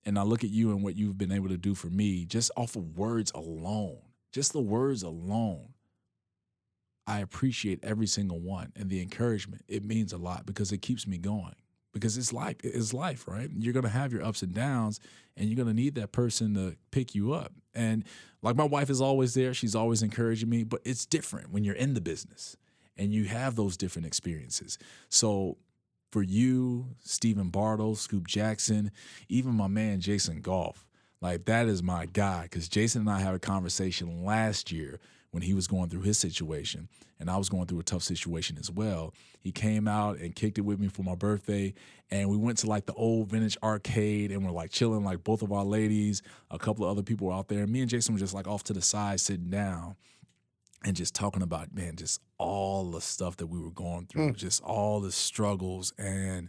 And 0.04 0.18
I 0.18 0.22
look 0.22 0.42
at 0.42 0.50
you 0.50 0.72
and 0.72 0.82
what 0.82 0.96
you've 0.96 1.18
been 1.18 1.30
able 1.30 1.50
to 1.50 1.56
do 1.56 1.76
for 1.76 1.86
me 1.86 2.24
just 2.24 2.50
off 2.56 2.74
of 2.74 2.98
words 2.98 3.30
alone, 3.32 3.98
just 4.32 4.52
the 4.52 4.60
words 4.60 5.04
alone. 5.04 5.68
I 7.06 7.20
appreciate 7.20 7.78
every 7.84 8.08
single 8.08 8.40
one 8.40 8.72
and 8.74 8.90
the 8.90 9.00
encouragement. 9.00 9.62
It 9.68 9.84
means 9.84 10.12
a 10.12 10.18
lot 10.18 10.46
because 10.46 10.72
it 10.72 10.78
keeps 10.78 11.06
me 11.06 11.18
going. 11.18 11.54
Because 11.92 12.16
it's 12.16 12.32
life, 12.32 12.56
it's 12.64 12.94
life, 12.94 13.28
right? 13.28 13.50
You're 13.56 13.74
gonna 13.74 13.88
have 13.88 14.12
your 14.12 14.24
ups 14.24 14.42
and 14.42 14.54
downs, 14.54 14.98
and 15.36 15.48
you're 15.48 15.56
gonna 15.56 15.74
need 15.74 15.94
that 15.96 16.12
person 16.12 16.54
to 16.54 16.76
pick 16.90 17.14
you 17.14 17.32
up. 17.32 17.52
And 17.74 18.04
like 18.42 18.56
my 18.56 18.64
wife 18.64 18.90
is 18.90 19.00
always 19.00 19.34
there, 19.34 19.54
she's 19.54 19.74
always 19.74 20.02
encouraging 20.02 20.48
me, 20.48 20.64
but 20.64 20.80
it's 20.84 21.06
different 21.06 21.50
when 21.50 21.64
you're 21.64 21.74
in 21.74 21.94
the 21.94 22.00
business 22.00 22.56
and 22.96 23.12
you 23.12 23.24
have 23.24 23.56
those 23.56 23.76
different 23.76 24.06
experiences. 24.06 24.78
So 25.08 25.56
for 26.10 26.22
you, 26.22 26.88
Stephen 27.00 27.48
Bardo, 27.48 27.94
Scoop 27.94 28.26
Jackson, 28.26 28.90
even 29.28 29.54
my 29.54 29.68
man 29.68 30.00
Jason 30.00 30.40
Goff, 30.40 30.86
like 31.20 31.46
that 31.46 31.66
is 31.66 31.82
my 31.82 32.06
guy. 32.06 32.42
Because 32.42 32.68
Jason 32.68 33.02
and 33.02 33.10
I 33.10 33.20
had 33.20 33.34
a 33.34 33.38
conversation 33.38 34.24
last 34.24 34.70
year 34.70 35.00
when 35.32 35.42
he 35.42 35.54
was 35.54 35.66
going 35.66 35.88
through 35.88 36.02
his 36.02 36.18
situation, 36.18 36.88
and 37.18 37.28
I 37.28 37.36
was 37.36 37.48
going 37.48 37.66
through 37.66 37.80
a 37.80 37.84
tough 37.84 38.02
situation 38.02 38.56
as 38.58 38.70
well. 38.70 39.14
He 39.40 39.50
came 39.50 39.88
out 39.88 40.18
and 40.18 40.34
kicked 40.34 40.58
it 40.58 40.60
with 40.60 40.78
me 40.78 40.88
for 40.88 41.02
my 41.02 41.14
birthday, 41.14 41.74
and 42.10 42.28
we 42.30 42.36
went 42.36 42.58
to 42.58 42.66
like 42.66 42.86
the 42.86 42.94
old 42.94 43.28
vintage 43.28 43.56
arcade, 43.62 44.30
and 44.30 44.44
we're 44.44 44.52
like 44.52 44.70
chilling, 44.70 45.04
like 45.04 45.24
both 45.24 45.42
of 45.42 45.50
our 45.50 45.64
ladies, 45.64 46.22
a 46.50 46.58
couple 46.58 46.84
of 46.84 46.90
other 46.90 47.02
people 47.02 47.26
were 47.26 47.32
out 47.32 47.48
there. 47.48 47.62
And 47.62 47.72
me 47.72 47.80
and 47.80 47.90
Jason 47.90 48.14
were 48.14 48.20
just 48.20 48.34
like 48.34 48.46
off 48.46 48.62
to 48.64 48.72
the 48.72 48.82
side, 48.82 49.20
sitting 49.20 49.50
down 49.50 49.96
and 50.84 50.96
just 50.96 51.14
talking 51.14 51.42
about 51.42 51.74
man 51.74 51.96
just 51.96 52.20
all 52.38 52.90
the 52.90 53.00
stuff 53.00 53.36
that 53.36 53.46
we 53.46 53.60
were 53.60 53.70
going 53.70 54.06
through 54.06 54.30
mm. 54.30 54.36
just 54.36 54.62
all 54.62 55.00
the 55.00 55.12
struggles 55.12 55.92
and 55.98 56.48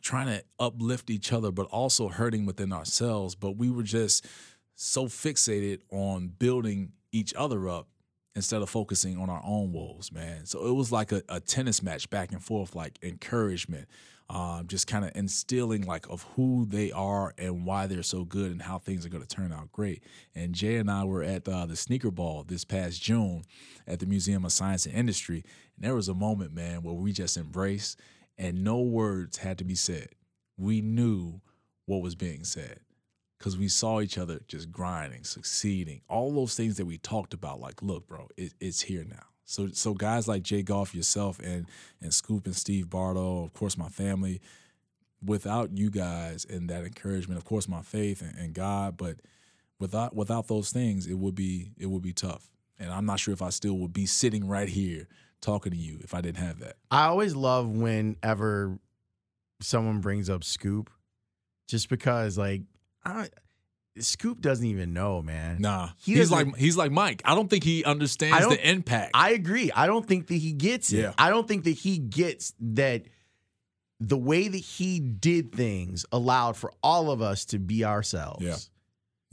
trying 0.00 0.26
to 0.26 0.42
uplift 0.58 1.10
each 1.10 1.32
other 1.32 1.50
but 1.50 1.66
also 1.66 2.08
hurting 2.08 2.44
within 2.44 2.72
ourselves 2.72 3.34
but 3.34 3.56
we 3.56 3.70
were 3.70 3.82
just 3.82 4.26
so 4.74 5.06
fixated 5.06 5.80
on 5.90 6.28
building 6.28 6.92
each 7.12 7.32
other 7.34 7.68
up 7.68 7.88
instead 8.34 8.62
of 8.62 8.70
focusing 8.70 9.18
on 9.18 9.28
our 9.28 9.42
own 9.44 9.72
woes 9.72 10.10
man 10.12 10.46
so 10.46 10.66
it 10.66 10.72
was 10.72 10.90
like 10.90 11.12
a, 11.12 11.22
a 11.28 11.40
tennis 11.40 11.82
match 11.82 12.08
back 12.10 12.32
and 12.32 12.42
forth 12.42 12.74
like 12.74 12.98
encouragement 13.02 13.86
um, 14.32 14.66
just 14.66 14.86
kind 14.86 15.04
of 15.04 15.12
instilling 15.14 15.82
like 15.82 16.08
of 16.08 16.22
who 16.34 16.64
they 16.64 16.90
are 16.90 17.34
and 17.36 17.66
why 17.66 17.86
they're 17.86 18.02
so 18.02 18.24
good 18.24 18.50
and 18.50 18.62
how 18.62 18.78
things 18.78 19.04
are 19.04 19.10
going 19.10 19.24
to 19.24 19.28
turn 19.28 19.52
out 19.52 19.70
great. 19.72 20.02
And 20.34 20.54
Jay 20.54 20.76
and 20.76 20.90
I 20.90 21.04
were 21.04 21.22
at 21.22 21.46
uh, 21.46 21.66
the 21.66 21.76
Sneaker 21.76 22.10
Ball 22.10 22.42
this 22.44 22.64
past 22.64 23.02
June 23.02 23.42
at 23.86 24.00
the 24.00 24.06
Museum 24.06 24.46
of 24.46 24.52
Science 24.52 24.86
and 24.86 24.94
Industry, 24.94 25.44
and 25.76 25.84
there 25.84 25.94
was 25.94 26.08
a 26.08 26.14
moment, 26.14 26.54
man, 26.54 26.82
where 26.82 26.94
we 26.94 27.12
just 27.12 27.36
embraced, 27.36 28.00
and 28.38 28.64
no 28.64 28.80
words 28.80 29.36
had 29.36 29.58
to 29.58 29.64
be 29.64 29.74
said. 29.74 30.08
We 30.56 30.80
knew 30.80 31.42
what 31.84 32.00
was 32.00 32.14
being 32.14 32.44
said 32.44 32.80
because 33.42 33.58
we 33.58 33.66
saw 33.66 34.00
each 34.00 34.18
other 34.18 34.38
just 34.46 34.70
grinding, 34.70 35.24
succeeding, 35.24 36.00
all 36.08 36.32
those 36.32 36.54
things 36.54 36.76
that 36.76 36.86
we 36.86 36.96
talked 36.96 37.34
about. 37.34 37.58
Like, 37.58 37.82
look, 37.82 38.06
bro, 38.06 38.28
it, 38.36 38.54
it's 38.60 38.82
here 38.82 39.04
now. 39.04 39.24
So, 39.44 39.66
so 39.72 39.94
guys 39.94 40.28
like 40.28 40.44
Jay 40.44 40.62
Goff, 40.62 40.94
yourself, 40.94 41.40
and 41.40 41.66
and 42.00 42.14
Scoop 42.14 42.46
and 42.46 42.54
Steve 42.54 42.88
Bardo, 42.88 43.42
of 43.42 43.52
course, 43.52 43.76
my 43.76 43.88
family. 43.88 44.40
Without 45.24 45.76
you 45.76 45.90
guys 45.90 46.44
and 46.48 46.70
that 46.70 46.84
encouragement, 46.84 47.36
of 47.36 47.44
course, 47.44 47.68
my 47.68 47.82
faith 47.82 48.22
and, 48.22 48.36
and 48.38 48.54
God, 48.54 48.96
but 48.96 49.16
without 49.80 50.14
without 50.14 50.46
those 50.46 50.70
things, 50.70 51.08
it 51.08 51.14
would 51.14 51.34
be 51.34 51.72
it 51.76 51.86
would 51.86 52.02
be 52.02 52.12
tough. 52.12 52.48
And 52.78 52.92
I'm 52.92 53.06
not 53.06 53.18
sure 53.18 53.34
if 53.34 53.42
I 53.42 53.50
still 53.50 53.76
would 53.78 53.92
be 53.92 54.06
sitting 54.06 54.46
right 54.46 54.68
here 54.68 55.08
talking 55.40 55.72
to 55.72 55.78
you 55.78 55.98
if 56.02 56.14
I 56.14 56.20
didn't 56.20 56.38
have 56.38 56.60
that. 56.60 56.76
I 56.92 57.06
always 57.06 57.34
love 57.34 57.68
whenever 57.68 58.78
someone 59.60 60.00
brings 60.00 60.30
up 60.30 60.44
Scoop, 60.44 60.90
just 61.66 61.88
because 61.88 62.38
like 62.38 62.62
I, 63.04 63.28
Scoop 63.98 64.40
doesn't 64.40 64.64
even 64.66 64.92
know, 64.94 65.20
man. 65.22 65.60
Nah, 65.60 65.90
He 65.98 66.14
he's 66.14 66.30
like 66.30 66.56
he's 66.56 66.76
like 66.76 66.90
Mike. 66.92 67.20
I 67.24 67.34
don't 67.34 67.48
think 67.50 67.62
he 67.64 67.84
understands 67.84 68.48
the 68.48 68.68
impact. 68.70 69.10
I 69.14 69.30
agree. 69.32 69.70
I 69.72 69.86
don't 69.86 70.06
think 70.06 70.28
that 70.28 70.36
he 70.36 70.52
gets 70.52 70.92
it. 70.92 70.98
Yeah. 71.00 71.12
I 71.18 71.28
don't 71.30 71.46
think 71.46 71.64
that 71.64 71.72
he 71.72 71.98
gets 71.98 72.54
that 72.60 73.02
the 74.00 74.16
way 74.16 74.48
that 74.48 74.56
he 74.56 74.98
did 74.98 75.54
things 75.54 76.06
allowed 76.10 76.56
for 76.56 76.72
all 76.82 77.10
of 77.10 77.20
us 77.22 77.44
to 77.46 77.58
be 77.58 77.84
ourselves. 77.84 78.42
Yeah. 78.44 78.56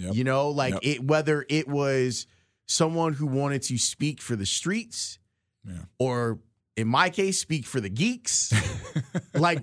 Yep. 0.07 0.15
You 0.15 0.23
know, 0.25 0.49
like 0.49 0.73
Yep. 0.75 0.81
it 0.83 1.03
whether 1.03 1.45
it 1.49 1.67
was 1.67 2.27
someone 2.67 3.13
who 3.13 3.25
wanted 3.27 3.61
to 3.63 3.77
speak 3.77 4.21
for 4.21 4.35
the 4.35 4.45
streets 4.45 5.19
Yeah. 5.65 5.85
or 5.97 6.39
in 6.79 6.87
my 6.87 7.09
case 7.09 7.37
speak 7.39 7.65
for 7.65 7.81
the 7.81 7.89
geeks. 7.89 8.53
like 9.33 9.59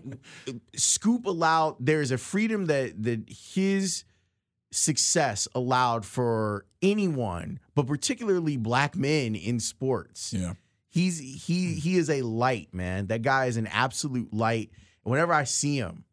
Scoop 0.75 1.27
allowed 1.27 1.77
there's 1.81 2.11
a 2.11 2.19
freedom 2.19 2.67
that 2.67 3.03
that 3.03 3.29
his 3.29 4.05
success 4.73 5.49
allowed 5.55 6.05
for 6.05 6.67
anyone, 6.83 7.59
but 7.75 7.87
particularly 7.87 8.57
black 8.57 8.97
men 8.97 9.35
in 9.35 9.61
sports. 9.61 10.33
Yeah. 10.33 10.55
He's 10.89 11.19
he 11.19 11.75
he 11.75 11.97
is 11.97 12.11
a 12.11 12.23
light, 12.23 12.73
man. 12.73 13.07
That 13.07 13.23
guy 13.23 13.47
is 13.47 13.57
an 13.57 13.67
absolute 13.69 14.33
light. 14.33 14.71
Whenever 15.03 15.33
I 15.33 15.45
see 15.45 15.77
him, 15.77 16.05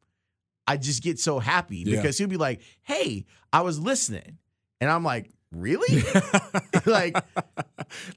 I 0.68 0.78
just 0.78 1.04
get 1.04 1.20
so 1.20 1.39
happy 1.39 1.78
Yeah. 1.80 1.97
because 1.97 2.18
he'll 2.18 2.28
be 2.28 2.38
like, 2.38 2.62
"Hey, 2.84 3.26
I 3.51 3.62
was 3.62 3.80
listening," 3.80 4.38
and 4.80 4.89
I'm 4.89 5.04
like, 5.04 5.32
"Really?" 5.54 6.04
like, 6.86 7.16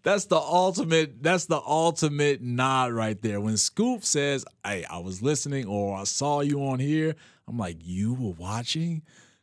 that's 0.02 0.24
the 0.26 0.36
ultimate 0.36 1.22
that's 1.22 1.46
the 1.46 1.60
ultimate 1.66 2.40
nod 2.42 2.92
right 2.92 3.20
there 3.20 3.40
when 3.40 3.56
scoop 3.56 4.04
says 4.04 4.44
hey 4.64 4.84
i 4.90 4.98
was 4.98 5.20
listening 5.22 5.66
or 5.66 5.96
i 5.96 6.04
saw 6.04 6.40
you 6.40 6.62
on 6.64 6.78
here 6.78 7.14
i'm 7.46 7.58
like 7.58 7.76
you 7.82 8.14
were 8.14 8.32
watching 8.38 9.02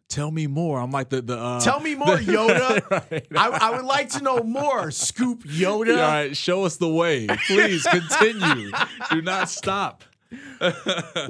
tell 0.10 0.32
me 0.32 0.48
more 0.48 0.80
i'm 0.80 0.90
like 0.92 1.10
the 1.10 1.22
the 1.22 1.38
uh, 1.38 1.60
"Tell 1.62 1.80
me 1.80 1.94
more, 1.94 2.08
Yoda." 2.18 2.90
right. 3.12 3.28
I, 3.36 3.50
I 3.70 3.76
would 3.76 3.86
like 3.86 4.10
to 4.10 4.24
know 4.24 4.40
more, 4.40 4.90
Scoop 4.92 5.44
Yoda. 5.44 5.92
all 5.98 6.02
right 6.02 6.36
show 6.36 6.64
us 6.66 6.78
the 6.78 6.90
way 6.90 7.28
please 7.48 7.84
continue 7.86 8.72
do 9.12 9.22
not 9.22 9.50
stop 9.50 10.04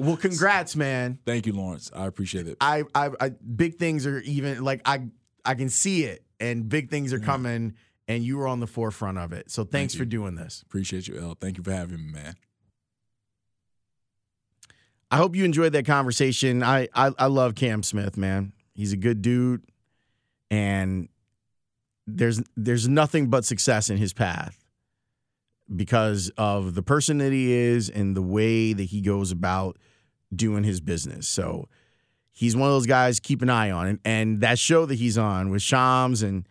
Well, 0.00 0.16
congrats, 0.16 0.76
man. 0.76 1.18
thank 1.26 1.44
you 1.46 1.52
lawrence 1.52 1.90
i 1.94 2.06
appreciate 2.06 2.46
it 2.48 2.56
I, 2.60 2.84
I, 2.94 3.10
I, 3.20 3.28
big 3.30 3.74
things 3.76 4.06
are 4.06 4.20
even 4.20 4.64
like 4.64 4.80
I, 4.86 5.02
I 5.44 5.54
can 5.56 5.68
see 5.68 6.04
it, 6.04 6.23
and 6.40 6.68
big 6.68 6.90
things 6.90 7.12
are 7.12 7.18
coming, 7.20 7.74
and 8.08 8.24
you 8.24 8.36
were 8.36 8.46
on 8.46 8.60
the 8.60 8.66
forefront 8.66 9.18
of 9.18 9.32
it. 9.32 9.50
So 9.50 9.64
thanks 9.64 9.94
Thank 9.94 9.98
for 9.98 10.04
doing 10.04 10.34
this. 10.34 10.62
appreciate 10.66 11.08
you 11.08 11.18
l 11.18 11.36
thank 11.40 11.56
you 11.56 11.62
for 11.62 11.72
having 11.72 12.06
me 12.06 12.12
man 12.12 12.34
I 15.10 15.16
hope 15.16 15.36
you 15.36 15.44
enjoyed 15.44 15.72
that 15.74 15.86
conversation. 15.86 16.64
I, 16.64 16.88
I, 16.92 17.12
I 17.16 17.26
love 17.26 17.54
Cam 17.54 17.84
Smith, 17.84 18.16
man. 18.16 18.52
He's 18.74 18.92
a 18.92 18.96
good 18.96 19.22
dude, 19.22 19.62
and 20.50 21.08
there's 22.04 22.42
there's 22.56 22.88
nothing 22.88 23.30
but 23.30 23.44
success 23.44 23.90
in 23.90 23.96
his 23.96 24.12
path 24.12 24.64
because 25.72 26.32
of 26.36 26.74
the 26.74 26.82
person 26.82 27.18
that 27.18 27.32
he 27.32 27.52
is 27.52 27.88
and 27.88 28.16
the 28.16 28.22
way 28.22 28.72
that 28.72 28.82
he 28.82 29.00
goes 29.00 29.30
about 29.30 29.78
doing 30.34 30.64
his 30.64 30.80
business. 30.80 31.28
So 31.28 31.68
he's 32.34 32.54
one 32.54 32.68
of 32.68 32.74
those 32.74 32.86
guys 32.86 33.20
keep 33.20 33.40
an 33.40 33.48
eye 33.48 33.70
on. 33.70 33.86
And, 33.86 33.98
and 34.04 34.40
that 34.42 34.58
show 34.58 34.84
that 34.84 34.96
he's 34.96 35.16
on 35.16 35.48
with 35.48 35.62
Shams 35.62 36.22
and 36.22 36.46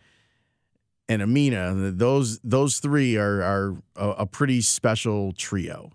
and 1.06 1.20
Amina, 1.20 1.92
those 1.92 2.40
those 2.40 2.78
three 2.78 3.16
are 3.16 3.42
are 3.42 3.76
a, 3.94 4.08
a 4.10 4.26
pretty 4.26 4.62
special 4.62 5.32
trio. 5.32 5.92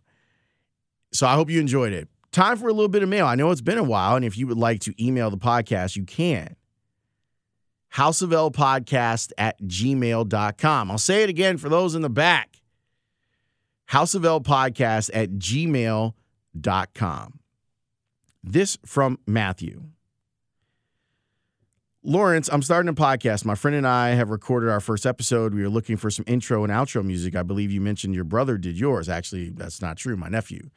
So 1.12 1.26
I 1.28 1.34
hope 1.34 1.50
you 1.50 1.60
enjoyed 1.60 1.92
it. 1.92 2.08
Time 2.32 2.58
for 2.58 2.70
a 2.70 2.74
little 2.74 2.90
bit 2.90 3.02
of 3.02 3.10
mail. 3.10 3.26
I 3.26 3.34
know 3.34 3.50
it's 3.50 3.60
been 3.60 3.80
a 3.80 3.84
while, 3.84 4.16
and 4.16 4.24
if 4.24 4.38
you 4.38 4.46
would 4.46 4.60
like 4.60 4.82
to 4.82 5.04
email 5.04 5.32
the 5.32 5.38
podcast, 5.38 5.96
you 5.96 6.04
can. 6.04 6.56
House 7.90 8.22
of 8.22 8.32
L 8.32 8.52
podcast 8.52 9.32
at 9.40 9.60
gmail.com. 9.64 10.92
I'll 10.92 11.00
say 11.00 11.24
it 11.24 11.30
again 11.30 11.58
for 11.58 11.70
those 11.70 11.96
in 11.96 12.04
the 12.04 12.10
back. 12.10 12.62
House 13.88 14.14
of 14.14 14.24
L 14.24 14.42
podcast 14.42 15.10
at 15.12 15.32
gmail.com. 15.32 16.14
This 18.44 18.78
from 18.86 19.20
Matthew. 19.28 19.84
Lawrence, 22.02 22.50
I'm 22.52 22.62
starting 22.62 22.88
a 22.88 22.94
podcast. 22.94 23.44
My 23.44 23.56
friend 23.56 23.76
and 23.76 23.86
I 23.86 24.12
have 24.12 24.30
recorded 24.30 24.70
our 24.70 24.80
first 24.80 25.06
episode. 25.06 25.54
We 25.54 25.64
are 25.64 25.70
looking 25.70 25.98
for 25.98 26.10
some 26.10 26.24
intro 26.28 26.64
and 26.64 26.72
outro 26.72 27.04
music. 27.04 27.36
I 27.36 27.44
believe 27.44 27.72
you 27.72 27.82
mentioned 27.82 28.16
your 28.16 28.24
brother 28.24 28.58
did 28.58 28.80
yours. 28.80 29.10
Actually, 29.10 29.50
that's 29.50 29.82
not 29.82 29.98
true. 29.98 30.16
My 30.16 30.30
nephew 30.30 30.70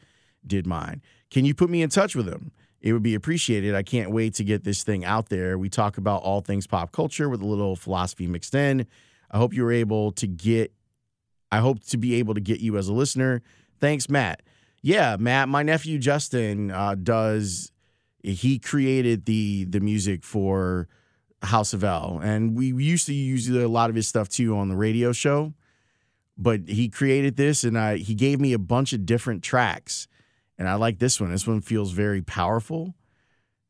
did 0.44 0.66
mine. 0.66 1.00
Can 1.30 1.44
you 1.44 1.54
put 1.54 1.70
me 1.70 1.82
in 1.82 1.90
touch 1.90 2.16
with 2.16 2.26
him? 2.26 2.50
It 2.80 2.92
would 2.92 3.04
be 3.04 3.14
appreciated. 3.14 3.76
I 3.76 3.84
can't 3.84 4.10
wait 4.10 4.34
to 4.34 4.44
get 4.44 4.64
this 4.64 4.82
thing 4.82 5.04
out 5.04 5.28
there. 5.28 5.56
We 5.56 5.68
talk 5.68 5.96
about 5.96 6.22
all 6.22 6.40
things 6.40 6.66
pop 6.66 6.90
culture 6.90 7.28
with 7.28 7.40
a 7.40 7.46
little 7.46 7.76
philosophy 7.76 8.26
mixed 8.26 8.56
in. 8.56 8.88
I 9.30 9.38
hope 9.38 9.54
you 9.54 9.62
were 9.62 9.72
able 9.72 10.10
to 10.12 10.26
get, 10.26 10.72
I 11.52 11.58
hope 11.58 11.84
to 11.84 11.96
be 11.96 12.14
able 12.14 12.34
to 12.34 12.40
get 12.40 12.58
you 12.58 12.76
as 12.76 12.88
a 12.88 12.92
listener. 12.92 13.42
Thanks, 13.78 14.08
Matt. 14.08 14.42
Yeah, 14.82 15.16
Matt, 15.18 15.48
my 15.48 15.62
nephew 15.62 15.98
Justin 15.98 16.70
uh, 16.70 16.96
does, 16.96 17.70
he 18.22 18.58
created 18.58 19.26
the 19.26 19.64
the 19.64 19.80
music 19.80 20.24
for 20.24 20.88
House 21.42 21.72
of 21.72 21.84
L. 21.84 22.20
And 22.22 22.56
we 22.56 22.66
used 22.66 23.06
to 23.06 23.14
use 23.14 23.48
a 23.48 23.68
lot 23.68 23.90
of 23.90 23.96
his 23.96 24.08
stuff 24.08 24.28
too 24.28 24.56
on 24.56 24.68
the 24.68 24.76
radio 24.76 25.12
show. 25.12 25.54
But 26.38 26.68
he 26.68 26.88
created 26.88 27.36
this 27.36 27.62
and 27.62 27.78
I, 27.78 27.98
he 27.98 28.14
gave 28.14 28.40
me 28.40 28.52
a 28.52 28.58
bunch 28.58 28.92
of 28.92 29.04
different 29.04 29.42
tracks 29.42 30.08
and 30.58 30.68
I 30.68 30.74
like 30.74 30.98
this 30.98 31.20
one. 31.20 31.30
This 31.30 31.46
one 31.46 31.60
feels 31.60 31.92
very 31.92 32.22
powerful. 32.22 32.94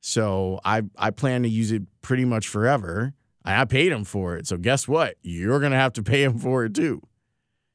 So 0.01 0.61
I 0.65 0.83
I 0.97 1.11
plan 1.11 1.43
to 1.43 1.49
use 1.49 1.73
it 1.73 1.83
pretty 2.03 2.25
much 2.25 2.49
forever. 2.49 3.15
I 3.45 3.65
paid 3.65 3.91
him 3.93 4.05
for 4.05 4.37
it. 4.37 4.47
So 4.47 4.57
guess 4.57 4.87
what? 4.87 5.17
You're 5.23 5.61
gonna 5.61 5.77
have 5.77 5.95
to 5.95 6.03
pay 6.03 6.23
him 6.23 6.39
for 6.39 6.65
it 6.65 6.75
too. 6.75 7.03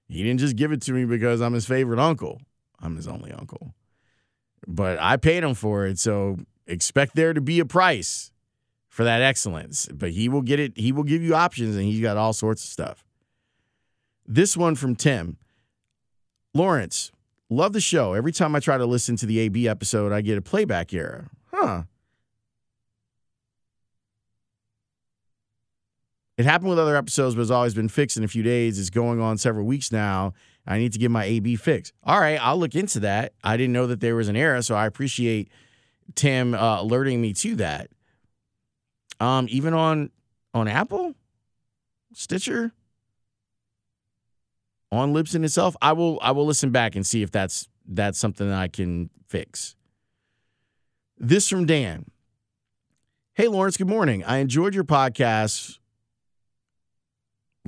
He 0.08 0.24
didn't 0.24 0.40
just 0.40 0.56
give 0.56 0.72
it 0.72 0.82
to 0.84 0.94
me 0.94 1.06
because 1.06 1.42
I'm 1.42 1.54
his 1.54 1.66
favorite 1.66 2.00
uncle. 2.00 2.40
I'm 2.82 2.96
his 2.96 3.08
only 3.08 3.32
uncle. 3.32 3.74
But 4.68 5.00
I 5.00 5.18
paid 5.18 5.44
him 5.44 5.54
for 5.54 5.86
it. 5.86 6.00
So 6.00 6.38
expect 6.66 7.16
there 7.16 7.34
to 7.34 7.42
be 7.42 7.60
a 7.60 7.66
price 7.66 8.32
for 8.90 9.04
that 9.04 9.22
excellence. 9.22 9.88
But 9.94 10.12
he 10.12 10.30
will 10.30 10.42
get 10.42 10.60
it, 10.60 10.78
he 10.78 10.92
will 10.92 11.04
give 11.04 11.22
you 11.22 11.36
options 11.36 11.76
and 11.76 11.86
he's 11.86 12.02
got 12.02 12.18
all 12.18 12.34
sorts 12.34 12.64
of 12.64 12.70
stuff. 12.70 13.04
This 14.26 14.58
one 14.58 14.76
from 14.76 14.96
Tim. 14.96 15.38
Lawrence, 16.54 17.12
Love 17.50 17.74
the 17.74 17.80
show. 17.82 18.14
Every 18.14 18.32
time 18.32 18.56
I 18.56 18.60
try 18.60 18.78
to 18.78 18.86
listen 18.86 19.16
to 19.18 19.26
the 19.26 19.40
AB 19.40 19.68
episode, 19.68 20.12
I 20.12 20.22
get 20.22 20.38
a 20.38 20.42
playback 20.42 20.94
error. 20.94 21.30
Huh. 21.52 21.84
It 26.38 26.46
happened 26.46 26.70
with 26.70 26.80
other 26.80 26.96
episodes, 26.96 27.36
but 27.36 27.42
it's 27.42 27.52
always 27.52 27.74
been 27.74 27.88
fixed 27.88 28.18
in 28.18 28.24
a 28.24 28.28
few 28.28 28.44
days. 28.44 28.78
It's 28.78 28.90
going 28.90 29.22
on 29.22 29.38
several 29.38 29.66
weeks 29.66 29.92
now. 29.92 30.34
I 30.68 30.78
need 30.78 30.92
to 30.94 31.00
get 31.00 31.10
my 31.10 31.24
AB 31.24 31.56
fixed. 31.56 31.94
All 32.04 32.20
right, 32.20 32.36
I'll 32.42 32.58
look 32.58 32.76
into 32.76 33.00
that. 33.00 33.34
I 33.44 33.56
didn't 33.56 33.74
know 33.74 33.88
that 33.88 34.02
there 34.02 34.16
was 34.16 34.28
an 34.28 34.36
error, 34.36 34.62
so 34.62 34.76
I 34.76 34.86
appreciate 34.86 35.50
Tim 36.16 36.54
uh, 36.54 36.82
alerting 36.82 37.22
me 37.22 37.34
to 37.34 37.56
that. 37.56 37.90
Um, 39.20 39.48
even 39.50 39.74
on 39.74 40.12
on 40.54 40.68
Apple, 40.68 41.16
Stitcher, 42.14 42.74
on 44.92 45.14
Libsyn 45.14 45.44
itself, 45.46 45.76
I 45.82 45.94
will 45.94 46.20
I 46.22 46.32
will 46.32 46.46
listen 46.46 46.72
back 46.72 46.96
and 46.96 47.08
see 47.08 47.22
if 47.22 47.32
that's 47.32 47.70
that's 47.88 48.20
something 48.20 48.48
that 48.50 48.60
I 48.60 48.68
can 48.68 49.10
fix. 49.28 49.76
This 51.18 51.48
from 51.48 51.66
Dan. 51.66 52.06
Hey 53.34 53.48
Lawrence, 53.48 53.78
good 53.78 53.88
morning. 53.88 54.24
I 54.26 54.38
enjoyed 54.38 54.76
your 54.76 54.84
podcast. 54.84 55.80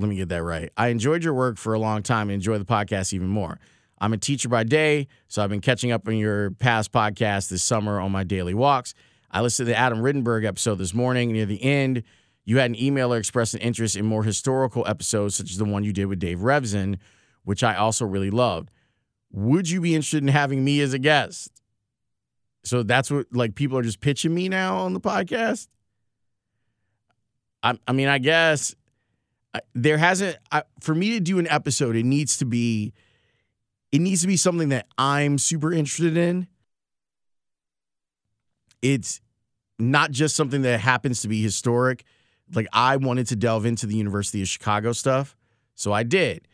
Let 0.00 0.08
me 0.08 0.16
get 0.16 0.30
that 0.30 0.42
right. 0.42 0.70
I 0.78 0.88
enjoyed 0.88 1.22
your 1.22 1.34
work 1.34 1.58
for 1.58 1.74
a 1.74 1.78
long 1.78 2.02
time 2.02 2.30
and 2.30 2.34
enjoy 2.34 2.56
the 2.56 2.64
podcast 2.64 3.12
even 3.12 3.28
more. 3.28 3.60
I'm 4.00 4.14
a 4.14 4.16
teacher 4.16 4.48
by 4.48 4.64
day, 4.64 5.08
so 5.28 5.44
I've 5.44 5.50
been 5.50 5.60
catching 5.60 5.92
up 5.92 6.08
on 6.08 6.16
your 6.16 6.52
past 6.52 6.90
podcasts 6.90 7.50
this 7.50 7.62
summer 7.62 8.00
on 8.00 8.10
my 8.10 8.24
daily 8.24 8.54
walks. 8.54 8.94
I 9.30 9.42
listened 9.42 9.66
to 9.66 9.72
the 9.72 9.78
Adam 9.78 9.98
Rittenberg 9.98 10.46
episode 10.46 10.76
this 10.76 10.94
morning. 10.94 11.32
Near 11.32 11.44
the 11.44 11.62
end, 11.62 12.02
you 12.46 12.56
had 12.56 12.70
an 12.70 12.76
emailer 12.76 13.18
express 13.18 13.52
an 13.52 13.60
interest 13.60 13.96
in 13.96 14.06
more 14.06 14.24
historical 14.24 14.86
episodes, 14.86 15.34
such 15.34 15.50
as 15.50 15.58
the 15.58 15.66
one 15.66 15.84
you 15.84 15.92
did 15.92 16.06
with 16.06 16.18
Dave 16.18 16.38
Revsine, 16.38 16.96
which 17.44 17.62
I 17.62 17.76
also 17.76 18.06
really 18.06 18.30
loved. 18.30 18.70
Would 19.32 19.68
you 19.68 19.82
be 19.82 19.94
interested 19.94 20.22
in 20.22 20.28
having 20.28 20.64
me 20.64 20.80
as 20.80 20.94
a 20.94 20.98
guest? 20.98 21.60
So 22.64 22.82
that's 22.82 23.10
what 23.10 23.26
like 23.32 23.54
people 23.54 23.76
are 23.76 23.82
just 23.82 24.00
pitching 24.00 24.34
me 24.34 24.48
now 24.48 24.78
on 24.78 24.94
the 24.94 25.00
podcast. 25.00 25.68
I, 27.62 27.78
I 27.86 27.92
mean, 27.92 28.08
I 28.08 28.16
guess 28.16 28.74
there 29.74 29.98
hasn't 29.98 30.38
I, 30.52 30.62
for 30.80 30.94
me 30.94 31.10
to 31.10 31.20
do 31.20 31.38
an 31.38 31.48
episode. 31.48 31.96
It 31.96 32.04
needs 32.04 32.36
to 32.38 32.44
be, 32.44 32.92
it 33.92 34.00
needs 34.00 34.20
to 34.20 34.26
be 34.26 34.36
something 34.36 34.68
that 34.70 34.86
I'm 34.96 35.38
super 35.38 35.72
interested 35.72 36.16
in. 36.16 36.46
It's 38.82 39.20
not 39.78 40.10
just 40.10 40.36
something 40.36 40.62
that 40.62 40.80
happens 40.80 41.22
to 41.22 41.28
be 41.28 41.42
historic. 41.42 42.04
Like 42.54 42.66
I 42.72 42.96
wanted 42.96 43.26
to 43.28 43.36
delve 43.36 43.66
into 43.66 43.86
the 43.86 43.96
University 43.96 44.42
of 44.42 44.48
Chicago 44.48 44.92
stuff, 44.92 45.36
so 45.74 45.92
I 45.92 46.02
did. 46.02 46.46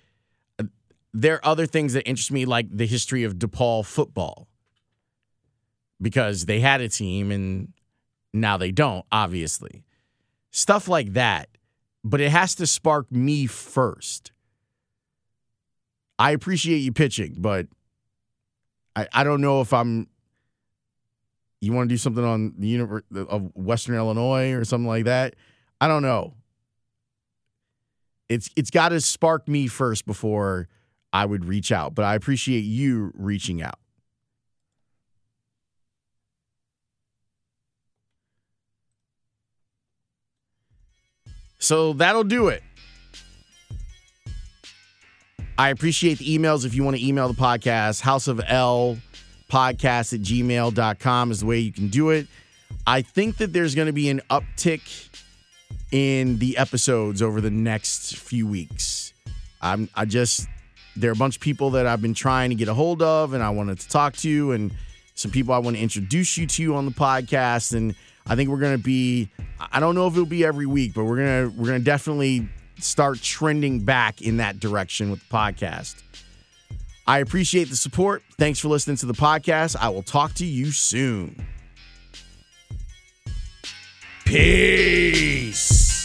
There 1.14 1.36
are 1.36 1.46
other 1.46 1.66
things 1.66 1.94
that 1.94 2.06
interest 2.06 2.30
me, 2.30 2.44
like 2.44 2.66
the 2.70 2.86
history 2.86 3.24
of 3.24 3.36
DePaul 3.36 3.86
football, 3.86 4.48
because 6.00 6.44
they 6.44 6.60
had 6.60 6.82
a 6.82 6.88
team 6.90 7.30
and 7.30 7.72
now 8.34 8.58
they 8.58 8.70
don't, 8.70 9.06
obviously. 9.10 9.84
Stuff 10.50 10.88
like 10.88 11.14
that. 11.14 11.48
But 12.08 12.20
it 12.20 12.30
has 12.30 12.54
to 12.56 12.68
spark 12.68 13.10
me 13.10 13.46
first. 13.46 14.30
I 16.20 16.30
appreciate 16.30 16.78
you 16.78 16.92
pitching, 16.92 17.34
but 17.38 17.66
I, 18.94 19.08
I 19.12 19.24
don't 19.24 19.40
know 19.40 19.60
if 19.60 19.72
I'm 19.72 20.06
you 21.60 21.72
want 21.72 21.88
to 21.88 21.92
do 21.92 21.98
something 21.98 22.22
on 22.22 22.54
the 22.58 22.68
University 22.68 23.26
of 23.28 23.50
Western 23.56 23.96
Illinois 23.96 24.52
or 24.52 24.64
something 24.64 24.86
like 24.86 25.06
that. 25.06 25.34
I 25.80 25.88
don't 25.88 26.02
know. 26.02 26.34
It's 28.28 28.50
it's 28.54 28.70
got 28.70 28.90
to 28.90 29.00
spark 29.00 29.48
me 29.48 29.66
first 29.66 30.06
before 30.06 30.68
I 31.12 31.26
would 31.26 31.44
reach 31.44 31.72
out, 31.72 31.96
but 31.96 32.04
I 32.04 32.14
appreciate 32.14 32.60
you 32.60 33.10
reaching 33.16 33.60
out. 33.60 33.80
So 41.58 41.92
that'll 41.94 42.24
do 42.24 42.48
it. 42.48 42.62
I 45.58 45.70
appreciate 45.70 46.18
the 46.18 46.38
emails. 46.38 46.66
If 46.66 46.74
you 46.74 46.84
want 46.84 46.96
to 46.96 47.06
email 47.06 47.28
the 47.28 47.40
podcast, 47.40 48.02
House 48.02 48.28
of 48.28 48.40
L 48.46 48.98
podcast 49.50 50.12
at 50.12 50.20
gmail.com 50.20 51.30
is 51.30 51.40
the 51.40 51.46
way 51.46 51.58
you 51.58 51.72
can 51.72 51.88
do 51.88 52.10
it. 52.10 52.26
I 52.86 53.02
think 53.02 53.38
that 53.38 53.52
there's 53.52 53.74
going 53.74 53.86
to 53.86 53.92
be 53.92 54.08
an 54.10 54.20
uptick 54.28 55.08
in 55.92 56.38
the 56.38 56.58
episodes 56.58 57.22
over 57.22 57.40
the 57.40 57.50
next 57.50 58.16
few 58.16 58.46
weeks. 58.46 59.14
I'm 59.62 59.88
I 59.94 60.04
just 60.04 60.46
there 60.96 61.10
are 61.10 61.12
a 61.12 61.16
bunch 61.16 61.36
of 61.36 61.42
people 61.42 61.70
that 61.70 61.86
I've 61.86 62.02
been 62.02 62.14
trying 62.14 62.50
to 62.50 62.56
get 62.56 62.68
a 62.68 62.74
hold 62.74 63.02
of 63.02 63.34
and 63.34 63.42
I 63.42 63.50
wanted 63.50 63.78
to 63.80 63.88
talk 63.88 64.16
to 64.16 64.52
and 64.52 64.72
some 65.14 65.30
people 65.30 65.54
I 65.54 65.58
want 65.58 65.76
to 65.76 65.82
introduce 65.82 66.36
you 66.36 66.46
to 66.46 66.74
on 66.74 66.84
the 66.84 66.90
podcast 66.90 67.74
and 67.74 67.94
I 68.26 68.36
think 68.36 68.50
we're 68.50 68.58
to 68.76 68.82
be 68.82 69.30
I 69.72 69.80
don't 69.80 69.94
know 69.94 70.06
if 70.06 70.14
it'll 70.14 70.26
be 70.26 70.44
every 70.44 70.66
week, 70.66 70.94
but 70.94 71.04
we're 71.04 71.16
to 71.50 71.56
we're 71.56 71.68
to 71.78 71.84
definitely 71.84 72.48
start 72.78 73.20
trending 73.20 73.84
back 73.84 74.20
in 74.20 74.36
that 74.38 74.60
direction 74.60 75.10
with 75.10 75.20
the 75.20 75.34
podcast. 75.34 76.02
I 77.06 77.20
appreciate 77.20 77.68
the 77.70 77.76
support. 77.76 78.22
Thanks 78.38 78.58
for 78.58 78.68
listening 78.68 78.96
to 78.98 79.06
the 79.06 79.14
podcast. 79.14 79.76
I 79.76 79.88
will 79.88 80.02
talk 80.02 80.34
to 80.34 80.44
you 80.44 80.72
soon. 80.72 81.46
Peace. 84.24 85.95